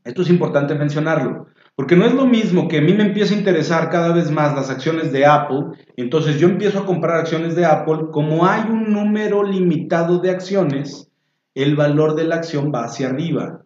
Esto 0.03 0.21
es 0.21 0.29
importante 0.29 0.75
mencionarlo, 0.75 1.47
porque 1.75 1.95
no 1.95 2.05
es 2.05 2.13
lo 2.13 2.25
mismo 2.25 2.67
que 2.67 2.77
a 2.77 2.81
mí 2.81 2.93
me 2.93 3.03
empiece 3.03 3.33
a 3.35 3.37
interesar 3.37 3.89
cada 3.89 4.13
vez 4.13 4.31
más 4.31 4.55
las 4.55 4.69
acciones 4.69 5.11
de 5.11 5.25
Apple, 5.25 5.65
entonces 5.97 6.39
yo 6.39 6.47
empiezo 6.47 6.79
a 6.79 6.85
comprar 6.85 7.17
acciones 7.17 7.55
de 7.55 7.65
Apple, 7.65 8.07
como 8.11 8.45
hay 8.47 8.63
un 8.69 8.93
número 8.93 9.43
limitado 9.43 10.19
de 10.19 10.29
acciones, 10.31 11.09
el 11.53 11.75
valor 11.75 12.15
de 12.15 12.25
la 12.25 12.35
acción 12.35 12.71
va 12.73 12.85
hacia 12.85 13.09
arriba. 13.09 13.61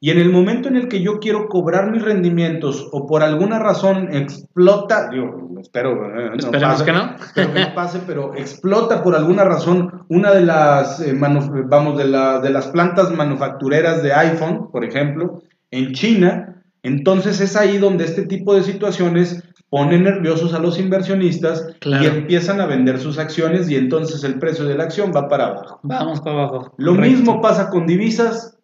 Y 0.00 0.10
en 0.10 0.18
el 0.18 0.30
momento 0.30 0.68
en 0.68 0.76
el 0.76 0.88
que 0.88 1.00
yo 1.00 1.18
quiero 1.18 1.48
cobrar 1.48 1.90
mis 1.90 2.02
rendimientos 2.02 2.88
o 2.92 3.06
por 3.06 3.22
alguna 3.22 3.58
razón 3.58 4.08
explota, 4.14 5.08
digo, 5.08 5.48
espero 5.60 5.92
eh, 5.92 6.28
no 6.30 6.34
Esperemos 6.36 6.62
pase, 6.80 6.84
que 6.84 6.92
no. 6.92 7.14
espero 7.16 7.52
que 7.54 7.60
no 7.60 7.74
pase, 7.74 8.00
pero 8.06 8.34
explota 8.34 9.02
por 9.02 9.14
alguna 9.14 9.44
razón 9.44 10.04
una 10.08 10.32
de 10.32 10.42
las, 10.42 11.00
eh, 11.00 11.14
vamos, 11.16 11.96
de, 11.96 12.04
la- 12.04 12.38
de 12.40 12.50
las 12.50 12.66
plantas 12.66 13.10
manufactureras 13.12 14.02
de 14.02 14.12
iPhone, 14.12 14.68
por 14.70 14.84
ejemplo, 14.84 15.40
en 15.70 15.92
China, 15.92 16.53
entonces 16.84 17.40
es 17.40 17.56
ahí 17.56 17.78
donde 17.78 18.04
este 18.04 18.26
tipo 18.26 18.54
de 18.54 18.62
situaciones 18.62 19.42
ponen 19.70 20.04
nerviosos 20.04 20.54
a 20.54 20.60
los 20.60 20.78
inversionistas 20.78 21.66
Claro. 21.80 22.04
y 22.04 22.06
empiezan 22.06 22.60
a 22.60 22.66
vender 22.66 23.00
sus 23.00 23.18
acciones 23.18 23.68
y 23.68 23.74
entonces 23.76 24.22
el 24.22 24.38
precio 24.38 24.64
de 24.66 24.76
la 24.76 24.84
acción 24.84 25.10
va 25.14 25.26
para 25.28 25.48
abajo. 25.48 25.80
Vamos 25.82 26.20
para 26.20 26.44
abajo. 26.44 26.74
Lo 26.78 26.94
Correcto. 26.94 27.16
mismo 27.16 27.40
pasa 27.40 27.70
con 27.70 27.86
divisas, 27.88 28.56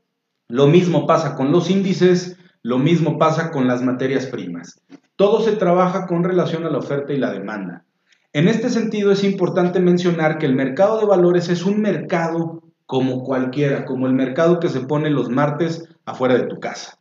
lo 0.47 0.69
mismo 0.69 1.07
pasa 1.09 1.35
con 1.35 1.51
los 1.51 1.69
índices, 1.69 2.37
lo 2.63 2.79
mismo 2.79 3.19
pasa 3.19 3.51
con 3.51 3.67
las 3.67 3.83
materias 3.83 4.27
primas. 4.27 4.81
Todo 5.17 5.41
se 5.41 5.53
trabaja 5.57 6.07
con 6.07 6.23
relación 6.23 6.65
a 6.65 6.71
la 6.71 6.79
oferta 6.79 7.13
y 7.13 7.19
la 7.19 7.33
demanda. 7.33 7.85
En 8.33 8.47
este 8.47 8.69
sentido 8.71 9.11
es 9.11 9.25
importante 9.25 9.81
mencionar 9.81 10.39
que 10.39 10.47
el 10.47 10.55
mercado 10.55 11.01
de 11.01 11.07
valores 11.07 11.49
es 11.49 11.65
un 11.65 11.81
mercado 11.81 12.63
como 12.87 13.25
cualquiera, 13.25 13.85
como 13.85 14.07
el 14.07 14.13
mercado 14.13 14.61
que 14.61 14.69
se 14.69 14.81
pone 14.81 15.11
los 15.11 15.29
martes 15.29 15.89
afuera 16.05 16.35
de 16.37 16.45
tu 16.45 16.61
casa. 16.61 17.00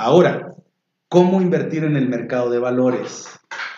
Ahora, 0.00 0.52
¿cómo 1.08 1.40
invertir 1.40 1.84
en 1.84 1.96
el 1.96 2.08
mercado 2.08 2.50
de 2.50 2.58
valores? 2.58 3.28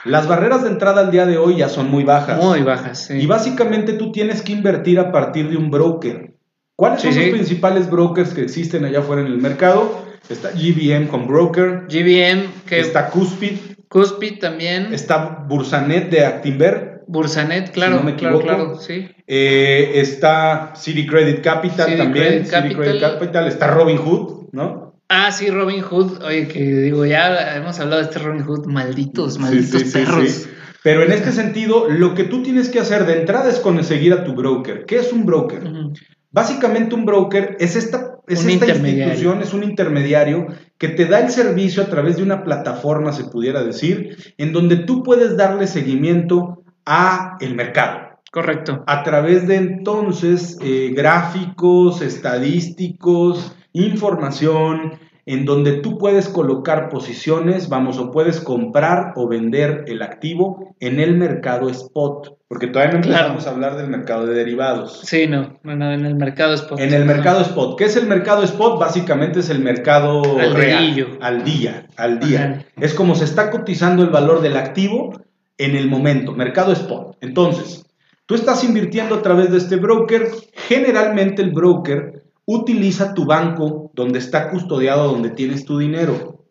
Las 0.04 0.26
barreras 0.28 0.62
de 0.62 0.70
entrada 0.70 1.00
al 1.00 1.10
día 1.10 1.26
de 1.26 1.38
hoy 1.38 1.56
ya 1.56 1.68
son 1.68 1.90
muy 1.90 2.04
bajas. 2.04 2.42
Muy 2.42 2.62
bajas, 2.62 3.06
sí. 3.06 3.14
Y 3.14 3.26
básicamente 3.26 3.92
tú 3.94 4.12
tienes 4.12 4.42
que 4.42 4.52
invertir 4.52 4.98
a 4.98 5.12
partir 5.12 5.48
de 5.50 5.56
un 5.56 5.70
broker. 5.70 6.34
¿Cuáles 6.76 7.00
Sí, 7.00 7.08
son 7.08 7.14
sí. 7.14 7.20
los 7.22 7.30
principales 7.30 7.90
brokers 7.90 8.34
que 8.34 8.42
existen 8.42 8.84
allá 8.84 9.00
afuera 9.00 9.22
en 9.22 9.28
el 9.28 9.38
mercado? 9.38 10.04
Está 10.28 10.50
GBM 10.52 11.08
con 11.08 11.26
broker, 11.26 11.86
GBM, 11.88 12.44
que 12.66 12.80
está 12.80 13.10
Cuspid, 13.10 13.56
Cuspid 13.88 14.38
también. 14.38 14.92
está 14.94 15.44
Bursanet 15.48 16.08
de 16.10 16.24
Actinver, 16.24 17.02
Bursanet, 17.08 17.72
claro, 17.72 17.96
no 17.96 18.04
me 18.04 18.12
equivoco. 18.12 18.40
claro, 18.42 18.74
sí. 18.76 19.08
eh, 19.26 19.92
está 19.96 20.72
City 20.76 21.06
Credit 21.06 21.42
Capital 21.42 21.86
City 21.86 21.98
también, 21.98 22.26
Credit 22.26 22.46
City 22.46 22.74
Credit 22.74 23.00
Capital. 23.00 23.12
Capital, 23.18 23.48
está 23.48 23.66
Robin 23.66 23.98
Hood, 23.98 24.48
¿no? 24.52 24.81
Ah, 25.14 25.30
sí, 25.30 25.50
Robin 25.50 25.82
Hood. 25.82 26.22
Oye, 26.24 26.48
que 26.48 26.58
digo, 26.64 27.04
ya 27.04 27.56
hemos 27.56 27.78
hablado 27.78 28.00
de 28.00 28.08
este 28.08 28.18
Robin 28.18 28.44
Hood. 28.44 28.64
Malditos, 28.66 29.38
malditos 29.38 29.82
Sí, 29.82 29.86
sí, 29.86 29.92
perros. 29.92 30.30
sí. 30.30 30.48
Pero 30.82 31.02
en 31.02 31.12
este 31.12 31.32
sentido, 31.32 31.86
lo 31.90 32.14
que 32.14 32.24
tú 32.24 32.42
tienes 32.42 32.70
que 32.70 32.80
hacer 32.80 33.04
de 33.04 33.20
entrada 33.20 33.50
es 33.50 33.58
conseguir 33.60 34.14
a 34.14 34.24
tu 34.24 34.34
broker. 34.34 34.86
¿Qué 34.86 34.96
es 34.96 35.12
un 35.12 35.26
broker? 35.26 35.62
Básicamente 36.30 36.94
un 36.94 37.04
broker 37.04 37.58
es 37.60 37.76
esta, 37.76 38.16
es 38.26 38.42
esta 38.46 38.66
institución, 38.66 39.42
es 39.42 39.52
un 39.52 39.64
intermediario 39.64 40.46
que 40.78 40.88
te 40.88 41.04
da 41.04 41.20
el 41.20 41.30
servicio 41.30 41.82
a 41.82 41.86
través 41.86 42.16
de 42.16 42.22
una 42.22 42.42
plataforma, 42.42 43.12
se 43.12 43.24
pudiera 43.24 43.62
decir, 43.62 44.34
en 44.38 44.54
donde 44.54 44.76
tú 44.78 45.02
puedes 45.02 45.36
darle 45.36 45.66
seguimiento 45.66 46.64
a 46.86 47.36
el 47.40 47.54
mercado. 47.54 48.18
Correcto. 48.32 48.82
A 48.86 49.02
través 49.02 49.46
de 49.46 49.56
entonces 49.56 50.56
eh, 50.62 50.90
gráficos, 50.96 52.00
estadísticos, 52.00 53.54
información, 53.74 54.92
en 55.24 55.44
donde 55.44 55.74
tú 55.74 55.98
puedes 55.98 56.28
colocar 56.28 56.88
posiciones, 56.88 57.68
vamos, 57.68 57.98
o 57.98 58.10
puedes 58.10 58.40
comprar 58.40 59.12
o 59.14 59.28
vender 59.28 59.84
el 59.86 60.02
activo 60.02 60.74
en 60.80 60.98
el 60.98 61.16
mercado 61.16 61.68
spot, 61.70 62.38
porque 62.48 62.66
todavía 62.66 62.92
no 62.92 63.04
empezamos 63.04 63.46
a 63.46 63.50
hablar 63.50 63.76
del 63.76 63.88
mercado 63.88 64.26
de 64.26 64.34
derivados. 64.34 65.00
Sí, 65.04 65.28
no, 65.28 65.60
bueno, 65.62 65.92
en 65.92 66.04
el 66.04 66.16
mercado 66.16 66.54
spot. 66.54 66.80
En 66.80 66.92
el 66.92 67.04
mercado 67.04 67.40
spot. 67.40 67.78
¿Qué 67.78 67.84
es 67.84 67.96
el 67.96 68.08
mercado 68.08 68.42
spot? 68.42 68.80
Básicamente 68.80 69.40
es 69.40 69.48
el 69.48 69.60
mercado 69.60 70.22
al 70.38 70.54
real, 70.54 71.18
al 71.20 71.44
día, 71.44 71.86
al 71.96 72.18
día. 72.18 72.66
Es 72.80 72.92
como 72.94 73.14
se 73.14 73.24
está 73.24 73.50
cotizando 73.50 74.02
el 74.02 74.10
valor 74.10 74.42
del 74.42 74.56
activo 74.56 75.12
en 75.56 75.76
el 75.76 75.88
momento, 75.88 76.32
mercado 76.32 76.72
spot. 76.72 77.16
Entonces, 77.20 77.86
tú 78.26 78.34
estás 78.34 78.64
invirtiendo 78.64 79.14
a 79.14 79.22
través 79.22 79.52
de 79.52 79.58
este 79.58 79.76
broker, 79.76 80.26
generalmente 80.54 81.42
el 81.42 81.52
broker 81.52 82.21
utiliza 82.46 83.14
tu 83.14 83.24
banco 83.24 83.90
donde 83.94 84.18
está 84.18 84.50
custodiado, 84.50 85.12
donde 85.12 85.30
tienes 85.30 85.64
tu 85.64 85.78
dinero. 85.78 86.46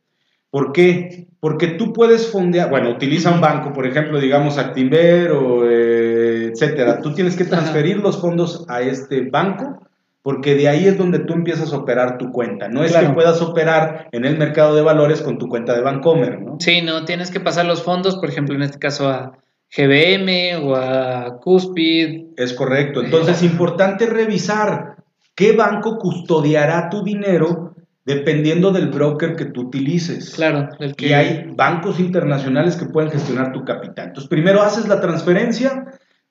¿Por 0.50 0.72
qué? 0.72 1.28
Porque 1.40 1.68
tú 1.68 1.94
puedes 1.94 2.32
fondear, 2.32 2.70
bueno, 2.70 2.92
utiliza 2.92 3.32
un 3.32 3.42
banco, 3.42 3.74
por 3.74 3.88
ejemplo, 3.88 4.20
digamos 4.20 4.58
Actinver 4.58 5.32
o 5.32 5.70
eh, 5.70 6.52
etcétera. 6.52 7.02
Tú 7.02 7.14
tienes 7.14 7.36
que 7.36 7.46
transferir 7.46 7.98
los 7.98 8.20
fondos 8.20 8.66
a 8.68 8.82
este 8.82 9.22
banco 9.30 9.80
porque 10.24 10.56
de 10.56 10.68
ahí 10.68 10.86
es 10.86 10.98
donde 10.98 11.20
tú 11.20 11.34
empiezas 11.34 11.74
a 11.74 11.78
operar 11.78 12.18
tu 12.18 12.32
cuenta. 12.32 12.68
No 12.68 12.84
es 12.84 12.96
que 12.96 13.10
puedas 13.10 13.42
operar 13.42 14.08
en 14.12 14.26
el 14.26 14.38
mercado 14.38 14.76
de 14.76 14.84
valores 14.84 15.22
con 15.22 15.38
tu 15.40 15.50
cuenta 15.50 15.74
de 15.74 15.82
Bancomer, 15.82 16.40
¿no? 16.40 16.58
Sí, 16.60 16.82
no, 16.82 17.06
tienes 17.06 17.32
que 17.32 17.40
pasar 17.40 17.66
los 17.66 17.82
fondos, 17.82 18.18
por 18.18 18.30
ejemplo, 18.30 18.56
en 18.56 18.62
este 18.62 18.78
caso 18.78 19.10
a 19.10 19.38
GBM 19.76 20.64
o 20.64 20.76
a 20.76 21.40
Cuspid. 21.40 22.34
Es 22.38 22.54
correcto. 22.54 23.02
Entonces 23.02 23.38
es 23.38 23.44
importante 23.44 24.06
revisar 24.06 24.98
¿Qué 25.36 25.54
banco 25.54 25.98
custodiará 25.98 26.90
tu 26.90 27.04
dinero 27.04 27.76
dependiendo 28.06 28.72
del 28.72 28.90
broker 28.90 29.36
que 29.36 29.46
tú 29.46 29.62
utilices? 29.62 30.34
Claro. 30.36 30.70
El 30.80 30.96
que... 30.96 31.08
Y 31.08 31.14
hay 31.14 31.46
bancos 31.56 32.00
internacionales 32.00 32.76
que 32.76 32.86
pueden 32.86 33.12
gestionar 33.12 33.52
tu 33.52 33.64
capital. 33.64 34.08
Entonces, 34.08 34.30
primero 34.30 34.62
haces 34.62 34.88
la 34.88 35.00
transferencia, 35.00 35.86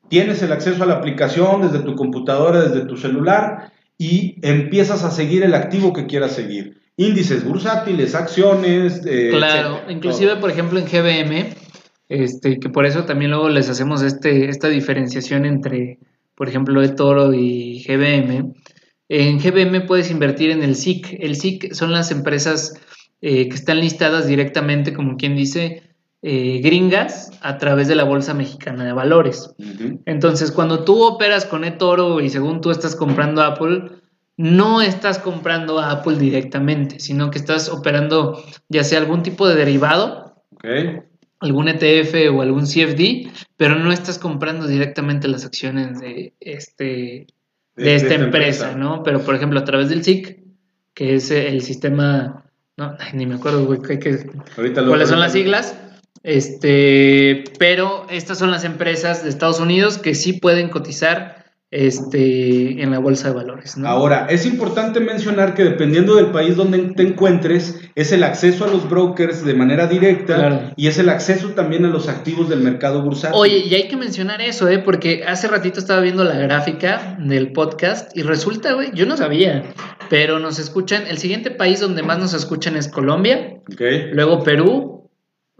tienes 0.08 0.42
el 0.42 0.52
acceso 0.52 0.82
a 0.82 0.86
la 0.86 0.94
aplicación 0.94 1.62
desde 1.62 1.80
tu 1.80 1.94
computadora, 1.94 2.62
desde 2.62 2.86
tu 2.86 2.96
celular 2.96 3.72
y 3.96 4.36
empiezas 4.42 5.04
a 5.04 5.10
seguir 5.10 5.42
el 5.42 5.54
activo 5.54 5.92
que 5.92 6.06
quieras 6.06 6.32
seguir. 6.32 6.80
Índices 6.96 7.44
bursátiles, 7.44 8.14
acciones. 8.14 9.00
Eh, 9.06 9.30
claro, 9.30 9.80
inclusive, 9.88 10.36
por 10.36 10.50
ejemplo, 10.50 10.78
en 10.78 10.84
GBM, 10.84 11.54
este, 12.08 12.58
que 12.58 12.68
por 12.68 12.84
eso 12.84 13.04
también 13.04 13.30
luego 13.30 13.48
les 13.48 13.70
hacemos 13.70 14.02
este, 14.02 14.50
esta 14.50 14.68
diferenciación 14.68 15.46
entre, 15.46 15.98
por 16.34 16.48
ejemplo, 16.48 16.82
eToro 16.82 17.32
y 17.32 17.82
GBM 17.86 18.54
en 19.10 19.40
GBM 19.40 19.86
puedes 19.86 20.10
invertir 20.10 20.50
en 20.50 20.62
el 20.62 20.76
SIC. 20.76 21.18
El 21.18 21.34
SIC 21.34 21.74
son 21.74 21.90
las 21.90 22.12
empresas 22.12 22.80
eh, 23.20 23.48
que 23.48 23.56
están 23.56 23.80
listadas 23.80 24.28
directamente, 24.28 24.92
como 24.94 25.16
quien 25.16 25.34
dice, 25.34 25.82
eh, 26.22 26.60
gringas 26.62 27.32
a 27.42 27.58
través 27.58 27.88
de 27.88 27.96
la 27.96 28.04
Bolsa 28.04 28.34
Mexicana 28.34 28.84
de 28.84 28.92
Valores. 28.92 29.52
Entonces, 30.06 30.52
cuando 30.52 30.84
tú 30.84 31.02
operas 31.02 31.44
con 31.44 31.64
eToro 31.64 32.20
y 32.20 32.30
según 32.30 32.60
tú 32.60 32.70
estás 32.70 32.94
comprando 32.94 33.42
Apple, 33.42 33.90
no 34.36 34.80
estás 34.80 35.18
comprando 35.18 35.80
a 35.80 35.90
Apple 35.90 36.16
directamente, 36.16 37.00
sino 37.00 37.32
que 37.32 37.38
estás 37.38 37.68
operando 37.68 38.40
ya 38.68 38.84
sea 38.84 39.00
algún 39.00 39.24
tipo 39.24 39.48
de 39.48 39.56
derivado, 39.56 40.36
algún 41.40 41.68
ETF 41.68 42.32
o 42.32 42.42
algún 42.42 42.64
CFD, 42.64 43.28
pero 43.56 43.74
no 43.74 43.90
estás 43.90 44.20
comprando 44.20 44.68
directamente 44.68 45.26
las 45.26 45.44
acciones 45.44 45.98
de 46.00 46.32
este 46.38 47.26
de, 47.80 47.94
esta, 47.94 48.14
empresa, 48.14 48.74
¿no? 48.76 49.02
Pero, 49.02 49.22
por 49.22 49.34
ejemplo, 49.34 49.58
a 49.60 49.64
través 49.64 49.88
del 49.88 50.04
SIC, 50.04 50.38
que 50.94 51.14
es 51.14 51.30
el 51.30 51.62
sistema, 51.62 52.44
no, 52.76 52.96
ni 53.14 53.26
me 53.26 53.36
acuerdo, 53.36 53.64
güey, 53.64 53.80
cuáles 53.80 55.08
son 55.08 55.20
las 55.20 55.32
siglas, 55.32 55.76
este, 56.22 57.44
pero 57.58 58.06
estas 58.10 58.38
son 58.38 58.50
las 58.50 58.64
empresas 58.64 59.22
de 59.22 59.30
Estados 59.30 59.60
Unidos 59.60 59.98
que 59.98 60.14
sí 60.14 60.34
pueden 60.34 60.68
cotizar 60.68 61.39
este, 61.70 62.82
en 62.82 62.90
la 62.90 62.98
bolsa 62.98 63.28
de 63.28 63.34
valores. 63.34 63.76
Ahora, 63.84 64.26
es 64.28 64.44
importante 64.44 64.98
mencionar 64.98 65.54
que 65.54 65.62
dependiendo 65.62 66.16
del 66.16 66.26
país 66.26 66.56
donde 66.56 66.78
te 66.94 67.02
encuentres, 67.02 67.80
es 67.94 68.12
el 68.12 68.24
acceso 68.24 68.64
a 68.64 68.68
los 68.68 68.88
brokers 68.88 69.44
de 69.44 69.54
manera 69.54 69.86
directa 69.86 70.72
y 70.76 70.88
es 70.88 70.98
el 70.98 71.08
acceso 71.08 71.50
también 71.50 71.84
a 71.84 71.88
los 71.88 72.08
activos 72.08 72.48
del 72.48 72.60
mercado 72.60 73.02
bursátil. 73.02 73.38
Oye, 73.38 73.58
y 73.58 73.74
hay 73.74 73.88
que 73.88 73.96
mencionar 73.96 74.40
eso, 74.40 74.68
¿eh? 74.68 74.78
porque 74.78 75.22
hace 75.26 75.46
ratito 75.46 75.78
estaba 75.78 76.00
viendo 76.00 76.24
la 76.24 76.36
gráfica 76.36 77.16
del 77.20 77.52
podcast 77.52 78.16
y 78.16 78.22
resulta, 78.22 78.72
güey, 78.72 78.90
yo 78.94 79.06
no 79.06 79.16
sabía, 79.16 79.62
pero 80.08 80.40
nos 80.40 80.58
escuchan, 80.58 81.04
el 81.06 81.18
siguiente 81.18 81.50
país 81.50 81.80
donde 81.80 82.02
más 82.02 82.18
nos 82.18 82.34
escuchan 82.34 82.76
es 82.76 82.88
Colombia, 82.88 83.60
luego 84.12 84.42
Perú, 84.42 84.99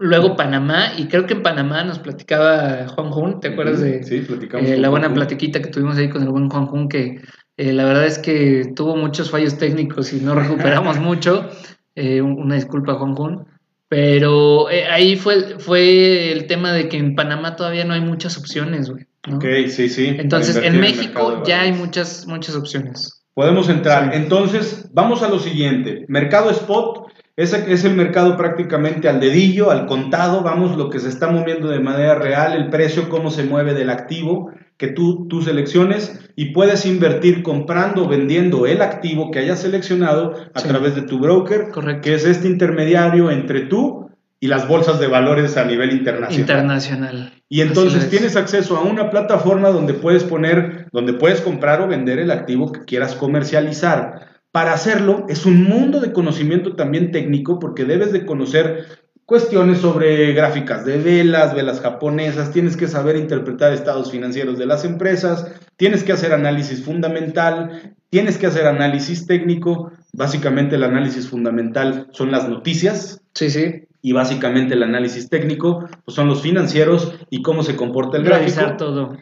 Luego 0.03 0.35
Panamá, 0.35 0.93
y 0.97 1.05
creo 1.05 1.27
que 1.27 1.35
en 1.35 1.43
Panamá 1.43 1.83
nos 1.83 1.99
platicaba 1.99 2.87
Juan 2.87 3.11
Jun, 3.11 3.39
¿te 3.39 3.49
acuerdas 3.49 3.81
de 3.81 4.03
sí, 4.03 4.25
eh, 4.53 4.77
la 4.77 4.89
buena 4.89 5.13
platiquita 5.13 5.61
que 5.61 5.69
tuvimos 5.69 5.95
ahí 5.95 6.09
con 6.09 6.23
el 6.23 6.29
buen 6.29 6.49
Juan 6.49 6.65
Jun? 6.65 6.89
Que 6.89 7.21
eh, 7.57 7.71
la 7.71 7.85
verdad 7.85 8.07
es 8.07 8.17
que 8.17 8.73
tuvo 8.75 8.95
muchos 8.95 9.29
fallos 9.29 9.59
técnicos 9.59 10.11
y 10.11 10.21
no 10.21 10.33
recuperamos 10.33 10.97
mucho. 10.99 11.47
Eh, 11.93 12.19
una 12.19 12.55
disculpa, 12.55 12.95
Juan 12.95 13.13
Jun. 13.13 13.45
Pero 13.89 14.69
ahí 14.89 15.17
fue, 15.17 15.59
fue 15.59 16.31
el 16.31 16.47
tema 16.47 16.73
de 16.73 16.89
que 16.89 16.97
en 16.97 17.13
Panamá 17.13 17.55
todavía 17.55 17.85
no 17.85 17.93
hay 17.93 18.01
muchas 18.01 18.39
opciones, 18.39 18.89
güey. 18.89 19.05
Ok, 19.31 19.45
sí, 19.67 19.87
sí. 19.87 20.15
Entonces, 20.17 20.55
en 20.55 20.79
México 20.79 21.43
ya 21.45 21.61
hay 21.61 21.73
muchas, 21.73 22.25
muchas 22.25 22.55
opciones. 22.55 23.21
Podemos 23.35 23.69
entrar. 23.69 24.15
Entonces, 24.15 24.89
vamos 24.93 25.21
a 25.21 25.29
lo 25.29 25.37
siguiente. 25.37 26.05
Mercado 26.07 26.49
spot 26.49 27.11
es 27.41 27.85
el 27.85 27.95
mercado 27.95 28.37
prácticamente 28.37 29.09
al 29.09 29.19
dedillo, 29.19 29.71
al 29.71 29.85
contado, 29.85 30.41
vamos, 30.41 30.77
lo 30.77 30.89
que 30.89 30.99
se 30.99 31.09
está 31.09 31.27
moviendo 31.27 31.69
de 31.69 31.79
manera 31.79 32.15
real, 32.15 32.53
el 32.53 32.69
precio, 32.69 33.09
cómo 33.09 33.31
se 33.31 33.43
mueve 33.43 33.73
del 33.73 33.89
activo 33.89 34.51
que 34.81 34.87
tú, 34.87 35.27
tú 35.27 35.43
selecciones 35.43 36.19
y 36.35 36.53
puedes 36.53 36.87
invertir 36.87 37.43
comprando 37.43 38.05
o 38.05 38.07
vendiendo 38.07 38.65
el 38.65 38.81
activo 38.81 39.29
que 39.29 39.37
hayas 39.37 39.59
seleccionado 39.59 40.35
a 40.55 40.61
través 40.61 40.95
de 40.95 41.03
tu 41.03 41.19
broker, 41.19 41.67
que 42.01 42.15
es 42.15 42.25
este 42.25 42.47
intermediario 42.47 43.29
entre 43.29 43.61
tú 43.61 44.09
y 44.39 44.47
las 44.47 44.67
bolsas 44.67 44.99
de 44.99 45.05
valores 45.05 45.55
a 45.55 45.65
nivel 45.65 45.91
internacional. 45.91 46.39
Internacional. 46.39 47.33
Y 47.47 47.61
entonces 47.61 48.09
tienes 48.09 48.35
acceso 48.35 48.75
a 48.75 48.81
una 48.81 49.11
plataforma 49.11 49.69
donde 49.69 49.93
puedes 49.93 50.23
poner, 50.23 50.87
donde 50.91 51.13
puedes 51.13 51.41
comprar 51.41 51.79
o 51.81 51.87
vender 51.87 52.17
el 52.17 52.31
activo 52.31 52.71
que 52.71 52.83
quieras 52.83 53.13
comercializar. 53.13 54.30
Para 54.51 54.73
hacerlo 54.73 55.25
es 55.29 55.45
un 55.45 55.63
mundo 55.63 55.99
de 55.99 56.11
conocimiento 56.11 56.75
también 56.75 57.11
técnico 57.11 57.59
porque 57.59 57.85
debes 57.85 58.11
de 58.11 58.25
conocer 58.25 58.85
cuestiones 59.25 59.79
sobre 59.79 60.33
gráficas 60.33 60.83
de 60.83 60.97
velas, 60.97 61.55
velas 61.55 61.79
japonesas, 61.79 62.51
tienes 62.51 62.75
que 62.75 62.87
saber 62.87 63.15
interpretar 63.15 63.71
estados 63.71 64.11
financieros 64.11 64.57
de 64.57 64.65
las 64.65 64.83
empresas, 64.83 65.49
tienes 65.77 66.03
que 66.03 66.11
hacer 66.11 66.33
análisis 66.33 66.83
fundamental, 66.83 67.95
tienes 68.09 68.37
que 68.37 68.47
hacer 68.47 68.67
análisis 68.67 69.25
técnico, 69.25 69.93
básicamente 70.11 70.75
el 70.75 70.83
análisis 70.83 71.29
fundamental 71.29 72.09
son 72.11 72.31
las 72.31 72.49
noticias. 72.49 73.21
Sí, 73.33 73.49
sí 73.49 73.87
y 74.01 74.13
básicamente 74.13 74.73
el 74.73 74.83
análisis 74.83 75.29
técnico 75.29 75.87
pues 76.03 76.15
son 76.15 76.27
los 76.27 76.41
financieros 76.41 77.13
y 77.29 77.41
cómo 77.41 77.63
se 77.63 77.75
comporta 77.75 78.17
el 78.17 78.23
gráfico. 78.23 78.75
todo. 78.77 79.17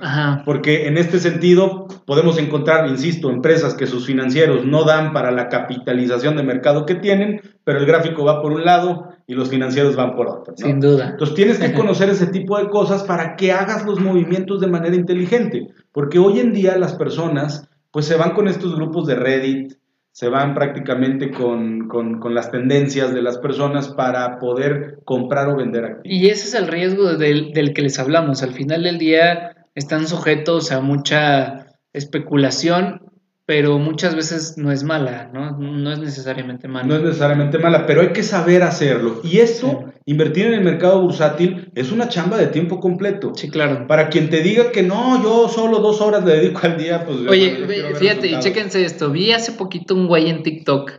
Porque 0.46 0.88
en 0.88 0.98
este 0.98 1.20
sentido 1.20 1.88
podemos 2.06 2.38
encontrar, 2.38 2.88
insisto, 2.88 3.30
empresas 3.30 3.74
que 3.74 3.88
sus 3.88 4.06
financieros 4.06 4.66
no 4.66 4.84
dan 4.84 5.12
para 5.12 5.32
la 5.32 5.50
capitalización 5.50 6.38
de 6.38 6.44
mercado 6.44 6.86
que 6.86 6.96
tienen, 6.96 7.42
pero 7.64 7.80
el 7.80 7.86
gráfico 7.86 8.24
va 8.24 8.42
por 8.42 8.54
un 8.54 8.64
lado 8.64 9.10
y 9.28 9.36
los 9.36 9.50
financieros 9.50 9.96
van 9.96 10.16
por 10.16 10.28
otro. 10.28 10.54
Sin 10.58 10.80
duda. 10.80 11.10
Entonces 11.10 11.36
tienes 11.36 11.60
que 11.60 11.74
conocer 11.76 12.10
ese 12.10 12.28
tipo 12.28 12.58
de 12.58 12.70
cosas 12.70 13.04
para 13.04 13.36
que 13.36 13.52
hagas 13.52 13.86
los 13.86 14.00
movimientos 14.00 14.62
de 14.62 14.68
manera 14.68 14.96
inteligente, 14.96 15.68
porque 15.92 16.20
hoy 16.20 16.40
en 16.40 16.54
día 16.54 16.78
las 16.78 16.96
personas 16.96 17.70
pues 17.92 18.06
se 18.06 18.16
van 18.16 18.32
con 18.32 18.48
estos 18.48 18.76
grupos 18.76 19.08
de 19.08 19.16
Reddit, 19.16 19.74
se 20.20 20.28
van 20.28 20.54
prácticamente 20.54 21.32
con, 21.32 21.88
las 22.36 22.52
tendencias 22.52 23.14
de 23.14 23.22
las 23.22 23.38
personas 23.38 23.88
para 23.88 24.38
poder 24.38 25.00
comprar 25.06 25.48
o 25.48 25.56
vender 25.56 25.86
activos. 25.86 26.04
Y 26.04 26.28
ese 26.28 26.50
es 26.50 26.56
el 26.56 26.68
riesgo 26.68 27.16
del, 27.16 27.54
del, 27.54 27.74
que 27.74 27.84
les 27.84 28.00
hablamos. 28.00 28.44
Al 28.44 28.52
final 28.52 28.84
del 28.84 28.98
día 28.98 29.56
están 29.76 30.08
sujetos 30.08 30.74
a 30.74 30.82
mucha 30.82 31.68
especulación, 31.94 33.09
pero 33.50 33.80
muchas 33.80 34.14
veces 34.14 34.60
no 34.60 34.72
es 34.72 34.84
mala, 34.84 35.32
¿no? 35.34 35.58
No 35.58 35.92
es 35.92 35.98
necesariamente 35.98 36.68
mala. 36.68 36.86
No 36.86 36.98
es 36.98 37.02
necesariamente 37.02 37.58
mala, 37.58 37.88
pero 37.88 38.02
hay 38.02 38.10
que 38.10 38.22
saber 38.22 38.62
hacerlo. 38.62 39.22
Y 39.24 39.40
esto, 39.40 39.92
invertir 40.06 40.46
en 40.46 40.54
el 40.54 40.64
mercado 40.64 41.02
bursátil, 41.02 41.72
es 41.74 41.92
una 41.92 42.10
chamba 42.10 42.38
de 42.38 42.46
tiempo 42.46 42.80
completo. 42.80 43.34
Sí, 43.34 43.50
claro. 43.50 43.88
Para 43.88 44.10
quien 44.10 44.30
te 44.30 44.44
diga 44.44 44.72
que 44.72 44.84
no, 44.84 45.24
yo 45.24 45.50
solo 45.50 45.80
dos 45.80 46.00
horas 46.00 46.24
le 46.26 46.36
dedico 46.36 46.60
al 46.62 46.78
día, 46.78 47.04
pues... 47.04 47.22
Oye, 47.28 47.66
fíjate, 47.96 48.28
y 48.28 48.38
chéquense 48.38 48.86
esto. 48.86 49.10
Vi 49.10 49.32
hace 49.32 49.54
poquito 49.54 49.96
un 49.96 50.06
güey 50.06 50.30
en 50.30 50.44
TikTok 50.44 50.92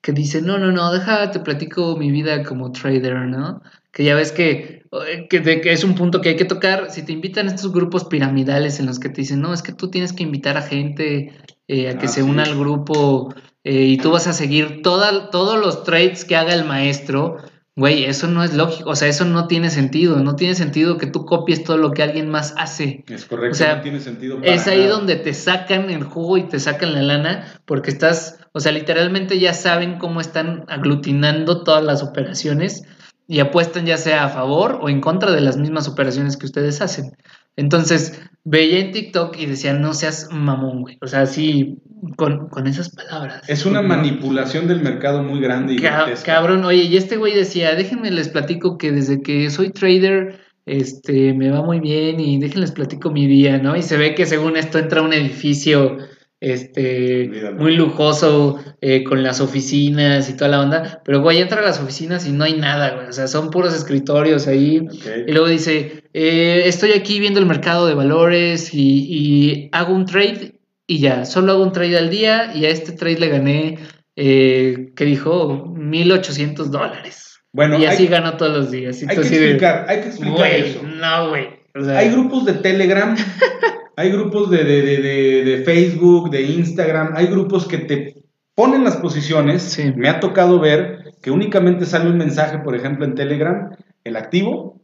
que 0.00 0.10
dice, 0.10 0.42
no, 0.42 0.58
no, 0.58 0.72
no, 0.72 0.92
déjate 0.92 1.38
te 1.38 1.44
platico 1.44 1.96
mi 1.96 2.10
vida 2.10 2.42
como 2.42 2.72
trader, 2.72 3.14
¿no? 3.28 3.62
Que 3.92 4.02
ya 4.02 4.16
ves 4.16 4.32
que, 4.32 4.82
que, 5.30 5.72
es 5.72 5.84
un 5.84 5.94
punto 5.94 6.20
que 6.20 6.30
hay 6.30 6.36
que 6.36 6.44
tocar. 6.44 6.90
Si 6.90 7.04
te 7.04 7.12
invitan 7.12 7.46
a 7.46 7.54
estos 7.54 7.72
grupos 7.72 8.06
piramidales 8.06 8.80
en 8.80 8.86
los 8.86 8.98
que 8.98 9.08
te 9.08 9.20
dicen, 9.20 9.40
no, 9.40 9.54
es 9.54 9.62
que 9.62 9.72
tú 9.72 9.88
tienes 9.88 10.12
que 10.12 10.24
invitar 10.24 10.56
a 10.56 10.62
gente 10.62 11.32
eh, 11.68 11.88
a 11.88 11.98
que 11.98 12.06
ah, 12.06 12.08
se 12.08 12.22
una 12.22 12.44
al 12.44 12.58
grupo 12.58 13.34
eh, 13.64 13.82
y 13.82 13.96
tú 13.98 14.12
vas 14.12 14.26
a 14.26 14.32
seguir 14.32 14.82
toda, 14.82 15.30
todos 15.30 15.58
los 15.58 15.82
trades 15.82 16.24
que 16.24 16.36
haga 16.36 16.54
el 16.54 16.64
maestro, 16.64 17.38
güey, 17.74 18.04
eso 18.04 18.28
no 18.28 18.44
es 18.44 18.54
lógico, 18.54 18.90
o 18.90 18.96
sea, 18.96 19.08
eso 19.08 19.24
no 19.24 19.48
tiene 19.48 19.70
sentido, 19.70 20.20
no 20.20 20.36
tiene 20.36 20.54
sentido 20.54 20.96
que 20.96 21.06
tú 21.06 21.24
copies 21.24 21.64
todo 21.64 21.76
lo 21.76 21.90
que 21.90 22.02
alguien 22.02 22.30
más 22.30 22.54
hace. 22.56 23.04
Es 23.08 23.24
correcto, 23.24 23.54
o 23.54 23.58
sea, 23.58 23.76
no 23.76 23.82
tiene 23.82 24.00
sentido. 24.00 24.38
es 24.42 24.66
ahí 24.66 24.86
donde 24.86 25.16
te 25.16 25.34
sacan 25.34 25.90
el 25.90 26.04
jugo 26.04 26.38
y 26.38 26.44
te 26.44 26.60
sacan 26.60 26.94
la 26.94 27.02
lana 27.02 27.60
porque 27.64 27.90
estás, 27.90 28.38
o 28.52 28.60
sea, 28.60 28.72
literalmente 28.72 29.38
ya 29.38 29.52
saben 29.52 29.98
cómo 29.98 30.20
están 30.20 30.64
aglutinando 30.68 31.64
todas 31.64 31.82
las 31.84 32.02
operaciones 32.02 32.84
y 33.28 33.40
apuestan 33.40 33.86
ya 33.86 33.96
sea 33.96 34.24
a 34.24 34.28
favor 34.28 34.78
o 34.80 34.88
en 34.88 35.00
contra 35.00 35.32
de 35.32 35.40
las 35.40 35.56
mismas 35.56 35.88
operaciones 35.88 36.36
que 36.36 36.46
ustedes 36.46 36.80
hacen. 36.80 37.16
Entonces, 37.56 38.20
veía 38.44 38.78
en 38.78 38.92
TikTok 38.92 39.36
y 39.38 39.46
decía, 39.46 39.72
no 39.72 39.92
seas 39.92 40.28
mamón, 40.30 40.82
güey. 40.82 40.98
O 41.00 41.06
sea, 41.06 41.22
así, 41.22 41.78
con, 42.16 42.48
esas 42.66 42.90
palabras. 42.90 43.42
Es 43.48 43.66
una 43.66 43.82
manipulación 43.82 44.68
del 44.68 44.82
mercado 44.82 45.22
muy 45.22 45.40
grande 45.40 45.74
y 45.74 45.78
Cabrón, 46.24 46.64
oye, 46.64 46.84
y 46.84 46.96
este 46.96 47.16
güey 47.16 47.34
decía, 47.34 47.74
déjenme 47.74 48.10
les 48.10 48.28
platico 48.28 48.78
que 48.78 48.92
desde 48.92 49.22
que 49.22 49.50
soy 49.50 49.70
trader, 49.70 50.40
este, 50.66 51.32
me 51.34 51.50
va 51.50 51.62
muy 51.62 51.80
bien 51.80 52.20
y 52.20 52.38
déjenles 52.38 52.72
platico 52.72 53.10
mi 53.10 53.26
día, 53.26 53.58
¿no? 53.58 53.76
Y 53.76 53.82
se 53.82 53.96
ve 53.96 54.14
que 54.14 54.26
según 54.26 54.56
esto 54.56 54.78
entra 54.78 55.00
a 55.00 55.04
un 55.04 55.12
edificio 55.12 55.98
este, 56.46 57.28
muy 57.58 57.74
lujoso, 57.74 58.60
eh, 58.80 59.02
con 59.02 59.24
las 59.24 59.40
oficinas 59.40 60.30
y 60.30 60.36
toda 60.36 60.48
la 60.48 60.60
onda, 60.60 61.02
pero 61.04 61.20
güey, 61.20 61.38
entra 61.38 61.58
a 61.58 61.64
las 61.64 61.80
oficinas 61.80 62.24
y 62.24 62.30
no 62.30 62.44
hay 62.44 62.54
nada, 62.54 62.94
güey, 62.94 63.08
o 63.08 63.12
sea, 63.12 63.26
son 63.26 63.50
puros 63.50 63.74
escritorios 63.74 64.46
ahí, 64.46 64.86
y 65.26 65.32
luego 65.32 65.48
dice, 65.48 66.04
eh, 66.14 66.62
estoy 66.66 66.92
aquí 66.92 67.18
viendo 67.18 67.40
el 67.40 67.46
mercado 67.46 67.88
de 67.88 67.94
valores 67.94 68.72
y, 68.72 69.68
hago 69.72 69.92
un 69.92 70.06
trade 70.06 70.60
y 70.86 71.00
ya, 71.00 71.24
solo 71.24 71.52
hago 71.52 71.64
un 71.64 71.72
trade 71.72 71.98
al 71.98 72.10
día 72.10 72.52
y 72.54 72.64
a 72.64 72.68
este 72.68 72.92
trade 72.92 73.18
le 73.18 73.28
gané, 73.28 73.78
eh, 74.14 74.92
¿qué 74.94 75.04
dijo? 75.04 75.66
1800 75.76 76.70
dólares. 76.70 77.40
Bueno, 77.52 77.76
y 77.76 77.86
así 77.86 78.06
gano 78.06 78.36
todos 78.36 78.56
los 78.56 78.70
días. 78.70 79.02
hay, 79.02 79.16
que 79.16 79.22
explicar, 79.22 79.86
hay 79.88 80.00
que 80.00 80.08
explicar, 80.08 80.46
eso. 80.46 80.82
No, 80.84 81.30
güey. 81.30 81.48
hay 81.90 82.10
grupos 82.10 82.44
de 82.44 82.52
Telegram 82.52 83.16
Hay 83.96 84.10
grupos 84.10 84.50
de, 84.50 85.62
Facebook, 85.64 86.30
de 86.30 86.42
Instagram, 86.42 87.12
hay 87.14 87.26
grupos 87.26 87.66
que 87.66 87.78
te 87.78 88.22
ponen 88.54 88.84
las 88.84 88.96
posiciones. 88.96 89.78
Me 89.96 90.08
ha 90.10 90.20
tocado 90.20 90.60
ver 90.60 91.14
que 91.22 91.30
únicamente 91.30 91.86
sale 91.86 92.10
un 92.10 92.18
mensaje, 92.18 92.58
por 92.58 92.76
ejemplo, 92.76 93.06
en 93.06 93.14
Telegram, 93.14 93.70
el 94.04 94.16
activo, 94.16 94.82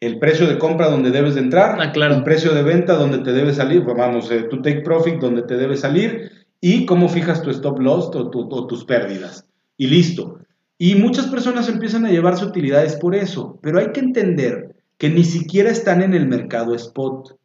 el 0.00 0.18
precio 0.18 0.46
de 0.46 0.58
compra 0.58 0.90
donde 0.90 1.10
debes 1.10 1.34
de 1.34 1.40
entrar, 1.40 1.80
ah, 1.80 1.92
claro. 1.92 2.16
el 2.16 2.24
precio 2.24 2.52
de 2.52 2.62
venta 2.62 2.94
donde 2.94 3.18
te 3.18 3.32
debe 3.32 3.54
salir, 3.54 3.84
pues 3.84 3.96
vamos, 3.96 4.30
eh, 4.30 4.42
tu 4.50 4.60
take 4.60 4.82
profit 4.82 5.18
donde 5.18 5.42
te 5.42 5.56
debe 5.56 5.76
salir 5.76 6.30
y 6.60 6.84
cómo 6.84 7.08
fijas 7.08 7.42
tu 7.42 7.50
stop 7.50 7.78
loss 7.80 8.14
o, 8.14 8.30
o 8.34 8.66
tus 8.66 8.84
pérdidas. 8.84 9.46
Y 9.78 9.86
listo. 9.86 10.38
Y 10.76 10.96
muchas 10.96 11.28
personas 11.28 11.68
empiezan 11.68 12.04
a 12.04 12.10
llevarse 12.10 12.44
utilidades 12.44 12.96
por 12.96 13.14
eso, 13.14 13.58
pero 13.62 13.78
hay 13.78 13.92
que 13.92 14.00
entender 14.00 14.74
que 14.98 15.08
ni 15.08 15.24
siquiera 15.24 15.70
están 15.70 16.02
en 16.02 16.12
el 16.12 16.26
mercado 16.28 16.74
spot. 16.74 17.36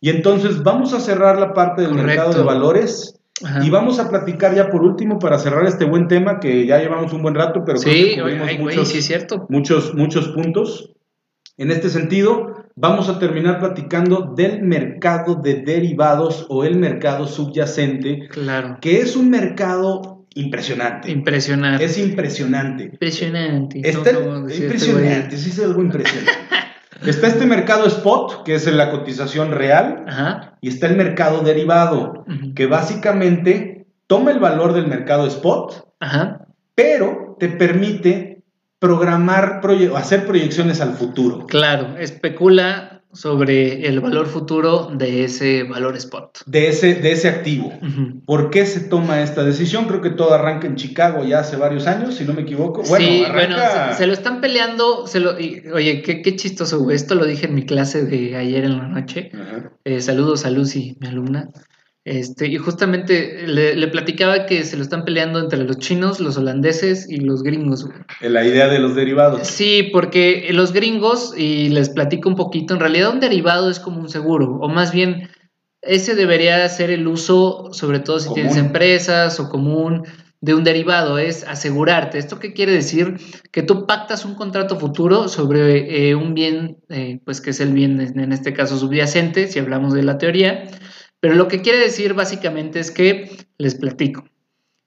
Y 0.00 0.10
entonces 0.10 0.62
vamos 0.62 0.92
a 0.92 1.00
cerrar 1.00 1.38
la 1.38 1.54
parte 1.54 1.82
del 1.82 1.94
mercado 1.94 2.32
de 2.32 2.42
valores 2.42 3.16
y 3.62 3.70
vamos 3.70 3.98
a 3.98 4.08
platicar 4.08 4.54
ya 4.54 4.70
por 4.70 4.82
último 4.82 5.18
para 5.18 5.38
cerrar 5.38 5.66
este 5.66 5.84
buen 5.84 6.08
tema 6.08 6.40
que 6.40 6.66
ya 6.66 6.78
llevamos 6.78 7.12
un 7.12 7.22
buen 7.22 7.34
rato, 7.34 7.62
pero 7.64 7.78
sí, 7.78 8.14
que 8.14 8.58
muchos, 8.58 8.88
sí 8.88 8.98
es 8.98 9.06
cierto. 9.06 9.46
muchos, 9.48 9.94
muchos 9.94 10.28
puntos. 10.28 10.92
En 11.58 11.70
este 11.70 11.88
sentido, 11.88 12.66
vamos 12.74 13.08
a 13.08 13.18
terminar 13.18 13.58
platicando 13.58 14.34
del 14.36 14.62
mercado 14.62 15.36
de 15.36 15.62
derivados 15.62 16.46
o 16.48 16.64
el 16.64 16.76
mercado 16.76 17.26
subyacente, 17.26 18.28
claro. 18.30 18.78
que 18.80 19.00
es 19.00 19.16
un 19.16 19.30
mercado 19.30 20.26
impresionante. 20.34 21.10
Impresionante. 21.10 21.84
Es 21.84 21.98
impresionante. 21.98 22.84
Impresionante. 22.84 23.80
Está, 23.82 24.12
impresionante, 24.12 25.36
sí 25.36 25.50
es 25.50 25.58
algo 25.60 25.82
impresionante. 25.82 26.32
Está 27.04 27.26
este 27.26 27.46
mercado 27.46 27.86
spot, 27.86 28.44
que 28.44 28.54
es 28.54 28.66
la 28.72 28.90
cotización 28.90 29.52
real, 29.52 30.04
y 30.60 30.68
está 30.68 30.86
el 30.86 30.96
mercado 30.96 31.42
derivado, 31.42 32.24
que 32.54 32.66
básicamente 32.66 33.86
toma 34.06 34.30
el 34.30 34.38
valor 34.38 34.72
del 34.72 34.86
mercado 34.86 35.26
spot, 35.26 35.88
pero 36.74 37.36
te 37.38 37.48
permite 37.48 38.42
programar, 38.78 39.60
hacer 39.94 40.26
proyecciones 40.26 40.80
al 40.80 40.94
futuro. 40.94 41.46
Claro, 41.46 41.96
especula 41.98 42.95
sobre 43.16 43.86
el 43.88 44.00
valor 44.00 44.26
futuro 44.26 44.90
de 44.92 45.24
ese 45.24 45.62
valor 45.62 45.96
spot. 45.96 46.40
De 46.44 46.68
ese, 46.68 46.94
de 46.94 47.12
ese 47.12 47.28
activo. 47.28 47.72
¿Por 48.26 48.50
qué 48.50 48.66
se 48.66 48.80
toma 48.80 49.22
esta 49.22 49.42
decisión? 49.42 49.86
Creo 49.86 50.02
que 50.02 50.10
todo 50.10 50.34
arranca 50.34 50.66
en 50.66 50.76
Chicago 50.76 51.24
ya 51.24 51.40
hace 51.40 51.56
varios 51.56 51.86
años, 51.86 52.14
si 52.14 52.24
no 52.24 52.34
me 52.34 52.42
equivoco. 52.42 52.82
Bueno, 52.82 53.06
sí, 53.06 53.24
bueno, 53.32 53.56
se, 53.96 54.06
lo 54.06 54.12
están 54.12 54.40
peleando. 54.42 55.06
Se 55.06 55.20
lo, 55.20 55.34
oye, 55.34 56.02
qué, 56.02 56.20
qué, 56.20 56.36
chistoso, 56.36 56.90
Esto 56.90 57.14
lo 57.14 57.24
dije 57.24 57.46
en 57.46 57.54
mi 57.54 57.64
clase 57.64 58.04
de 58.04 58.36
ayer 58.36 58.64
en 58.64 58.76
la 58.76 58.88
noche. 58.88 59.30
Eh, 59.84 60.00
saludos 60.02 60.44
a 60.44 60.50
Lucy, 60.50 60.98
mi 61.00 61.08
alumna. 61.08 61.48
Este, 62.06 62.46
y 62.46 62.56
justamente 62.56 63.48
le, 63.48 63.88
platicaba 63.88 64.46
que 64.46 64.62
se 64.62 64.76
lo 64.76 64.84
están 64.84 65.04
peleando 65.04 65.40
entre 65.40 65.64
los 65.64 65.78
chinos, 65.78 66.20
los 66.20 66.36
holandeses 66.36 67.10
y 67.10 67.16
los 67.16 67.42
gringos. 67.42 67.88
La 68.20 68.46
idea 68.46 68.68
de 68.68 68.78
los 68.78 68.94
derivados. 68.94 69.48
Sí, 69.48 69.88
porque 69.92 70.46
los 70.52 70.72
gringos, 70.72 71.34
y 71.36 71.68
les 71.68 71.90
platico 71.90 72.28
un 72.28 72.36
poquito, 72.36 72.74
en 72.74 72.78
realidad 72.78 73.12
un 73.12 73.18
derivado 73.18 73.68
es 73.70 73.80
como 73.80 73.98
un 73.98 74.08
seguro, 74.08 74.56
o 74.60 74.68
más 74.68 74.92
bien 74.92 75.30
ese 75.82 76.14
debería 76.14 76.68
ser 76.68 76.90
el 76.90 77.08
uso, 77.08 77.70
sobre 77.72 77.98
todo 77.98 78.20
si 78.20 78.32
tienes 78.32 78.56
empresas 78.56 79.40
o 79.40 79.48
común, 79.48 80.04
de 80.40 80.54
un 80.54 80.62
derivado, 80.62 81.18
es 81.18 81.42
asegurarte. 81.42 82.18
¿Esto 82.18 82.38
qué 82.38 82.52
quiere 82.52 82.70
decir? 82.70 83.16
Que 83.50 83.64
tú 83.64 83.84
pactas 83.84 84.24
un 84.24 84.36
contrato 84.36 84.78
futuro 84.78 85.26
sobre 85.26 86.08
eh, 86.08 86.14
un 86.14 86.34
bien, 86.34 86.76
eh, 86.88 87.18
pues 87.24 87.40
que 87.40 87.50
es 87.50 87.58
el 87.58 87.72
bien 87.72 88.00
en 88.00 88.32
este 88.32 88.52
caso 88.52 88.78
subyacente, 88.78 89.48
si 89.48 89.58
hablamos 89.58 89.92
de 89.92 90.04
la 90.04 90.18
teoría 90.18 90.68
pero 91.20 91.34
lo 91.34 91.48
que 91.48 91.62
quiere 91.62 91.78
decir 91.78 92.14
básicamente 92.14 92.80
es 92.80 92.90
que, 92.90 93.30
les 93.58 93.74
platico, 93.74 94.24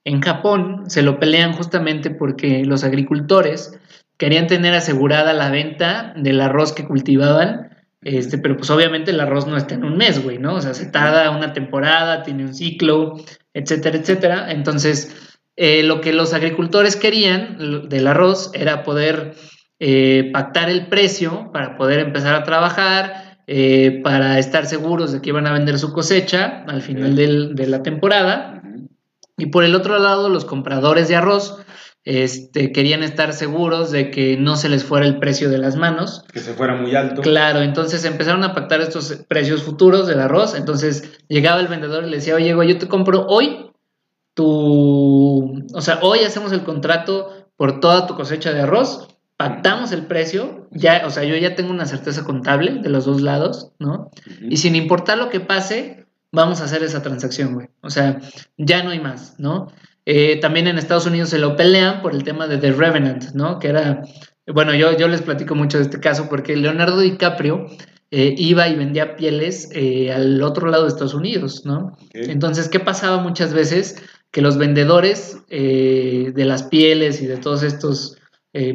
en 0.04 0.22
Japón 0.22 0.84
se 0.88 1.02
lo 1.02 1.20
pelean 1.20 1.54
justamente 1.54 2.10
porque 2.10 2.64
los 2.66 2.84
agricultores 2.84 3.80
querían 4.18 4.48
tener 4.48 4.74
asegurada 4.74 5.34
la 5.34 5.50
venta 5.50 6.14
del 6.16 6.42
arroz 6.42 6.74
que 6.74 6.86
cultivaban, 6.86 7.70
este, 8.02 8.38
pero 8.38 8.58
pues 8.58 8.70
obviamente 8.70 9.12
el 9.12 9.20
arroz 9.20 9.48
no 9.48 9.58
está 9.58 9.76
en 9.76 9.84
un 9.84 9.98
mes, 9.98 10.24
güey, 10.24 10.38
¿no? 10.38 10.56
O 10.56 10.62
sea, 10.62 10.74
se 10.74 10.86
tarda 10.86 11.30
una 11.32 11.54
temporada, 11.54 12.24
tiene 12.24 12.46
un 12.46 12.54
ciclo, 12.54 13.18
etcétera, 13.54 13.98
etcétera. 13.98 14.52
Entonces, 14.52 15.16
eh, 15.56 15.84
lo 15.84 16.00
que 16.00 16.14
los 16.14 16.34
agricultores 16.34 16.96
querían 16.96 17.90
del 17.90 18.08
arroz 18.08 18.52
era 18.54 18.84
poder 18.84 19.34
eh, 19.80 20.30
pactar 20.34 20.70
el 20.70 20.88
precio 20.88 21.52
para 21.54 21.78
poder 21.78 22.00
empezar 22.00 22.36
a 22.36 22.44
trabajar, 22.44 23.29
eh, 23.52 24.02
para 24.04 24.38
estar 24.38 24.68
seguros 24.68 25.12
de 25.12 25.22
que 25.22 25.30
iban 25.30 25.48
a 25.48 25.52
vender 25.52 25.80
su 25.80 25.92
cosecha 25.92 26.64
al 26.68 26.84
final 26.84 27.16
de 27.16 27.66
la 27.66 27.82
temporada. 27.82 28.62
Y 29.40 29.48
por 29.48 29.64
el 29.64 29.74
otro 29.74 29.98
lado, 29.98 30.30
los 30.30 30.46
compradores 30.46 31.08
de 31.08 31.16
arroz 31.16 31.58
este, 32.04 32.72
querían 32.72 33.02
estar 33.02 33.34
seguros 33.34 33.90
de 33.90 34.12
que 34.12 34.38
no 34.38 34.56
se 34.56 34.70
les 34.70 34.84
fuera 34.84 35.08
el 35.08 35.18
precio 35.18 35.50
de 35.50 35.58
las 35.58 35.78
manos. 35.78 36.24
Que 36.32 36.42
se 36.42 36.54
fuera 36.54 36.76
muy 36.76 36.94
alto. 36.94 37.24
Claro, 37.24 37.64
entonces 37.64 38.06
empezaron 38.06 38.44
a 38.44 38.54
pactar 38.54 38.82
estos 38.82 39.14
precios 39.28 39.64
futuros 39.64 40.06
del 40.06 40.20
arroz. 40.20 40.54
Entonces 40.54 41.18
llegaba 41.28 41.60
el 41.60 41.68
vendedor 41.68 42.04
y 42.04 42.12
le 42.12 42.18
decía, 42.18 42.36
oye, 42.36 42.50
yo 42.50 42.78
te 42.78 42.88
compro 42.88 43.26
hoy 43.26 43.72
tu... 44.36 45.66
O 45.74 45.82
sea, 45.82 46.02
hoy 46.04 46.20
hacemos 46.20 46.52
el 46.52 46.62
contrato 46.62 47.48
por 47.58 47.80
toda 47.80 48.06
tu 48.06 48.14
cosecha 48.14 48.54
de 48.54 48.62
arroz 48.62 49.08
pactamos 49.40 49.94
el 49.94 50.06
precio, 50.06 50.68
ya, 50.70 51.04
o 51.06 51.10
sea, 51.10 51.24
yo 51.24 51.34
ya 51.38 51.56
tengo 51.56 51.72
una 51.72 51.86
certeza 51.86 52.26
contable 52.26 52.74
de 52.74 52.90
los 52.90 53.06
dos 53.06 53.22
lados, 53.22 53.72
¿no? 53.80 54.12
Y 54.42 54.58
sin 54.58 54.76
importar 54.76 55.18
lo 55.18 55.30
que 55.30 55.40
pase, 55.40 56.08
vamos 56.30 56.60
a 56.60 56.66
hacer 56.66 56.84
esa 56.84 57.02
transacción, 57.02 57.54
güey. 57.54 57.70
O 57.80 57.90
sea, 57.90 58.20
ya 58.58 58.84
no 58.84 58.90
hay 58.90 59.00
más, 59.00 59.36
¿no? 59.38 59.72
Eh, 60.06 60.42
también 60.42 60.68
en 60.68 60.78
Estados 60.78 61.06
Unidos 61.06 61.30
se 61.30 61.40
lo 61.40 61.56
pelean 61.56 62.02
por 62.02 62.14
el 62.14 62.26
tema 62.26 62.48
de 62.48 62.58
The 62.58 62.74
Revenant, 62.74 63.32
¿no? 63.34 63.60
Que 63.60 63.70
era, 63.70 64.02
bueno, 64.46 64.76
yo, 64.76 64.98
yo 64.98 65.08
les 65.08 65.22
platico 65.22 65.56
mucho 65.56 65.78
de 65.78 65.86
este 65.86 66.02
caso 66.02 66.28
porque 66.28 66.58
Leonardo 66.58 67.00
DiCaprio 67.00 67.68
eh, 68.12 68.36
iba 68.38 68.68
y 68.68 68.76
vendía 68.76 69.16
pieles 69.16 69.70
eh, 69.72 70.12
al 70.12 70.44
otro 70.44 70.68
lado 70.68 70.84
de 70.84 70.90
Estados 70.90 71.14
Unidos, 71.14 71.62
¿no? 71.64 71.98
Entonces, 72.12 72.68
¿qué 72.68 72.82
pasaba 72.82 73.24
muchas 73.24 73.54
veces? 73.54 74.04
Que 74.32 74.42
los 74.42 74.58
vendedores 74.58 75.38
de 75.50 76.46
las 76.46 76.64
pieles 76.64 77.22
y 77.22 77.26
de 77.26 77.38
todos 77.38 77.64
estos 77.64 78.19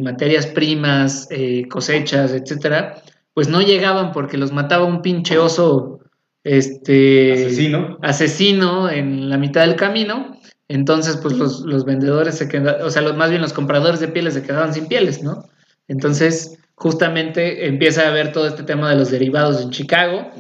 materias 0.00 0.46
primas, 0.46 1.28
cosechas, 1.68 2.32
etcétera, 2.32 3.02
pues 3.34 3.48
no 3.48 3.60
llegaban 3.60 4.12
porque 4.12 4.38
los 4.38 4.52
mataba 4.52 4.84
un 4.84 5.02
pinche 5.02 5.38
oso 5.38 6.00
este 6.44 7.32
asesino. 7.32 7.98
asesino 8.02 8.90
en 8.90 9.30
la 9.30 9.38
mitad 9.38 9.62
del 9.62 9.76
camino. 9.76 10.38
Entonces, 10.68 11.16
pues 11.16 11.36
los, 11.36 11.60
los 11.60 11.84
vendedores 11.84 12.36
se 12.36 12.48
quedaban, 12.48 12.82
o 12.82 12.90
sea, 12.90 13.02
los, 13.02 13.16
más 13.16 13.30
bien 13.30 13.42
los 13.42 13.52
compradores 13.52 14.00
de 14.00 14.08
pieles 14.08 14.34
se 14.34 14.42
quedaban 14.42 14.72
sin 14.72 14.86
pieles, 14.86 15.22
¿no? 15.22 15.48
Entonces, 15.88 16.58
justamente 16.74 17.66
empieza 17.66 18.02
a 18.02 18.08
haber 18.08 18.32
todo 18.32 18.46
este 18.46 18.62
tema 18.62 18.90
de 18.90 18.96
los 18.96 19.10
derivados 19.10 19.62
en 19.62 19.70
Chicago 19.70 20.30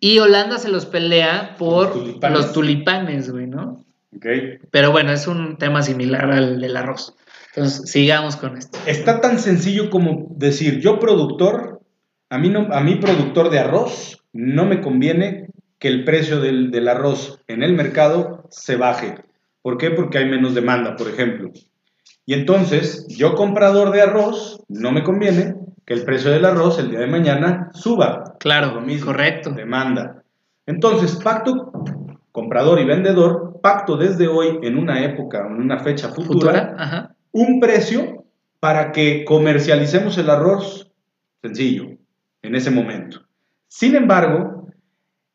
y 0.00 0.18
Holanda 0.18 0.58
se 0.58 0.68
los 0.68 0.86
pelea 0.86 1.56
por 1.58 1.96
los 2.30 2.52
tulipanes, 2.52 3.30
güey, 3.30 3.46
¿no? 3.46 3.84
Okay. 4.16 4.58
Pero 4.70 4.90
bueno, 4.90 5.12
es 5.12 5.26
un 5.26 5.58
tema 5.58 5.82
similar 5.82 6.30
al 6.30 6.60
del 6.60 6.76
arroz. 6.76 7.14
Entonces, 7.58 7.90
sigamos 7.90 8.36
con 8.36 8.56
esto. 8.56 8.78
Está 8.86 9.20
tan 9.20 9.40
sencillo 9.40 9.90
como 9.90 10.28
decir, 10.36 10.78
yo 10.78 11.00
productor, 11.00 11.80
a 12.30 12.38
mí, 12.38 12.50
no, 12.50 12.68
a 12.72 12.80
mí 12.80 12.96
productor 12.96 13.50
de 13.50 13.58
arroz, 13.58 14.24
no 14.32 14.64
me 14.64 14.80
conviene 14.80 15.48
que 15.80 15.88
el 15.88 16.04
precio 16.04 16.40
del, 16.40 16.70
del 16.70 16.86
arroz 16.86 17.40
en 17.48 17.64
el 17.64 17.72
mercado 17.72 18.44
se 18.50 18.76
baje. 18.76 19.16
¿Por 19.60 19.76
qué? 19.76 19.90
Porque 19.90 20.18
hay 20.18 20.26
menos 20.26 20.54
demanda, 20.54 20.94
por 20.94 21.08
ejemplo. 21.08 21.50
Y 22.26 22.34
entonces, 22.34 23.06
yo 23.08 23.34
comprador 23.34 23.90
de 23.90 24.02
arroz, 24.02 24.62
no 24.68 24.92
me 24.92 25.02
conviene 25.02 25.56
que 25.84 25.94
el 25.94 26.04
precio 26.04 26.30
del 26.30 26.44
arroz 26.44 26.78
el 26.78 26.90
día 26.90 27.00
de 27.00 27.08
mañana 27.08 27.70
suba. 27.72 28.36
Claro, 28.38 28.74
lo 28.74 28.82
mismo, 28.82 29.06
correcto. 29.06 29.50
Demanda. 29.50 30.22
Entonces, 30.64 31.16
pacto 31.16 31.72
comprador 32.30 32.78
y 32.78 32.84
vendedor, 32.84 33.58
pacto 33.60 33.96
desde 33.96 34.28
hoy 34.28 34.60
en 34.62 34.78
una 34.78 35.02
época, 35.02 35.44
en 35.44 35.60
una 35.60 35.80
fecha 35.80 36.10
futura, 36.10 37.16
un 37.38 37.60
precio 37.60 38.24
para 38.58 38.90
que 38.90 39.24
comercialicemos 39.24 40.18
el 40.18 40.28
arroz 40.28 40.90
sencillo 41.40 41.96
en 42.42 42.56
ese 42.56 42.70
momento. 42.70 43.20
Sin 43.68 43.94
embargo, 43.94 44.66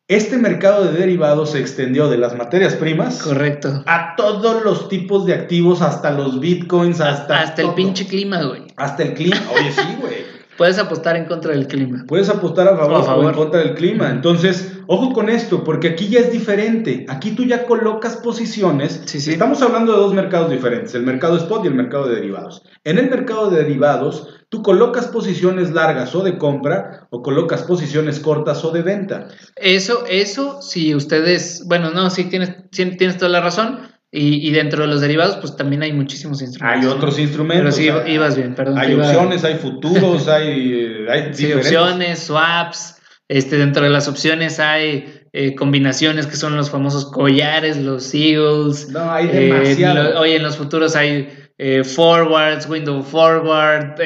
este 0.06 0.36
mercado 0.36 0.84
de 0.84 0.98
derivados 0.98 1.52
se 1.52 1.60
extendió 1.60 2.08
de 2.08 2.18
las 2.18 2.36
materias 2.36 2.74
primas 2.74 3.22
Correcto. 3.22 3.82
a 3.86 4.16
todos 4.16 4.62
los 4.62 4.88
tipos 4.90 5.24
de 5.24 5.32
activos, 5.32 5.80
hasta 5.80 6.10
los 6.10 6.40
bitcoins, 6.40 7.00
hasta. 7.00 7.40
Hasta 7.40 7.62
el 7.62 7.72
pinche 7.72 8.06
clima, 8.06 8.42
güey. 8.42 8.64
Hasta 8.76 9.02
el 9.02 9.14
clima. 9.14 9.40
Oye, 9.54 9.72
sí, 9.72 9.96
güey. 9.98 10.33
Puedes 10.56 10.78
apostar 10.78 11.16
en 11.16 11.24
contra 11.24 11.52
del 11.52 11.66
clima. 11.66 12.04
Puedes 12.06 12.28
apostar 12.28 12.68
a 12.68 12.76
favor, 12.76 13.24
o, 13.24 13.28
en 13.28 13.34
contra 13.34 13.60
del 13.60 13.74
clima. 13.74 14.10
Entonces, 14.10 14.78
ojo 14.86 15.12
con 15.12 15.28
esto, 15.28 15.64
porque 15.64 15.88
aquí 15.88 16.08
ya 16.08 16.20
es 16.20 16.30
diferente. 16.30 17.06
Aquí 17.08 17.32
tú 17.32 17.44
ya 17.44 17.66
colocas 17.66 18.16
posiciones. 18.16 19.02
Sí, 19.06 19.20
sí. 19.20 19.32
Estamos 19.32 19.60
hablando 19.62 19.92
de 19.92 19.98
dos 19.98 20.14
mercados 20.14 20.50
diferentes, 20.50 20.94
el 20.94 21.02
mercado 21.02 21.36
spot 21.36 21.64
y 21.64 21.68
el 21.68 21.74
mercado 21.74 22.08
de 22.08 22.16
derivados. 22.16 22.62
En 22.84 22.98
el 22.98 23.10
mercado 23.10 23.50
de 23.50 23.62
derivados, 23.62 24.28
tú 24.48 24.62
colocas 24.62 25.08
posiciones 25.08 25.72
largas 25.72 26.14
o 26.14 26.22
de 26.22 26.38
compra 26.38 27.08
o 27.10 27.22
colocas 27.22 27.62
posiciones 27.64 28.20
cortas 28.20 28.64
o 28.64 28.70
de 28.70 28.82
venta. 28.82 29.28
Eso, 29.56 30.04
eso, 30.08 30.62
si 30.62 30.94
ustedes, 30.94 31.64
bueno, 31.66 31.90
no, 31.90 32.10
sí 32.10 32.24
tienes, 32.24 32.70
tienes 32.70 33.16
toda 33.16 33.30
la 33.30 33.40
razón. 33.40 33.93
Y, 34.16 34.52
dentro 34.52 34.82
de 34.82 34.88
los 34.88 35.00
derivados, 35.00 35.38
pues 35.38 35.56
también 35.56 35.82
hay 35.82 35.92
muchísimos 35.92 36.40
instrumentos. 36.40 36.88
Hay 36.88 36.96
otros 36.96 37.18
instrumentos. 37.18 37.74
Pero 37.76 38.04
sí, 38.04 38.12
ibas 38.12 38.36
bien, 38.36 38.54
perdón. 38.54 38.78
Hay 38.78 38.94
opciones, 38.94 39.42
hay 39.42 39.54
futuros, 39.56 40.28
hay, 40.28 41.04
hay 41.10 41.34
sí, 41.34 41.52
opciones, 41.52 42.20
swaps. 42.20 43.00
Este, 43.26 43.56
dentro 43.56 43.82
de 43.82 43.90
las 43.90 44.06
opciones 44.06 44.60
hay 44.60 45.22
eh, 45.32 45.56
combinaciones 45.56 46.28
que 46.28 46.36
son 46.36 46.56
los 46.56 46.70
famosos 46.70 47.06
collares, 47.06 47.76
los 47.76 48.14
eagles. 48.14 48.88
No, 48.90 49.10
hay 49.10 49.26
eh, 49.32 49.52
demasiado. 49.52 50.20
oye, 50.20 50.36
en 50.36 50.44
los 50.44 50.58
futuros 50.58 50.94
hay 50.94 51.28
eh, 51.58 51.82
forwards, 51.82 52.68
window 52.68 53.02
forward, 53.02 53.96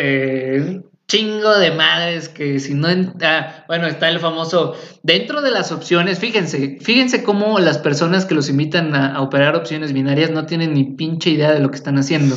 chingo 1.09 1.59
de 1.59 1.71
madres 1.71 2.29
que 2.29 2.61
si 2.61 2.75
no, 2.75 2.89
ah, 3.23 3.65
bueno, 3.67 3.87
está 3.87 4.11
el 4.11 4.21
famoso, 4.21 4.77
dentro 5.03 5.41
de 5.41 5.51
las 5.51 5.73
opciones, 5.73 6.19
fíjense, 6.19 6.79
fíjense 6.83 7.23
cómo 7.23 7.59
las 7.59 7.79
personas 7.79 8.27
que 8.27 8.35
los 8.35 8.51
invitan 8.51 8.95
a, 8.95 9.21
operar 9.23 9.57
opciones 9.57 9.95
binarias 9.95 10.31
no 10.31 10.45
tienen 10.45 10.75
ni 10.75 10.85
pinche 10.85 11.31
idea 11.31 11.53
de 11.53 11.61
lo 11.61 11.71
que 11.71 11.77
están 11.77 11.99
haciendo. 11.99 12.37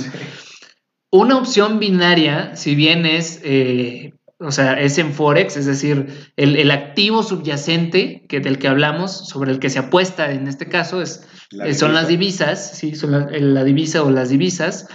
Una 1.11 1.37
opción 1.37 1.79
binaria, 1.79 2.55
si 2.55 2.73
bien 2.75 3.05
es, 3.05 3.41
eh, 3.43 4.13
o 4.39 4.51
sea, 4.53 4.79
es 4.79 4.97
en 4.97 5.13
Forex, 5.13 5.57
es 5.57 5.65
decir, 5.65 6.31
el, 6.37 6.71
activo 6.71 7.23
subyacente 7.23 8.25
que, 8.29 8.39
del 8.39 8.57
que 8.57 8.69
hablamos, 8.69 9.27
sobre 9.27 9.51
el 9.51 9.59
que 9.59 9.69
se 9.69 9.79
apuesta 9.79 10.31
en 10.31 10.47
este 10.47 10.69
caso, 10.69 11.01
es, 11.01 11.27
eh, 11.65 11.73
son 11.73 11.93
las 11.93 12.07
divisas, 12.07 12.77
sí, 12.77 12.95
son 12.95 13.11
la, 13.11 13.63
divisa 13.65 14.01
o 14.01 14.09
las 14.09 14.29
divisas 14.29 14.87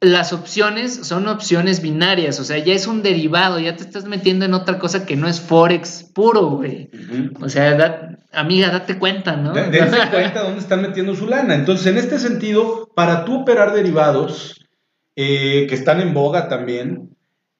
las 0.00 0.32
opciones 0.32 0.94
son 0.94 1.26
opciones 1.26 1.82
binarias, 1.82 2.38
o 2.38 2.44
sea, 2.44 2.58
ya 2.58 2.72
es 2.72 2.86
un 2.86 3.02
derivado, 3.02 3.58
ya 3.58 3.74
te 3.74 3.82
estás 3.82 4.04
metiendo 4.04 4.44
en 4.44 4.54
otra 4.54 4.78
cosa 4.78 5.04
que 5.04 5.16
no 5.16 5.26
es 5.28 5.40
Forex 5.40 6.04
puro, 6.14 6.50
güey. 6.50 6.90
O 7.40 7.48
sea, 7.48 8.16
amiga, 8.32 8.70
date 8.70 8.98
cuenta, 8.98 9.36
¿no? 9.36 9.52
Dense 9.52 9.98
cuenta 10.10 10.44
dónde 10.44 10.60
están 10.60 10.82
metiendo 10.82 11.16
su 11.16 11.26
lana. 11.26 11.54
Entonces, 11.54 11.86
en 11.88 11.98
este 11.98 12.20
sentido, 12.20 12.90
para 12.94 13.24
tú 13.24 13.40
operar 13.40 13.72
derivados, 13.72 14.54
eh, 15.16 15.66
que 15.68 15.74
están 15.74 16.00
en 16.00 16.14
boga 16.14 16.48
también, 16.48 17.16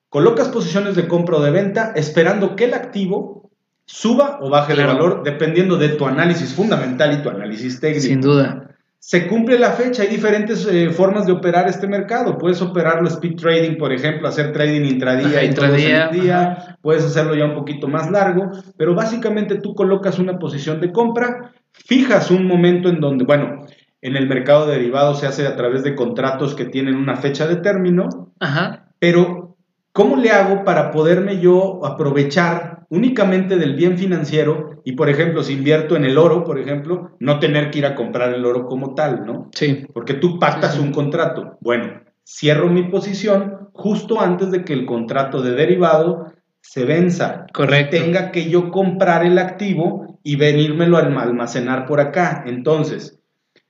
colocas 0.09 0.49
posiciones 0.49 0.95
de 0.95 1.09
compra 1.09 1.39
o 1.39 1.43
de 1.43 1.51
venta 1.51 1.93
esperando 1.97 2.55
que 2.55 2.67
el 2.67 2.75
activo 2.75 3.51
suba 3.85 4.39
o 4.41 4.49
baje 4.49 4.77
de 4.77 4.85
valor, 4.85 5.23
dependiendo 5.25 5.77
de 5.77 5.89
tu 5.89 6.07
análisis 6.07 6.55
fundamental 6.55 7.15
y 7.15 7.23
tu 7.23 7.31
análisis 7.31 7.81
técnico. 7.81 8.07
Sin 8.07 8.21
duda 8.21 8.68
se 9.01 9.27
cumple 9.27 9.59
la 9.59 9.73
fecha. 9.73 10.03
Hay 10.03 10.09
diferentes 10.09 10.67
eh, 10.67 10.91
formas 10.91 11.27
de 11.27 11.33
operar 11.33 11.69
este 11.69 11.87
mercado. 11.87 12.37
Puedes 12.37 12.61
operarlo 12.61 13.09
speed 13.09 13.37
trading, 13.37 13.77
por 13.77 13.93
ejemplo, 13.93 14.29
hacer 14.29 14.53
trading 14.53 14.85
intradía, 14.85 15.45
intradía 15.45 16.09
día. 16.09 16.77
Puedes 16.83 17.05
hacerlo 17.05 17.35
ya 17.35 17.47
un 17.47 17.55
poquito 17.55 17.89
más 17.89 18.11
largo, 18.11 18.51
pero 18.77 18.95
básicamente 18.95 19.57
tú 19.57 19.75
colocas 19.75 20.19
una 20.19 20.39
posición 20.39 20.81
de 20.81 20.93
compra, 20.93 21.53
fijas 21.73 22.31
un 22.31 22.47
momento 22.47 22.89
en 22.89 23.01
donde, 23.01 23.25
bueno, 23.25 23.67
en 24.01 24.17
el 24.17 24.29
mercado 24.29 24.67
de 24.67 24.75
derivados 24.75 25.21
se 25.21 25.27
hace 25.27 25.47
a 25.47 25.57
través 25.57 25.83
de 25.83 25.95
contratos 25.95 26.55
que 26.55 26.65
tienen 26.65 26.95
una 26.95 27.17
fecha 27.17 27.47
de 27.47 27.57
término, 27.57 28.33
Ajá. 28.39 28.91
pero 28.99 29.57
¿cómo 29.93 30.17
le 30.17 30.31
hago 30.31 30.65
para 30.65 30.91
poderme 30.91 31.41
yo 31.41 31.85
aprovechar 31.85 32.78
únicamente 32.89 33.57
del 33.57 33.75
bien 33.75 33.99
financiero 33.99 34.81
y, 34.85 34.93
por 34.93 35.09
ejemplo, 35.09 35.43
si 35.43 35.55
invierto 35.55 35.97
en 35.97 36.05
el 36.05 36.19
oro, 36.19 36.45
por 36.45 36.59
ejemplo, 36.59 37.11
no 37.21 37.39
tener 37.39 37.71
que 37.71 37.81
ir 37.81 37.87
a 37.87 37.95
comprar 37.95 38.33
el 38.33 38.45
oro 38.45 38.67
como 38.67 38.95
tal, 38.95 39.27
¿no? 39.27 39.51
Sí. 39.55 39.87
Porque 39.93 40.15
tú 40.15 40.39
pactas 40.39 40.79
un 40.79 40.93
contrato. 40.93 41.59
Bueno, 41.61 42.03
cierro 42.25 42.69
mi 42.69 42.85
posición 42.85 43.69
justo 43.73 44.21
antes 44.21 44.51
de 44.51 44.65
que 44.65 44.73
el 44.73 44.87
contrato 44.87 45.43
de 45.43 45.53
derivado 45.53 46.33
se 46.61 46.85
venza. 46.85 47.47
Correcto. 47.53 47.97
tenga 47.97 48.31
que 48.31 48.51
yo 48.51 48.71
comprar 48.71 49.25
el 49.25 49.39
activo 49.39 50.19
y 50.23 50.37
venírmelo 50.37 50.97
a 50.97 51.01
almacenar 51.01 51.87
por 51.87 52.01
acá. 52.01 52.45
Entonces, 52.47 53.19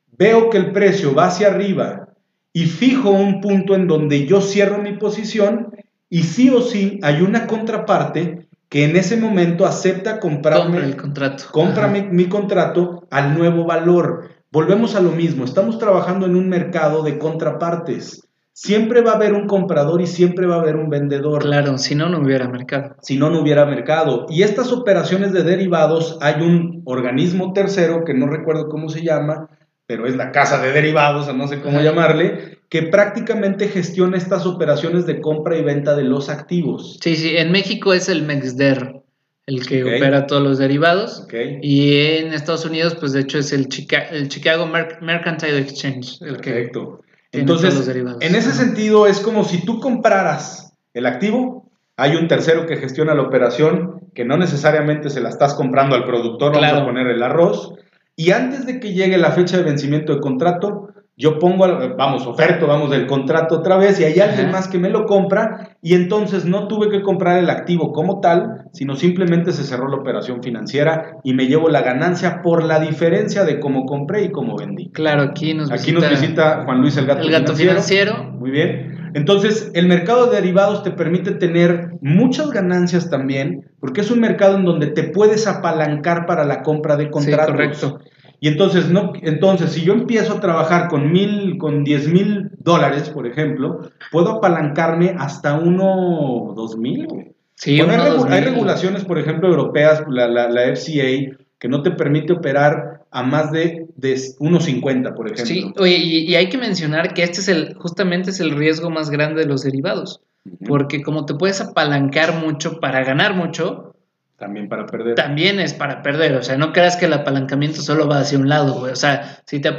veo 0.06 0.50
que 0.50 0.58
el 0.58 0.72
precio 0.72 1.14
va 1.14 1.26
hacia 1.26 1.48
arriba 1.48 2.08
y 2.52 2.66
fijo 2.66 3.10
un 3.10 3.40
punto 3.40 3.74
en 3.74 3.86
donde 3.86 4.26
yo 4.26 4.40
cierro 4.40 4.78
mi 4.78 4.94
posición 4.94 5.76
y 6.10 6.22
sí 6.22 6.50
o 6.50 6.62
sí 6.62 6.98
hay 7.02 7.20
una 7.20 7.46
contraparte 7.46 8.47
que 8.68 8.84
en 8.84 8.96
ese 8.96 9.16
momento 9.16 9.66
acepta 9.66 10.20
comprarme 10.20 10.78
el 10.78 10.96
contrato. 10.96 11.44
Compra 11.50 11.88
mi, 11.88 12.28
contrato 12.28 13.06
al 13.10 13.36
nuevo 13.36 13.64
valor. 13.64 14.28
Volvemos 14.50 14.94
a 14.94 15.00
lo 15.00 15.10
mismo, 15.10 15.44
estamos 15.44 15.78
trabajando 15.78 16.26
en 16.26 16.36
un 16.36 16.48
mercado 16.48 17.02
de 17.02 17.18
contrapartes. 17.18 18.24
Siempre 18.52 19.02
va 19.02 19.12
a 19.12 19.14
haber 19.14 19.34
un 19.34 19.46
comprador 19.46 20.00
y 20.00 20.06
siempre 20.06 20.46
va 20.46 20.56
a 20.56 20.60
haber 20.60 20.76
un 20.76 20.90
vendedor. 20.90 21.42
Claro, 21.42 21.78
si 21.78 21.94
no, 21.94 22.08
no 22.08 22.20
hubiera 22.20 22.48
mercado. 22.48 22.96
Si 23.02 23.16
no, 23.16 23.30
no 23.30 23.40
hubiera 23.40 23.64
mercado. 23.64 24.26
Y 24.28 24.42
estas 24.42 24.72
operaciones 24.72 25.32
de 25.32 25.44
derivados, 25.44 26.18
hay 26.20 26.42
un 26.42 26.82
organismo 26.84 27.52
tercero, 27.52 28.02
que 28.04 28.14
no 28.14 28.26
recuerdo 28.26 28.68
cómo 28.68 28.88
se 28.88 29.04
llama, 29.04 29.48
pero 29.88 30.06
es 30.06 30.14
la 30.16 30.32
casa 30.32 30.60
de 30.60 30.70
derivados, 30.70 31.34
no 31.34 31.48
sé 31.48 31.60
cómo 31.60 31.80
llamarle, 31.80 32.58
que 32.68 32.82
prácticamente 32.82 33.68
gestiona 33.68 34.18
estas 34.18 34.44
operaciones 34.44 35.06
de 35.06 35.22
compra 35.22 35.56
y 35.56 35.64
venta 35.64 35.96
de 35.96 36.04
los 36.04 36.28
activos. 36.28 36.98
Sí, 37.02 37.16
sí, 37.16 37.36
en 37.38 37.50
México 37.50 37.94
es 37.94 38.10
el 38.10 38.22
MEXDER 38.22 39.02
el 39.46 39.66
que 39.66 39.82
opera 39.82 40.26
todos 40.26 40.42
los 40.42 40.58
derivados. 40.58 41.26
Y 41.62 42.00
en 42.00 42.34
Estados 42.34 42.66
Unidos, 42.66 42.96
pues 43.00 43.12
de 43.12 43.20
hecho 43.20 43.38
es 43.38 43.50
el, 43.54 43.66
el 44.10 44.28
Chicago 44.28 44.66
Mercantile 44.66 45.58
Exchange. 45.58 46.20
El 46.20 46.36
Correcto. 46.36 47.00
Entonces, 47.32 47.88
en 47.88 48.34
ese 48.34 48.52
sentido 48.52 49.06
es 49.06 49.20
como 49.20 49.44
si 49.44 49.64
tú 49.64 49.80
compraras 49.80 50.74
el 50.92 51.06
activo, 51.06 51.70
hay 51.96 52.16
un 52.16 52.28
tercero 52.28 52.66
que 52.66 52.76
gestiona 52.76 53.14
la 53.14 53.22
operación, 53.22 54.00
que 54.14 54.26
no 54.26 54.36
necesariamente 54.36 55.08
se 55.08 55.22
la 55.22 55.30
estás 55.30 55.54
comprando 55.54 55.96
al 55.96 56.04
productor, 56.04 56.52
vamos 56.52 56.82
a 56.82 56.84
poner 56.84 57.06
el 57.06 57.22
arroz, 57.22 57.72
y 58.18 58.32
antes 58.32 58.66
de 58.66 58.80
que 58.80 58.94
llegue 58.94 59.16
la 59.16 59.30
fecha 59.30 59.58
de 59.58 59.62
vencimiento 59.62 60.12
de 60.12 60.18
contrato, 60.18 60.88
yo 61.16 61.38
pongo, 61.38 61.68
vamos, 61.96 62.26
oferto, 62.26 62.66
vamos, 62.66 62.90
del 62.90 63.06
contrato 63.06 63.58
otra 63.58 63.76
vez 63.76 64.00
y 64.00 64.04
hay 64.04 64.18
alguien 64.18 64.50
más 64.50 64.66
que 64.66 64.76
me 64.76 64.90
lo 64.90 65.06
compra 65.06 65.76
y 65.80 65.94
entonces 65.94 66.44
no 66.44 66.66
tuve 66.66 66.90
que 66.90 67.00
comprar 67.00 67.38
el 67.38 67.48
activo 67.48 67.92
como 67.92 68.18
tal, 68.18 68.64
sino 68.72 68.96
simplemente 68.96 69.52
se 69.52 69.62
cerró 69.62 69.88
la 69.88 69.98
operación 69.98 70.42
financiera 70.42 71.12
y 71.22 71.32
me 71.32 71.46
llevo 71.46 71.68
la 71.68 71.82
ganancia 71.82 72.42
por 72.42 72.64
la 72.64 72.80
diferencia 72.80 73.44
de 73.44 73.60
cómo 73.60 73.84
compré 73.84 74.24
y 74.24 74.32
cómo 74.32 74.56
vendí. 74.56 74.90
Claro, 74.90 75.22
aquí 75.22 75.54
nos 75.54 75.70
aquí 75.70 75.92
visita, 75.92 76.10
nos 76.10 76.20
visita 76.20 76.62
Juan 76.64 76.80
Luis 76.80 76.96
el 76.96 77.06
Gato, 77.06 77.22
el 77.22 77.30
gato 77.30 77.54
financiero. 77.54 78.32
Muy 78.32 78.50
bien. 78.50 78.97
Entonces, 79.14 79.70
el 79.74 79.86
mercado 79.86 80.26
de 80.26 80.36
derivados 80.36 80.82
te 80.82 80.90
permite 80.90 81.32
tener 81.32 81.90
muchas 82.00 82.50
ganancias 82.50 83.10
también, 83.10 83.70
porque 83.80 84.00
es 84.00 84.10
un 84.10 84.20
mercado 84.20 84.56
en 84.56 84.64
donde 84.64 84.88
te 84.88 85.04
puedes 85.04 85.46
apalancar 85.46 86.26
para 86.26 86.44
la 86.44 86.62
compra 86.62 86.96
de 86.96 87.10
contratos. 87.10 87.46
Sí, 87.46 87.52
correcto. 87.52 88.00
Y 88.40 88.48
entonces, 88.48 88.88
no, 88.88 89.12
entonces, 89.22 89.72
si 89.72 89.82
yo 89.82 89.94
empiezo 89.94 90.34
a 90.34 90.40
trabajar 90.40 90.88
con 90.88 91.10
mil, 91.10 91.58
con 91.58 91.82
diez 91.82 92.08
mil 92.08 92.50
dólares, 92.58 93.10
por 93.10 93.26
ejemplo, 93.26 93.80
puedo 94.12 94.30
apalancarme 94.30 95.14
hasta 95.18 95.58
uno, 95.58 96.52
dos 96.54 96.76
mil. 96.76 97.34
Sí, 97.56 97.80
hay, 97.80 98.40
regulaciones, 98.40 99.04
por 99.04 99.18
ejemplo, 99.18 99.48
europeas, 99.48 100.04
la, 100.08 100.28
la, 100.28 100.48
la, 100.48 100.76
FCA, 100.76 101.36
que 101.58 101.68
no 101.68 101.82
te 101.82 101.90
permite 101.90 102.34
operar 102.34 103.02
a 103.10 103.22
más 103.24 103.50
de, 103.50 103.77
de 103.98 104.14
1.50, 104.14 105.14
por 105.14 105.26
ejemplo. 105.26 105.46
Sí, 105.46 105.72
oye, 105.76 105.96
y, 105.96 106.18
y, 106.30 106.36
hay 106.36 106.48
que 106.48 106.56
mencionar 106.56 107.14
que 107.14 107.24
este 107.24 107.40
es 107.40 107.48
el, 107.48 107.74
justamente 107.74 108.30
es 108.30 108.38
el 108.38 108.52
riesgo 108.52 108.90
más 108.90 109.10
grande 109.10 109.40
de 109.40 109.46
los 109.46 109.62
derivados, 109.62 110.20
porque 110.66 111.02
como 111.02 111.26
te 111.26 111.34
puedes 111.34 111.60
apalancar 111.60 112.36
mucho 112.36 112.78
para 112.78 113.02
ganar 113.02 113.34
mucho, 113.34 113.96
también 114.36 114.68
para 114.68 114.86
perder. 114.86 115.16
También 115.16 115.58
es 115.58 115.74
para 115.74 116.00
perder, 116.00 116.36
o 116.36 116.42
sea, 116.44 116.56
no 116.56 116.72
creas 116.72 116.96
que 116.96 117.06
el 117.06 117.12
apalancamiento 117.12 117.82
solo 117.82 118.06
va 118.06 118.20
hacia 118.20 118.38
un 118.38 118.48
lado, 118.48 118.78
güey. 118.78 118.92
O 118.92 118.96
sea, 118.96 119.40
si 119.46 119.58
te, 119.58 119.74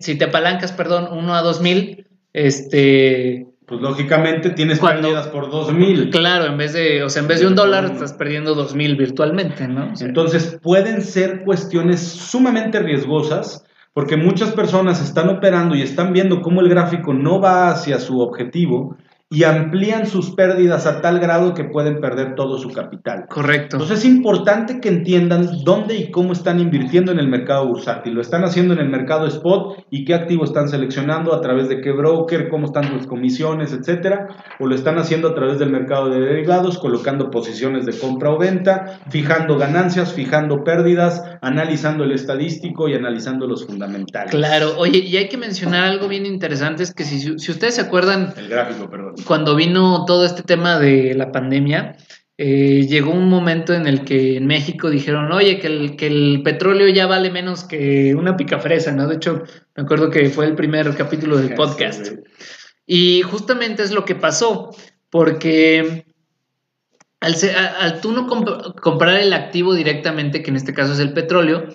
si 0.00 0.16
te 0.16 0.24
apalancas, 0.26 0.72
perdón, 0.72 1.08
uno 1.10 1.34
a 1.34 1.40
dos 1.40 1.62
mil, 1.62 2.06
este... 2.34 3.46
Pues 3.66 3.80
lógicamente 3.80 4.50
tienes 4.50 4.80
pérdidas 4.80 5.28
por 5.28 5.50
dos 5.50 5.72
mil. 5.72 6.10
Claro, 6.10 6.46
en 6.46 6.56
vez 6.56 6.72
de, 6.72 7.02
o 7.04 7.08
sea, 7.08 7.22
en 7.22 7.28
vez 7.28 7.40
de 7.40 7.46
un 7.46 7.54
dólar 7.54 7.84
estás 7.84 8.12
perdiendo 8.12 8.54
dos 8.54 8.74
mil 8.74 8.96
virtualmente, 8.96 9.68
¿no? 9.68 9.92
Entonces 10.00 10.58
pueden 10.62 11.00
ser 11.00 11.44
cuestiones 11.44 12.00
sumamente 12.00 12.80
riesgosas 12.80 13.64
porque 13.92 14.16
muchas 14.16 14.52
personas 14.52 15.00
están 15.02 15.28
operando 15.28 15.74
y 15.74 15.82
están 15.82 16.12
viendo 16.12 16.40
cómo 16.40 16.60
el 16.60 16.68
gráfico 16.68 17.12
no 17.12 17.40
va 17.40 17.70
hacia 17.70 18.00
su 18.00 18.20
objetivo 18.20 18.96
y 19.32 19.44
amplían 19.44 20.06
sus 20.06 20.32
pérdidas 20.32 20.86
a 20.86 21.00
tal 21.00 21.18
grado 21.18 21.54
que 21.54 21.64
pueden 21.64 22.00
perder 22.02 22.34
todo 22.34 22.58
su 22.58 22.70
capital. 22.70 23.24
Correcto. 23.30 23.76
Entonces 23.76 24.00
es 24.00 24.04
importante 24.04 24.78
que 24.78 24.90
entiendan 24.90 25.64
dónde 25.64 25.96
y 25.96 26.10
cómo 26.10 26.34
están 26.34 26.60
invirtiendo 26.60 27.12
en 27.12 27.18
el 27.18 27.28
mercado 27.28 27.66
bursátil. 27.66 28.12
Lo 28.12 28.20
están 28.20 28.44
haciendo 28.44 28.74
en 28.74 28.80
el 28.80 28.90
mercado 28.90 29.26
spot 29.26 29.86
y 29.88 30.04
qué 30.04 30.12
activo 30.12 30.44
están 30.44 30.68
seleccionando, 30.68 31.34
a 31.34 31.40
través 31.40 31.70
de 31.70 31.80
qué 31.80 31.92
broker, 31.92 32.50
cómo 32.50 32.66
están 32.66 32.90
sus 32.90 33.06
comisiones, 33.06 33.72
etcétera. 33.72 34.28
O 34.60 34.66
lo 34.66 34.74
están 34.74 34.98
haciendo 34.98 35.28
a 35.28 35.34
través 35.34 35.58
del 35.58 35.70
mercado 35.70 36.10
de 36.10 36.20
derivados, 36.20 36.76
colocando 36.76 37.30
posiciones 37.30 37.86
de 37.86 37.98
compra 37.98 38.32
o 38.32 38.38
venta, 38.38 39.00
fijando 39.08 39.56
ganancias, 39.56 40.12
fijando 40.12 40.62
pérdidas, 40.62 41.22
analizando 41.40 42.04
el 42.04 42.12
estadístico 42.12 42.86
y 42.86 42.94
analizando 42.94 43.46
los 43.46 43.66
fundamentales. 43.66 44.30
Claro. 44.30 44.74
Oye, 44.76 44.98
y 44.98 45.16
hay 45.16 45.30
que 45.30 45.38
mencionar 45.38 45.84
algo 45.84 46.06
bien 46.06 46.26
interesante, 46.26 46.82
es 46.82 46.92
que 46.92 47.04
si, 47.04 47.38
si 47.38 47.50
ustedes 47.50 47.76
se 47.76 47.80
acuerdan... 47.80 48.34
El 48.36 48.50
gráfico, 48.50 48.90
perdón 48.90 49.21
cuando 49.26 49.54
vino 49.56 50.04
todo 50.04 50.24
este 50.24 50.42
tema 50.42 50.78
de 50.78 51.14
la 51.14 51.32
pandemia, 51.32 51.96
eh, 52.38 52.86
llegó 52.88 53.12
un 53.12 53.28
momento 53.28 53.74
en 53.74 53.86
el 53.86 54.04
que 54.04 54.36
en 54.36 54.46
México 54.46 54.90
dijeron, 54.90 55.30
oye, 55.32 55.58
que 55.58 55.66
el, 55.66 55.96
que 55.96 56.06
el 56.06 56.42
petróleo 56.42 56.88
ya 56.88 57.06
vale 57.06 57.30
menos 57.30 57.64
que 57.64 58.14
una 58.14 58.36
picafresa, 58.36 58.92
¿no? 58.92 59.06
De 59.06 59.16
hecho, 59.16 59.42
me 59.76 59.82
acuerdo 59.82 60.10
que 60.10 60.28
fue 60.30 60.46
el 60.46 60.54
primer 60.54 60.94
capítulo 60.96 61.36
del 61.36 61.54
podcast. 61.54 62.08
Y 62.86 63.22
justamente 63.22 63.82
es 63.82 63.92
lo 63.92 64.04
que 64.04 64.14
pasó, 64.14 64.74
porque 65.10 66.04
al, 67.20 67.34
al 67.78 68.00
tú 68.00 68.12
no 68.12 68.26
comprar 68.26 69.20
el 69.20 69.32
activo 69.32 69.74
directamente, 69.74 70.42
que 70.42 70.50
en 70.50 70.56
este 70.56 70.74
caso 70.74 70.94
es 70.94 70.98
el 70.98 71.12
petróleo, 71.12 71.68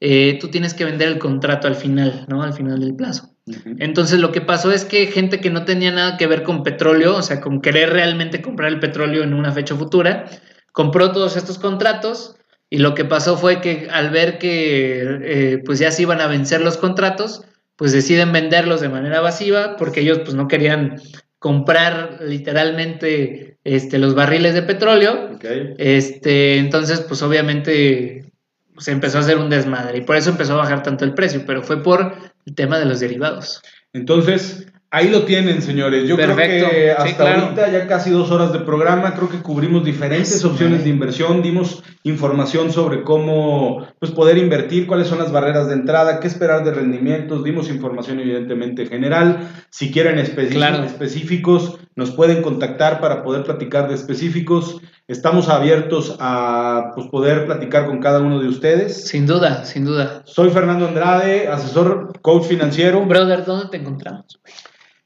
eh, 0.00 0.38
tú 0.40 0.48
tienes 0.48 0.74
que 0.74 0.84
vender 0.84 1.08
el 1.08 1.18
contrato 1.18 1.66
al 1.66 1.76
final, 1.76 2.24
¿no? 2.28 2.42
Al 2.42 2.52
final 2.52 2.80
del 2.80 2.94
plazo. 2.94 3.33
Entonces 3.46 4.20
lo 4.20 4.32
que 4.32 4.40
pasó 4.40 4.72
es 4.72 4.84
que 4.84 5.06
gente 5.06 5.40
que 5.40 5.50
no 5.50 5.64
tenía 5.64 5.90
nada 5.90 6.16
que 6.16 6.26
ver 6.26 6.42
con 6.42 6.62
petróleo, 6.62 7.16
o 7.16 7.22
sea, 7.22 7.40
con 7.40 7.60
querer 7.60 7.90
realmente 7.90 8.40
comprar 8.40 8.70
el 8.70 8.80
petróleo 8.80 9.22
en 9.22 9.34
una 9.34 9.52
fecha 9.52 9.74
futura, 9.74 10.24
compró 10.72 11.12
todos 11.12 11.36
estos 11.36 11.58
contratos 11.58 12.36
y 12.70 12.78
lo 12.78 12.94
que 12.94 13.04
pasó 13.04 13.36
fue 13.36 13.60
que 13.60 13.88
al 13.90 14.10
ver 14.10 14.38
que 14.38 15.02
eh, 15.22 15.62
pues 15.64 15.78
ya 15.78 15.90
se 15.90 16.02
iban 16.02 16.20
a 16.20 16.26
vencer 16.26 16.62
los 16.62 16.78
contratos, 16.78 17.42
pues 17.76 17.92
deciden 17.92 18.32
venderlos 18.32 18.80
de 18.80 18.88
manera 18.88 19.20
pasiva 19.20 19.76
porque 19.76 20.00
ellos 20.00 20.20
pues 20.20 20.34
no 20.34 20.48
querían 20.48 21.00
comprar 21.38 22.20
literalmente 22.22 23.58
este, 23.64 23.98
los 23.98 24.14
barriles 24.14 24.54
de 24.54 24.62
petróleo. 24.62 25.38
Este, 25.76 26.56
entonces, 26.56 27.00
pues 27.02 27.22
obviamente 27.22 28.32
se 28.78 28.92
empezó 28.92 29.18
a 29.18 29.20
hacer 29.20 29.36
un 29.36 29.50
desmadre 29.50 29.98
y 29.98 30.00
por 30.00 30.16
eso 30.16 30.30
empezó 30.30 30.54
a 30.54 30.62
bajar 30.62 30.82
tanto 30.82 31.04
el 31.04 31.12
precio, 31.12 31.42
pero 31.46 31.62
fue 31.62 31.82
por 31.82 32.14
el 32.46 32.54
tema 32.54 32.78
de 32.78 32.86
los 32.86 33.00
derivados. 33.00 33.62
Entonces, 33.92 34.66
ahí 34.94 35.08
lo 35.08 35.24
tienen, 35.24 35.60
señores. 35.60 36.08
Yo 36.08 36.16
creo 36.16 36.36
que 36.36 36.92
hasta 36.92 37.34
ahorita 37.34 37.70
ya 37.70 37.86
casi 37.88 38.10
dos 38.10 38.30
horas 38.30 38.52
de 38.52 38.60
programa, 38.60 39.14
creo 39.14 39.28
que 39.28 39.42
cubrimos 39.42 39.84
diferentes 39.84 40.44
opciones 40.44 40.84
de 40.84 40.90
inversión, 40.90 41.42
dimos 41.42 41.82
información 42.04 42.72
sobre 42.72 43.02
cómo 43.02 43.86
pues, 43.98 44.12
poder 44.12 44.38
invertir, 44.38 44.86
cuáles 44.86 45.08
son 45.08 45.18
las 45.18 45.32
barreras 45.32 45.68
de 45.68 45.74
entrada, 45.74 46.20
qué 46.20 46.28
esperar 46.28 46.64
de 46.64 46.72
rendimientos, 46.72 47.42
dimos 47.42 47.68
información 47.68 48.20
evidentemente 48.20 48.86
general. 48.86 49.48
Si 49.70 49.90
quieren 49.90 50.18
específicos, 50.18 51.78
nos 51.96 52.12
pueden 52.12 52.42
contactar 52.42 53.00
para 53.00 53.24
poder 53.24 53.42
platicar 53.42 53.88
de 53.88 53.94
específicos. 53.94 54.80
Estamos 55.06 55.50
abiertos 55.50 56.16
a 56.18 56.92
pues, 56.94 57.08
poder 57.08 57.44
platicar 57.44 57.84
con 57.86 57.98
cada 58.00 58.20
uno 58.20 58.40
de 58.40 58.48
ustedes. 58.48 59.06
Sin 59.06 59.26
duda, 59.26 59.66
sin 59.66 59.84
duda. 59.84 60.22
Soy 60.24 60.48
Fernando 60.48 60.88
Andrade, 60.88 61.46
asesor 61.46 62.18
coach 62.22 62.44
financiero. 62.44 63.04
Brother, 63.04 63.44
¿dónde 63.44 63.68
te 63.68 63.76
encontramos? 63.76 64.40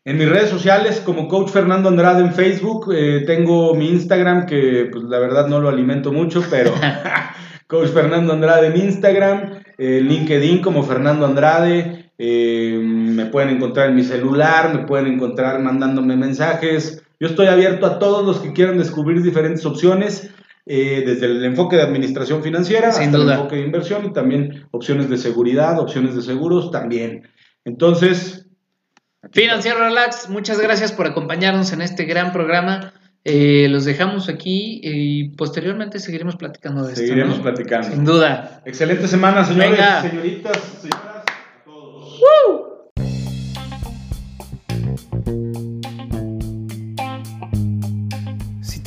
En 0.04 0.16
mis 0.16 0.28
redes 0.28 0.50
sociales, 0.50 1.02
como 1.04 1.26
Coach 1.26 1.50
Fernando 1.50 1.88
Andrade 1.88 2.22
en 2.22 2.32
Facebook, 2.32 2.94
eh, 2.94 3.24
tengo 3.26 3.74
mi 3.74 3.90
Instagram, 3.90 4.46
que 4.46 4.88
pues, 4.90 5.02
la 5.02 5.18
verdad 5.18 5.48
no 5.48 5.60
lo 5.60 5.68
alimento 5.68 6.12
mucho, 6.12 6.44
pero 6.48 6.72
Coach 7.66 7.88
Fernando 7.88 8.32
Andrade 8.32 8.68
en 8.68 8.76
Instagram, 8.76 9.62
eh, 9.76 10.00
LinkedIn 10.00 10.62
como 10.62 10.84
Fernando 10.84 11.26
Andrade, 11.26 12.12
eh, 12.16 12.80
me 12.80 13.26
pueden 13.26 13.50
encontrar 13.50 13.88
en 13.88 13.96
mi 13.96 14.04
celular, 14.04 14.72
me 14.72 14.86
pueden 14.86 15.08
encontrar 15.08 15.58
mandándome 15.58 16.16
mensajes, 16.16 17.02
yo 17.20 17.28
estoy 17.28 17.46
abierto 17.46 17.86
a 17.86 17.98
todos 17.98 18.24
los 18.24 18.38
que 18.40 18.52
quieran 18.52 18.78
descubrir 18.78 19.22
diferentes 19.22 19.64
opciones, 19.66 20.30
eh, 20.70 21.02
desde 21.06 21.26
el 21.26 21.42
enfoque 21.44 21.76
de 21.76 21.82
administración 21.82 22.42
financiera 22.42 22.88
hasta 22.88 23.02
el 23.02 23.30
enfoque 23.30 23.56
de 23.56 23.62
inversión 23.62 24.04
y 24.04 24.12
también 24.12 24.66
opciones 24.70 25.08
de 25.08 25.16
seguridad, 25.16 25.78
opciones 25.80 26.14
de 26.14 26.20
seguros 26.20 26.70
también. 26.70 27.26
Entonces... 27.64 28.46
Financiero 29.32 29.78
Relax, 29.78 30.28
muchas 30.28 30.60
gracias 30.60 30.92
por 30.92 31.06
acompañarnos 31.06 31.72
en 31.72 31.80
este 31.80 32.04
gran 32.04 32.32
programa. 32.32 32.92
Eh, 33.24 33.68
los 33.68 33.84
dejamos 33.84 34.28
aquí 34.28 34.80
y 34.82 35.30
posteriormente 35.30 35.98
seguiremos 35.98 36.36
platicando 36.36 36.82
de 36.82 36.92
esto. 36.92 37.00
Seguiremos 37.00 37.40
platicando. 37.40 37.88
Sin 37.88 38.04
duda. 38.04 38.62
Excelente 38.64 39.08
semana, 39.08 39.44
señores, 39.44 39.80
señoritas, 40.02 40.56
señoras, 40.80 41.24
a 41.24 41.64
todos. 41.64 42.20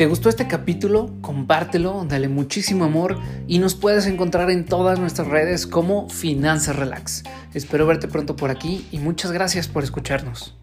Te 0.02 0.07
gustó 0.07 0.30
este 0.30 0.48
capítulo, 0.48 1.11
compártelo, 1.22 2.03
dale 2.10 2.28
muchísimo 2.28 2.86
amor 2.86 3.19
y 3.48 3.60
nos 3.60 3.76
puedes 3.76 4.07
encontrar 4.07 4.49
en 4.49 4.65
todas 4.65 4.98
nuestras 4.98 5.28
redes 5.28 5.68
como 5.68 6.10
Finanzas 6.10 6.76
Relax. 6.76 7.22
Espero 7.53 7.86
verte 7.86 8.07
pronto 8.07 8.36
por 8.36 8.49
aquí 8.49 8.88
y 8.91 8.98
muchas 8.98 9.32
gracias 9.32 9.68
por 9.68 9.84
escucharnos. 9.84 10.57